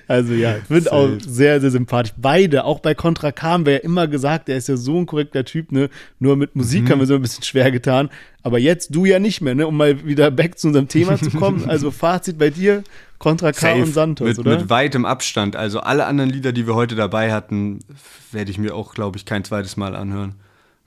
Also 0.08 0.34
ja, 0.34 0.58
ich 0.58 0.64
finde 0.64 0.92
auch 0.92 1.10
sehr, 1.20 1.62
sehr 1.62 1.70
sympathisch. 1.70 2.14
Beide, 2.18 2.64
auch 2.64 2.80
bei 2.80 2.96
Contra 2.96 3.32
K 3.32 3.48
haben 3.48 3.66
wir 3.68 3.74
ja 3.74 3.80
immer 3.80 4.08
gesagt, 4.08 4.50
er 4.50 4.58
ist 4.58 4.70
ja 4.70 4.76
so 4.76 4.98
ein 4.98 5.06
korrekter 5.06 5.46
Typ, 5.46 5.72
ne? 5.72 5.90
Nur 6.20 6.36
mit 6.36 6.56
Musik 6.56 6.86
mhm. 6.86 6.90
haben 6.90 7.00
wir 7.00 7.06
so 7.06 7.14
ein 7.14 7.22
bisschen 7.22 7.44
schwer 7.44 7.70
getan. 7.70 8.10
Aber 8.42 8.60
jetzt 8.60 8.96
du 8.96 9.06
ja 9.06 9.20
nicht 9.20 9.42
mehr, 9.42 9.54
ne? 9.54 9.68
Um 9.68 9.78
mal 9.78 10.06
wieder 10.06 10.32
back 10.32 10.58
zu 10.58 10.68
unserem 10.68 10.88
Thema 10.88 11.18
zu 11.18 11.30
kommen. 11.32 11.66
Also 11.68 11.92
Fazit 11.92 12.38
bei 12.38 12.50
dir, 12.50 12.84
Contra 13.20 13.52
K 13.52 13.60
Safe. 13.60 13.82
und 13.82 13.94
Santos, 13.94 14.28
mit, 14.28 14.40
oder? 14.40 14.60
Mit 14.60 14.70
weitem 14.70 15.06
Abstand. 15.06 15.56
Also 15.56 15.80
alle 15.80 16.06
anderen 16.06 16.30
Lieder, 16.30 16.52
die 16.52 16.68
wir 16.68 16.76
heute 16.76 16.96
dabei 16.96 17.34
hatten, 17.34 17.80
werde 18.32 18.52
ich 18.52 18.58
mir 18.58 18.76
auch, 18.76 18.94
glaube 18.94 19.18
ich, 19.18 19.26
kein 19.26 19.44
zweites 19.44 19.78
Mal 19.78 19.96
anhören. 19.96 20.36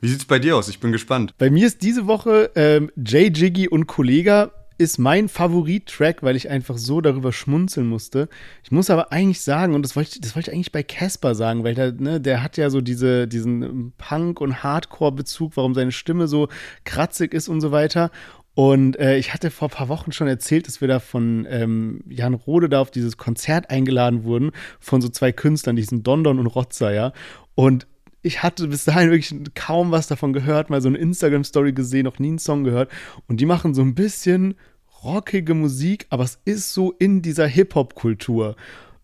Wie 0.01 0.09
sieht's 0.09 0.25
bei 0.25 0.39
dir 0.39 0.57
aus? 0.57 0.69
Ich 0.69 0.81
bin 0.81 0.93
gespannt. 0.93 1.35
Bei 1.39 1.51
mir 1.51 1.67
ist 1.67 1.83
diese 1.83 2.07
Woche 2.07 2.51
ähm, 2.55 2.91
Jay 2.97 3.29
Jiggy 3.29 3.69
und 3.69 3.87
Kollega 3.87 4.51
ist 4.81 4.99
mein 4.99 5.29
Favorit-Track, 5.29 6.23
weil 6.23 6.37
ich 6.37 6.49
einfach 6.49 6.79
so 6.79 7.03
darüber 7.03 7.35
schmunzeln 7.35 7.87
musste. 7.87 8.31
Ich 8.65 8.71
muss 8.71 8.89
aber 8.89 9.13
eigentlich 9.13 9.43
sagen, 9.43 9.75
und 9.75 9.83
das 9.83 9.95
wollte 9.95 10.13
ich, 10.15 10.21
das 10.23 10.35
wollte 10.35 10.51
ich 10.51 10.55
eigentlich 10.55 10.73
bei 10.73 10.83
Casper 10.83 11.35
sagen, 11.35 11.65
weil 11.65 11.75
der, 11.75 11.93
ne, 11.93 12.19
der 12.19 12.43
hat 12.43 12.57
ja 12.57 12.71
so 12.71 12.81
diese, 12.81 13.29
diesen 13.29 13.93
Punk- 13.99 14.41
und 14.41 14.63
Hardcore-Bezug, 14.63 15.59
warum 15.59 15.75
seine 15.75 15.93
Stimme 15.93 16.29
so 16.29 16.49
kratzig 16.85 17.35
ist 17.35 17.49
und 17.49 17.61
so 17.61 17.73
weiter. 17.73 18.11
Und 18.55 18.99
äh, 18.99 19.17
ich 19.17 19.33
hatte 19.33 19.51
vor 19.51 19.69
ein 19.69 19.75
paar 19.75 19.89
Wochen 19.89 20.13
schon 20.13 20.27
erzählt, 20.27 20.67
dass 20.67 20.81
wir 20.81 20.89
da 20.89 20.99
von 20.99 21.47
ähm, 21.49 22.03
Jan 22.09 22.35
Rode 22.35 22.69
da 22.69 22.81
auf 22.81 22.91
dieses 22.91 23.17
Konzert 23.17 23.71
eingeladen 23.71 24.25
wurden 24.25 24.51
von 24.81 25.01
so 25.01 25.09
zwei 25.09 25.33
Künstlern, 25.33 25.77
diesen 25.77 26.03
Dondon 26.03 26.39
und 26.39 26.47
Rotzer, 26.47 26.93
ja. 26.93 27.13
Und 27.55 27.87
ich 28.23 28.43
hatte 28.43 28.69
bis 28.69 28.85
dahin 28.85 29.11
wirklich 29.11 29.35
kaum 29.55 29.93
was 29.93 30.09
davon 30.09 30.33
gehört, 30.33 30.69
mal 30.69 30.83
so 30.83 30.89
eine 30.89 30.99
Instagram-Story 30.99 31.73
gesehen, 31.73 32.05
noch 32.05 32.19
nie 32.19 32.29
einen 32.29 32.39
Song 32.39 32.65
gehört. 32.65 32.91
Und 33.29 33.41
die 33.41 33.47
machen 33.47 33.73
so 33.73 33.83
ein 33.83 33.95
bisschen 33.95 34.55
rockige 35.03 35.55
Musik, 35.55 36.07
aber 36.11 36.25
es 36.25 36.39
ist 36.45 36.75
so 36.75 36.93
in 36.93 37.23
dieser 37.23 37.47
Hip-Hop-Kultur. 37.47 38.57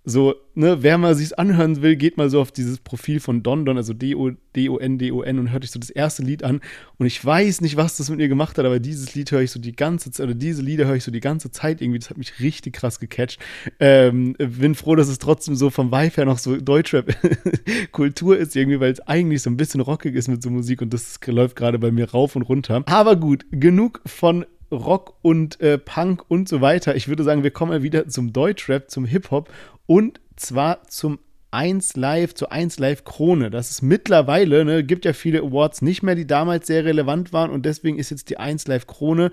So, 0.09 0.36
ne, 0.54 0.84
wer 0.84 0.98
mal 0.98 1.16
sich's 1.16 1.32
anhören 1.32 1.82
will, 1.82 1.96
geht 1.96 2.16
mal 2.16 2.30
so 2.30 2.40
auf 2.40 2.52
dieses 2.52 2.78
Profil 2.78 3.18
von 3.18 3.42
Don 3.42 3.64
Don, 3.64 3.76
also 3.76 3.92
D-O-D-O-N-D-O-N 3.92 5.38
und 5.40 5.50
hört 5.50 5.64
euch 5.64 5.72
so 5.72 5.80
das 5.80 5.90
erste 5.90 6.22
Lied 6.22 6.44
an. 6.44 6.61
Und 6.96 7.07
ich 7.07 7.22
weiß 7.24 7.61
nicht, 7.61 7.76
was 7.76 7.96
das 7.96 8.09
mit 8.09 8.18
mir 8.18 8.28
gemacht 8.28 8.57
hat, 8.57 8.64
aber 8.64 8.78
dieses 8.78 9.16
Lied 9.16 9.32
höre 9.32 9.40
ich 9.40 9.50
so 9.50 9.59
die 9.59 9.74
ganze 9.74 10.12
Zeit, 10.12 10.22
oder 10.22 10.34
diese 10.34 10.62
Lieder 10.62 10.86
höre 10.86 10.94
ich 10.94 11.02
so 11.02 11.11
die 11.11 11.18
ganze 11.18 11.50
Zeit 11.50 11.82
irgendwie. 11.82 11.98
Das 11.98 12.09
hat 12.09 12.18
mich 12.18 12.38
richtig 12.38 12.74
krass 12.74 13.00
gecatcht. 13.00 13.40
Ähm, 13.80 14.34
bin 14.34 14.76
froh, 14.76 14.94
dass 14.94 15.09
es 15.09 15.18
trotzdem 15.18 15.57
so 15.57 15.70
vom 15.70 15.90
Vibe 15.90 16.14
her 16.14 16.24
noch 16.24 16.38
so 16.38 16.57
Deutschrap-Kultur 16.57 18.38
ist 18.38 18.54
irgendwie, 18.54 18.78
weil 18.78 18.92
es 18.92 19.00
eigentlich 19.00 19.42
so 19.42 19.50
ein 19.50 19.57
bisschen 19.57 19.80
rockig 19.80 20.14
ist 20.14 20.28
mit 20.28 20.40
so 20.40 20.50
Musik 20.50 20.82
und 20.82 20.94
das 20.94 21.18
läuft 21.26 21.57
gerade 21.57 21.80
bei 21.80 21.90
mir 21.90 22.12
rauf 22.12 22.36
und 22.36 22.42
runter. 22.42 22.84
Aber 22.86 23.16
gut, 23.16 23.44
genug 23.50 24.02
von 24.07 24.46
Rock 24.77 25.14
und 25.22 25.61
äh, 25.61 25.79
Punk 25.79 26.24
und 26.29 26.49
so 26.49 26.61
weiter. 26.61 26.95
Ich 26.97 27.09
würde 27.09 27.24
sagen, 27.24 27.43
wir 27.43 27.51
kommen 27.51 27.83
wieder 27.83 28.09
zum 28.09 28.33
Deutschrap, 28.33 28.91
zum 28.91 29.05
Hip-Hop 29.05 29.51
und 29.87 30.20
zwar 30.37 30.83
zum 30.89 31.18
1 31.51 31.97
Live, 31.97 32.35
zur 32.35 32.53
1 32.53 32.79
Live 32.79 33.05
Krone. 33.05 33.51
Das 33.51 33.70
ist 33.70 33.83
mittlerweile, 33.83 34.64
ne, 34.64 34.85
gibt 34.85 35.05
ja 35.05 35.12
viele 35.12 35.41
Awards 35.41 35.83
nicht 35.83 36.03
mehr, 36.03 36.14
die 36.14 36.27
damals 36.27 36.66
sehr 36.66 36.85
relevant 36.85 37.33
waren 37.33 37.51
und 37.51 37.64
deswegen 37.64 37.99
ist 37.99 38.11
jetzt 38.11 38.31
die 38.31 38.39
1 38.39 38.66
Live 38.66 38.87
Krone, 38.87 39.31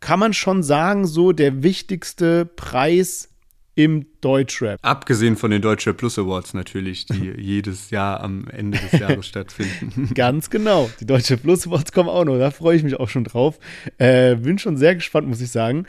kann 0.00 0.18
man 0.18 0.32
schon 0.32 0.62
sagen, 0.62 1.06
so 1.06 1.32
der 1.32 1.62
wichtigste 1.62 2.44
Preis 2.44 3.31
im 3.74 4.06
Deutschrap. 4.20 4.78
Abgesehen 4.82 5.36
von 5.36 5.50
den 5.50 5.62
Deutschrap 5.62 5.96
Plus 5.96 6.18
Awards 6.18 6.54
natürlich, 6.54 7.06
die 7.06 7.32
jedes 7.38 7.90
Jahr 7.90 8.20
am 8.20 8.46
Ende 8.48 8.78
des 8.78 9.00
Jahres 9.00 9.26
stattfinden. 9.26 10.10
Ganz 10.14 10.50
genau. 10.50 10.90
Die 11.00 11.06
Deutschrap 11.06 11.42
Plus 11.42 11.66
Awards 11.66 11.92
kommen 11.92 12.08
auch 12.08 12.24
noch. 12.24 12.38
Da 12.38 12.50
freue 12.50 12.76
ich 12.76 12.82
mich 12.82 12.98
auch 12.98 13.08
schon 13.08 13.24
drauf. 13.24 13.58
Äh, 13.98 14.36
bin 14.36 14.58
schon 14.58 14.76
sehr 14.76 14.94
gespannt, 14.94 15.28
muss 15.28 15.40
ich 15.40 15.50
sagen. 15.50 15.86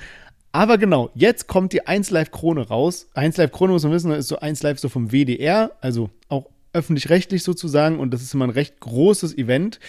Aber 0.56 0.78
genau, 0.78 1.10
jetzt 1.16 1.48
kommt 1.48 1.74
die 1.74 1.88
1 1.88 2.12
Live 2.12 2.30
Krone 2.30 2.68
raus. 2.68 3.10
1 3.16 3.38
Live 3.38 3.52
Krone 3.52 3.74
muss 3.74 3.84
man 3.84 3.92
wissen, 3.92 4.12
ist 4.12 4.28
so 4.28 4.40
1 4.40 4.62
Live 4.62 4.78
so 4.78 4.88
vom 4.88 5.12
WDR, 5.12 5.72
also 5.82 6.12
auch 6.30 6.46
öffentlich-rechtlich 6.74 7.44
sozusagen 7.44 8.00
und 8.00 8.14
das 8.14 8.22
ist 8.22 8.34
immer 8.34 8.46
ein 8.46 8.52
recht 8.52 8.80
großes 8.80 9.38
Event. 9.38 9.80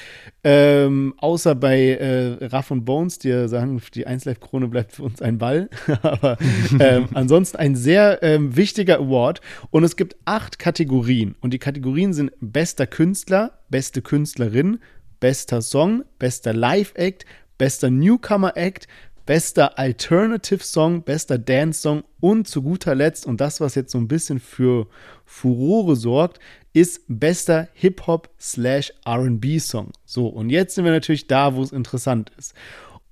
Ähm, 0.44 1.14
außer 1.16 1.54
bei 1.54 1.90
äh, 1.90 2.44
Raff 2.46 2.70
und 2.70 2.84
Bones, 2.84 3.18
die 3.18 3.48
sagen, 3.48 3.80
die 3.94 4.06
1 4.06 4.26
Live 4.26 4.40
Krone 4.40 4.68
bleibt 4.68 4.92
für 4.92 5.02
uns 5.02 5.22
ein 5.22 5.38
Ball. 5.38 5.68
Aber 6.02 6.36
ähm, 6.78 7.08
ansonsten 7.14 7.56
ein 7.56 7.74
sehr 7.74 8.22
ähm, 8.22 8.56
wichtiger 8.56 8.98
Award 8.98 9.40
und 9.70 9.84
es 9.84 9.96
gibt 9.96 10.16
acht 10.24 10.58
Kategorien 10.58 11.34
und 11.40 11.52
die 11.52 11.58
Kategorien 11.58 12.12
sind 12.12 12.32
bester 12.40 12.86
Künstler, 12.86 13.58
beste 13.70 14.02
Künstlerin, 14.02 14.78
bester 15.20 15.62
Song, 15.62 16.04
bester 16.18 16.52
Live-Act, 16.52 17.24
bester 17.56 17.90
Newcomer-Act, 17.90 18.86
bester 19.26 19.78
Alternative 19.78 20.62
Song, 20.62 21.02
bester 21.02 21.38
Dance 21.38 21.80
Song 21.80 22.04
und 22.20 22.46
zu 22.46 22.62
guter 22.62 22.94
Letzt, 22.94 23.26
und 23.26 23.40
das, 23.40 23.60
was 23.60 23.74
jetzt 23.74 23.92
so 23.92 23.98
ein 23.98 24.08
bisschen 24.08 24.38
für 24.40 24.86
Furore 25.24 25.96
sorgt, 25.96 26.40
ist 26.74 27.02
bester 27.08 27.68
Hip-Hop 27.74 28.28
slash 28.38 28.92
RB-Song. 29.08 29.92
So, 30.04 30.26
und 30.26 30.50
jetzt 30.50 30.74
sind 30.74 30.84
wir 30.84 30.92
natürlich 30.92 31.26
da, 31.26 31.54
wo 31.54 31.62
es 31.62 31.72
interessant 31.72 32.32
ist. 32.36 32.52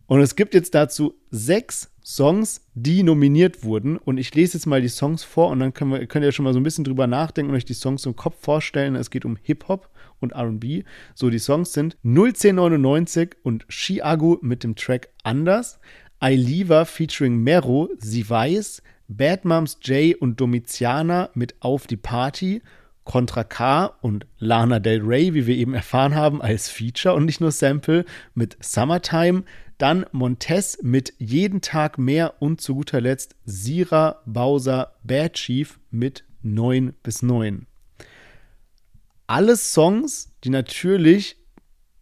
Und 0.07 0.21
es 0.21 0.37
gibt 0.37 0.53
jetzt 0.53 0.75
dazu 0.75 1.15
sechs 1.31 1.91
Songs, 2.05 2.67
die 2.75 3.05
nominiert 3.05 3.63
wurden. 3.63 3.97
Und 3.97 4.19
ich 4.19 4.35
lese 4.35 4.59
jetzt 4.59 4.67
mal 4.67 4.83
die 4.83 4.89
Songs 4.89 5.23
vor 5.23 5.49
und 5.51 5.61
dann 5.61 5.73
wir, 5.73 6.07
könnt 6.07 6.25
ihr 6.25 6.33
schon 6.33 6.45
mal 6.45 6.53
so 6.53 6.59
ein 6.61 6.65
bisschen 6.65 6.85
drüber 6.85 7.07
nachdenken 7.07 7.51
und 7.51 7.57
euch 7.57 7.65
die 7.65 7.73
Songs 7.73 8.05
im 8.05 8.17
Kopf 8.17 8.35
vorstellen. 8.41 8.97
Es 8.97 9.11
geht 9.11 9.25
um 9.25 9.39
Hip-Hop 9.41 9.89
und 10.21 10.35
RB. 10.35 10.85
So, 11.15 11.31
die 11.31 11.39
Songs 11.39 11.73
sind 11.73 11.97
01099 12.03 13.37
und 13.45 13.65
Chiago 13.69 14.39
mit 14.43 14.65
dem 14.65 14.75
Track 14.75 15.09
Anders. 15.23 15.79
I 16.23 16.35
Leave 16.35 16.85
featuring 16.85 17.39
Mero, 17.39 17.89
Sie 17.99 18.29
weiß, 18.29 18.83
Bad 19.09 19.45
Moms 19.45 19.79
J 19.83 20.21
und 20.21 20.41
Domitiana 20.41 21.31
mit 21.35 21.55
Auf 21.61 21.87
die 21.87 21.97
Party, 21.97 22.63
Contra 23.05 23.45
K 23.45 23.87
und 24.01 24.27
Lana 24.39 24.79
Del 24.79 25.01
Rey, 25.03 25.35
wie 25.35 25.47
wir 25.47 25.57
eben 25.57 25.75
erfahren 25.75 26.15
haben, 26.15 26.41
als 26.41 26.69
Feature 26.69 27.15
und 27.15 27.25
nicht 27.25 27.41
nur 27.41 27.51
Sample 27.51 28.05
mit 28.35 28.57
Summertime, 28.61 29.45
dann 29.79 30.07
Montez 30.13 30.79
mit 30.83 31.13
Jeden 31.19 31.61
Tag 31.61 31.99
mehr 31.99 32.41
und 32.41 32.61
zu 32.61 32.75
guter 32.75 33.01
Letzt 33.01 33.35
Sira 33.45 34.23
Bowser 34.27 34.95
Bad 35.03 35.35
Chief 35.35 35.81
mit 35.91 36.25
9 36.43 36.95
bis 37.03 37.23
9. 37.23 37.67
Alles 39.27 39.73
Songs, 39.73 40.33
die 40.45 40.51
natürlich 40.51 41.37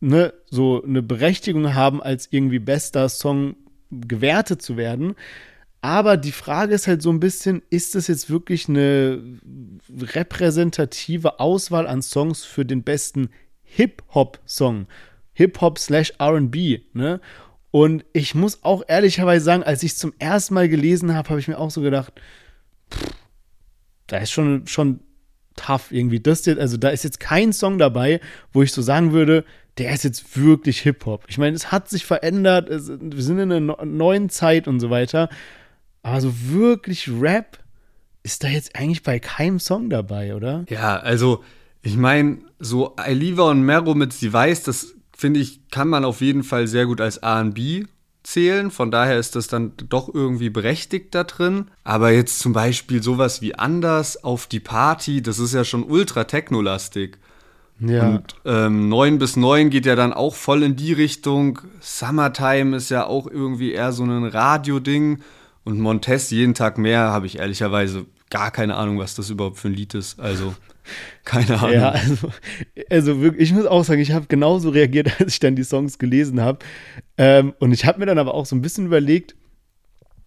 ne, 0.01 0.35
so 0.51 0.83
eine 0.83 1.03
Berechtigung 1.03 1.75
haben, 1.75 2.03
als 2.03 2.29
irgendwie 2.31 2.59
bester 2.59 3.09
Song 3.09 3.57
gewertet 3.91 4.63
zu 4.63 4.77
werden. 4.77 5.15
Aber 5.83 6.17
die 6.17 6.33
Frage 6.33 6.75
ist 6.75 6.87
halt 6.87 7.01
so 7.01 7.11
ein 7.11 7.21
bisschen, 7.21 7.63
ist 7.71 7.95
das 7.95 8.07
jetzt 8.07 8.29
wirklich 8.29 8.69
eine 8.69 9.23
repräsentative 9.99 11.41
Auswahl 11.41 11.87
an 11.87 12.03
Songs 12.03 12.45
für 12.45 12.67
den 12.67 12.83
besten 12.83 13.31
Hip-Hop-Song? 13.63 14.87
Hip-Hop 15.33 15.79
slash 15.79 16.13
RB, 16.21 16.83
ne? 16.93 17.21
Und 17.71 18.05
ich 18.13 18.35
muss 18.35 18.65
auch 18.65 18.83
ehrlicherweise 18.89 19.45
sagen, 19.45 19.63
als 19.63 19.83
ich 19.83 19.93
es 19.93 19.99
zum 19.99 20.13
ersten 20.19 20.55
Mal 20.55 20.69
gelesen 20.69 21.15
habe, 21.15 21.29
habe 21.31 21.41
ich 21.41 21.49
mir 21.49 21.59
auch 21.59 21.71
so 21.71 21.81
gedacht, 21.81 22.13
pff, 22.93 23.13
da 24.09 24.19
ist 24.19 24.33
schon, 24.33 24.67
schon 24.67 25.01
tough 25.57 25.93
irgendwie. 25.93 26.21
Das 26.21 26.45
jetzt, 26.47 26.59
also 26.59 26.77
da 26.77 26.91
ist 26.91 27.05
jetzt 27.05 27.21
kein 27.21 27.53
Song 27.53 27.79
dabei, 27.79 28.21
wo 28.53 28.63
ich 28.63 28.73
so 28.73 28.83
sagen 28.83 29.13
würde, 29.13 29.45
der 29.79 29.95
ist 29.95 30.05
jetzt 30.05 30.37
wirklich 30.37 30.81
Hip-Hop. 30.81 31.25
Ich 31.29 31.39
meine, 31.39 31.57
es 31.57 31.71
hat 31.71 31.89
sich 31.89 32.05
verändert, 32.05 32.69
es, 32.69 32.89
wir 32.89 33.23
sind 33.23 33.39
in 33.39 33.53
einer 33.53 33.85
neuen 33.85 34.29
Zeit 34.29 34.69
und 34.69 34.81
so 34.81 34.91
weiter. 34.91 35.29
Aber 36.03 36.21
so 36.21 36.33
wirklich 36.49 37.09
Rap 37.09 37.59
ist 38.23 38.45
da 38.45 38.49
jetzt 38.49 38.77
eigentlich 38.77 39.03
bei 39.03 39.19
keinem 39.19 39.61
Song 39.61 39.91
dabei, 39.91 40.35
oder? 40.35 40.65
Ja, 40.69 40.97
also 40.97 41.43
ich 41.83 41.97
meine, 41.97 42.39
so 42.59 42.97
Aliva 42.97 43.51
und 43.51 43.63
Mero 43.63 43.95
mit 43.95 44.13
Sie 44.13 44.33
weiß, 44.33 44.63
das 44.63 44.95
finde 45.17 45.41
ich, 45.41 45.69
kann 45.71 45.89
man 45.89 46.05
auf 46.05 46.21
jeden 46.21 46.43
Fall 46.43 46.67
sehr 46.67 46.87
gut 46.87 47.01
als 47.01 47.21
RB 47.23 47.87
zählen. 48.23 48.71
Von 48.71 48.91
daher 48.91 49.19
ist 49.19 49.37
das 49.37 49.49
dann 49.49 49.73
doch 49.89 50.13
irgendwie 50.13 50.51
berechtigt 50.51 51.15
da 51.15 51.25
drin. 51.25 51.67
Aber 51.85 52.11
jetzt 52.11 52.39
zum 52.39 52.53
Beispiel 52.53 53.03
sowas 53.03 53.41
wie 53.41 53.55
Anders 53.55 54.23
auf 54.23 54.47
die 54.47 54.61
Party, 54.61 55.23
das 55.23 55.39
ist 55.39 55.55
ja 55.55 55.65
schon 55.65 55.85
ultra 55.85 56.25
technolastig. 56.25 57.19
Ja. 57.81 58.09
Und 58.09 58.35
ähm, 58.45 58.91
9 58.91 59.19
bis 59.19 59.37
9 59.37 59.71
geht 59.71 59.87
ja 59.87 59.97
dann 59.97 60.13
auch 60.13 60.35
voll 60.35 60.63
in 60.63 60.77
die 60.77 60.93
Richtung. 60.93 61.61
Summertime 61.81 62.77
ist 62.77 62.91
ja 62.91 63.07
auch 63.07 63.27
irgendwie 63.27 63.73
eher 63.73 63.93
so 63.93 64.05
ein 64.05 64.25
Radio-Ding. 64.25 65.21
Und 65.65 65.79
Montez 65.79 66.31
jeden 66.31 66.55
Tag 66.55 66.79
mehr 66.79 67.01
habe 67.01 67.27
ich 67.27 67.39
ehrlicherweise 67.39 68.07
gar 68.31 68.51
keine 68.51 68.77
Ahnung, 68.77 68.99
was 68.99 69.15
das 69.15 69.29
überhaupt 69.31 69.59
für 69.59 69.69
ein 69.69 69.75
Lied 69.75 69.95
ist. 69.95 70.19
Also, 70.21 70.55
keine 71.25 71.59
Ahnung. 71.61 71.73
Ja, 71.73 71.91
also, 71.91 72.29
also 72.89 73.21
wirklich, 73.21 73.51
ich 73.51 73.55
muss 73.55 73.67
auch 73.67 73.85
sagen, 73.85 74.01
ich 74.01 74.13
habe 74.13 74.27
genauso 74.27 74.71
reagiert, 74.71 75.11
als 75.21 75.35
ich 75.35 75.41
dann 75.41 75.57
die 75.57 75.65
Songs 75.65 75.99
gelesen 75.99 76.41
habe. 76.41 76.61
Ähm, 77.19 77.55
und 77.59 77.73
ich 77.73 77.85
habe 77.85 77.99
mir 77.99 78.07
dann 78.07 78.19
aber 78.19 78.35
auch 78.35 78.47
so 78.47 78.57
ein 78.57 78.63
bisschen 78.63 78.87
überlegt, 78.87 79.35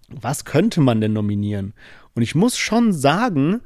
was 0.10 0.46
könnte 0.46 0.82
man 0.82 1.02
denn 1.02 1.14
nominieren? 1.14 1.74
Und 2.14 2.22
ich 2.22 2.36
muss 2.36 2.58
schon 2.58 2.94
sagen, 2.94 3.62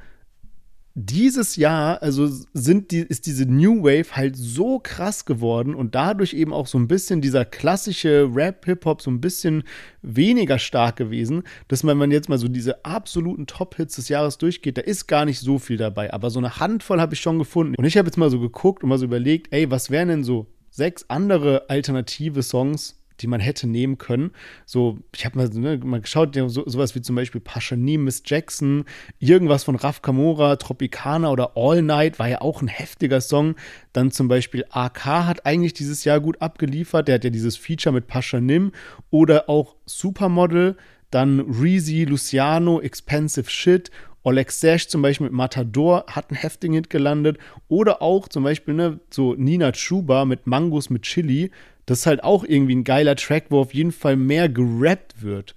dieses 0.99 1.57
Jahr, 1.57 2.01
also 2.01 2.27
sind 2.53 2.89
die, 2.89 3.01
ist 3.01 3.27
diese 3.27 3.45
New 3.45 3.83
Wave 3.83 4.15
halt 4.15 4.35
so 4.35 4.79
krass 4.79 5.25
geworden 5.25 5.75
und 5.75 5.93
dadurch 5.93 6.33
eben 6.33 6.51
auch 6.51 6.65
so 6.65 6.79
ein 6.79 6.87
bisschen 6.87 7.21
dieser 7.21 7.45
klassische 7.45 8.27
Rap-Hip-Hop 8.33 9.03
so 9.03 9.11
ein 9.11 9.21
bisschen 9.21 9.61
weniger 10.01 10.57
stark 10.57 10.95
gewesen, 10.95 11.43
dass 11.67 11.83
man, 11.83 11.91
wenn 11.91 12.09
man 12.09 12.11
jetzt 12.11 12.29
mal 12.29 12.39
so 12.39 12.47
diese 12.47 12.83
absoluten 12.83 13.45
Top-Hits 13.45 13.97
des 13.97 14.09
Jahres 14.09 14.39
durchgeht, 14.39 14.79
da 14.79 14.81
ist 14.81 15.05
gar 15.05 15.25
nicht 15.25 15.39
so 15.39 15.59
viel 15.59 15.77
dabei. 15.77 16.11
Aber 16.11 16.31
so 16.31 16.39
eine 16.39 16.59
Handvoll 16.59 16.99
habe 16.99 17.13
ich 17.13 17.21
schon 17.21 17.37
gefunden. 17.37 17.75
Und 17.75 17.85
ich 17.85 17.95
habe 17.95 18.07
jetzt 18.07 18.17
mal 18.17 18.31
so 18.31 18.39
geguckt 18.39 18.81
und 18.81 18.89
mal 18.89 18.97
so 18.97 19.05
überlegt, 19.05 19.53
ey, 19.53 19.69
was 19.69 19.91
wären 19.91 20.07
denn 20.07 20.23
so 20.23 20.47
sechs 20.71 21.05
andere 21.09 21.69
alternative 21.69 22.41
Songs, 22.41 22.96
die 23.19 23.27
man 23.27 23.39
hätte 23.39 23.67
nehmen 23.67 23.97
können. 23.97 24.31
So, 24.65 24.99
ich 25.15 25.25
habe 25.25 25.37
mal, 25.37 25.49
ne, 25.49 25.77
mal 25.83 26.01
geschaut, 26.01 26.35
so, 26.35 26.47
sowas 26.67 26.95
wie 26.95 27.01
zum 27.01 27.15
Beispiel 27.15 27.41
Paschanim, 27.41 28.03
Miss 28.03 28.23
Jackson, 28.25 28.85
irgendwas 29.19 29.63
von 29.63 29.75
Raf 29.75 30.01
Kamora, 30.01 30.55
Tropicana 30.55 31.31
oder 31.31 31.51
All 31.55 31.81
Night 31.81 32.19
war 32.19 32.29
ja 32.29 32.41
auch 32.41 32.61
ein 32.61 32.67
heftiger 32.67 33.21
Song. 33.21 33.55
Dann 33.93 34.11
zum 34.11 34.27
Beispiel 34.27 34.65
AK 34.69 35.05
hat 35.05 35.45
eigentlich 35.45 35.73
dieses 35.73 36.03
Jahr 36.03 36.19
gut 36.19 36.41
abgeliefert. 36.41 37.07
Der 37.07 37.15
hat 37.15 37.23
ja 37.23 37.29
dieses 37.29 37.57
Feature 37.57 37.93
mit 37.93 38.07
Paschanim 38.07 38.71
oder 39.09 39.49
auch 39.49 39.75
Supermodel. 39.85 40.77
Dann 41.09 41.39
Reezy, 41.39 42.03
Luciano, 42.03 42.81
Expensive 42.81 43.49
Shit 43.49 43.91
Oleg 44.27 44.51
Sash 44.51 44.89
zum 44.89 45.01
Beispiel 45.01 45.27
mit 45.27 45.33
Matador 45.33 46.03
hat 46.07 46.29
einen 46.29 46.37
heftigen 46.37 46.73
Hit 46.73 46.89
gelandet. 46.89 47.37
Oder 47.69 48.01
auch 48.01 48.27
zum 48.27 48.43
Beispiel 48.43 48.73
ne, 48.73 48.99
so 49.09 49.35
Nina 49.35 49.71
Chuba 49.71 50.25
mit 50.25 50.47
Mangos 50.47 50.89
mit 50.89 51.03
Chili. 51.03 51.49
Das 51.87 51.99
ist 51.99 52.05
halt 52.05 52.23
auch 52.23 52.43
irgendwie 52.43 52.75
ein 52.75 52.83
geiler 52.83 53.15
Track, 53.15 53.45
wo 53.49 53.59
auf 53.59 53.73
jeden 53.73 53.91
Fall 53.91 54.17
mehr 54.17 54.49
gerappt 54.49 55.23
wird. 55.23 55.55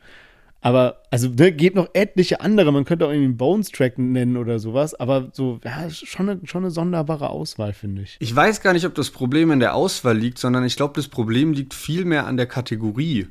Aber, 0.63 1.03
also, 1.11 1.29
ne, 1.29 1.53
gibt 1.53 1.75
noch 1.75 1.89
etliche 1.95 2.41
andere. 2.41 2.71
Man 2.73 2.85
könnte 2.85 3.07
auch 3.07 3.11
irgendwie 3.11 3.27
einen 3.27 3.37
Bones-Track 3.37 3.99
nennen 3.99 4.37
oder 4.37 4.59
sowas. 4.59 4.95
Aber 4.95 5.31
so, 5.33 5.59
ja, 5.65 5.89
schon 5.91 6.29
eine, 6.29 6.41
schon 6.47 6.65
eine 6.65 6.71
sonderbare 6.71 7.31
Auswahl, 7.31 7.73
finde 7.73 8.03
ich. 8.03 8.17
Ich 8.21 8.35
weiß 8.35 8.61
gar 8.61 8.75
nicht, 8.75 8.85
ob 8.87 8.95
das 8.95 9.11
Problem 9.11 9.51
in 9.51 9.61
der 9.61 9.75
Auswahl 9.75 10.17
liegt, 10.17 10.39
sondern 10.39 10.65
ich 10.65 10.77
glaube, 10.77 10.93
das 10.95 11.09
Problem 11.09 11.53
liegt 11.53 11.75
vielmehr 11.75 12.27
an 12.27 12.37
der 12.37 12.47
Kategorie. 12.47 13.27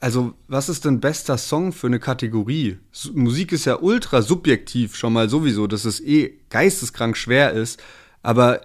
Also, 0.00 0.34
was 0.48 0.68
ist 0.68 0.84
denn 0.84 1.00
bester 1.00 1.36
Song 1.36 1.72
für 1.72 1.86
eine 1.86 1.98
Kategorie? 1.98 2.78
Musik 3.12 3.52
ist 3.52 3.64
ja 3.64 3.80
ultra 3.80 4.22
subjektiv 4.22 4.96
schon 4.96 5.14
mal 5.14 5.28
sowieso, 5.28 5.66
dass 5.66 5.84
es 5.84 6.00
eh 6.00 6.38
geisteskrank 6.50 7.16
schwer 7.16 7.52
ist. 7.52 7.82
Aber 8.22 8.60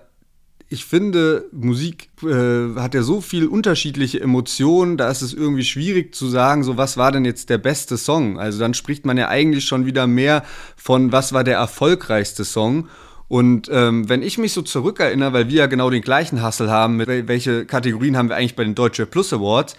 ich 0.75 0.83
finde, 0.83 1.45
Musik 1.53 2.09
äh, 2.21 2.75
hat 2.75 2.93
ja 2.93 3.01
so 3.01 3.21
viel 3.21 3.47
unterschiedliche 3.47 4.19
Emotionen, 4.19 4.97
da 4.97 5.09
ist 5.09 5.21
es 5.21 5.33
irgendwie 5.33 5.63
schwierig 5.63 6.13
zu 6.13 6.27
sagen, 6.27 6.65
so 6.65 6.75
was 6.75 6.97
war 6.97 7.13
denn 7.13 7.23
jetzt 7.23 7.49
der 7.49 7.57
beste 7.57 7.97
Song? 7.97 8.37
Also 8.37 8.59
dann 8.59 8.73
spricht 8.73 9.05
man 9.05 9.15
ja 9.15 9.29
eigentlich 9.29 9.63
schon 9.63 9.85
wieder 9.85 10.05
mehr 10.05 10.43
von, 10.75 11.13
was 11.13 11.31
war 11.31 11.45
der 11.45 11.55
erfolgreichste 11.55 12.43
Song. 12.43 12.89
Und 13.29 13.69
ähm, 13.71 14.09
wenn 14.09 14.21
ich 14.21 14.37
mich 14.37 14.51
so 14.51 14.61
zurückerinnere, 14.61 15.31
weil 15.31 15.47
wir 15.47 15.55
ja 15.55 15.67
genau 15.67 15.89
den 15.89 16.01
gleichen 16.01 16.45
Hustle 16.45 16.69
haben, 16.69 16.97
mit 16.97 17.07
welche 17.07 17.65
Kategorien 17.65 18.17
haben 18.17 18.27
wir 18.27 18.35
eigentlich 18.35 18.57
bei 18.57 18.65
den 18.65 18.75
Deutsche 18.75 19.05
Plus 19.05 19.31
Awards, 19.31 19.77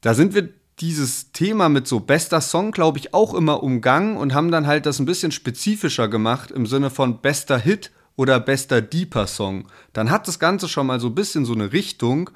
da 0.00 0.14
sind 0.14 0.32
wir 0.32 0.48
dieses 0.78 1.32
Thema 1.32 1.68
mit 1.68 1.88
so 1.88 1.98
bester 1.98 2.40
Song, 2.40 2.70
glaube 2.70 2.98
ich, 2.98 3.14
auch 3.14 3.34
immer 3.34 3.64
umgangen 3.64 4.16
und 4.16 4.32
haben 4.32 4.52
dann 4.52 4.68
halt 4.68 4.86
das 4.86 5.00
ein 5.00 5.06
bisschen 5.06 5.32
spezifischer 5.32 6.06
gemacht 6.06 6.52
im 6.52 6.66
Sinne 6.66 6.90
von 6.90 7.20
bester 7.20 7.58
Hit 7.58 7.90
oder 8.16 8.40
bester 8.40 8.80
Deeper 8.80 9.26
Song. 9.26 9.68
Dann 9.92 10.10
hat 10.10 10.26
das 10.26 10.38
Ganze 10.38 10.68
schon 10.68 10.86
mal 10.86 11.00
so 11.00 11.08
ein 11.08 11.14
bisschen 11.14 11.44
so 11.44 11.52
eine 11.52 11.72
Richtung. 11.72 12.30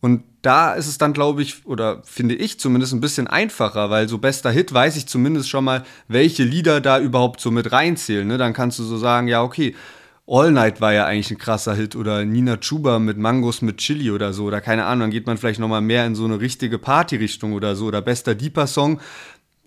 Und 0.00 0.22
da 0.42 0.74
ist 0.74 0.86
es 0.86 0.98
dann, 0.98 1.12
glaube 1.12 1.42
ich, 1.42 1.66
oder 1.66 2.02
finde 2.04 2.34
ich 2.34 2.60
zumindest 2.60 2.92
ein 2.92 3.00
bisschen 3.00 3.26
einfacher, 3.26 3.90
weil 3.90 4.08
so 4.08 4.18
bester 4.18 4.50
Hit 4.50 4.72
weiß 4.72 4.96
ich 4.96 5.08
zumindest 5.08 5.48
schon 5.48 5.64
mal, 5.64 5.84
welche 6.06 6.44
Lieder 6.44 6.80
da 6.80 7.00
überhaupt 7.00 7.40
so 7.40 7.50
mit 7.50 7.72
reinzählen. 7.72 8.26
Ne? 8.26 8.38
Dann 8.38 8.52
kannst 8.52 8.78
du 8.78 8.84
so 8.84 8.98
sagen, 8.98 9.26
ja, 9.26 9.42
okay, 9.42 9.74
All 10.28 10.50
Night 10.50 10.80
war 10.80 10.92
ja 10.92 11.06
eigentlich 11.06 11.30
ein 11.30 11.38
krasser 11.38 11.74
Hit 11.74 11.94
oder 11.94 12.24
Nina 12.24 12.56
Chuba 12.56 12.98
mit 12.98 13.16
Mangos 13.16 13.62
mit 13.62 13.78
Chili 13.78 14.10
oder 14.10 14.32
so 14.32 14.44
oder 14.44 14.60
keine 14.60 14.84
Ahnung, 14.84 15.02
dann 15.02 15.10
geht 15.12 15.26
man 15.28 15.38
vielleicht 15.38 15.60
noch 15.60 15.68
mal 15.68 15.80
mehr 15.80 16.04
in 16.04 16.16
so 16.16 16.24
eine 16.24 16.40
richtige 16.40 16.80
Partyrichtung 16.80 17.52
oder 17.52 17.76
so 17.76 17.86
oder 17.86 18.02
bester 18.02 18.34
Deeper 18.34 18.66
Song 18.66 19.00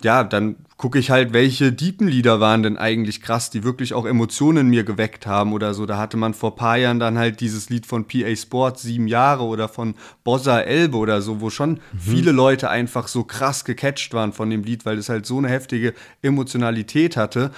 ja, 0.02 0.24
dann 0.24 0.56
gucke 0.80 0.98
ich 0.98 1.10
halt, 1.10 1.34
welche 1.34 1.72
Diepenlieder 1.72 2.40
waren 2.40 2.62
denn 2.62 2.78
eigentlich 2.78 3.20
krass, 3.20 3.50
die 3.50 3.64
wirklich 3.64 3.92
auch 3.92 4.06
Emotionen 4.06 4.56
in 4.56 4.68
mir 4.68 4.82
geweckt 4.82 5.26
haben 5.26 5.52
oder 5.52 5.74
so. 5.74 5.84
Da 5.84 5.98
hatte 5.98 6.16
man 6.16 6.32
vor 6.32 6.56
paar 6.56 6.78
Jahren 6.78 6.98
dann 6.98 7.18
halt 7.18 7.40
dieses 7.40 7.68
Lied 7.68 7.84
von 7.84 8.08
PA 8.08 8.34
Sports, 8.34 8.80
sieben 8.80 9.06
Jahre 9.06 9.42
oder 9.42 9.68
von 9.68 9.94
Bossa 10.24 10.58
Elbe 10.58 10.96
oder 10.96 11.20
so, 11.20 11.42
wo 11.42 11.50
schon 11.50 11.72
mhm. 11.72 11.98
viele 11.98 12.32
Leute 12.32 12.70
einfach 12.70 13.08
so 13.08 13.24
krass 13.24 13.66
gecatcht 13.66 14.14
waren 14.14 14.32
von 14.32 14.48
dem 14.48 14.64
Lied, 14.64 14.86
weil 14.86 14.96
es 14.96 15.10
halt 15.10 15.26
so 15.26 15.36
eine 15.36 15.50
heftige 15.50 15.92
Emotionalität 16.22 17.14
hatte. 17.18 17.50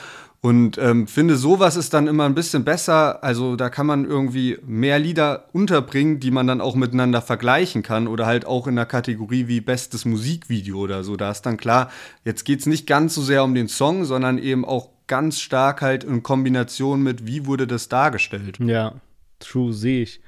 Und 0.44 0.77
ähm, 0.77 1.06
finde, 1.06 1.36
sowas 1.36 1.77
ist 1.77 1.94
dann 1.94 2.09
immer 2.09 2.24
ein 2.24 2.35
bisschen 2.35 2.64
besser. 2.64 3.23
Also 3.23 3.55
da 3.55 3.70
kann 3.70 3.86
man 3.86 4.05
irgendwie 4.05 4.59
mehr 4.66 4.98
Lieder 4.98 5.48
unterbringen, 5.52 6.19
die 6.19 6.32
man 6.32 6.48
dann 6.48 6.60
auch 6.60 6.74
miteinander 6.74 7.23
vergleichen 7.23 7.85
kann. 7.85 8.09
Oder 8.09 8.27
halt 8.27 8.44
auch 8.44 8.66
in 8.66 8.74
der 8.74 8.86
Kategorie 8.86 9.47
wie 9.47 9.60
bestes 9.60 10.05
Musikvideo 10.05 10.78
oder 10.78 11.05
so. 11.05 11.16
Da 11.16 11.31
ist 11.31 11.43
dann 11.43 11.59
klar, 11.59 11.93
jetzt 12.24 12.43
geht 12.44 12.59
es 12.59 12.66
nicht 12.66 12.89
ganz 12.89 13.14
so 13.14 13.23
sehr 13.23 13.44
um 13.44 13.55
den 13.55 13.69
Song, 13.69 14.05
sondern 14.05 14.36
eben 14.36 14.64
auch 14.64 14.89
ganz 15.06 15.39
stark 15.39 15.81
halt 15.81 16.02
in 16.02 16.24
Kombination 16.24 17.05
mit, 17.05 17.24
wie 17.24 17.47
wurde 17.47 17.69
das 17.69 17.89
dargestellt. 17.89 18.59
Ja, 18.59 18.94
true, 19.39 19.73
sehe 19.73 20.02
ich. 20.02 20.20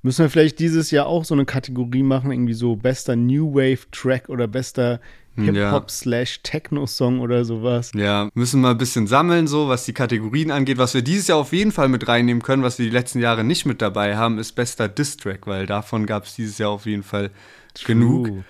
Müssen 0.00 0.24
wir 0.24 0.30
vielleicht 0.30 0.60
dieses 0.60 0.90
Jahr 0.90 1.06
auch 1.06 1.26
so 1.26 1.34
eine 1.34 1.44
Kategorie 1.44 2.04
machen, 2.04 2.32
irgendwie 2.32 2.54
so 2.54 2.76
bester 2.76 3.16
New 3.16 3.52
Wave 3.52 3.90
Track 3.90 4.30
oder 4.30 4.48
bester 4.48 5.00
Hip-Hop 5.44 5.90
slash 5.90 6.40
Techno-Song 6.42 7.20
oder 7.20 7.44
sowas. 7.44 7.90
Ja, 7.94 8.28
müssen 8.34 8.60
wir 8.60 8.70
ein 8.70 8.78
bisschen 8.78 9.06
sammeln, 9.06 9.46
so 9.46 9.68
was 9.68 9.84
die 9.84 9.92
Kategorien 9.92 10.50
angeht. 10.50 10.78
Was 10.78 10.94
wir 10.94 11.02
dieses 11.02 11.28
Jahr 11.28 11.38
auf 11.38 11.52
jeden 11.52 11.72
Fall 11.72 11.88
mit 11.88 12.08
reinnehmen 12.08 12.42
können, 12.42 12.62
was 12.62 12.78
wir 12.78 12.86
die 12.86 12.92
letzten 12.92 13.20
Jahre 13.20 13.44
nicht 13.44 13.66
mit 13.66 13.82
dabei 13.82 14.16
haben, 14.16 14.38
ist 14.38 14.52
bester 14.52 14.88
Distrack, 14.88 15.46
weil 15.46 15.66
davon 15.66 16.06
gab 16.06 16.24
es 16.24 16.34
dieses 16.34 16.58
Jahr 16.58 16.70
auf 16.70 16.86
jeden 16.86 17.02
Fall 17.02 17.30
True. 17.74 17.86
genug. 17.86 18.44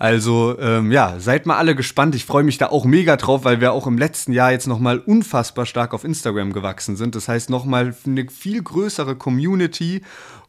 Also 0.00 0.58
ähm, 0.58 0.90
ja, 0.90 1.20
seid 1.20 1.44
mal 1.44 1.58
alle 1.58 1.74
gespannt. 1.74 2.14
Ich 2.14 2.24
freue 2.24 2.42
mich 2.42 2.56
da 2.56 2.68
auch 2.68 2.86
mega 2.86 3.16
drauf, 3.16 3.44
weil 3.44 3.60
wir 3.60 3.72
auch 3.74 3.86
im 3.86 3.98
letzten 3.98 4.32
Jahr 4.32 4.50
jetzt 4.50 4.66
nochmal 4.66 4.98
unfassbar 4.98 5.66
stark 5.66 5.92
auf 5.92 6.04
Instagram 6.04 6.54
gewachsen 6.54 6.96
sind. 6.96 7.14
Das 7.14 7.28
heißt 7.28 7.50
nochmal 7.50 7.94
eine 8.06 8.26
viel 8.30 8.62
größere 8.62 9.14
Community 9.14 10.00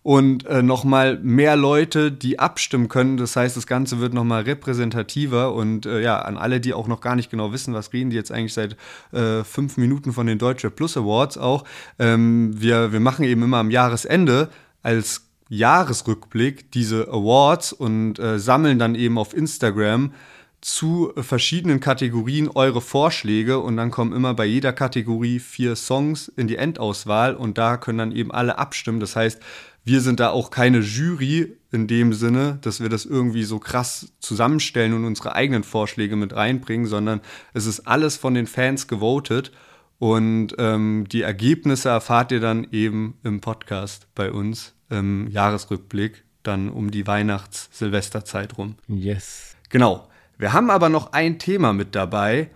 und 0.03 0.45
äh, 0.47 0.63
nochmal 0.63 1.19
mehr 1.21 1.55
Leute, 1.55 2.11
die 2.11 2.39
abstimmen 2.39 2.87
können. 2.87 3.17
Das 3.17 3.35
heißt, 3.35 3.55
das 3.55 3.67
Ganze 3.67 3.99
wird 3.99 4.13
nochmal 4.13 4.43
repräsentativer 4.43 5.53
und 5.53 5.85
äh, 5.85 6.01
ja, 6.01 6.19
an 6.19 6.37
alle, 6.37 6.59
die 6.59 6.73
auch 6.73 6.87
noch 6.87 7.01
gar 7.01 7.15
nicht 7.15 7.29
genau 7.29 7.53
wissen, 7.53 7.73
was 7.73 7.93
reden 7.93 8.09
die 8.09 8.15
jetzt 8.15 8.31
eigentlich 8.31 8.53
seit 8.53 8.75
äh, 9.11 9.43
fünf 9.43 9.77
Minuten 9.77 10.11
von 10.11 10.25
den 10.25 10.39
Deutsche 10.39 10.71
Plus 10.71 10.97
Awards 10.97 11.37
auch. 11.37 11.65
Ähm, 11.99 12.59
wir, 12.59 12.91
wir 12.91 12.99
machen 12.99 13.25
eben 13.25 13.43
immer 13.43 13.57
am 13.57 13.69
Jahresende 13.69 14.49
als 14.81 15.27
Jahresrückblick 15.49 16.71
diese 16.71 17.09
Awards 17.09 17.73
und 17.73 18.17
äh, 18.17 18.39
sammeln 18.39 18.79
dann 18.79 18.95
eben 18.95 19.17
auf 19.17 19.35
Instagram 19.35 20.13
zu 20.61 21.11
verschiedenen 21.17 21.79
Kategorien 21.79 22.47
eure 22.47 22.81
Vorschläge 22.81 23.59
und 23.59 23.77
dann 23.77 23.89
kommen 23.89 24.13
immer 24.13 24.35
bei 24.35 24.45
jeder 24.45 24.73
Kategorie 24.73 25.39
vier 25.39 25.75
Songs 25.75 26.27
in 26.27 26.47
die 26.47 26.55
Endauswahl 26.55 27.35
und 27.35 27.57
da 27.57 27.77
können 27.77 27.97
dann 27.97 28.11
eben 28.11 28.31
alle 28.31 28.59
abstimmen. 28.59 28.99
Das 28.99 29.15
heißt, 29.15 29.41
wir 29.83 30.01
sind 30.01 30.19
da 30.19 30.29
auch 30.29 30.51
keine 30.51 30.79
Jury 30.79 31.57
in 31.71 31.87
dem 31.87 32.13
Sinne, 32.13 32.59
dass 32.61 32.81
wir 32.81 32.89
das 32.89 33.05
irgendwie 33.05 33.43
so 33.43 33.59
krass 33.59 34.13
zusammenstellen 34.19 34.93
und 34.93 35.05
unsere 35.05 35.35
eigenen 35.35 35.63
Vorschläge 35.63 36.15
mit 36.15 36.35
reinbringen, 36.35 36.85
sondern 36.85 37.21
es 37.53 37.65
ist 37.65 37.87
alles 37.87 38.17
von 38.17 38.33
den 38.33 38.47
Fans 38.47 38.87
gewotet. 38.87 39.51
Und 39.97 40.55
ähm, 40.57 41.05
die 41.11 41.21
Ergebnisse 41.21 41.89
erfahrt 41.89 42.31
ihr 42.31 42.39
dann 42.39 42.67
eben 42.71 43.19
im 43.23 43.39
Podcast 43.39 44.07
bei 44.15 44.31
uns 44.31 44.73
im 44.89 45.29
Jahresrückblick, 45.29 46.25
dann 46.43 46.69
um 46.69 46.91
die 46.91 47.07
Weihnachts-Silvesterzeit 47.07 48.57
rum. 48.57 48.75
Yes. 48.87 49.55
Genau. 49.69 50.07
Wir 50.37 50.53
haben 50.53 50.71
aber 50.71 50.89
noch 50.89 51.13
ein 51.13 51.39
Thema 51.39 51.71
mit 51.71 51.95
dabei. 51.95 52.49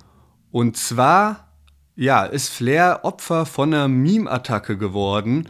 Und 0.51 0.75
zwar, 0.75 1.51
ja, 1.95 2.25
ist 2.25 2.49
Flair 2.49 3.01
Opfer 3.03 3.45
von 3.45 3.73
einer 3.73 3.87
Meme-Attacke 3.87 4.77
geworden. 4.77 5.47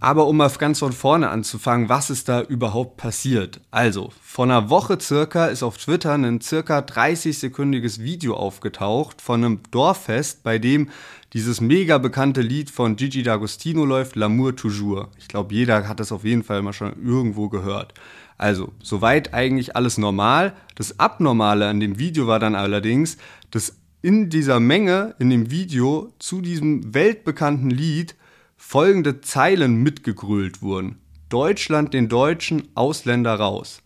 Aber 0.00 0.28
um 0.28 0.36
mal 0.36 0.50
ganz 0.58 0.78
von 0.78 0.92
vorne 0.92 1.28
anzufangen, 1.28 1.88
was 1.88 2.08
ist 2.08 2.28
da 2.28 2.40
überhaupt 2.42 2.96
passiert? 2.98 3.60
Also, 3.72 4.12
vor 4.22 4.44
einer 4.44 4.70
Woche 4.70 4.98
circa 5.00 5.46
ist 5.46 5.64
auf 5.64 5.76
Twitter 5.76 6.14
ein 6.14 6.40
circa 6.40 6.78
30-sekündiges 6.78 7.98
Video 7.98 8.36
aufgetaucht 8.36 9.20
von 9.20 9.44
einem 9.44 9.60
Dorffest, 9.72 10.44
bei 10.44 10.58
dem 10.58 10.90
dieses 11.32 11.60
mega 11.60 11.98
bekannte 11.98 12.42
Lied 12.42 12.70
von 12.70 12.94
Gigi 12.94 13.22
D'Agostino 13.22 13.84
läuft, 13.84 14.14
L'amour 14.14 14.54
toujours. 14.54 15.08
Ich 15.18 15.26
glaube, 15.26 15.52
jeder 15.52 15.88
hat 15.88 15.98
das 15.98 16.12
auf 16.12 16.24
jeden 16.24 16.44
Fall 16.44 16.62
mal 16.62 16.72
schon 16.72 16.92
irgendwo 17.04 17.48
gehört. 17.48 17.92
Also, 18.36 18.72
soweit 18.80 19.34
eigentlich 19.34 19.74
alles 19.74 19.98
normal. 19.98 20.54
Das 20.76 21.00
Abnormale 21.00 21.66
an 21.66 21.80
dem 21.80 21.98
Video 21.98 22.28
war 22.28 22.38
dann 22.38 22.54
allerdings, 22.54 23.16
dass 23.50 23.76
in 24.00 24.30
dieser 24.30 24.60
Menge, 24.60 25.16
in 25.18 25.28
dem 25.28 25.50
Video 25.50 26.12
zu 26.20 26.40
diesem 26.40 26.94
weltbekannten 26.94 27.68
Lied 27.68 28.14
folgende 28.58 29.22
Zeilen 29.22 29.76
mitgegrölt 29.82 30.60
wurden. 30.60 30.98
Deutschland 31.30 31.94
den 31.94 32.10
Deutschen, 32.10 32.68
Ausländer 32.74 33.34
raus. 33.36 33.80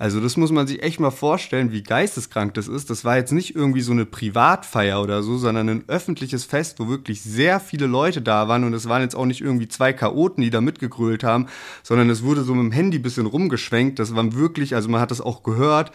Also 0.00 0.20
das 0.20 0.36
muss 0.36 0.52
man 0.52 0.68
sich 0.68 0.84
echt 0.84 1.00
mal 1.00 1.10
vorstellen, 1.10 1.72
wie 1.72 1.82
geisteskrank 1.82 2.54
das 2.54 2.68
ist. 2.68 2.88
Das 2.88 3.04
war 3.04 3.16
jetzt 3.16 3.32
nicht 3.32 3.56
irgendwie 3.56 3.80
so 3.80 3.90
eine 3.90 4.06
Privatfeier 4.06 5.02
oder 5.02 5.24
so, 5.24 5.38
sondern 5.38 5.68
ein 5.68 5.84
öffentliches 5.88 6.44
Fest, 6.44 6.78
wo 6.78 6.88
wirklich 6.88 7.20
sehr 7.20 7.58
viele 7.58 7.86
Leute 7.86 8.22
da 8.22 8.46
waren 8.46 8.62
und 8.62 8.74
es 8.74 8.88
waren 8.88 9.02
jetzt 9.02 9.16
auch 9.16 9.26
nicht 9.26 9.40
irgendwie 9.40 9.66
zwei 9.66 9.92
Chaoten, 9.92 10.40
die 10.42 10.50
da 10.50 10.60
mitgegrölt 10.60 11.24
haben, 11.24 11.46
sondern 11.82 12.10
es 12.10 12.22
wurde 12.22 12.44
so 12.44 12.54
mit 12.54 12.66
dem 12.66 12.72
Handy 12.72 12.98
ein 12.98 13.02
bisschen 13.02 13.26
rumgeschwenkt. 13.26 13.98
Das 13.98 14.14
waren 14.14 14.36
wirklich, 14.36 14.76
also 14.76 14.88
man 14.88 15.00
hat 15.00 15.10
das 15.10 15.20
auch 15.20 15.42
gehört, 15.42 15.90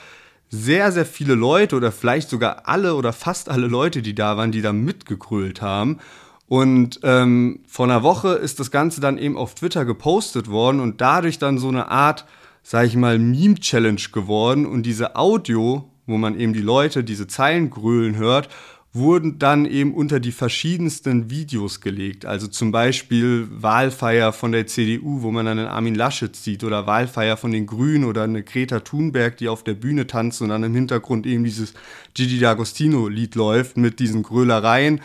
sehr, 0.49 0.91
sehr 0.91 1.05
viele 1.05 1.35
Leute 1.35 1.77
oder 1.77 1.93
vielleicht 1.93 2.29
sogar 2.29 2.67
alle 2.67 2.95
oder 2.95 3.13
fast 3.13 3.47
alle 3.47 3.67
Leute, 3.67 4.01
die 4.01 4.15
da 4.15 4.35
waren, 4.35 4.51
die 4.51 4.61
da 4.61 4.73
mitgegrölt 4.73 5.61
haben. 5.61 5.99
Und 6.47 6.99
ähm, 7.03 7.61
vor 7.67 7.85
einer 7.85 8.03
Woche 8.03 8.33
ist 8.33 8.59
das 8.59 8.69
Ganze 8.69 9.01
dann 9.01 9.17
eben 9.17 9.37
auf 9.37 9.55
Twitter 9.55 9.85
gepostet 9.85 10.49
worden 10.49 10.79
und 10.79 11.01
dadurch 11.01 11.39
dann 11.39 11.57
so 11.57 11.69
eine 11.69 11.89
Art, 11.89 12.25
sag 12.61 12.85
ich 12.85 12.95
mal, 12.95 13.17
Meme-Challenge 13.17 14.01
geworden. 14.11 14.65
Und 14.65 14.83
diese 14.83 15.15
Audio, 15.15 15.89
wo 16.05 16.17
man 16.17 16.39
eben 16.39 16.53
die 16.53 16.61
Leute 16.61 17.03
diese 17.03 17.27
Zeilen 17.27 17.69
grölen 17.69 18.17
hört, 18.17 18.49
wurden 18.95 19.39
dann 19.39 19.65
eben 19.65 19.95
unter 19.95 20.19
die 20.19 20.31
verschiedensten 20.31 21.31
Videos 21.31 21.81
gelegt. 21.81 22.27
Also 22.27 22.47
zum 22.47 22.71
Beispiel 22.71 23.47
Wahlfeier 23.49 24.31
von 24.31 24.51
der 24.51 24.67
CDU, 24.67 25.23
wo 25.23 25.31
man 25.31 25.47
dann 25.47 25.57
einen 25.57 25.67
Armin 25.67 25.95
Laschet 25.95 26.35
sieht, 26.35 26.63
oder 26.63 26.85
Wahlfeier 26.85 27.35
von 27.35 27.51
den 27.51 27.65
Grünen 27.65 28.05
oder 28.05 28.23
eine 28.23 28.43
Greta 28.43 28.81
Thunberg, 28.81 29.37
die 29.37 29.49
auf 29.49 29.63
der 29.63 29.73
Bühne 29.73 30.05
tanzt 30.05 30.43
und 30.43 30.49
dann 30.49 30.63
im 30.63 30.75
Hintergrund 30.75 31.25
eben 31.25 31.43
dieses 31.43 31.73
Gigi 32.13 32.37
D'Agostino-Lied 32.45 33.33
läuft 33.33 33.77
mit 33.77 33.99
diesen 33.99 34.21
Grölereien. 34.21 35.01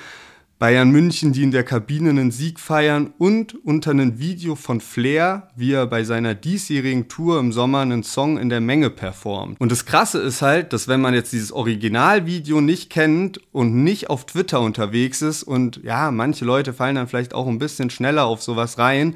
Bayern 0.59 0.90
München, 0.90 1.32
die 1.32 1.44
in 1.44 1.52
der 1.52 1.62
Kabine 1.62 2.10
einen 2.10 2.32
Sieg 2.32 2.59
feiern 2.59 3.12
und 3.16 3.55
unter 3.64 3.93
einem 3.93 4.18
Video 4.18 4.56
von 4.56 4.80
Flair, 4.80 5.51
wie 5.55 5.70
er 5.70 5.86
bei 5.86 6.02
seiner 6.02 6.35
diesjährigen 6.35 7.06
Tour 7.06 7.39
im 7.39 7.52
Sommer 7.52 7.78
einen 7.78 8.02
Song 8.02 8.39
in 8.39 8.48
der 8.48 8.60
Menge 8.60 8.90
performt. 8.90 9.60
Und 9.60 9.70
das 9.70 9.86
Krasse 9.86 10.18
ist 10.18 10.43
halt, 10.43 10.72
dass 10.72 10.89
wenn 10.89 11.01
man 11.01 11.14
jetzt 11.14 11.32
dieses 11.32 11.52
Originalvideo 11.52 12.60
nicht 12.60 12.90
kennt 12.90 13.40
und 13.52 13.85
nicht 13.85 14.10
auf 14.10 14.26
Twitter 14.26 14.60
unterwegs 14.60 15.22
ist 15.22 15.44
und 15.44 15.80
ja, 15.85 16.10
manche 16.10 16.44
Leute 16.44 16.72
fallen 16.72 16.97
dann 16.97 17.06
vielleicht 17.06 17.35
auch 17.35 17.47
ein 17.47 17.60
bisschen 17.60 17.89
schneller 17.89 18.24
auf 18.24 18.43
sowas 18.43 18.78
rein, 18.78 19.14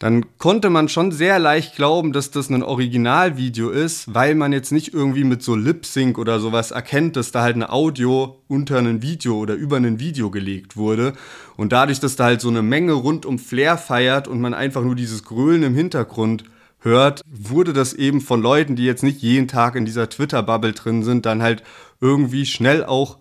dann 0.00 0.24
konnte 0.38 0.70
man 0.70 0.88
schon 0.88 1.12
sehr 1.12 1.38
leicht 1.38 1.76
glauben, 1.76 2.14
dass 2.14 2.30
das 2.30 2.48
ein 2.48 2.62
Originalvideo 2.62 3.68
ist, 3.68 4.14
weil 4.14 4.34
man 4.34 4.50
jetzt 4.50 4.72
nicht 4.72 4.94
irgendwie 4.94 5.24
mit 5.24 5.42
so 5.42 5.54
Lip-Sync 5.54 6.16
oder 6.16 6.40
sowas 6.40 6.70
erkennt, 6.70 7.16
dass 7.16 7.32
da 7.32 7.42
halt 7.42 7.56
ein 7.56 7.68
Audio 7.68 8.40
unter 8.48 8.78
ein 8.78 9.02
Video 9.02 9.36
oder 9.36 9.52
über 9.52 9.76
ein 9.76 10.00
Video 10.00 10.30
gelegt 10.30 10.78
wurde. 10.78 11.12
Und 11.58 11.72
dadurch, 11.72 12.00
dass 12.00 12.16
da 12.16 12.24
halt 12.24 12.40
so 12.40 12.48
eine 12.48 12.62
Menge 12.62 12.94
rund 12.94 13.26
um 13.26 13.38
Flair 13.38 13.76
feiert 13.76 14.26
und 14.26 14.40
man 14.40 14.54
einfach 14.54 14.82
nur 14.82 14.96
dieses 14.96 15.22
Grölen 15.22 15.62
im 15.62 15.74
Hintergrund 15.74 16.44
hört, 16.78 17.20
wurde 17.30 17.74
das 17.74 17.92
eben 17.92 18.22
von 18.22 18.40
Leuten, 18.40 18.76
die 18.76 18.86
jetzt 18.86 19.02
nicht 19.02 19.20
jeden 19.20 19.48
Tag 19.48 19.76
in 19.76 19.84
dieser 19.84 20.08
Twitter-Bubble 20.08 20.72
drin 20.72 21.02
sind, 21.02 21.26
dann 21.26 21.42
halt 21.42 21.62
irgendwie 22.00 22.46
schnell 22.46 22.86
auch 22.86 23.18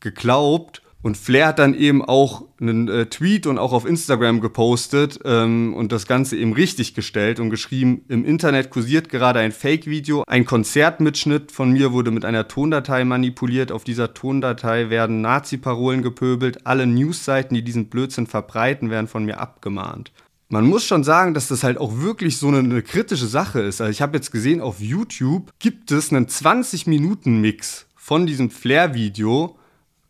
geglaubt 0.00 0.81
und 1.02 1.16
Flair 1.16 1.48
hat 1.48 1.58
dann 1.58 1.74
eben 1.74 2.02
auch 2.02 2.44
einen 2.60 2.88
äh, 2.88 3.06
Tweet 3.06 3.48
und 3.48 3.58
auch 3.58 3.72
auf 3.72 3.84
Instagram 3.84 4.40
gepostet 4.40 5.18
ähm, 5.24 5.74
und 5.74 5.90
das 5.90 6.06
Ganze 6.06 6.36
eben 6.36 6.52
richtig 6.52 6.94
gestellt 6.94 7.40
und 7.40 7.50
geschrieben, 7.50 8.04
im 8.08 8.24
Internet 8.24 8.70
kursiert 8.70 9.08
gerade 9.08 9.40
ein 9.40 9.50
Fake-Video. 9.50 10.22
Ein 10.28 10.44
Konzertmitschnitt 10.44 11.50
von 11.50 11.72
mir 11.72 11.92
wurde 11.92 12.12
mit 12.12 12.24
einer 12.24 12.46
Tondatei 12.46 13.04
manipuliert. 13.04 13.72
Auf 13.72 13.82
dieser 13.82 14.14
Tondatei 14.14 14.90
werden 14.90 15.20
Nazi-Parolen 15.20 16.02
gepöbelt. 16.02 16.66
Alle 16.66 16.86
Newsseiten, 16.86 17.56
die 17.56 17.64
diesen 17.64 17.88
Blödsinn 17.88 18.28
verbreiten, 18.28 18.88
werden 18.88 19.08
von 19.08 19.24
mir 19.24 19.40
abgemahnt. 19.40 20.12
Man 20.50 20.66
muss 20.66 20.84
schon 20.84 21.02
sagen, 21.02 21.34
dass 21.34 21.48
das 21.48 21.64
halt 21.64 21.78
auch 21.78 21.98
wirklich 21.98 22.36
so 22.36 22.46
eine, 22.46 22.58
eine 22.58 22.82
kritische 22.82 23.26
Sache 23.26 23.60
ist. 23.60 23.80
Also 23.80 23.90
ich 23.90 24.02
habe 24.02 24.16
jetzt 24.16 24.30
gesehen, 24.30 24.60
auf 24.60 24.80
YouTube 24.80 25.50
gibt 25.58 25.90
es 25.90 26.12
einen 26.12 26.26
20-Minuten-Mix 26.26 27.86
von 27.96 28.26
diesem 28.26 28.50
Flair-Video 28.50 29.56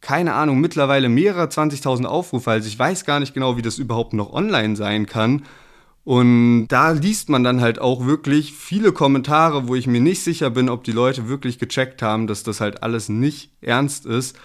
keine 0.03 0.35
Ahnung, 0.35 0.61
mittlerweile 0.61 1.09
mehrere 1.09 1.47
20.000 1.47 2.05
Aufrufe. 2.05 2.51
Also 2.51 2.69
ich 2.69 2.79
weiß 2.79 3.07
gar 3.07 3.21
nicht 3.21 3.33
genau, 3.33 3.57
wie 3.57 3.63
das 3.63 3.79
überhaupt 3.79 4.13
noch 4.13 4.33
online 4.33 4.77
sein 4.77 5.07
kann. 5.07 5.45
Und 6.05 6.67
da 6.67 6.91
liest 6.91 7.29
man 7.29 7.45
dann 7.45 7.61
halt 7.61 7.81
auch 7.81 8.05
wirklich 8.05 8.53
viele 8.53 8.91
Kommentare, 8.91 9.69
wo 9.69 9.77
ich 9.77 9.87
mir 9.87 10.01
nicht 10.01 10.23
sicher 10.23 10.51
bin, 10.51 10.69
ob 10.69 10.83
die 10.83 10.91
Leute 10.93 11.29
wirklich 11.29 11.61
gecheckt 11.61 12.03
haben, 12.03 12.27
dass 12.27 12.43
das 12.43 12.61
halt 12.61 12.83
alles 12.83 13.09
nicht 13.09 13.53
ernst 13.61 14.05
ist. 14.05 14.37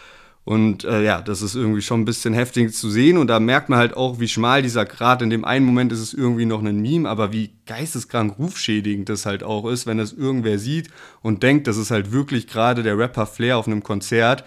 Und 0.46 0.86
äh, 0.86 1.04
ja, 1.04 1.22
das 1.22 1.42
ist 1.42 1.56
irgendwie 1.56 1.82
schon 1.82 2.02
ein 2.02 2.06
bisschen 2.06 2.36
heftig 2.36 2.74
zu 2.74 2.92
sehen. 2.92 3.18
Und 3.18 3.28
da 3.28 3.40
merkt 3.40 3.68
man 3.68 3.80
halt 3.80 3.98
auch, 3.98 4.20
wie 4.20 4.28
schmal 4.28 4.62
dieser 4.62 4.86
Grad, 4.86 5.24
in 5.24 5.32
dem 5.32 5.44
einen 5.44 5.66
Moment 5.66 5.92
ist 5.92 6.00
es 6.00 6.14
irgendwie 6.14 6.46
noch 6.46 6.64
ein 6.64 6.80
Meme, 6.80 7.10
aber 7.10 7.34
wie 7.34 7.50
geisteskrank 7.66 8.38
rufschädigend 8.38 9.10
das 9.10 9.26
halt 9.26 9.44
auch 9.44 9.68
ist, 9.68 9.88
wenn 9.88 9.98
das 9.98 10.14
irgendwer 10.14 10.60
sieht 10.60 10.90
und 11.24 11.42
denkt, 11.42 11.66
das 11.66 11.78
ist 11.78 11.90
halt 11.90 12.12
wirklich 12.12 12.48
gerade 12.48 12.84
der 12.84 12.98
Rapper 12.98 13.26
Flair 13.26 13.58
auf 13.58 13.68
einem 13.68 13.84
Konzert. 13.84 14.46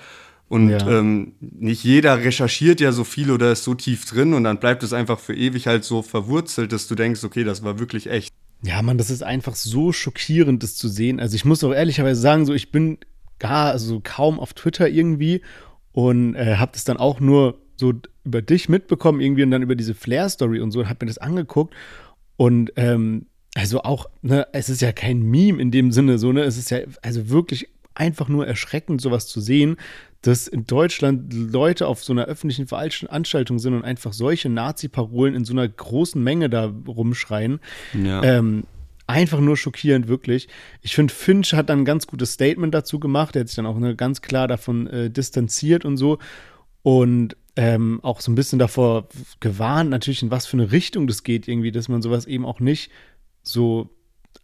Und 0.50 0.70
ja. 0.70 0.98
ähm, 0.98 1.34
nicht 1.38 1.84
jeder 1.84 2.18
recherchiert 2.18 2.80
ja 2.80 2.90
so 2.90 3.04
viel 3.04 3.30
oder 3.30 3.52
ist 3.52 3.62
so 3.62 3.74
tief 3.74 4.04
drin 4.04 4.34
und 4.34 4.42
dann 4.42 4.58
bleibt 4.58 4.82
es 4.82 4.92
einfach 4.92 5.20
für 5.20 5.32
ewig 5.32 5.68
halt 5.68 5.84
so 5.84 6.02
verwurzelt, 6.02 6.72
dass 6.72 6.88
du 6.88 6.96
denkst, 6.96 7.22
okay, 7.22 7.44
das 7.44 7.62
war 7.62 7.78
wirklich 7.78 8.10
echt. 8.10 8.34
Ja, 8.64 8.82
man, 8.82 8.98
das 8.98 9.10
ist 9.10 9.22
einfach 9.22 9.54
so 9.54 9.92
schockierend, 9.92 10.64
das 10.64 10.74
zu 10.74 10.88
sehen. 10.88 11.20
Also 11.20 11.36
ich 11.36 11.44
muss 11.44 11.62
auch 11.62 11.72
ehrlicherweise 11.72 12.20
sagen, 12.20 12.46
so 12.46 12.52
ich 12.52 12.72
bin 12.72 12.98
gar, 13.38 13.70
also 13.70 14.00
kaum 14.02 14.40
auf 14.40 14.52
Twitter 14.52 14.88
irgendwie 14.88 15.40
und 15.92 16.34
äh, 16.34 16.56
habe 16.56 16.72
das 16.72 16.82
dann 16.82 16.96
auch 16.96 17.20
nur 17.20 17.60
so 17.76 17.92
über 18.24 18.42
dich 18.42 18.68
mitbekommen 18.68 19.20
irgendwie 19.20 19.44
und 19.44 19.52
dann 19.52 19.62
über 19.62 19.76
diese 19.76 19.94
Flair-Story 19.94 20.58
und 20.58 20.72
so 20.72 20.80
und 20.80 20.88
habe 20.88 21.04
mir 21.04 21.10
das 21.10 21.18
angeguckt 21.18 21.74
und 22.36 22.72
ähm, 22.74 23.26
also 23.54 23.82
auch, 23.84 24.10
ne, 24.22 24.48
es 24.52 24.68
ist 24.68 24.82
ja 24.82 24.90
kein 24.90 25.22
Meme 25.22 25.62
in 25.62 25.70
dem 25.70 25.92
Sinne, 25.92 26.18
so, 26.18 26.32
ne, 26.32 26.42
es 26.42 26.58
ist 26.58 26.72
ja 26.72 26.80
also 27.02 27.28
wirklich 27.28 27.68
einfach 27.94 28.28
nur 28.28 28.46
erschreckend, 28.46 29.00
sowas 29.00 29.28
zu 29.28 29.40
sehen, 29.40 29.76
dass 30.22 30.46
in 30.48 30.66
Deutschland 30.66 31.32
Leute 31.32 31.86
auf 31.86 32.04
so 32.04 32.12
einer 32.12 32.26
öffentlichen 32.26 32.66
Veranstaltung 32.66 33.58
sind 33.58 33.74
und 33.74 33.84
einfach 33.84 34.12
solche 34.12 34.48
Nazi-Parolen 34.48 35.34
in 35.34 35.44
so 35.44 35.52
einer 35.52 35.66
großen 35.66 36.22
Menge 36.22 36.50
da 36.50 36.72
rumschreien. 36.86 37.60
Ja. 37.94 38.22
Ähm, 38.22 38.64
einfach 39.06 39.40
nur 39.40 39.56
schockierend, 39.56 40.08
wirklich. 40.08 40.48
Ich 40.82 40.94
finde, 40.94 41.12
Finch 41.12 41.54
hat 41.54 41.68
dann 41.68 41.80
ein 41.80 41.84
ganz 41.84 42.06
gutes 42.06 42.32
Statement 42.32 42.74
dazu 42.74 43.00
gemacht. 43.00 43.34
Er 43.34 43.40
hat 43.40 43.48
sich 43.48 43.56
dann 43.56 43.66
auch 43.66 43.78
ne, 43.78 43.96
ganz 43.96 44.22
klar 44.22 44.46
davon 44.46 44.86
äh, 44.86 45.10
distanziert 45.10 45.84
und 45.84 45.96
so. 45.96 46.18
Und 46.82 47.36
ähm, 47.56 48.00
auch 48.02 48.20
so 48.20 48.30
ein 48.30 48.36
bisschen 48.36 48.58
davor 48.58 49.08
gewarnt, 49.40 49.90
natürlich, 49.90 50.22
in 50.22 50.30
was 50.30 50.46
für 50.46 50.56
eine 50.56 50.70
Richtung 50.70 51.06
das 51.06 51.24
geht, 51.24 51.48
irgendwie, 51.48 51.72
dass 51.72 51.88
man 51.88 52.02
sowas 52.02 52.26
eben 52.26 52.46
auch 52.46 52.60
nicht 52.60 52.90
so 53.42 53.90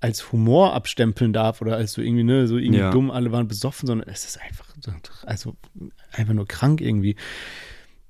als 0.01 0.32
Humor 0.32 0.74
abstempeln 0.74 1.32
darf 1.32 1.62
oder 1.62 1.77
als 1.77 1.93
so 1.93 2.02
irgendwie, 2.02 2.24
ne, 2.24 2.47
so 2.47 2.59
irgendwie 2.59 2.81
ja. 2.81 2.90
dumm, 2.90 3.10
alle 3.10 3.32
waren 3.32 3.48
besoffen, 3.48 3.86
sondern 3.86 4.09
es 4.09 4.24
ist 4.24 4.40
einfach, 4.40 4.68
also 5.24 5.56
einfach 6.12 6.35
nur 6.35 6.47
krank 6.47 6.81
irgendwie. 6.81 7.16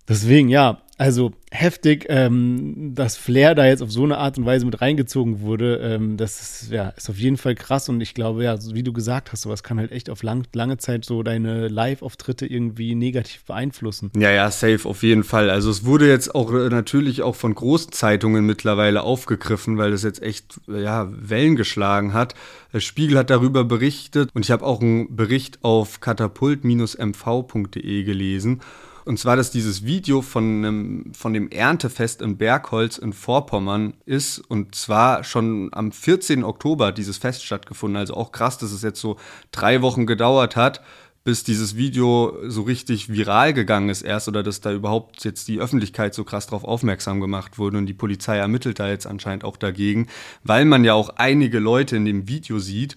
Deswegen, 0.08 0.48
ja, 0.48 0.82
also 0.98 1.32
heftig, 1.50 2.06
ähm, 2.08 2.94
dass 2.94 3.18
Flair 3.18 3.54
da 3.54 3.66
jetzt 3.66 3.82
auf 3.82 3.90
so 3.90 4.04
eine 4.04 4.16
Art 4.16 4.38
und 4.38 4.46
Weise 4.46 4.64
mit 4.64 4.80
reingezogen 4.80 5.40
wurde, 5.40 5.76
ähm, 5.76 6.16
das 6.16 6.40
ist, 6.40 6.72
ja, 6.72 6.88
ist 6.90 7.10
auf 7.10 7.18
jeden 7.18 7.36
Fall 7.36 7.54
krass 7.54 7.90
und 7.90 8.00
ich 8.00 8.14
glaube, 8.14 8.44
ja, 8.44 8.56
wie 8.72 8.82
du 8.82 8.94
gesagt 8.94 9.30
hast, 9.30 9.42
sowas 9.42 9.62
kann 9.62 9.78
halt 9.78 9.92
echt 9.92 10.08
auf 10.08 10.22
lang, 10.22 10.46
lange 10.54 10.78
Zeit 10.78 11.04
so 11.04 11.22
deine 11.22 11.68
Live-Auftritte 11.68 12.46
irgendwie 12.46 12.94
negativ 12.94 13.44
beeinflussen. 13.44 14.10
Ja, 14.16 14.30
ja, 14.30 14.50
safe, 14.50 14.88
auf 14.88 15.02
jeden 15.02 15.24
Fall. 15.24 15.50
Also 15.50 15.70
es 15.70 15.84
wurde 15.84 16.08
jetzt 16.08 16.34
auch 16.34 16.50
äh, 16.52 16.70
natürlich 16.70 17.20
auch 17.20 17.34
von 17.34 17.54
Großzeitungen 17.54 18.46
mittlerweile 18.46 19.02
aufgegriffen, 19.02 19.76
weil 19.76 19.90
das 19.90 20.02
jetzt 20.02 20.22
echt, 20.22 20.60
ja, 20.66 21.08
Wellen 21.10 21.56
geschlagen 21.56 22.14
hat. 22.14 22.34
Der 22.72 22.80
Spiegel 22.80 23.18
hat 23.18 23.28
darüber 23.28 23.64
berichtet 23.64 24.30
und 24.32 24.44
ich 24.44 24.50
habe 24.50 24.64
auch 24.64 24.80
einen 24.80 25.14
Bericht 25.14 25.62
auf 25.62 26.00
katapult-mv.de 26.00 28.04
gelesen. 28.04 28.62
Und 29.06 29.20
zwar, 29.20 29.36
dass 29.36 29.52
dieses 29.52 29.84
Video 29.84 30.20
von, 30.20 30.44
einem, 30.64 31.14
von 31.14 31.32
dem 31.32 31.48
Erntefest 31.48 32.20
in 32.22 32.38
Bergholz 32.38 32.98
in 32.98 33.12
Vorpommern 33.12 33.94
ist. 34.04 34.38
Und 34.38 34.74
zwar 34.74 35.22
schon 35.22 35.68
am 35.70 35.92
14. 35.92 36.42
Oktober 36.42 36.90
dieses 36.90 37.16
Fest 37.16 37.44
stattgefunden. 37.44 37.96
Also 37.96 38.14
auch 38.14 38.32
krass, 38.32 38.58
dass 38.58 38.72
es 38.72 38.82
jetzt 38.82 39.00
so 39.00 39.16
drei 39.52 39.80
Wochen 39.80 40.06
gedauert 40.06 40.56
hat, 40.56 40.82
bis 41.22 41.44
dieses 41.44 41.76
Video 41.76 42.36
so 42.48 42.62
richtig 42.62 43.08
viral 43.08 43.54
gegangen 43.54 43.90
ist 43.90 44.02
erst 44.02 44.26
oder 44.26 44.42
dass 44.42 44.60
da 44.60 44.72
überhaupt 44.72 45.24
jetzt 45.24 45.46
die 45.46 45.60
Öffentlichkeit 45.60 46.12
so 46.12 46.24
krass 46.24 46.48
drauf 46.48 46.64
aufmerksam 46.64 47.20
gemacht 47.20 47.58
wurde 47.58 47.78
und 47.78 47.86
die 47.86 47.94
Polizei 47.94 48.38
ermittelt 48.38 48.80
da 48.80 48.88
jetzt 48.88 49.06
anscheinend 49.06 49.44
auch 49.44 49.56
dagegen, 49.56 50.08
weil 50.42 50.64
man 50.64 50.84
ja 50.84 50.94
auch 50.94 51.10
einige 51.10 51.60
Leute 51.60 51.96
in 51.96 52.04
dem 52.04 52.28
Video 52.28 52.58
sieht 52.58 52.96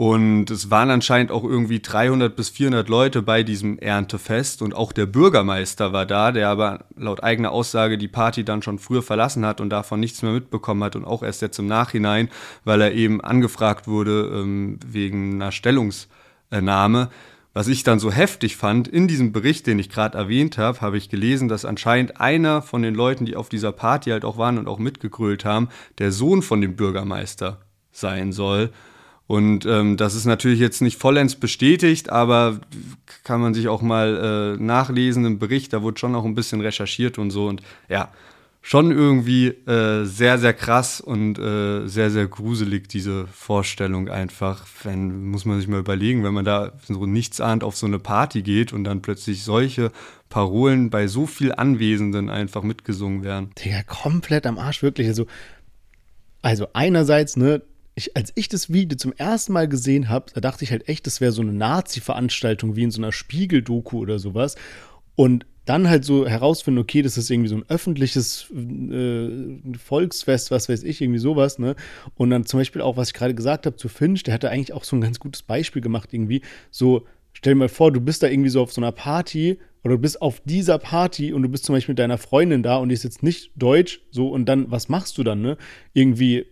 und 0.00 0.50
es 0.50 0.70
waren 0.70 0.88
anscheinend 0.88 1.30
auch 1.30 1.44
irgendwie 1.44 1.80
300 1.80 2.34
bis 2.34 2.48
400 2.48 2.88
Leute 2.88 3.20
bei 3.20 3.42
diesem 3.42 3.78
Erntefest 3.78 4.62
und 4.62 4.74
auch 4.74 4.92
der 4.92 5.04
Bürgermeister 5.04 5.92
war 5.92 6.06
da, 6.06 6.32
der 6.32 6.48
aber 6.48 6.86
laut 6.96 7.22
eigener 7.22 7.52
Aussage 7.52 7.98
die 7.98 8.08
Party 8.08 8.42
dann 8.42 8.62
schon 8.62 8.78
früher 8.78 9.02
verlassen 9.02 9.44
hat 9.44 9.60
und 9.60 9.68
davon 9.68 10.00
nichts 10.00 10.22
mehr 10.22 10.32
mitbekommen 10.32 10.82
hat 10.82 10.96
und 10.96 11.04
auch 11.04 11.22
erst 11.22 11.42
jetzt 11.42 11.58
im 11.58 11.66
Nachhinein, 11.66 12.30
weil 12.64 12.80
er 12.80 12.94
eben 12.94 13.20
angefragt 13.20 13.88
wurde 13.88 14.32
ähm, 14.36 14.78
wegen 14.86 15.34
einer 15.34 15.52
Stellungsnahme. 15.52 17.10
Was 17.52 17.68
ich 17.68 17.82
dann 17.82 17.98
so 17.98 18.10
heftig 18.10 18.56
fand, 18.56 18.88
in 18.88 19.06
diesem 19.06 19.32
Bericht, 19.32 19.66
den 19.66 19.78
ich 19.78 19.90
gerade 19.90 20.16
erwähnt 20.16 20.56
habe, 20.56 20.80
habe 20.80 20.96
ich 20.96 21.10
gelesen, 21.10 21.48
dass 21.48 21.66
anscheinend 21.66 22.18
einer 22.18 22.62
von 22.62 22.80
den 22.80 22.94
Leuten, 22.94 23.26
die 23.26 23.36
auf 23.36 23.50
dieser 23.50 23.72
Party 23.72 24.08
halt 24.08 24.24
auch 24.24 24.38
waren 24.38 24.56
und 24.56 24.66
auch 24.66 24.78
mitgegrölt 24.78 25.44
haben, 25.44 25.68
der 25.98 26.10
Sohn 26.10 26.40
von 26.40 26.62
dem 26.62 26.74
Bürgermeister 26.74 27.60
sein 27.92 28.32
soll. 28.32 28.70
Und 29.30 29.64
ähm, 29.64 29.96
das 29.96 30.16
ist 30.16 30.24
natürlich 30.24 30.58
jetzt 30.58 30.82
nicht 30.82 30.98
vollends 30.98 31.36
bestätigt, 31.36 32.10
aber 32.10 32.58
kann 33.22 33.40
man 33.40 33.54
sich 33.54 33.68
auch 33.68 33.80
mal 33.80 34.56
äh, 34.58 34.60
nachlesen 34.60 35.24
im 35.24 35.38
Bericht. 35.38 35.72
Da 35.72 35.82
wurde 35.82 36.00
schon 36.00 36.16
auch 36.16 36.24
ein 36.24 36.34
bisschen 36.34 36.60
recherchiert 36.60 37.16
und 37.16 37.30
so. 37.30 37.46
Und 37.46 37.62
ja, 37.88 38.08
schon 38.60 38.90
irgendwie 38.90 39.46
äh, 39.46 40.04
sehr, 40.04 40.38
sehr 40.40 40.52
krass 40.52 41.00
und 41.00 41.38
äh, 41.38 41.86
sehr, 41.86 42.10
sehr 42.10 42.26
gruselig, 42.26 42.88
diese 42.88 43.28
Vorstellung 43.28 44.08
einfach. 44.08 44.66
Wenn, 44.82 45.26
muss 45.30 45.44
man 45.44 45.60
sich 45.60 45.68
mal 45.68 45.78
überlegen, 45.78 46.24
wenn 46.24 46.34
man 46.34 46.44
da 46.44 46.72
so 46.88 47.06
nichts 47.06 47.40
ahnt 47.40 47.62
auf 47.62 47.76
so 47.76 47.86
eine 47.86 48.00
Party 48.00 48.42
geht 48.42 48.72
und 48.72 48.82
dann 48.82 49.00
plötzlich 49.00 49.44
solche 49.44 49.92
Parolen 50.28 50.90
bei 50.90 51.06
so 51.06 51.26
viel 51.26 51.52
Anwesenden 51.52 52.30
einfach 52.30 52.64
mitgesungen 52.64 53.22
werden. 53.22 53.50
Digga, 53.64 53.84
komplett 53.84 54.44
am 54.44 54.58
Arsch, 54.58 54.82
wirklich. 54.82 55.06
Also, 55.06 55.26
also 56.42 56.66
einerseits, 56.72 57.36
ne, 57.36 57.62
ich, 57.94 58.16
als 58.16 58.32
ich 58.34 58.48
das 58.48 58.72
Video 58.72 58.96
zum 58.96 59.12
ersten 59.12 59.52
Mal 59.52 59.68
gesehen 59.68 60.08
habe, 60.08 60.26
da 60.32 60.40
dachte 60.40 60.64
ich 60.64 60.70
halt 60.70 60.88
echt, 60.88 61.06
das 61.06 61.20
wäre 61.20 61.32
so 61.32 61.42
eine 61.42 61.52
Nazi-Veranstaltung 61.52 62.76
wie 62.76 62.84
in 62.84 62.90
so 62.90 63.00
einer 63.00 63.12
Spiegel-Doku 63.12 63.98
oder 63.98 64.18
sowas. 64.18 64.56
Und 65.16 65.46
dann 65.66 65.88
halt 65.88 66.04
so 66.04 66.26
herausfinden, 66.26 66.80
okay, 66.80 67.02
das 67.02 67.18
ist 67.18 67.30
irgendwie 67.30 67.48
so 67.48 67.56
ein 67.56 67.64
öffentliches 67.68 68.50
äh, 68.50 69.28
Volksfest, 69.76 70.50
was 70.50 70.68
weiß 70.68 70.82
ich, 70.82 71.00
irgendwie 71.00 71.18
sowas, 71.20 71.58
ne? 71.58 71.76
Und 72.16 72.30
dann 72.30 72.46
zum 72.46 72.58
Beispiel 72.58 72.82
auch, 72.82 72.96
was 72.96 73.08
ich 73.08 73.14
gerade 73.14 73.34
gesagt 73.34 73.66
habe 73.66 73.76
zu 73.76 73.88
Finch, 73.88 74.22
der 74.22 74.34
hatte 74.34 74.50
eigentlich 74.50 74.72
auch 74.72 74.84
so 74.84 74.96
ein 74.96 75.00
ganz 75.00 75.20
gutes 75.20 75.42
Beispiel 75.42 75.82
gemacht, 75.82 76.12
irgendwie. 76.12 76.42
So, 76.70 77.06
stell 77.34 77.52
dir 77.54 77.58
mal 77.58 77.68
vor, 77.68 77.92
du 77.92 78.00
bist 78.00 78.22
da 78.22 78.28
irgendwie 78.28 78.50
so 78.50 78.62
auf 78.62 78.72
so 78.72 78.80
einer 78.80 78.92
Party 78.92 79.58
oder 79.84 79.94
du 79.94 80.00
bist 80.00 80.20
auf 80.20 80.40
dieser 80.40 80.78
Party 80.78 81.32
und 81.32 81.42
du 81.42 81.48
bist 81.48 81.64
zum 81.66 81.74
Beispiel 81.74 81.92
mit 81.92 82.00
deiner 82.00 82.18
Freundin 82.18 82.62
da 82.62 82.78
und 82.78 82.88
die 82.88 82.94
ist 82.94 83.04
jetzt 83.04 83.22
nicht 83.22 83.52
deutsch, 83.54 84.00
so, 84.10 84.28
und 84.28 84.46
dann, 84.46 84.70
was 84.70 84.88
machst 84.88 85.18
du 85.18 85.22
dann, 85.22 85.40
ne? 85.42 85.56
Irgendwie 85.92 86.46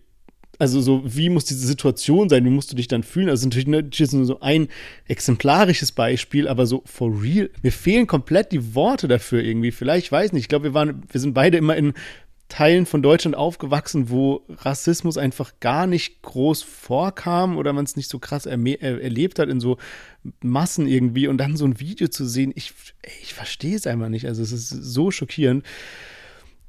also 0.59 0.81
so, 0.81 1.01
wie 1.05 1.29
muss 1.29 1.45
diese 1.45 1.65
Situation 1.65 2.27
sein? 2.27 2.43
Wie 2.43 2.49
musst 2.49 2.69
du 2.71 2.75
dich 2.75 2.89
dann 2.89 3.01
fühlen? 3.01 3.29
Also 3.29 3.47
natürlich, 3.47 3.67
natürlich 3.67 4.11
nur 4.11 4.25
so 4.25 4.41
ein 4.41 4.67
exemplarisches 5.07 5.93
Beispiel, 5.93 6.49
aber 6.49 6.65
so 6.65 6.83
for 6.85 7.21
real. 7.21 7.49
Mir 7.63 7.71
fehlen 7.71 8.07
komplett 8.07 8.51
die 8.51 8.75
Worte 8.75 9.07
dafür 9.07 9.41
irgendwie. 9.41 9.71
Vielleicht, 9.71 10.11
weiß 10.11 10.33
nicht. 10.33 10.43
Ich 10.43 10.49
glaube, 10.49 10.65
wir 10.65 10.73
waren, 10.73 11.03
wir 11.09 11.21
sind 11.21 11.33
beide 11.33 11.57
immer 11.57 11.77
in 11.77 11.93
Teilen 12.49 12.85
von 12.85 13.01
Deutschland 13.01 13.37
aufgewachsen, 13.37 14.09
wo 14.09 14.41
Rassismus 14.49 15.17
einfach 15.17 15.53
gar 15.61 15.87
nicht 15.87 16.23
groß 16.23 16.63
vorkam 16.63 17.57
oder 17.57 17.71
man 17.71 17.85
es 17.85 17.95
nicht 17.95 18.09
so 18.09 18.19
krass 18.19 18.45
erlebt 18.45 19.39
hat 19.39 19.49
in 19.49 19.61
so 19.61 19.77
Massen 20.41 20.87
irgendwie 20.87 21.27
und 21.27 21.37
dann 21.37 21.55
so 21.55 21.63
ein 21.63 21.79
Video 21.79 22.09
zu 22.09 22.25
sehen, 22.25 22.51
ich, 22.55 22.73
ich 23.21 23.33
verstehe 23.33 23.75
es 23.75 23.87
einfach 23.87 24.09
nicht. 24.09 24.25
Also 24.25 24.41
es 24.41 24.51
ist 24.51 24.67
so 24.67 25.09
schockierend. 25.11 25.63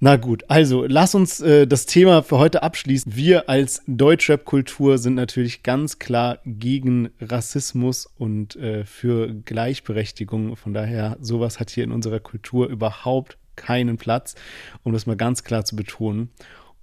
Na 0.02 0.16
gut, 0.16 0.44
also 0.48 0.86
lass 0.88 1.14
uns 1.14 1.42
äh, 1.42 1.66
das 1.66 1.84
Thema 1.84 2.22
für 2.22 2.38
heute 2.38 2.62
abschließen. 2.62 3.14
Wir 3.14 3.50
als 3.50 3.82
Deutschrap-Kultur 3.86 4.96
sind 4.96 5.14
natürlich 5.14 5.62
ganz 5.62 5.98
klar 5.98 6.38
gegen 6.46 7.10
Rassismus 7.20 8.06
und 8.06 8.56
äh, 8.56 8.86
für 8.86 9.28
Gleichberechtigung. 9.44 10.56
Von 10.56 10.72
daher, 10.72 11.18
sowas 11.20 11.60
hat 11.60 11.68
hier 11.68 11.84
in 11.84 11.92
unserer 11.92 12.18
Kultur 12.18 12.68
überhaupt 12.68 13.36
keinen 13.56 13.98
Platz, 13.98 14.36
um 14.84 14.94
das 14.94 15.04
mal 15.04 15.18
ganz 15.18 15.44
klar 15.44 15.66
zu 15.66 15.76
betonen. 15.76 16.30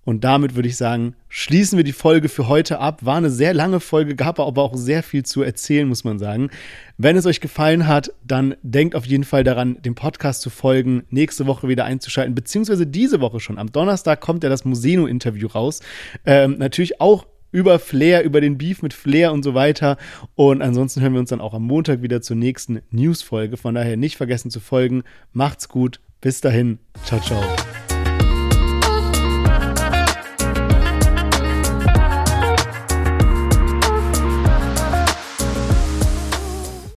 Und 0.08 0.24
damit 0.24 0.56
würde 0.56 0.70
ich 0.70 0.78
sagen, 0.78 1.16
schließen 1.28 1.76
wir 1.76 1.84
die 1.84 1.92
Folge 1.92 2.30
für 2.30 2.48
heute 2.48 2.80
ab. 2.80 3.04
War 3.04 3.18
eine 3.18 3.30
sehr 3.30 3.54
lange 3.54 3.82
Folge, 3.82 4.16
gab 4.16 4.40
aber 4.40 4.64
auch 4.64 4.74
sehr 4.78 5.04
viel 5.04 5.24
zu 5.24 5.42
erzählen, 5.42 5.86
muss 5.86 6.06
man 6.06 6.18
sagen. 6.18 6.50
Wenn 6.98 7.18
es 7.18 7.26
euch 7.26 7.42
gefallen 7.42 7.88
hat, 7.88 8.14
dann 8.24 8.56
denkt 8.62 8.96
auf 8.96 9.06
jeden 9.06 9.26
Fall 9.26 9.44
daran, 9.44 9.82
dem 9.82 9.96
Podcast 9.96 10.44
zu 10.44 10.50
folgen, 10.50 11.04
nächste 11.10 11.46
Woche 11.46 11.68
wieder 11.68 11.84
einzuschalten, 11.84 12.36
beziehungsweise 12.36 12.88
diese 12.88 13.20
Woche 13.20 13.42
schon. 13.42 13.58
Am 13.58 13.70
Donnerstag 13.70 14.22
kommt 14.22 14.46
ja 14.46 14.50
das 14.50 14.64
Museno-Interview 14.64 15.48
raus. 15.48 15.82
Ähm, 16.26 16.56
natürlich 16.58 17.02
auch 17.02 17.28
über 17.52 17.78
Flair, 17.78 18.24
über 18.24 18.40
den 18.40 18.58
Beef 18.58 18.82
mit 18.82 18.94
Flair 18.94 19.34
und 19.34 19.44
so 19.44 19.56
weiter. 19.56 19.98
Und 20.36 20.62
ansonsten 20.62 21.02
hören 21.02 21.16
wir 21.16 21.20
uns 21.20 21.32
dann 21.32 21.42
auch 21.42 21.54
am 21.54 21.64
Montag 21.64 22.02
wieder 22.02 22.22
zur 22.22 22.38
nächsten 22.38 22.80
News-Folge. 22.92 23.58
Von 23.58 23.76
daher 23.76 23.98
nicht 23.98 24.16
vergessen 24.16 24.52
zu 24.52 24.62
folgen. 24.62 25.04
Macht's 25.34 25.68
gut. 25.68 26.00
Bis 26.22 26.40
dahin. 26.40 26.80
Ciao, 27.04 27.20
ciao. 27.20 27.44